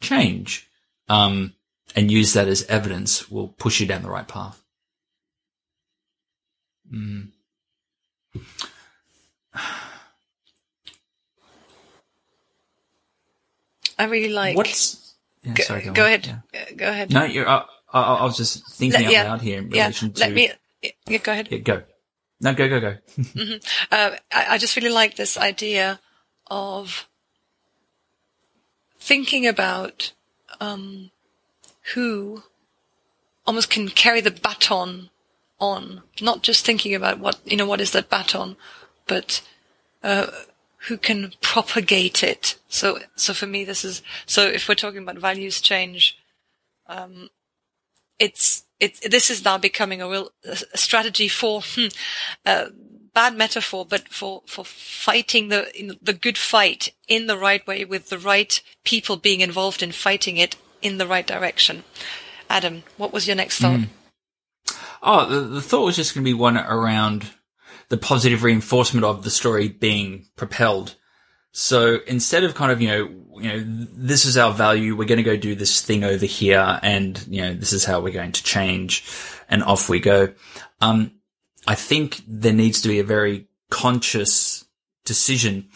change 0.00 0.68
um, 1.08 1.54
and 1.94 2.10
use 2.10 2.32
that 2.32 2.48
as 2.48 2.64
evidence 2.64 3.30
will 3.30 3.48
push 3.48 3.78
you 3.78 3.86
down 3.86 4.02
the 4.02 4.10
right 4.10 4.26
path. 4.26 4.60
Mm. 6.92 7.28
I 13.96 14.04
really 14.04 14.32
like 14.32 14.56
what's 14.56 14.99
yeah, 15.42 15.52
go, 15.54 15.62
sorry, 15.62 15.82
go, 15.82 15.92
go 15.92 16.06
ahead. 16.06 16.26
Yeah. 16.26 16.60
Uh, 16.60 16.64
go 16.76 16.88
ahead. 16.88 17.12
No, 17.12 17.24
you're. 17.24 17.48
Uh, 17.48 17.64
I, 17.92 18.00
I, 18.00 18.24
was 18.24 18.36
just 18.36 18.66
thinking 18.72 19.06
Let, 19.06 19.14
out 19.14 19.26
loud 19.26 19.40
here 19.42 19.58
in 19.58 19.70
relation 19.70 20.12
to. 20.12 20.20
Let 20.20 20.32
me. 20.32 20.50
Yeah, 21.08 21.18
go 21.18 21.32
ahead. 21.32 21.64
Go. 21.64 21.82
No, 22.40 22.54
go, 22.54 22.68
go, 22.68 22.80
go. 22.80 22.96
mm-hmm. 23.18 23.56
uh, 23.92 24.16
I, 24.32 24.46
I 24.54 24.58
just 24.58 24.76
really 24.76 24.90
like 24.90 25.16
this 25.16 25.36
idea 25.36 26.00
of 26.46 27.08
thinking 28.98 29.46
about 29.46 30.12
um, 30.60 31.10
who 31.94 32.42
almost 33.46 33.70
can 33.70 33.88
carry 33.88 34.20
the 34.20 34.30
baton 34.30 35.10
on, 35.58 36.02
not 36.20 36.42
just 36.42 36.64
thinking 36.64 36.94
about 36.94 37.18
what 37.18 37.38
you 37.44 37.56
know 37.56 37.66
what 37.66 37.80
is 37.80 37.90
that 37.92 38.08
baton, 38.08 38.56
but 39.06 39.42
uh, 40.02 40.26
who 40.88 40.96
can 40.96 41.32
propagate 41.40 42.22
it. 42.22 42.58
So, 42.68 43.00
so 43.16 43.34
for 43.34 43.46
me, 43.46 43.64
this 43.64 43.84
is, 43.84 44.02
so 44.26 44.46
if 44.46 44.68
we're 44.68 44.74
talking 44.74 45.02
about 45.02 45.18
values 45.18 45.60
change, 45.60 46.16
um, 46.86 47.28
it's, 48.18 48.64
it's, 48.78 49.00
this 49.08 49.30
is 49.30 49.44
now 49.44 49.58
becoming 49.58 50.00
a 50.00 50.08
real 50.08 50.30
a 50.44 50.78
strategy 50.78 51.28
for, 51.28 51.62
hmm, 51.62 51.86
uh, 52.46 52.66
bad 53.12 53.36
metaphor, 53.36 53.84
but 53.84 54.08
for, 54.08 54.42
for 54.46 54.64
fighting 54.64 55.48
the, 55.48 55.70
know, 55.86 55.94
the 56.00 56.12
good 56.12 56.38
fight 56.38 56.92
in 57.08 57.26
the 57.26 57.36
right 57.36 57.66
way 57.66 57.84
with 57.84 58.08
the 58.08 58.18
right 58.18 58.62
people 58.84 59.16
being 59.16 59.40
involved 59.40 59.82
in 59.82 59.92
fighting 59.92 60.36
it 60.36 60.56
in 60.80 60.98
the 60.98 61.06
right 61.06 61.26
direction. 61.26 61.84
Adam, 62.48 62.84
what 62.96 63.12
was 63.12 63.26
your 63.26 63.36
next 63.36 63.60
thought? 63.60 63.80
Mm. 63.80 63.88
Oh, 65.02 65.28
the, 65.28 65.40
the 65.40 65.62
thought 65.62 65.84
was 65.84 65.96
just 65.96 66.14
going 66.14 66.24
to 66.24 66.30
be 66.30 66.34
one 66.34 66.56
around 66.56 67.30
the 67.90 67.98
positive 67.98 68.44
reinforcement 68.44 69.04
of 69.04 69.22
the 69.22 69.30
story 69.30 69.68
being 69.68 70.26
propelled. 70.36 70.94
So 71.52 71.98
instead 72.06 72.44
of 72.44 72.54
kind 72.54 72.70
of, 72.70 72.80
you 72.80 72.88
know, 72.88 73.08
you 73.40 73.48
know, 73.52 73.86
this 73.92 74.24
is 74.24 74.38
our 74.38 74.52
value, 74.52 74.94
we're 74.94 75.08
going 75.08 75.18
to 75.18 75.24
go 75.24 75.36
do 75.36 75.56
this 75.56 75.82
thing 75.82 76.04
over 76.04 76.24
here 76.24 76.78
and, 76.82 77.22
you 77.28 77.42
know, 77.42 77.52
this 77.52 77.72
is 77.72 77.84
how 77.84 78.00
we're 78.00 78.12
going 78.12 78.32
to 78.32 78.44
change 78.44 79.04
and 79.48 79.64
off 79.64 79.88
we 79.88 79.98
go. 79.98 80.32
Um, 80.80 81.10
I 81.66 81.74
think 81.74 82.22
there 82.26 82.52
needs 82.52 82.80
to 82.82 82.88
be 82.88 83.00
a 83.00 83.04
very 83.04 83.48
conscious 83.70 84.64
decision, 85.04 85.68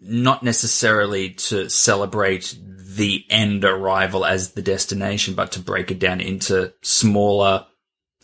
not 0.00 0.44
necessarily 0.44 1.30
to 1.30 1.68
celebrate 1.68 2.56
the 2.60 3.24
end 3.28 3.64
arrival 3.64 4.24
as 4.24 4.52
the 4.52 4.62
destination, 4.62 5.34
but 5.34 5.50
to 5.52 5.60
break 5.60 5.90
it 5.90 5.98
down 5.98 6.20
into 6.20 6.72
smaller 6.82 7.66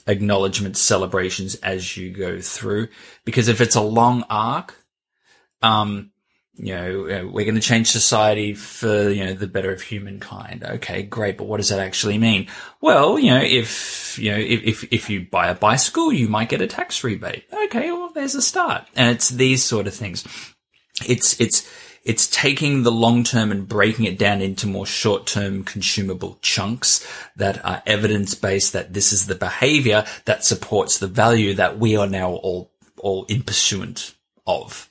acknowledgement 0.06 0.76
celebrations 0.76 1.54
as 1.56 1.96
you 1.96 2.10
go 2.10 2.40
through. 2.40 2.88
Because 3.24 3.48
if 3.48 3.60
it's 3.60 3.76
a 3.76 3.80
long 3.80 4.24
arc, 4.28 4.76
um, 5.62 6.10
you 6.54 6.74
know, 6.74 7.04
uh, 7.04 7.26
we're 7.30 7.46
going 7.46 7.54
to 7.54 7.60
change 7.60 7.90
society 7.90 8.52
for, 8.54 9.08
you 9.08 9.24
know, 9.24 9.32
the 9.32 9.46
better 9.46 9.72
of 9.72 9.80
humankind. 9.80 10.62
Okay, 10.62 11.02
great. 11.02 11.38
But 11.38 11.46
what 11.46 11.56
does 11.56 11.70
that 11.70 11.78
actually 11.78 12.18
mean? 12.18 12.48
Well, 12.80 13.18
you 13.18 13.30
know, 13.30 13.42
if, 13.42 14.18
you 14.18 14.32
know, 14.32 14.38
if, 14.38 14.62
if, 14.64 14.92
if 14.92 15.10
you 15.10 15.26
buy 15.30 15.48
a 15.48 15.54
bicycle, 15.54 16.12
you 16.12 16.28
might 16.28 16.50
get 16.50 16.60
a 16.60 16.66
tax 16.66 17.02
rebate. 17.02 17.44
Okay. 17.52 17.90
Well, 17.92 18.10
there's 18.14 18.34
a 18.34 18.42
start. 18.42 18.86
And 18.94 19.14
it's 19.14 19.30
these 19.30 19.64
sort 19.64 19.86
of 19.86 19.94
things. 19.94 20.26
It's, 21.06 21.40
it's, 21.40 21.70
it's 22.02 22.26
taking 22.28 22.82
the 22.82 22.92
long 22.92 23.24
term 23.24 23.52
and 23.52 23.68
breaking 23.68 24.06
it 24.06 24.18
down 24.18 24.40
into 24.40 24.66
more 24.66 24.86
short 24.86 25.26
term 25.26 25.64
consumable 25.64 26.38
chunks 26.40 27.06
that 27.36 27.64
are 27.64 27.82
evidence 27.86 28.34
based 28.34 28.72
that 28.72 28.92
this 28.94 29.12
is 29.12 29.26
the 29.26 29.34
behavior 29.34 30.04
that 30.24 30.44
supports 30.44 30.98
the 30.98 31.06
value 31.06 31.54
that 31.54 31.78
we 31.78 31.96
are 31.96 32.06
now 32.06 32.30
all, 32.30 32.72
all 32.98 33.24
in 33.26 33.42
pursuant 33.42 34.14
of. 34.46 34.90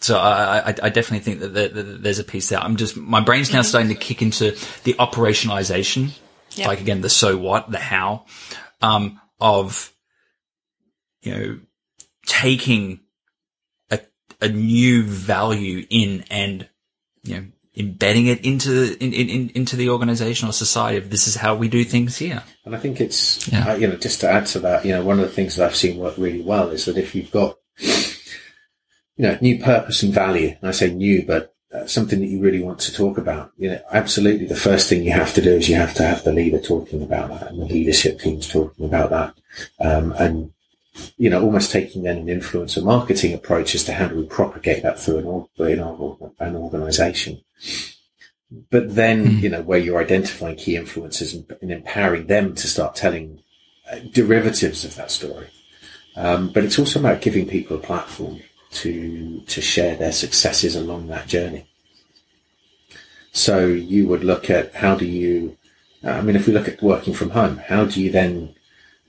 So 0.00 0.16
I, 0.16 0.58
I, 0.58 0.74
I 0.84 0.88
definitely 0.90 1.20
think 1.20 1.40
that, 1.40 2.00
there's 2.02 2.20
a 2.20 2.24
piece 2.24 2.50
there. 2.50 2.60
I'm 2.60 2.76
just, 2.76 2.96
my 2.96 3.20
brain's 3.20 3.52
now 3.52 3.60
mm-hmm. 3.60 3.66
starting 3.66 3.88
to 3.88 3.96
kick 3.96 4.22
into 4.22 4.52
the 4.84 4.94
operationalization, 4.94 6.16
yep. 6.52 6.68
like 6.68 6.80
again, 6.80 7.00
the 7.00 7.10
so 7.10 7.36
what, 7.36 7.68
the 7.68 7.78
how, 7.78 8.26
um, 8.80 9.20
of, 9.40 9.92
you 11.22 11.34
know, 11.34 11.60
taking 12.26 13.00
a, 14.40 14.48
new 14.48 15.02
value 15.02 15.86
in 15.90 16.24
and, 16.30 16.68
you 17.22 17.36
know, 17.36 17.46
embedding 17.76 18.26
it 18.26 18.44
into 18.44 18.96
in, 19.02 19.12
in, 19.12 19.50
into 19.50 19.76
the 19.76 19.90
organization 19.90 20.48
or 20.48 20.52
society 20.52 20.98
of 20.98 21.10
this 21.10 21.28
is 21.28 21.36
how 21.36 21.54
we 21.54 21.68
do 21.68 21.84
things 21.84 22.16
here. 22.16 22.42
And 22.64 22.74
I 22.74 22.78
think 22.78 23.00
it's 23.00 23.46
yeah. 23.46 23.68
uh, 23.68 23.74
you 23.76 23.86
know 23.86 23.96
just 23.96 24.20
to 24.22 24.28
add 24.28 24.46
to 24.46 24.58
that, 24.60 24.84
you 24.84 24.92
know, 24.92 25.04
one 25.04 25.20
of 25.20 25.26
the 25.26 25.32
things 25.32 25.54
that 25.56 25.66
I've 25.66 25.76
seen 25.76 25.98
work 25.98 26.18
really 26.18 26.42
well 26.42 26.70
is 26.70 26.86
that 26.86 26.98
if 26.98 27.14
you've 27.14 27.30
got 27.30 27.56
you 29.18 29.26
know, 29.26 29.36
new 29.40 29.62
purpose 29.62 30.02
and 30.02 30.14
value. 30.14 30.56
And 30.60 30.68
I 30.68 30.70
say 30.70 30.94
new, 30.94 31.26
but 31.26 31.54
uh, 31.74 31.86
something 31.86 32.20
that 32.20 32.28
you 32.28 32.40
really 32.40 32.62
want 32.62 32.78
to 32.80 32.94
talk 32.94 33.18
about. 33.18 33.52
You 33.58 33.70
know, 33.70 33.80
absolutely 33.92 34.46
the 34.46 34.56
first 34.56 34.88
thing 34.88 35.02
you 35.02 35.12
have 35.12 35.34
to 35.34 35.42
do 35.42 35.50
is 35.50 35.68
you 35.68 35.74
have 35.74 35.92
to 35.94 36.04
have 36.04 36.24
the 36.24 36.32
leader 36.32 36.60
talking 36.60 37.02
about 37.02 37.28
that 37.30 37.50
and 37.50 37.60
the 37.60 37.66
leadership 37.66 38.20
teams 38.20 38.48
talking 38.48 38.86
about 38.86 39.10
that. 39.10 39.34
Um, 39.80 40.12
and, 40.12 40.52
you 41.16 41.30
know, 41.30 41.42
almost 41.42 41.70
taking 41.70 42.02
then 42.02 42.18
an 42.18 42.26
influencer 42.26 42.82
marketing 42.82 43.34
approach 43.34 43.74
as 43.74 43.84
to 43.84 43.92
how 43.92 44.08
do 44.08 44.16
we 44.16 44.24
propagate 44.24 44.82
that 44.82 44.98
through 44.98 45.48
an, 45.58 45.66
in 45.68 45.80
our, 45.80 46.16
an 46.40 46.56
organization. 46.56 47.42
But 48.70 48.94
then, 48.94 49.26
mm. 49.26 49.40
you 49.42 49.50
know, 49.50 49.62
where 49.62 49.78
you're 49.78 50.00
identifying 50.00 50.56
key 50.56 50.74
influencers 50.74 51.34
and, 51.34 51.44
and 51.60 51.70
empowering 51.70 52.26
them 52.26 52.54
to 52.54 52.66
start 52.66 52.96
telling 52.96 53.42
uh, 53.90 53.98
derivatives 54.12 54.84
of 54.84 54.94
that 54.96 55.10
story. 55.10 55.48
Um, 56.16 56.50
but 56.52 56.64
it's 56.64 56.78
also 56.78 56.98
about 56.98 57.20
giving 57.20 57.46
people 57.46 57.76
a 57.76 57.80
platform 57.80 58.40
to 58.70 59.40
to 59.46 59.60
share 59.60 59.96
their 59.96 60.12
successes 60.12 60.76
along 60.76 61.08
that 61.08 61.26
journey. 61.26 61.66
So 63.32 63.66
you 63.66 64.08
would 64.08 64.24
look 64.24 64.50
at 64.50 64.74
how 64.74 64.94
do 64.96 65.06
you, 65.06 65.56
I 66.02 66.20
mean, 66.22 66.36
if 66.36 66.46
we 66.46 66.52
look 66.52 66.68
at 66.68 66.82
working 66.82 67.14
from 67.14 67.30
home, 67.30 67.58
how 67.58 67.84
do 67.84 68.02
you 68.02 68.10
then 68.10 68.54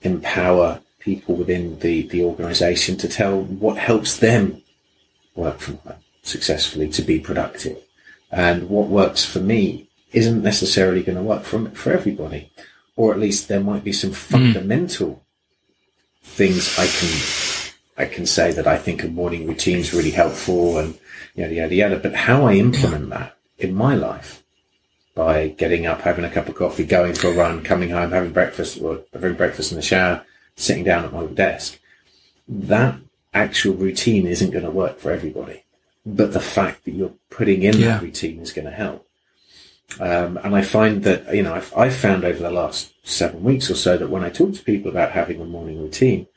empower 0.01 0.81
people 0.99 1.35
within 1.35 1.79
the, 1.79 2.03
the 2.07 2.23
organization 2.23 2.97
to 2.97 3.07
tell 3.07 3.41
what 3.41 3.77
helps 3.77 4.17
them 4.17 4.61
work 5.35 5.59
from 5.59 5.77
home 5.79 5.95
successfully 6.23 6.89
to 6.89 7.01
be 7.01 7.19
productive? 7.19 7.77
And 8.31 8.69
what 8.69 8.87
works 8.87 9.25
for 9.25 9.39
me 9.39 9.89
isn't 10.11 10.43
necessarily 10.43 11.03
going 11.03 11.17
to 11.17 11.23
work 11.23 11.43
for, 11.43 11.69
for 11.71 11.91
everybody. 11.91 12.51
Or 12.95 13.13
at 13.13 13.19
least 13.19 13.47
there 13.47 13.59
might 13.59 13.83
be 13.83 13.93
some 13.93 14.11
hmm. 14.11 14.15
fundamental 14.15 15.07
mm. 15.07 16.25
things 16.25 16.77
I 16.77 16.87
can 16.87 17.69
I 17.99 18.05
can 18.05 18.25
say 18.25 18.53
that 18.53 18.65
I 18.65 18.77
think 18.77 19.03
a 19.03 19.09
morning 19.09 19.45
routine 19.45 19.77
is 19.77 19.93
really 19.93 20.11
helpful 20.11 20.77
and 20.77 20.97
yada, 21.35 21.53
yada, 21.53 21.75
yada. 21.75 21.99
But 21.99 22.15
how 22.15 22.45
I 22.45 22.53
implement 22.53 23.09
that 23.09 23.37
in 23.57 23.75
my 23.75 23.93
life 23.93 24.41
by 25.15 25.49
getting 25.49 25.85
up, 25.85 25.99
having 25.99 26.23
a 26.23 26.29
cup 26.29 26.47
of 26.47 26.55
coffee, 26.55 26.85
going 26.85 27.13
for 27.13 27.27
a 27.27 27.33
run, 27.33 27.61
coming 27.61 27.89
home, 27.89 28.11
having 28.11 28.31
breakfast 28.31 28.81
or 28.81 29.01
having 29.11 29.33
breakfast 29.33 29.73
in 29.73 29.75
the 29.75 29.81
shower, 29.81 30.23
sitting 30.59 30.83
down 30.83 31.05
at 31.05 31.13
my 31.13 31.25
desk, 31.25 31.79
that 32.47 32.99
actual 33.33 33.75
routine 33.75 34.27
isn't 34.27 34.51
going 34.51 34.65
to 34.65 34.71
work 34.71 34.99
for 34.99 35.11
everybody. 35.11 35.63
But 36.05 36.33
the 36.33 36.39
fact 36.39 36.85
that 36.85 36.91
you're 36.91 37.13
putting 37.29 37.63
in 37.63 37.77
yeah. 37.77 37.87
that 37.87 38.01
routine 38.01 38.39
is 38.39 38.51
going 38.51 38.65
to 38.65 38.71
help. 38.71 39.07
Um, 39.99 40.37
and 40.43 40.55
I 40.55 40.61
find 40.61 41.03
that, 41.03 41.33
you 41.33 41.43
know, 41.43 41.53
I've, 41.53 41.73
I've 41.75 41.95
found 41.95 42.23
over 42.23 42.41
the 42.41 42.51
last 42.51 42.93
seven 43.03 43.43
weeks 43.43 43.71
or 43.71 43.75
so 43.75 43.97
that 43.97 44.09
when 44.09 44.23
I 44.23 44.29
talk 44.29 44.53
to 44.53 44.63
people 44.63 44.91
about 44.91 45.11
having 45.11 45.41
a 45.41 45.45
morning 45.45 45.81
routine, 45.81 46.27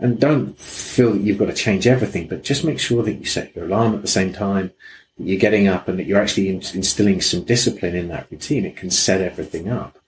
and 0.00 0.20
don't 0.20 0.56
feel 0.58 1.12
that 1.12 1.22
you've 1.22 1.38
got 1.38 1.46
to 1.46 1.54
change 1.54 1.86
everything, 1.86 2.28
but 2.28 2.44
just 2.44 2.64
make 2.64 2.78
sure 2.78 3.02
that 3.02 3.14
you 3.14 3.24
set 3.24 3.54
your 3.54 3.64
alarm 3.64 3.94
at 3.94 4.02
the 4.02 4.08
same 4.08 4.32
time, 4.32 4.70
that 5.16 5.24
you're 5.24 5.40
getting 5.40 5.66
up 5.66 5.88
and 5.88 5.98
that 5.98 6.06
you're 6.06 6.20
actually 6.20 6.48
instilling 6.48 7.20
some 7.20 7.42
discipline 7.42 7.96
in 7.96 8.08
that 8.08 8.30
routine. 8.30 8.64
It 8.64 8.76
can 8.76 8.90
set 8.90 9.20
everything 9.20 9.68
up. 9.68 9.98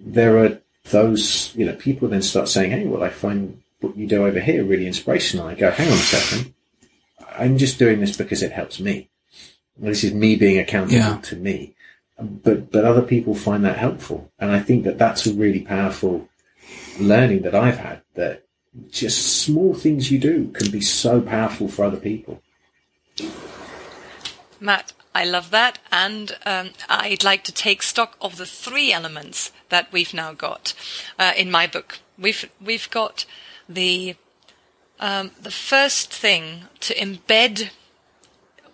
There 0.00 0.38
are 0.38 0.58
those, 0.90 1.54
you 1.56 1.66
know, 1.66 1.74
people 1.74 2.08
then 2.08 2.22
start 2.22 2.48
saying, 2.48 2.70
Hey, 2.70 2.86
well, 2.86 3.02
I 3.02 3.10
find 3.10 3.62
what 3.80 3.96
you 3.96 4.06
do 4.06 4.26
over 4.26 4.40
here 4.40 4.64
really 4.64 4.86
inspirational. 4.86 5.46
I 5.46 5.54
go, 5.54 5.70
hang 5.70 5.88
on 5.88 5.94
a 5.94 5.96
second. 5.96 6.54
I'm 7.38 7.58
just 7.58 7.78
doing 7.78 8.00
this 8.00 8.16
because 8.16 8.42
it 8.42 8.52
helps 8.52 8.80
me. 8.80 9.08
This 9.76 10.04
is 10.04 10.12
me 10.12 10.36
being 10.36 10.58
accountable 10.58 10.98
yeah. 10.98 11.20
to 11.22 11.36
me. 11.36 11.74
But, 12.18 12.70
but 12.70 12.84
other 12.84 13.02
people 13.02 13.34
find 13.34 13.64
that 13.64 13.78
helpful. 13.78 14.30
And 14.38 14.52
I 14.52 14.60
think 14.60 14.84
that 14.84 14.98
that's 14.98 15.26
a 15.26 15.32
really 15.32 15.60
powerful 15.60 16.28
learning 16.98 17.42
that 17.42 17.54
I've 17.54 17.78
had 17.78 18.02
that 18.14 18.44
just 18.90 19.42
small 19.42 19.74
things 19.74 20.10
you 20.10 20.18
do 20.18 20.48
can 20.48 20.70
be 20.70 20.82
so 20.82 21.20
powerful 21.20 21.68
for 21.68 21.84
other 21.84 21.96
people. 21.96 22.42
Matt, 24.60 24.92
I 25.14 25.24
love 25.24 25.50
that. 25.50 25.78
And 25.90 26.36
um, 26.44 26.70
I'd 26.90 27.24
like 27.24 27.44
to 27.44 27.52
take 27.52 27.82
stock 27.82 28.18
of 28.20 28.36
the 28.36 28.46
three 28.46 28.92
elements 28.92 29.50
that 29.70 29.92
we've 29.92 30.14
now 30.14 30.32
got 30.32 30.74
uh, 31.18 31.32
in 31.36 31.50
my 31.50 31.66
book. 31.66 31.98
We've, 32.18 32.48
we've 32.60 32.90
got 32.90 33.24
the, 33.68 34.16
um, 34.98 35.32
the 35.40 35.50
first 35.50 36.12
thing 36.12 36.64
to 36.80 36.94
embed 36.94 37.70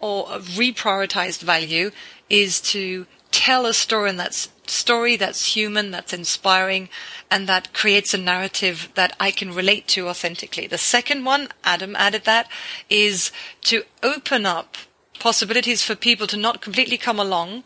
or 0.00 0.26
reprioritized 0.26 1.42
value 1.42 1.90
is 2.28 2.60
to 2.60 3.06
tell 3.30 3.66
a 3.66 3.74
story 3.74 4.12
that's 4.12 4.50
story 4.66 5.16
that's 5.16 5.54
human, 5.54 5.90
that's 5.90 6.12
inspiring, 6.12 6.88
and 7.30 7.48
that 7.48 7.72
creates 7.72 8.12
a 8.14 8.18
narrative 8.18 8.88
that 8.94 9.14
I 9.20 9.30
can 9.30 9.54
relate 9.54 9.86
to 9.88 10.08
authentically. 10.08 10.66
The 10.66 10.78
second 10.78 11.24
one, 11.24 11.48
Adam 11.62 11.94
added 11.96 12.24
that, 12.24 12.48
is 12.90 13.30
to 13.62 13.84
open 14.02 14.46
up 14.46 14.76
possibilities 15.18 15.82
for 15.82 15.94
people 15.94 16.26
to 16.26 16.36
not 16.36 16.60
completely 16.60 16.96
come 16.96 17.18
along, 17.18 17.64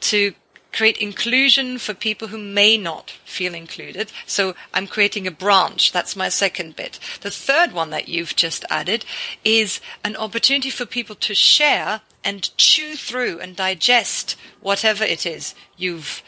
to 0.00 0.34
create 0.72 0.96
inclusion 0.98 1.78
for 1.78 1.94
people 1.94 2.28
who 2.28 2.38
may 2.38 2.76
not 2.76 3.10
feel 3.24 3.54
included. 3.54 4.10
So 4.26 4.54
I'm 4.72 4.86
creating 4.86 5.26
a 5.26 5.30
branch. 5.30 5.92
That's 5.92 6.16
my 6.16 6.28
second 6.28 6.76
bit. 6.76 6.98
The 7.20 7.30
third 7.30 7.72
one 7.72 7.90
that 7.90 8.08
you've 8.08 8.34
just 8.34 8.64
added 8.70 9.04
is 9.44 9.80
an 10.02 10.16
opportunity 10.16 10.70
for 10.70 10.86
people 10.86 11.16
to 11.16 11.34
share 11.34 12.00
and 12.24 12.56
chew 12.56 12.94
through 12.94 13.40
and 13.40 13.56
digest 13.56 14.36
whatever 14.60 15.04
it 15.04 15.26
is 15.26 15.54
you've 15.76 16.22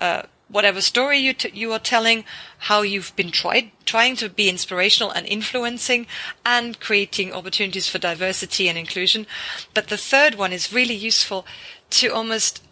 uh, 0.00 0.22
whatever 0.48 0.80
story 0.80 1.18
you 1.18 1.32
t- 1.32 1.50
you 1.54 1.72
are 1.72 1.78
telling, 1.78 2.24
how 2.58 2.82
you've 2.82 3.14
been 3.16 3.30
tried 3.30 3.70
trying 3.84 4.16
to 4.16 4.28
be 4.28 4.48
inspirational 4.48 5.10
and 5.10 5.26
influencing, 5.26 6.06
and 6.44 6.80
creating 6.80 7.32
opportunities 7.32 7.88
for 7.88 7.98
diversity 7.98 8.68
and 8.68 8.76
inclusion. 8.76 9.26
But 9.74 9.88
the 9.88 9.96
third 9.96 10.34
one 10.34 10.52
is 10.52 10.72
really 10.72 10.94
useful 10.94 11.46
to 11.90 12.08
almost 12.08 12.62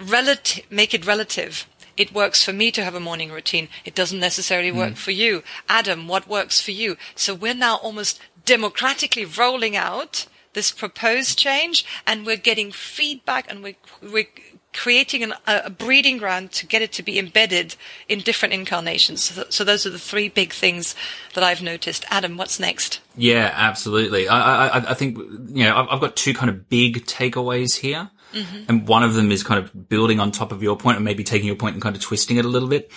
relative 0.00 0.70
make 0.70 0.94
it 0.94 1.06
relative. 1.06 1.66
It 1.96 2.14
works 2.14 2.42
for 2.42 2.52
me 2.52 2.70
to 2.70 2.84
have 2.84 2.94
a 2.94 3.00
morning 3.00 3.30
routine. 3.30 3.68
It 3.84 3.94
doesn't 3.94 4.20
necessarily 4.20 4.72
work 4.72 4.94
mm. 4.94 4.96
for 4.96 5.10
you. 5.10 5.42
Adam, 5.68 6.08
what 6.08 6.26
works 6.26 6.60
for 6.60 6.70
you? 6.70 6.96
So 7.14 7.34
we're 7.34 7.54
now 7.54 7.76
almost 7.76 8.20
democratically 8.46 9.26
rolling 9.26 9.76
out 9.76 10.26
this 10.52 10.70
proposed 10.70 11.38
change 11.38 11.84
and 12.06 12.24
we're 12.24 12.36
getting 12.36 12.72
feedback 12.72 13.50
and 13.50 13.62
we're, 13.62 13.76
we're 14.02 14.26
creating 14.72 15.22
an, 15.22 15.34
a 15.46 15.70
breeding 15.70 16.18
ground 16.18 16.52
to 16.52 16.66
get 16.66 16.82
it 16.82 16.92
to 16.92 17.02
be 17.02 17.18
embedded 17.18 17.76
in 18.08 18.20
different 18.20 18.54
incarnations. 18.54 19.24
So, 19.24 19.44
so, 19.48 19.64
those 19.64 19.86
are 19.86 19.90
the 19.90 19.98
three 19.98 20.28
big 20.28 20.52
things 20.52 20.94
that 21.34 21.44
I've 21.44 21.62
noticed. 21.62 22.04
Adam, 22.08 22.36
what's 22.36 22.60
next? 22.60 23.00
Yeah, 23.16 23.52
absolutely. 23.54 24.28
I, 24.28 24.68
I, 24.68 24.90
I 24.90 24.94
think, 24.94 25.18
you 25.18 25.64
know, 25.64 25.76
I've, 25.76 25.88
I've 25.90 26.00
got 26.00 26.16
two 26.16 26.34
kind 26.34 26.50
of 26.50 26.68
big 26.68 27.04
takeaways 27.06 27.78
here. 27.78 28.10
Mm-hmm. 28.32 28.64
And 28.68 28.88
one 28.88 29.02
of 29.02 29.14
them 29.14 29.30
is 29.30 29.42
kind 29.42 29.62
of 29.62 29.88
building 29.88 30.20
on 30.20 30.30
top 30.30 30.52
of 30.52 30.62
your 30.62 30.76
point 30.76 30.96
and 30.96 31.04
maybe 31.04 31.24
taking 31.24 31.46
your 31.46 31.56
point 31.56 31.74
and 31.74 31.82
kind 31.82 31.96
of 31.96 32.02
twisting 32.02 32.36
it 32.36 32.44
a 32.44 32.48
little 32.48 32.68
bit, 32.68 32.90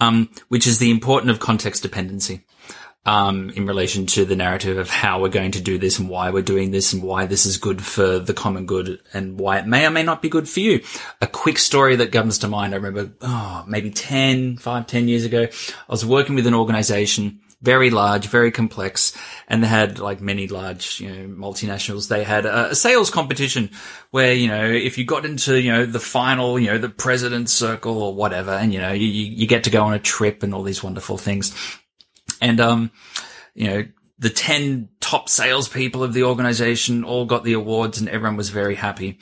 um, 0.00 0.30
which 0.48 0.66
is 0.66 0.78
the 0.78 0.90
importance 0.90 1.30
of 1.30 1.40
context 1.40 1.82
dependency 1.82 2.44
um, 3.06 3.50
in 3.50 3.66
relation 3.66 4.06
to 4.06 4.24
the 4.24 4.36
narrative 4.36 4.78
of 4.78 4.88
how 4.88 5.20
we're 5.20 5.28
going 5.28 5.50
to 5.52 5.60
do 5.60 5.78
this 5.78 5.98
and 5.98 6.08
why 6.08 6.30
we're 6.30 6.42
doing 6.42 6.70
this 6.70 6.92
and 6.92 7.02
why 7.02 7.26
this 7.26 7.44
is 7.44 7.58
good 7.58 7.82
for 7.82 8.18
the 8.18 8.32
common 8.32 8.66
good 8.66 9.00
and 9.12 9.38
why 9.38 9.58
it 9.58 9.66
may 9.66 9.86
or 9.86 9.90
may 9.90 10.02
not 10.02 10.22
be 10.22 10.28
good 10.28 10.48
for 10.48 10.60
you. 10.60 10.80
A 11.20 11.26
quick 11.26 11.58
story 11.58 11.96
that 11.96 12.12
comes 12.12 12.38
to 12.38 12.48
mind. 12.48 12.72
I 12.72 12.78
remember, 12.78 13.12
oh, 13.20 13.64
maybe 13.68 13.90
10, 13.90 14.56
5, 14.56 14.86
10 14.86 15.08
years 15.08 15.24
ago, 15.24 15.42
I 15.42 15.92
was 15.92 16.06
working 16.06 16.34
with 16.34 16.46
an 16.46 16.54
organization 16.54 17.40
very 17.64 17.88
large, 17.88 18.28
very 18.28 18.50
complex, 18.50 19.16
and 19.48 19.62
they 19.62 19.66
had 19.66 19.98
like 19.98 20.20
many 20.20 20.46
large, 20.46 21.00
you 21.00 21.08
know, 21.08 21.34
multinationals. 21.34 22.08
They 22.08 22.22
had 22.22 22.44
a, 22.44 22.74
sales 22.74 23.10
competition 23.10 23.70
where, 24.10 24.34
you 24.34 24.48
know, 24.48 24.64
if 24.64 24.98
you 24.98 25.06
got 25.06 25.24
into, 25.24 25.58
you 25.60 25.72
know, 25.72 25.86
the 25.86 25.98
final, 25.98 26.58
you 26.58 26.68
know, 26.68 26.78
the 26.78 26.90
president's 26.90 27.52
circle 27.52 28.02
or 28.02 28.14
whatever, 28.14 28.50
and, 28.50 28.72
you 28.72 28.80
know, 28.80 28.92
you, 28.92 29.06
you 29.06 29.46
get 29.46 29.64
to 29.64 29.70
go 29.70 29.82
on 29.84 29.94
a 29.94 29.98
trip 29.98 30.42
and 30.42 30.54
all 30.54 30.62
these 30.62 30.82
wonderful 30.82 31.16
things. 31.16 31.54
And, 32.40 32.60
um, 32.60 32.90
you 33.54 33.68
know, 33.68 33.84
the 34.18 34.30
10 34.30 34.90
top 35.00 35.28
salespeople 35.30 36.02
of 36.02 36.12
the 36.12 36.24
organization 36.24 37.02
all 37.02 37.24
got 37.24 37.44
the 37.44 37.54
awards 37.54 37.98
and 37.98 38.08
everyone 38.08 38.36
was 38.36 38.50
very 38.50 38.74
happy 38.74 39.18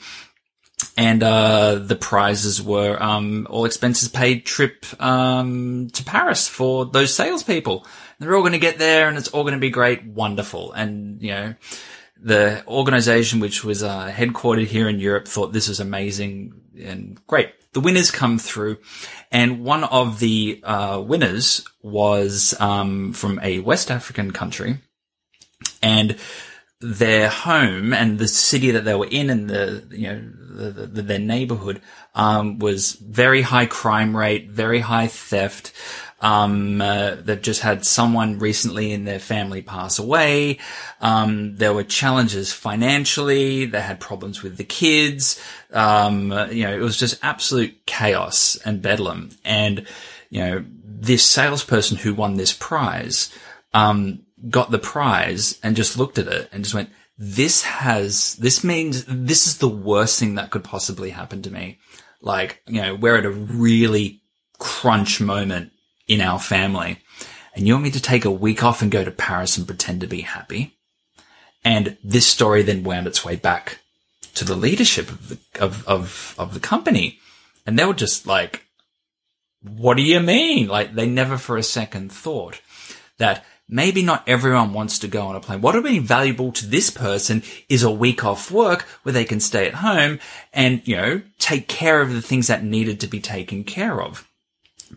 and 0.97 1.23
uh, 1.23 1.75
the 1.75 1.95
prizes 1.95 2.61
were 2.61 3.01
um, 3.01 3.47
all 3.49 3.65
expenses 3.65 4.09
paid 4.09 4.45
trip 4.45 4.85
um, 5.01 5.89
to 5.93 6.03
Paris 6.03 6.47
for 6.47 6.85
those 6.85 7.13
salespeople. 7.13 7.85
They're 8.23 8.35
all 8.35 8.41
going 8.41 8.53
to 8.53 8.59
get 8.59 8.77
there, 8.77 9.09
and 9.09 9.17
it's 9.17 9.27
all 9.29 9.43
going 9.43 9.53
to 9.53 9.59
be 9.59 9.69
great, 9.69 10.05
wonderful. 10.05 10.71
And 10.71 11.21
you 11.21 11.31
know, 11.31 11.55
the 12.17 12.65
organization, 12.67 13.39
which 13.39 13.63
was 13.63 13.83
uh, 13.83 14.11
headquartered 14.11 14.67
here 14.67 14.87
in 14.87 14.99
Europe, 14.99 15.27
thought 15.27 15.53
this 15.53 15.67
was 15.67 15.79
amazing 15.79 16.53
and 16.81 17.19
great. 17.27 17.53
The 17.73 17.81
winners 17.81 18.11
come 18.11 18.39
through, 18.39 18.77
and 19.31 19.63
one 19.63 19.83
of 19.83 20.19
the 20.19 20.61
uh, 20.63 21.03
winners 21.05 21.65
was 21.81 22.55
um, 22.59 23.13
from 23.13 23.39
a 23.41 23.59
West 23.59 23.91
African 23.91 24.31
country, 24.31 24.77
and 25.81 26.17
their 26.83 27.29
home 27.29 27.93
and 27.93 28.19
the 28.19 28.27
city 28.27 28.71
that 28.71 28.83
they 28.83 28.93
were 28.93 29.07
in 29.09 29.29
and 29.29 29.49
the, 29.49 29.87
you 29.89 30.07
know, 30.07 30.21
the, 30.21 30.85
the, 30.85 31.01
their 31.01 31.19
neighborhood, 31.19 31.81
um, 32.13 32.59
was 32.59 32.93
very 32.93 33.41
high 33.41 33.65
crime 33.65 34.15
rate, 34.15 34.49
very 34.49 34.79
high 34.79 35.07
theft. 35.07 35.71
Um, 36.23 36.79
uh, 36.79 37.15
they've 37.15 37.41
just 37.41 37.59
had 37.61 37.85
someone 37.85 38.39
recently 38.39 38.93
in 38.93 39.03
their 39.03 39.19
family 39.19 39.61
pass 39.61 39.99
away. 39.99 40.59
Um, 41.01 41.57
there 41.57 41.73
were 41.73 41.83
challenges 41.83 42.53
financially. 42.53 43.65
They 43.65 43.81
had 43.81 43.99
problems 43.99 44.41
with 44.41 44.55
the 44.55 44.63
kids. 44.63 45.41
Um, 45.73 46.31
uh, 46.31 46.45
you 46.45 46.63
know, 46.63 46.73
it 46.73 46.79
was 46.79 46.97
just 46.97 47.19
absolute 47.21 47.85
chaos 47.85 48.55
and 48.63 48.81
bedlam. 48.81 49.31
And, 49.43 49.85
you 50.29 50.39
know, 50.39 50.65
this 50.85 51.25
salesperson 51.25 51.97
who 51.97 52.13
won 52.13 52.35
this 52.35 52.53
prize, 52.53 53.29
um, 53.73 54.23
got 54.49 54.71
the 54.71 54.79
prize 54.79 55.59
and 55.61 55.75
just 55.75 55.97
looked 55.97 56.17
at 56.17 56.27
it 56.27 56.47
and 56.53 56.63
just 56.63 56.73
went, 56.73 56.89
this 57.17 57.63
has, 57.63 58.35
this 58.35 58.63
means 58.63 59.03
this 59.09 59.45
is 59.45 59.57
the 59.57 59.67
worst 59.67 60.21
thing 60.21 60.35
that 60.35 60.51
could 60.51 60.63
possibly 60.63 61.09
happen 61.09 61.41
to 61.41 61.51
me. 61.51 61.79
Like, 62.21 62.61
you 62.65 62.81
know, 62.81 62.95
we're 62.95 63.17
at 63.17 63.25
a 63.25 63.29
really 63.29 64.21
crunch 64.57 65.19
moment 65.19 65.72
in 66.13 66.21
our 66.21 66.39
family 66.39 66.99
and 67.55 67.67
you 67.67 67.73
want 67.73 67.83
me 67.83 67.91
to 67.91 68.01
take 68.01 68.25
a 68.25 68.31
week 68.31 68.63
off 68.63 68.81
and 68.81 68.91
go 68.91 69.03
to 69.03 69.11
Paris 69.11 69.57
and 69.57 69.67
pretend 69.67 70.01
to 70.01 70.07
be 70.07 70.21
happy. 70.21 70.75
And 71.63 71.97
this 72.03 72.25
story 72.25 72.63
then 72.63 72.83
wound 72.83 73.07
its 73.07 73.23
way 73.23 73.35
back 73.35 73.79
to 74.35 74.43
the 74.43 74.55
leadership 74.55 75.09
of 75.09 75.29
the, 75.29 75.39
of, 75.63 75.87
of, 75.87 76.35
of 76.37 76.53
the 76.53 76.59
company. 76.59 77.19
And 77.65 77.77
they 77.77 77.85
were 77.85 77.93
just 77.93 78.25
like, 78.25 78.65
what 79.61 79.95
do 79.95 80.03
you 80.03 80.19
mean? 80.19 80.67
Like 80.67 80.95
they 80.95 81.07
never 81.07 81.37
for 81.37 81.55
a 81.55 81.63
second 81.63 82.11
thought 82.11 82.59
that 83.17 83.45
maybe 83.69 84.01
not 84.01 84.27
everyone 84.27 84.73
wants 84.73 84.99
to 84.99 85.07
go 85.07 85.27
on 85.27 85.35
a 85.35 85.39
plane. 85.39 85.61
What 85.61 85.75
would 85.75 85.83
be 85.83 85.99
valuable 85.99 86.51
to 86.53 86.65
this 86.65 86.89
person 86.89 87.43
is 87.69 87.83
a 87.83 87.91
week 87.91 88.25
off 88.25 88.51
work 88.51 88.81
where 89.03 89.13
they 89.13 89.23
can 89.23 89.39
stay 89.39 89.67
at 89.67 89.75
home 89.75 90.19
and, 90.51 90.85
you 90.85 90.97
know, 90.97 91.21
take 91.37 91.67
care 91.67 92.01
of 92.01 92.11
the 92.11 92.21
things 92.21 92.47
that 92.47 92.63
needed 92.63 92.99
to 93.01 93.07
be 93.07 93.21
taken 93.21 93.63
care 93.63 94.01
of. 94.01 94.27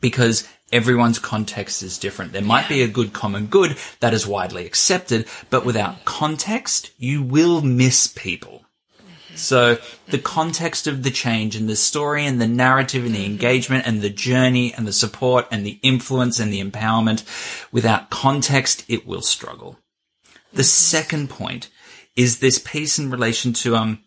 Because 0.00 0.48
everyone's 0.72 1.18
context 1.18 1.82
is 1.82 1.98
different. 1.98 2.32
There 2.32 2.42
might 2.42 2.68
be 2.68 2.82
a 2.82 2.88
good 2.88 3.12
common 3.12 3.46
good 3.46 3.76
that 4.00 4.14
is 4.14 4.26
widely 4.26 4.66
accepted, 4.66 5.26
but 5.50 5.64
without 5.64 6.04
context, 6.04 6.90
you 6.98 7.22
will 7.22 7.62
miss 7.62 8.06
people. 8.06 8.64
So 9.36 9.78
the 10.08 10.18
context 10.18 10.86
of 10.86 11.02
the 11.02 11.10
change 11.10 11.56
and 11.56 11.68
the 11.68 11.76
story 11.76 12.24
and 12.24 12.40
the 12.40 12.46
narrative 12.46 13.04
and 13.04 13.14
the 13.14 13.26
engagement 13.26 13.86
and 13.86 14.00
the 14.00 14.10
journey 14.10 14.72
and 14.72 14.86
the 14.86 14.94
support 14.94 15.46
and 15.50 15.64
the 15.64 15.78
influence 15.82 16.40
and 16.40 16.52
the 16.52 16.64
empowerment, 16.64 17.24
without 17.70 18.08
context, 18.08 18.84
it 18.88 19.06
will 19.06 19.20
struggle. 19.20 19.78
The 20.54 20.64
second 20.64 21.28
point 21.28 21.68
is 22.16 22.38
this 22.38 22.58
piece 22.58 22.98
in 22.98 23.10
relation 23.10 23.52
to, 23.52 23.76
um, 23.76 23.98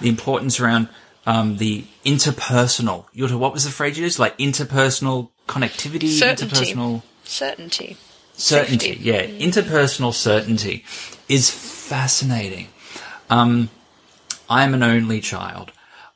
the 0.00 0.08
importance 0.08 0.58
around, 0.58 0.88
um, 1.26 1.58
the 1.58 1.84
interpersonal. 2.04 3.06
Jutta, 3.14 3.38
what 3.38 3.52
was 3.52 3.64
the 3.64 3.70
phrase 3.70 3.96
you 3.96 4.04
used? 4.04 4.18
Like 4.18 4.36
interpersonal 4.38 5.30
connectivity, 5.46 6.08
certainty. 6.08 6.56
interpersonal 6.56 7.02
certainty. 7.24 7.96
certainty. 8.34 8.92
Safety. 8.92 9.02
Yeah, 9.02 9.22
interpersonal 9.22 10.14
certainty 10.14 10.84
is 11.28 11.50
fascinating. 11.50 12.68
Um, 13.30 13.70
I'm 14.48 14.74
an 14.74 14.82
only 14.82 15.20
child. 15.20 15.72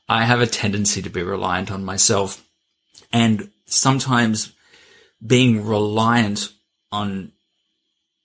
I 0.08 0.24
have 0.24 0.40
a 0.40 0.46
tendency 0.46 1.02
to 1.02 1.10
be 1.10 1.22
reliant 1.22 1.70
on 1.70 1.84
myself 1.84 2.44
and 3.12 3.50
sometimes 3.66 4.52
being 5.24 5.66
reliant 5.66 6.52
on 6.92 7.32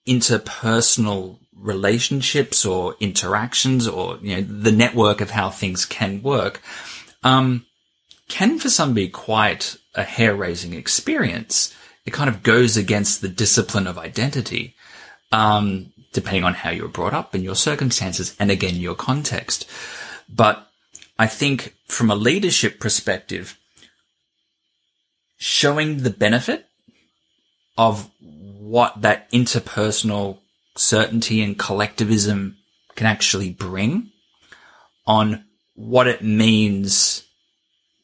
interpersonal 0.08 1.40
relationships 1.56 2.66
or 2.66 2.96
interactions 3.00 3.88
or, 3.88 4.18
you 4.22 4.36
know, 4.36 4.42
the 4.42 4.72
network 4.72 5.22
of 5.22 5.32
how 5.32 5.50
things 5.50 5.86
can 5.86 6.22
work, 6.22 6.62
um, 7.24 7.66
can 8.28 8.60
for 8.60 8.70
some 8.70 8.94
be 8.94 9.08
quite 9.08 9.78
a 9.96 10.04
hair 10.04 10.36
raising 10.36 10.74
experience. 10.74 11.76
It 12.06 12.14
kind 12.14 12.30
of 12.30 12.44
goes 12.44 12.78
against 12.78 13.22
the 13.22 13.30
discipline 13.30 13.88
of 13.88 13.98
identity, 13.98 14.76
um, 15.32 15.92
depending 16.14 16.44
on 16.44 16.54
how 16.54 16.72
you 16.72 16.84
were 16.84 16.88
brought 16.88 17.14
up 17.14 17.34
and 17.34 17.44
your 17.44 17.56
circumstances 17.56 18.36
and 18.40 18.50
again, 18.50 18.76
your 18.76 18.96
context. 18.96 19.70
But 20.28 20.68
I 21.20 21.28
think 21.28 21.76
from 21.88 22.10
a 22.10 22.16
leadership 22.16 22.80
perspective, 22.80 23.58
showing 25.38 25.98
the 25.98 26.10
benefit 26.10 26.68
of 27.78 28.10
what 28.20 29.02
that 29.02 29.30
interpersonal 29.32 30.38
certainty 30.76 31.42
and 31.42 31.58
collectivism 31.58 32.58
can 32.96 33.08
actually 33.08 33.52
bring 33.52 34.12
on 35.06 35.44
what 35.76 36.08
it 36.08 36.24
means 36.24 37.24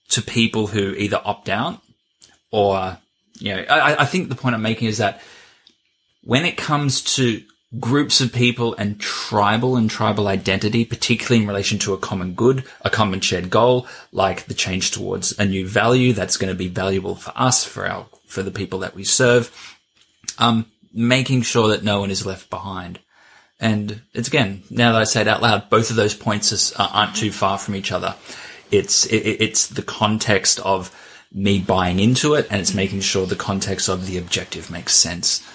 to 0.09 0.21
people 0.21 0.67
who 0.67 0.93
either 0.93 1.21
opt 1.23 1.49
out 1.49 1.81
or, 2.51 2.97
you 3.39 3.55
know, 3.55 3.61
I, 3.69 4.03
I 4.03 4.05
think 4.05 4.29
the 4.29 4.35
point 4.35 4.55
I'm 4.55 4.61
making 4.61 4.87
is 4.87 4.99
that 4.99 5.21
when 6.23 6.45
it 6.45 6.57
comes 6.57 7.01
to 7.15 7.41
groups 7.79 8.21
of 8.21 8.31
people 8.31 8.73
and 8.75 8.99
tribal 8.99 9.75
and 9.75 9.89
tribal 9.89 10.27
identity, 10.27 10.85
particularly 10.85 11.41
in 11.41 11.47
relation 11.47 11.77
to 11.79 11.93
a 11.93 11.97
common 11.97 12.33
good, 12.33 12.63
a 12.81 12.89
common 12.89 13.19
shared 13.19 13.49
goal, 13.49 13.87
like 14.11 14.45
the 14.45 14.53
change 14.53 14.91
towards 14.91 15.37
a 15.37 15.45
new 15.45 15.67
value 15.67 16.13
that's 16.13 16.37
going 16.37 16.51
to 16.51 16.57
be 16.57 16.69
valuable 16.69 17.15
for 17.15 17.33
us, 17.35 17.65
for 17.65 17.85
our, 17.87 18.05
for 18.25 18.41
the 18.41 18.51
people 18.51 18.79
that 18.79 18.95
we 18.95 19.03
serve. 19.03 19.51
Um, 20.39 20.65
making 20.93 21.41
sure 21.41 21.69
that 21.69 21.83
no 21.83 21.99
one 21.99 22.11
is 22.11 22.25
left 22.25 22.49
behind. 22.49 22.99
And 23.59 24.01
it's 24.13 24.27
again, 24.27 24.63
now 24.69 24.93
that 24.93 25.01
I 25.01 25.03
say 25.03 25.21
it 25.21 25.27
out 25.27 25.41
loud, 25.41 25.69
both 25.69 25.89
of 25.89 25.95
those 25.95 26.13
points 26.13 26.73
uh, 26.79 26.89
aren't 26.91 27.15
too 27.15 27.31
far 27.31 27.57
from 27.57 27.75
each 27.75 27.91
other. 27.91 28.15
It's, 28.71 29.05
it, 29.05 29.17
it's 29.17 29.67
the 29.67 29.81
context 29.81 30.59
of 30.59 30.95
me 31.31 31.59
buying 31.59 31.99
into 31.99 32.33
it 32.33 32.47
and 32.49 32.61
it's 32.61 32.73
making 32.73 33.01
sure 33.01 33.25
the 33.25 33.35
context 33.35 33.89
of 33.89 34.07
the 34.07 34.17
objective 34.17 34.71
makes 34.71 34.95
sense. 34.95 35.45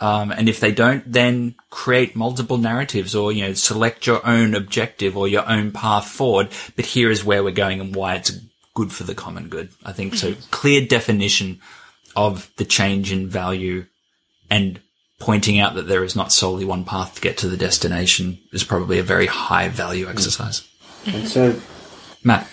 Um, 0.00 0.32
and 0.32 0.48
if 0.48 0.60
they 0.60 0.72
don't, 0.72 1.10
then 1.10 1.54
create 1.68 2.16
multiple 2.16 2.56
narratives 2.56 3.14
or, 3.14 3.32
you 3.32 3.42
know, 3.42 3.52
select 3.52 4.06
your 4.06 4.26
own 4.26 4.54
objective 4.54 5.16
or 5.16 5.28
your 5.28 5.46
own 5.48 5.72
path 5.72 6.08
forward. 6.08 6.48
But 6.74 6.86
here 6.86 7.10
is 7.10 7.24
where 7.24 7.44
we're 7.44 7.50
going 7.50 7.80
and 7.80 7.94
why 7.94 8.14
it's 8.14 8.32
good 8.74 8.92
for 8.92 9.04
the 9.04 9.14
common 9.14 9.48
good. 9.48 9.68
I 9.84 9.92
think 9.92 10.14
so. 10.14 10.34
Clear 10.50 10.86
definition 10.86 11.60
of 12.16 12.50
the 12.56 12.64
change 12.64 13.12
in 13.12 13.28
value 13.28 13.86
and 14.48 14.80
pointing 15.18 15.60
out 15.60 15.74
that 15.74 15.86
there 15.86 16.02
is 16.02 16.16
not 16.16 16.32
solely 16.32 16.64
one 16.64 16.84
path 16.84 17.14
to 17.16 17.20
get 17.20 17.36
to 17.38 17.48
the 17.48 17.56
destination 17.56 18.38
is 18.52 18.64
probably 18.64 18.98
a 18.98 19.02
very 19.02 19.26
high 19.26 19.68
value 19.68 20.08
exercise. 20.08 20.66
And 21.06 21.28
so, 21.28 21.60
Matt. 22.24 22.48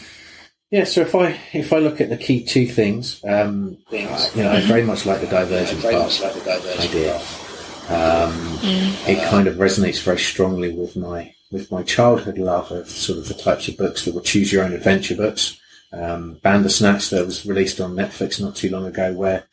Yeah, 0.70 0.84
so 0.84 1.02
if 1.02 1.16
I 1.16 1.40
if 1.54 1.72
I 1.72 1.78
look 1.78 2.02
at 2.02 2.10
the 2.10 2.18
key 2.18 2.44
two 2.44 2.68
things, 2.68 3.24
um, 3.24 3.78
you 4.36 4.44
know, 4.44 4.52
I 4.52 4.62
very 4.62 4.84
much 4.84 5.06
like 5.06 5.22
the 5.22 5.28
divergent 5.28 5.82
path 5.82 6.22
idea. 6.80 7.16
Um, 7.90 8.60
It 9.08 9.24
kind 9.30 9.48
of 9.48 9.56
resonates 9.56 10.02
very 10.02 10.20
strongly 10.20 10.74
with 10.74 10.98
my 10.98 11.34
with 11.52 11.72
my 11.72 11.84
childhood 11.84 12.38
love 12.38 12.70
of 12.72 12.90
sort 12.90 13.18
of 13.18 13.30
the 13.30 13.34
types 13.34 13.70
of 13.70 13.78
books 13.78 14.04
that 14.04 14.14
were 14.14 14.20
choose 14.22 14.52
your 14.52 14.66
own 14.66 14.74
adventure 14.74 15.16
books. 15.16 15.58
Um, 15.94 16.38
Bandersnatch 16.44 17.12
that 17.12 17.26
was 17.26 17.46
released 17.46 17.80
on 17.80 17.96
Netflix 17.96 18.42
not 18.42 18.58
too 18.58 18.70
long 18.70 18.86
ago, 18.86 19.14
where 19.14 19.46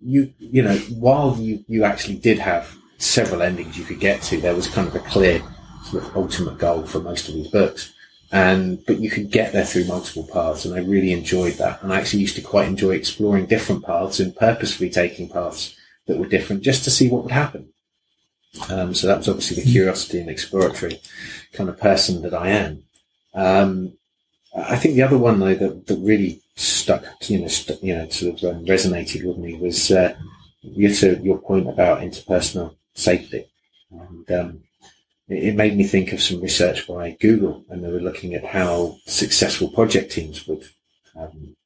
you 0.00 0.32
you 0.38 0.62
know 0.62 0.76
while 0.94 1.36
you 1.38 1.64
you 1.66 1.82
actually 1.82 2.18
did 2.18 2.38
have 2.38 2.72
several 2.98 3.42
endings 3.42 3.76
you 3.76 3.84
could 3.84 3.98
get 3.98 4.22
to, 4.22 4.40
there 4.40 4.54
was 4.54 4.68
kind 4.68 4.86
of 4.86 4.94
a 4.94 5.00
clear 5.00 5.42
sort 5.86 6.04
of 6.04 6.16
ultimate 6.16 6.58
goal 6.58 6.84
for 6.84 7.00
most 7.00 7.28
of 7.28 7.34
these 7.34 7.48
books 7.48 7.91
and 8.32 8.84
but 8.86 8.98
you 8.98 9.10
could 9.10 9.30
get 9.30 9.52
there 9.52 9.64
through 9.64 9.84
multiple 9.84 10.26
paths 10.32 10.64
and 10.64 10.74
I 10.74 10.78
really 10.78 11.12
enjoyed 11.12 11.54
that. 11.54 11.82
And 11.82 11.92
I 11.92 12.00
actually 12.00 12.20
used 12.20 12.36
to 12.36 12.42
quite 12.42 12.66
enjoy 12.66 12.92
exploring 12.94 13.46
different 13.46 13.84
paths 13.84 14.20
and 14.20 14.34
purposefully 14.34 14.88
taking 14.88 15.28
paths 15.28 15.76
that 16.06 16.18
were 16.18 16.26
different 16.26 16.62
just 16.62 16.82
to 16.84 16.90
see 16.90 17.10
what 17.10 17.22
would 17.22 17.32
happen. 17.32 17.68
Um, 18.70 18.94
so 18.94 19.06
that 19.06 19.18
was 19.18 19.28
obviously 19.28 19.62
the 19.62 19.70
curiosity 19.70 20.18
and 20.18 20.30
exploratory 20.30 21.00
kind 21.52 21.68
of 21.68 21.78
person 21.78 22.22
that 22.22 22.34
I 22.34 22.48
am. 22.48 22.84
Um, 23.34 23.92
I 24.56 24.76
think 24.76 24.94
the 24.94 25.02
other 25.02 25.18
one 25.18 25.38
though 25.38 25.54
that, 25.54 25.86
that 25.86 25.98
really 25.98 26.40
stuck, 26.54 27.04
you 27.28 27.40
know, 27.40 27.48
st- 27.48 27.82
you 27.82 27.94
know, 27.94 28.08
sort 28.08 28.42
of 28.42 28.56
um, 28.56 28.64
resonated 28.64 29.24
with 29.24 29.38
me 29.38 29.56
was 29.56 29.90
uh, 29.90 30.14
to 30.62 31.20
your 31.22 31.38
point 31.38 31.68
about 31.68 32.00
interpersonal 32.00 32.76
safety, 32.94 33.46
and 33.90 34.30
um, 34.30 34.62
it, 35.28 35.54
made 35.54 35.76
me 35.76 35.84
think 35.84 36.12
of 36.12 36.22
some 36.22 36.40
research 36.40 36.86
by 36.86 37.16
Google, 37.20 37.64
and 37.68 37.82
they 37.82 37.90
were 37.90 38.00
looking 38.00 38.34
at 38.34 38.44
how 38.44 38.96
successful 39.06 39.68
project 39.68 40.12
teams 40.12 40.46
would 40.46 40.64
um, 41.16 41.56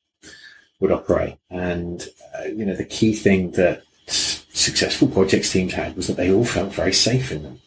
would 0.81 0.93
operate, 0.93 1.37
and 1.51 2.09
uh, 2.39 2.45
you 2.45 2.65
know, 2.65 2.77
the 2.77 2.85
key 2.85 3.15
thing 3.15 3.53
that 3.53 3.83
successful 4.07 5.09
projects 5.09 5.51
teams 5.53 5.73
had 5.73 5.97
was 5.97 6.07
that 6.07 6.17
they 6.17 6.33
all 6.33 6.45
felt 6.45 6.73
very 6.73 6.93
safe 6.93 7.33
in 7.33 7.43
them, 7.43 7.61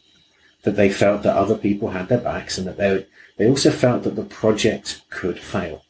that 0.64 0.76
they 0.76 0.90
felt 0.90 1.24
that 1.24 1.36
other 1.36 1.58
people 1.58 1.90
had 1.90 2.08
their 2.08 2.20
backs, 2.20 2.58
and 2.58 2.68
that 2.68 2.78
they 2.78 3.06
they 3.38 3.48
also 3.48 3.72
felt 3.72 4.04
that 4.04 4.16
the 4.16 4.24
project 4.24 5.02
could 5.10 5.40
fail. 5.40 5.84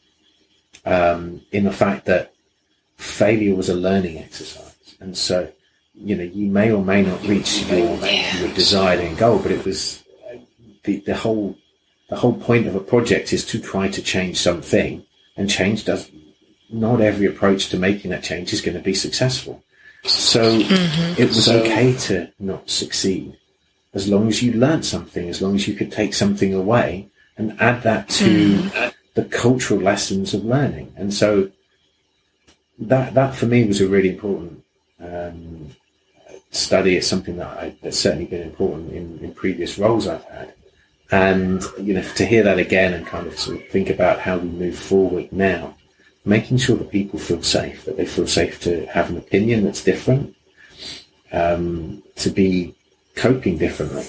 Um, 0.86 1.42
in 1.52 1.64
the 1.64 1.72
fact 1.72 2.06
that 2.06 2.32
failure 3.00 3.54
was 3.54 3.68
a 3.68 3.74
learning 3.74 4.18
exercise. 4.18 4.96
And 5.00 5.16
so, 5.16 5.52
you 6.00 6.16
know, 6.16 6.24
you 6.24 6.46
may 6.50 6.72
or 6.72 6.84
may 6.84 7.02
not 7.02 7.22
reach 7.26 7.62
your, 7.64 7.96
your 8.38 8.54
desired 8.54 9.00
end 9.00 9.18
goal, 9.18 9.38
but 9.38 9.52
it 9.52 9.64
was 9.64 10.02
the, 10.84 11.00
the 11.00 11.14
whole, 11.14 11.56
the 12.08 12.16
whole 12.16 12.34
point 12.34 12.66
of 12.66 12.74
a 12.74 12.80
project 12.80 13.32
is 13.32 13.44
to 13.46 13.60
try 13.60 13.88
to 13.88 14.02
change 14.02 14.38
something 14.38 15.04
and 15.36 15.48
change 15.48 15.84
does 15.84 16.10
not 16.70 17.00
every 17.00 17.26
approach 17.26 17.68
to 17.68 17.78
making 17.78 18.10
that 18.10 18.22
change 18.22 18.52
is 18.52 18.60
going 18.60 18.76
to 18.76 18.82
be 18.82 18.94
successful. 18.94 19.62
So 20.04 20.58
mm-hmm. 20.58 21.20
it 21.20 21.28
was 21.28 21.44
so, 21.44 21.60
okay 21.60 21.94
to 22.08 22.32
not 22.38 22.70
succeed 22.70 23.36
as 23.92 24.08
long 24.08 24.28
as 24.28 24.42
you 24.42 24.52
learned 24.52 24.86
something, 24.86 25.28
as 25.28 25.42
long 25.42 25.54
as 25.54 25.66
you 25.66 25.74
could 25.74 25.90
take 25.90 26.14
something 26.14 26.54
away 26.54 27.08
and 27.36 27.60
add 27.60 27.82
that 27.82 28.08
to 28.08 28.58
mm. 28.58 28.94
the 29.14 29.24
cultural 29.24 29.80
lessons 29.80 30.32
of 30.32 30.44
learning. 30.44 30.92
And 30.96 31.12
so 31.12 31.50
that 32.78 33.14
that 33.14 33.34
for 33.34 33.46
me 33.46 33.66
was 33.66 33.80
a 33.80 33.88
really 33.88 34.10
important 34.10 34.64
um, 35.00 35.74
study. 36.50 36.96
is 36.96 37.06
something 37.06 37.36
that 37.36 37.46
I, 37.46 37.74
that's 37.82 37.98
certainly 37.98 38.26
been 38.26 38.42
important 38.42 38.92
in, 38.92 39.18
in 39.18 39.34
previous 39.34 39.78
roles 39.78 40.06
I've 40.06 40.24
had. 40.24 40.54
And 41.12 41.62
you 41.80 41.94
know, 41.94 42.02
to 42.02 42.24
hear 42.24 42.42
that 42.44 42.58
again 42.58 42.92
and 42.92 43.06
kind 43.06 43.26
of 43.26 43.38
sort 43.38 43.60
of 43.60 43.68
think 43.68 43.90
about 43.90 44.20
how 44.20 44.38
we 44.38 44.48
move 44.48 44.78
forward 44.78 45.32
now, 45.32 45.76
making 46.24 46.58
sure 46.58 46.76
that 46.76 46.90
people 46.90 47.18
feel 47.18 47.42
safe, 47.42 47.84
that 47.84 47.96
they 47.96 48.06
feel 48.06 48.26
safe 48.26 48.60
to 48.60 48.86
have 48.86 49.10
an 49.10 49.16
opinion 49.16 49.64
that's 49.64 49.82
different, 49.82 50.36
um, 51.32 52.02
to 52.16 52.30
be 52.30 52.74
coping 53.16 53.58
differently, 53.58 54.06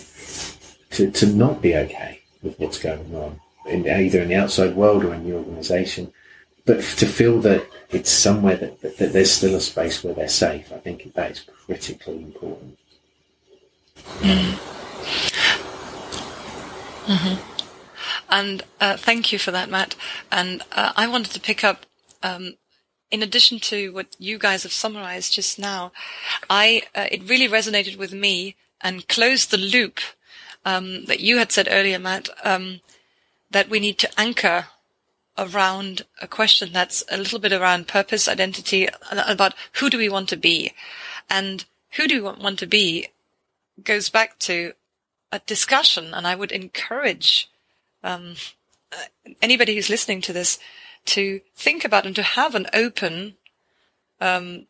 to, 0.92 1.10
to 1.12 1.26
not 1.26 1.62
be 1.62 1.76
okay 1.76 2.22
with 2.44 2.60
what's 2.60 2.78
going 2.78 3.16
on, 3.16 3.40
in, 3.66 3.88
either 3.90 4.22
in 4.22 4.30
the 4.30 4.36
outside 4.36 4.76
world 4.76 5.04
or 5.04 5.14
in 5.14 5.24
the 5.24 5.36
organisation. 5.36 6.12
But 6.72 6.84
to 7.00 7.06
feel 7.06 7.42
that 7.42 7.68
it's 7.90 8.10
somewhere 8.10 8.56
that, 8.56 8.80
that, 8.80 8.98
that, 8.98 9.12
there's 9.12 9.34
still 9.34 9.56
a 9.56 9.60
space 9.60 10.02
where 10.02 10.14
they're 10.14 10.30
safe, 10.30 10.72
I 10.72 10.78
think 10.78 11.14
that 11.16 11.32
is 11.32 11.42
critically 11.42 12.24
important. 12.24 12.78
Mm. 14.20 14.54
Mm-hmm. 17.08 17.42
And 18.30 18.64
uh, 18.80 18.96
thank 18.96 19.34
you 19.34 19.38
for 19.38 19.52
that, 19.52 19.70
Matt. 19.70 19.98
And 20.32 20.62
uh, 20.72 20.94
I 20.96 21.10
wanted 21.10 21.34
to 21.34 21.42
pick 21.42 21.66
up, 21.66 21.86
um, 22.24 22.54
in 23.12 23.22
addition 23.22 23.60
to 23.60 23.92
what 23.92 24.16
you 24.18 24.40
guys 24.40 24.64
have 24.64 24.72
summarized 24.72 25.34
just 25.34 25.60
now, 25.60 25.92
I 26.50 26.84
uh, 26.96 27.08
it 27.12 27.28
really 27.28 27.50
resonated 27.50 27.98
with 27.98 28.14
me 28.14 28.56
and 28.80 29.10
closed 29.10 29.52
the 29.52 29.58
loop 29.58 30.00
um, 30.64 31.04
that 31.08 31.20
you 31.20 31.38
had 31.38 31.52
said 31.52 31.68
earlier, 31.70 32.00
Matt, 32.00 32.30
um, 32.46 32.80
that 33.50 33.68
we 33.68 33.82
need 33.82 33.98
to 33.98 34.10
anchor 34.18 34.68
around 35.42 36.04
a 36.22 36.28
question 36.28 36.72
that's 36.72 37.04
a 37.10 37.18
little 37.18 37.40
bit 37.40 37.52
around 37.52 37.88
purpose, 37.88 38.28
identity, 38.28 38.88
about 39.12 39.54
who 39.74 39.90
do 39.90 39.98
we 39.98 40.08
want 40.08 40.30
to 40.30 40.38
be, 40.38 40.74
and 41.30 41.66
who 41.92 42.08
do 42.08 42.24
we 42.24 42.32
want 42.32 42.60
to 42.60 42.68
be 42.68 43.08
goes 43.84 44.10
back 44.10 44.38
to 44.40 44.74
a 45.32 45.40
discussion, 45.40 46.14
and 46.14 46.28
I 46.28 46.36
would 46.36 46.52
encourage 46.52 47.50
um, 48.04 48.36
anybody 49.42 49.76
who's 49.76 49.90
listening 49.90 50.22
to 50.22 50.34
this 50.34 50.60
to 51.06 51.42
think 51.56 51.84
about 51.84 52.06
and 52.06 52.16
to 52.16 52.24
have 52.24 52.54
an 52.54 52.68
open 52.74 53.36
um, 54.20 54.68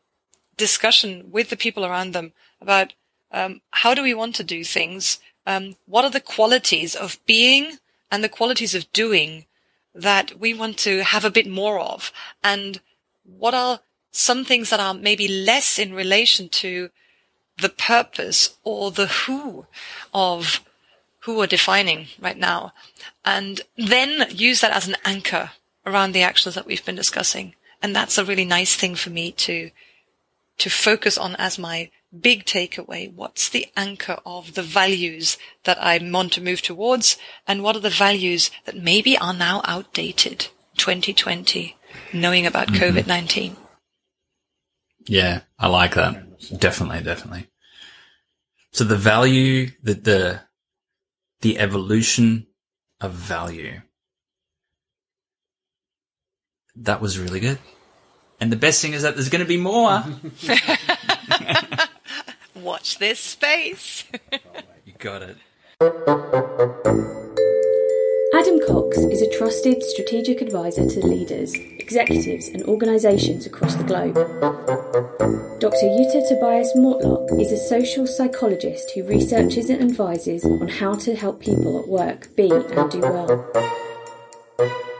discussion 0.56 1.31
with 1.31 1.49
the 1.49 1.57
people 1.57 1.85
around 1.85 2.14
them 2.14 2.31
about 2.61 2.93
um, 3.31 3.61
how 3.72 3.93
do 3.93 4.03
we 4.03 4.14
want 4.14 4.35
to 4.35 4.43
do 4.43 4.64
things? 4.64 5.19
Um, 5.45 5.76
what 5.85 6.06
are 6.06 6.11
the 6.11 6.22
qualities 6.22 6.95
of 6.95 7.19
being 7.26 7.77
and 8.11 8.23
the 8.23 8.30
qualities 8.30 8.76
of 8.76 8.91
doing 8.93 9.45
that 9.94 10.40
we 10.40 10.54
want 10.54 10.78
to 10.80 11.04
have 11.04 11.26
a 11.26 11.32
bit 11.32 11.48
more 11.48 11.80
of? 11.80 12.12
And 12.44 12.80
what 13.24 13.54
are 13.54 13.82
some 14.12 14.46
things 14.46 14.70
that 14.70 14.80
are 14.80 14.94
maybe 14.94 15.28
less 15.28 15.80
in 15.80 15.94
relation 15.94 16.50
to 16.50 16.90
the 17.62 17.70
purpose 17.70 18.58
or 18.64 18.92
the 18.92 19.08
who 19.08 19.66
of 20.14 20.62
who 21.20 21.38
we're 21.38 21.48
defining 21.48 22.08
right 22.20 22.38
now? 22.38 22.74
And 23.24 23.62
then 23.78 24.28
use 24.30 24.62
that 24.62 24.72
as 24.72 24.88
an 24.88 24.96
anchor 25.06 25.52
around 25.86 26.12
the 26.12 26.24
actions 26.24 26.56
that 26.56 26.66
we've 26.66 26.86
been 26.86 26.96
discussing. 26.96 27.56
And 27.82 27.96
that's 27.96 28.18
a 28.18 28.26
really 28.26 28.46
nice 28.46 28.76
thing 28.76 28.96
for 28.96 29.10
me 29.10 29.32
to, 29.34 29.72
to 30.60 30.70
focus 30.70 31.18
on 31.18 31.36
as 31.38 31.58
my 31.58 31.90
big 32.18 32.46
takeaway? 32.46 33.14
What's 33.14 33.50
the 33.50 33.68
anchor 33.76 34.20
of 34.26 34.54
the 34.54 34.64
values 34.64 35.38
that 35.64 35.82
I 35.82 36.00
want 36.02 36.34
to 36.34 36.42
move 36.42 36.62
towards? 36.62 37.18
And 37.48 37.64
what 37.64 37.76
are 37.76 37.82
the 37.82 37.90
values 37.90 38.52
that 38.66 38.78
maybe 38.78 39.18
are 39.18 39.34
now 39.34 39.62
outdated 39.66 40.48
2020, 40.78 41.76
knowing 42.14 42.46
about 42.46 42.68
mm-hmm. 42.68 42.98
COVID-19? 42.98 43.56
Yeah, 45.08 45.42
I 45.58 45.68
like 45.68 45.96
that. 45.96 46.60
Definitely, 46.60 47.04
definitely. 47.04 47.48
So 48.72 48.84
the 48.84 48.98
value 48.98 49.72
that 49.84 50.04
the, 50.04 50.42
the 51.42 51.58
evolution 51.58 52.48
of 53.02 53.14
value. 53.14 53.82
That 56.76 57.02
was 57.02 57.20
really 57.20 57.40
good. 57.42 57.60
And 58.40 58.52
the 58.52 58.58
best 58.58 58.82
thing 58.82 58.94
is 58.94 59.04
that 59.04 59.16
there's 59.16 59.30
going 59.30 59.44
to 59.44 59.48
be 59.48 59.58
more. 59.58 60.04
Watch 62.62 63.00
this 63.00 63.20
space. 63.20 64.04
you 64.86 64.94
got 65.00 65.24
it. 65.24 65.38
Adam 68.34 68.60
Cox 68.68 68.98
is 68.98 69.22
a 69.22 69.38
trusted 69.38 69.82
strategic 69.82 70.42
advisor 70.42 70.88
to 70.88 71.00
leaders, 71.00 71.54
executives, 71.56 72.50
and 72.50 72.64
organisations 72.64 73.48
across 73.48 73.76
the 73.76 73.84
globe. 73.84 74.14
Dr. 75.60 75.88
Jutta 75.88 76.28
Tobias 76.30 76.74
Mortlock 76.76 77.40
is 77.42 77.52
a 77.52 77.58
social 77.58 78.06
psychologist 78.06 78.92
who 78.92 79.04
researches 79.04 79.70
and 79.70 79.82
advises 79.82 80.46
on 80.46 80.68
how 80.68 80.94
to 80.96 81.16
help 81.16 81.40
people 81.40 81.80
at 81.80 81.88
work 81.88 82.36
be 82.36 82.52
and 82.52 82.92
do 82.92 83.00
well. 83.00 83.52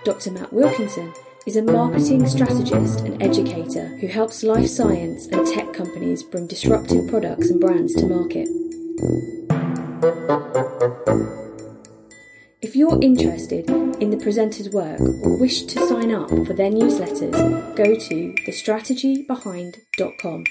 Dr. 0.04 0.32
Matt 0.32 0.52
Wilkinson 0.52 1.14
is 1.48 1.56
a 1.56 1.64
marketing 1.64 2.28
strategist 2.28 3.00
and 3.00 3.22
educator 3.22 3.88
who 3.98 4.08
helps 4.08 4.44
life 4.44 4.68
science 4.68 5.26
and 5.28 5.48
tech 5.48 5.74
companies 5.74 6.22
bring 6.22 6.46
disruptive 6.46 7.08
products 7.10 7.50
and 7.50 7.60
brands 7.60 7.96
to 7.96 8.06
market. 8.06 8.48
If 12.62 12.76
you're 12.76 13.02
interested 13.02 13.68
in 13.70 14.12
the 14.12 14.20
presenter's 14.22 14.70
work 14.70 15.02
or 15.02 15.40
wish 15.40 15.64
to 15.64 15.88
sign 15.88 16.14
up 16.14 16.30
for 16.30 16.54
their 16.54 16.70
newsletters, 16.70 17.76
go 17.76 17.96
to 17.96 18.36
thestrategybehind.com. 18.48 20.44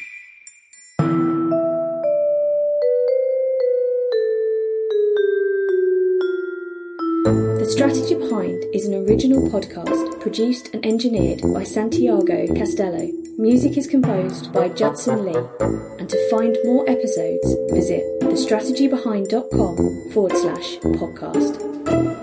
Strategy 7.70 8.16
Behind 8.16 8.64
is 8.74 8.86
an 8.86 8.94
original 9.06 9.48
podcast 9.48 10.20
produced 10.20 10.74
and 10.74 10.84
engineered 10.84 11.40
by 11.54 11.62
Santiago 11.62 12.46
Castello. 12.54 13.08
Music 13.38 13.78
is 13.78 13.86
composed 13.86 14.52
by 14.52 14.68
Judson 14.70 15.24
Lee. 15.24 15.46
And 16.00 16.10
to 16.10 16.30
find 16.30 16.58
more 16.64 16.84
episodes, 16.90 17.54
visit 17.72 18.02
thestrategybehind.com 18.22 20.10
forward 20.10 20.36
slash 20.36 20.78
podcast. 20.78 22.19